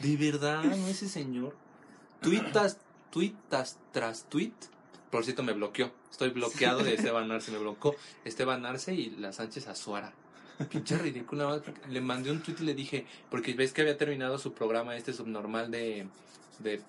De 0.00 0.16
verdad, 0.16 0.64
no 0.64 0.88
ese 0.88 1.08
señor. 1.08 1.54
Tuitas, 2.20 2.78
tuitas 3.10 3.76
tras 3.92 4.24
tuit. 4.24 4.52
Por 5.10 5.24
cierto, 5.24 5.42
me 5.42 5.52
bloqueó. 5.52 5.90
Estoy 6.10 6.30
bloqueado 6.30 6.82
de 6.82 6.94
Esteban 6.94 7.30
Arce, 7.30 7.50
me 7.50 7.58
bloqueó 7.58 7.94
Esteban 8.24 8.66
Arce 8.66 8.94
y 8.94 9.10
la 9.10 9.32
Sánchez 9.32 9.68
Azuara. 9.68 10.12
Pinche 10.70 10.96
porque 10.96 11.88
Le 11.88 12.00
mandé 12.00 12.30
un 12.30 12.42
tweet 12.42 12.56
y 12.60 12.64
le 12.64 12.74
dije, 12.74 13.06
porque 13.30 13.54
ves 13.54 13.72
que 13.72 13.82
había 13.82 13.96
terminado 13.96 14.38
su 14.38 14.52
programa 14.52 14.96
este 14.96 15.12
subnormal 15.12 15.70
de, 15.70 16.08
de, 16.58 16.82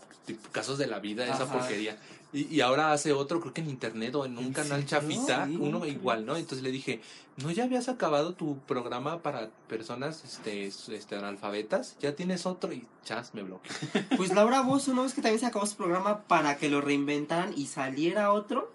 casos 0.52 0.78
de 0.78 0.88
la 0.88 1.00
vida, 1.00 1.26
esa 1.26 1.52
porquería. 1.52 1.98
Y, 2.32 2.46
y 2.56 2.62
ahora 2.62 2.92
hace 2.92 3.12
otro, 3.12 3.40
creo 3.42 3.54
que 3.54 3.62
en 3.62 3.70
internet 3.70 4.14
o 4.14 4.26
en 4.26 4.38
un 4.38 4.46
¿En 4.46 4.54
canal 4.54 4.86
chafita, 4.86 5.48
Sí. 5.48 5.58
uno 5.60 5.86
igual, 5.88 6.28
¿no? 6.28 6.38
Entonces 6.38 6.62
le 6.62 6.72
dije, 6.72 7.02
¿no 7.38 7.50
ya 7.50 7.64
habías 7.64 7.90
acabado 7.90 8.36
tu 8.36 8.60
programa 8.60 9.24
para 9.24 9.50
personas 9.68 10.24
este, 10.24 10.68
este 10.68 11.16
analfabetas? 11.16 11.96
Ya 12.00 12.16
tienes 12.16 12.46
otro 12.46 12.72
y 12.72 12.86
chas, 13.04 13.34
me 13.34 13.42
bloqueó. 13.42 13.72
Pues 14.18 14.32
Laura 14.34 14.62
Bozo, 14.62 14.94
¿no 14.94 15.06
es 15.06 15.16
que 15.16 15.24
también 15.24 15.40
se 15.40 15.48
acabó 15.48 15.66
su 15.66 15.76
programa 15.76 16.22
para 16.24 16.58
que 16.58 16.70
lo 16.70 16.82
reinventaran 16.82 17.52
y 17.58 17.66
saliera 17.66 18.32
otro? 18.32 18.72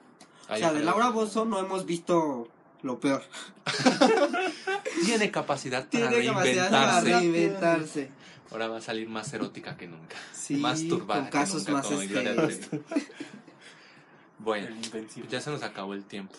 O 0.48 0.56
sea, 0.56 0.72
de. 0.72 0.80
Laura 0.80 1.10
Bozo 1.10 1.44
no 1.44 1.60
hemos 1.60 1.86
visto 1.86 2.48
lo 2.82 2.98
peor. 2.98 3.22
Tiene 5.06 5.30
capacidad 5.30 5.88
para 5.88 6.08
Tiene 6.08 6.26
capacidad 6.26 6.70
para 6.70 7.00
reinventarse. 7.00 8.10
Ahora 8.50 8.68
va 8.68 8.78
a 8.78 8.80
salir 8.80 9.08
más 9.08 9.32
erótica 9.32 9.76
que 9.76 9.86
nunca. 9.88 10.16
Sí, 10.32 10.56
más 10.58 10.82
turbada. 10.86 11.22
con 11.22 11.30
casos 11.30 11.64
que 11.64 11.72
nunca, 11.72 11.88
más 11.88 11.92
como 11.92 12.48
este. 12.48 12.80
Bueno, 14.38 14.68
ya 15.30 15.40
se 15.40 15.50
nos 15.50 15.62
acabó 15.62 15.94
el 15.94 16.04
tiempo. 16.04 16.34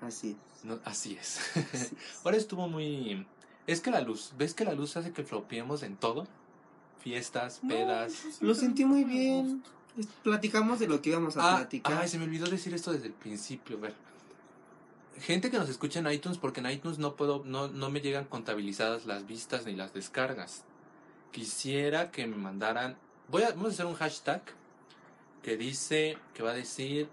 Así 0.00 0.36
No, 0.62 0.78
así 0.84 1.16
es. 1.20 1.40
es. 1.72 1.92
Ahora 2.24 2.36
estuvo 2.36 2.68
muy... 2.68 3.26
Es 3.66 3.80
que 3.80 3.90
la 3.90 4.00
luz, 4.00 4.32
¿ves 4.38 4.54
que 4.54 4.64
la 4.64 4.72
luz 4.74 4.96
hace 4.96 5.12
que 5.12 5.24
flopiemos 5.24 5.82
en 5.82 5.96
todo? 5.96 6.26
Fiestas, 7.02 7.60
pedas. 7.66 8.12
Lo 8.40 8.54
sentí 8.54 8.84
muy 8.84 9.04
bien. 9.04 9.62
Es- 9.98 10.06
Platicamos 10.22 10.78
de 10.78 10.86
lo 10.88 11.02
que 11.02 11.10
íbamos 11.10 11.36
a 11.36 11.54
Ah, 11.54 11.56
platicar. 11.58 12.00
ay, 12.00 12.08
se 12.08 12.18
me 12.18 12.24
olvidó 12.24 12.46
decir 12.46 12.72
esto 12.74 12.92
desde 12.92 13.06
el 13.08 13.12
principio. 13.12 13.76
A 13.78 13.80
ver. 13.80 13.94
Gente 15.18 15.50
que 15.50 15.58
nos 15.58 15.68
escucha 15.68 15.98
en 15.98 16.10
iTunes, 16.10 16.38
porque 16.38 16.60
en 16.60 16.70
iTunes 16.70 16.98
no 16.98 17.14
puedo, 17.16 17.42
no, 17.44 17.68
no 17.68 17.90
me 17.90 18.00
llegan 18.00 18.24
contabilizadas 18.24 19.06
las 19.06 19.26
vistas 19.26 19.66
ni 19.66 19.74
las 19.74 19.92
descargas. 19.92 20.64
Quisiera 21.32 22.10
que 22.10 22.26
me 22.26 22.36
mandaran. 22.36 22.96
Voy 23.28 23.42
a, 23.42 23.50
vamos 23.50 23.66
a 23.66 23.70
hacer 23.70 23.86
un 23.86 23.94
hashtag 23.94 24.42
que 25.42 25.56
dice, 25.56 26.18
que 26.34 26.42
va 26.42 26.50
a 26.50 26.54
decir 26.54 27.08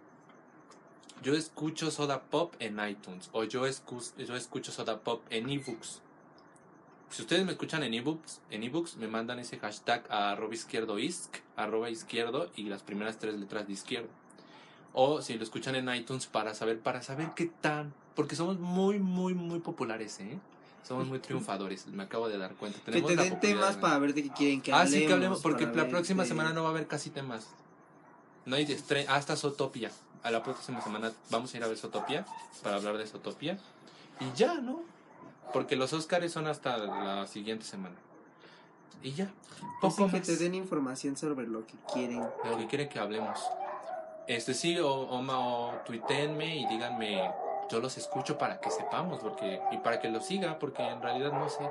yo 1.23 1.33
escucho 1.33 1.89
Soda 1.89 2.21
Pop 2.21 2.53
en 2.59 2.79
iTunes 2.79 3.29
o 3.31 3.43
yo, 3.43 3.65
escu- 3.67 4.13
yo 4.23 4.35
escucho 4.35 4.71
Soda 4.71 4.99
Pop 4.99 5.23
en 5.31 5.49
ebooks. 5.49 6.01
Si 7.09 7.21
ustedes 7.21 7.45
me 7.45 7.53
escuchan 7.53 7.83
en 7.83 7.93
ebooks, 7.93 8.41
en 8.51 8.63
ebooks 8.63 8.97
me 8.97 9.07
mandan 9.07 9.39
ese 9.39 9.57
hashtag 9.57 10.05
a 10.09 10.31
arroba 10.31 10.53
izquierdo 10.53 10.99
isc, 10.99 11.37
arroba 11.55 11.89
izquierdo 11.89 12.51
y 12.55 12.63
las 12.63 12.83
primeras 12.83 13.17
tres 13.17 13.35
letras 13.35 13.65
de 13.65 13.73
izquierdo. 13.73 14.09
O 14.99 15.21
si 15.21 15.37
lo 15.37 15.43
escuchan 15.43 15.75
en 15.75 15.93
iTunes 15.93 16.25
para 16.25 16.55
saber, 16.55 16.79
para 16.79 17.03
saber 17.03 17.29
qué 17.35 17.45
tan, 17.61 17.93
porque 18.15 18.35
somos 18.35 18.57
muy, 18.57 18.97
muy, 18.97 19.35
muy 19.35 19.59
populares, 19.59 20.19
¿eh? 20.21 20.39
Somos 20.81 21.05
muy 21.05 21.19
triunfadores, 21.19 21.85
me 21.85 22.01
acabo 22.01 22.27
de 22.27 22.39
dar 22.39 22.55
cuenta. 22.55 22.79
que 22.79 22.85
Tenemos 22.85 23.11
te 23.11 23.15
la 23.15 23.23
den 23.25 23.39
temas 23.39 23.75
¿no? 23.75 23.81
para 23.81 23.99
ver 23.99 24.15
de 24.15 24.23
qué 24.23 24.29
quieren 24.31 24.59
que 24.59 24.73
ah, 24.73 24.77
hablemos. 24.81 24.99
sí, 24.99 25.05
que 25.05 25.13
hablemos, 25.13 25.41
porque 25.41 25.67
la 25.67 25.71
ver, 25.83 25.89
próxima 25.91 26.25
semana 26.25 26.51
no 26.51 26.63
va 26.63 26.69
a 26.69 26.71
haber 26.71 26.87
casi 26.87 27.11
temas. 27.11 27.45
No 28.47 28.55
hay 28.55 28.63
estre 28.63 29.05
hasta 29.07 29.35
Zootopia. 29.35 29.91
A 30.23 30.31
la 30.31 30.41
próxima 30.41 30.81
semana 30.81 31.11
vamos 31.29 31.53
a 31.53 31.57
ir 31.57 31.63
a 31.63 31.67
ver 31.67 31.77
Zootopia 31.77 32.25
para 32.63 32.77
hablar 32.77 32.97
de 32.97 33.05
Zootopia. 33.05 33.59
Y 34.19 34.35
ya, 34.35 34.55
¿no? 34.55 34.81
Porque 35.53 35.75
los 35.75 35.93
Oscars 35.93 36.31
son 36.31 36.47
hasta 36.47 36.75
la 36.79 37.27
siguiente 37.27 37.65
semana. 37.65 37.97
Y 39.03 39.11
ya. 39.11 39.31
pues 39.79 39.93
Poco 39.93 40.07
que 40.09 40.17
más 40.17 40.25
te 40.25 40.37
den 40.37 40.55
información 40.55 41.15
sobre 41.17 41.45
lo 41.45 41.67
que 41.67 41.75
quieren. 41.93 42.21
de 42.43 42.49
lo 42.49 42.57
que 42.57 42.65
quieren 42.65 42.89
que 42.89 42.97
hablemos. 42.97 43.39
Este 44.27 44.53
sí, 44.53 44.77
o, 44.79 44.91
o, 44.91 45.19
o 45.19 45.73
tuiteenme 45.85 46.57
y 46.57 46.65
díganme, 46.67 47.31
yo 47.69 47.79
los 47.79 47.97
escucho 47.97 48.37
para 48.37 48.59
que 48.59 48.69
sepamos, 48.69 49.19
porque 49.19 49.61
y 49.71 49.77
para 49.77 49.99
que 49.99 50.09
los 50.09 50.25
siga, 50.25 50.59
porque 50.59 50.83
en 50.83 51.01
realidad 51.01 51.31
no 51.31 51.49
sé, 51.49 51.69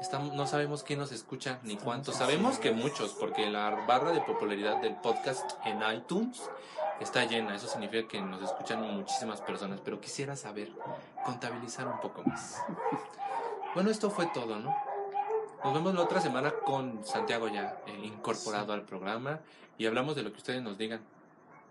estamos, 0.00 0.34
no 0.34 0.46
sabemos 0.46 0.82
quién 0.82 0.98
nos 0.98 1.12
escucha 1.12 1.58
ni 1.62 1.76
cuántos. 1.76 2.16
Sabemos 2.16 2.58
que 2.58 2.72
muchos, 2.72 3.12
porque 3.12 3.48
la 3.48 3.70
barra 3.86 4.12
de 4.12 4.20
popularidad 4.20 4.80
del 4.80 4.96
podcast 4.96 5.52
en 5.64 5.80
iTunes 5.94 6.42
está 7.00 7.24
llena. 7.24 7.54
Eso 7.54 7.68
significa 7.68 8.08
que 8.08 8.20
nos 8.20 8.42
escuchan 8.42 8.82
muchísimas 8.82 9.40
personas, 9.40 9.80
pero 9.84 10.00
quisiera 10.00 10.36
saber, 10.36 10.72
contabilizar 11.24 11.86
un 11.86 12.00
poco 12.00 12.22
más. 12.24 12.60
Bueno, 13.74 13.90
esto 13.90 14.10
fue 14.10 14.26
todo, 14.26 14.58
¿no? 14.58 14.76
Nos 15.64 15.72
vemos 15.72 15.94
la 15.94 16.02
otra 16.02 16.20
semana 16.20 16.52
con 16.64 17.04
Santiago 17.04 17.48
ya 17.48 17.78
eh, 17.86 18.00
incorporado 18.02 18.72
al 18.72 18.82
programa 18.82 19.40
y 19.78 19.86
hablamos 19.86 20.16
de 20.16 20.22
lo 20.22 20.32
que 20.32 20.38
ustedes 20.38 20.60
nos 20.60 20.76
digan, 20.76 21.00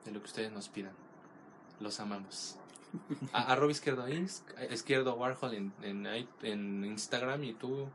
de 0.06 0.12
lo 0.12 0.20
que 0.20 0.26
ustedes 0.28 0.52
nos 0.52 0.70
pidan. 0.70 0.94
Los 1.80 2.00
amamos. 2.00 2.58
A, 3.34 3.44
arroba 3.54 3.72
izquierdo, 3.72 4.08
Inst- 4.08 4.44
izquierdo 4.72 5.16
Warhol 5.16 5.54
en, 5.54 5.74
en, 5.82 6.06
i- 6.06 6.28
en 6.44 6.84
Instagram 6.86 7.44
y 7.44 7.54
tú, 7.54 7.88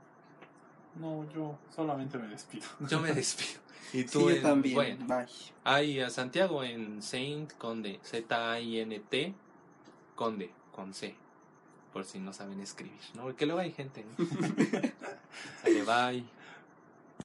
No, 0.98 1.30
yo 1.34 1.58
solamente 1.74 2.16
me 2.18 2.28
despido. 2.28 2.66
yo 2.88 3.00
me 3.00 3.12
despido. 3.14 3.60
Y 3.92 4.02
Sí, 4.02 4.04
tú 4.06 4.30
yo 4.30 4.42
también. 4.42 4.74
bueno, 4.74 5.06
Bye. 5.06 5.26
hay 5.62 6.00
a 6.00 6.10
Santiago 6.10 6.64
en 6.64 7.02
Saint 7.02 7.52
Conde, 7.54 8.00
Z-A-I-N-T, 8.02 9.34
Conde, 10.16 10.50
con 10.72 10.92
C, 10.92 11.14
por 11.92 12.04
si 12.04 12.18
no 12.18 12.32
saben 12.32 12.58
escribir, 12.60 12.98
¿no? 13.14 13.22
Porque 13.22 13.46
luego 13.46 13.60
hay 13.60 13.70
gente, 13.72 14.04
¿no? 14.18 14.24
Sale, 15.62 15.82
bye. 15.82 16.24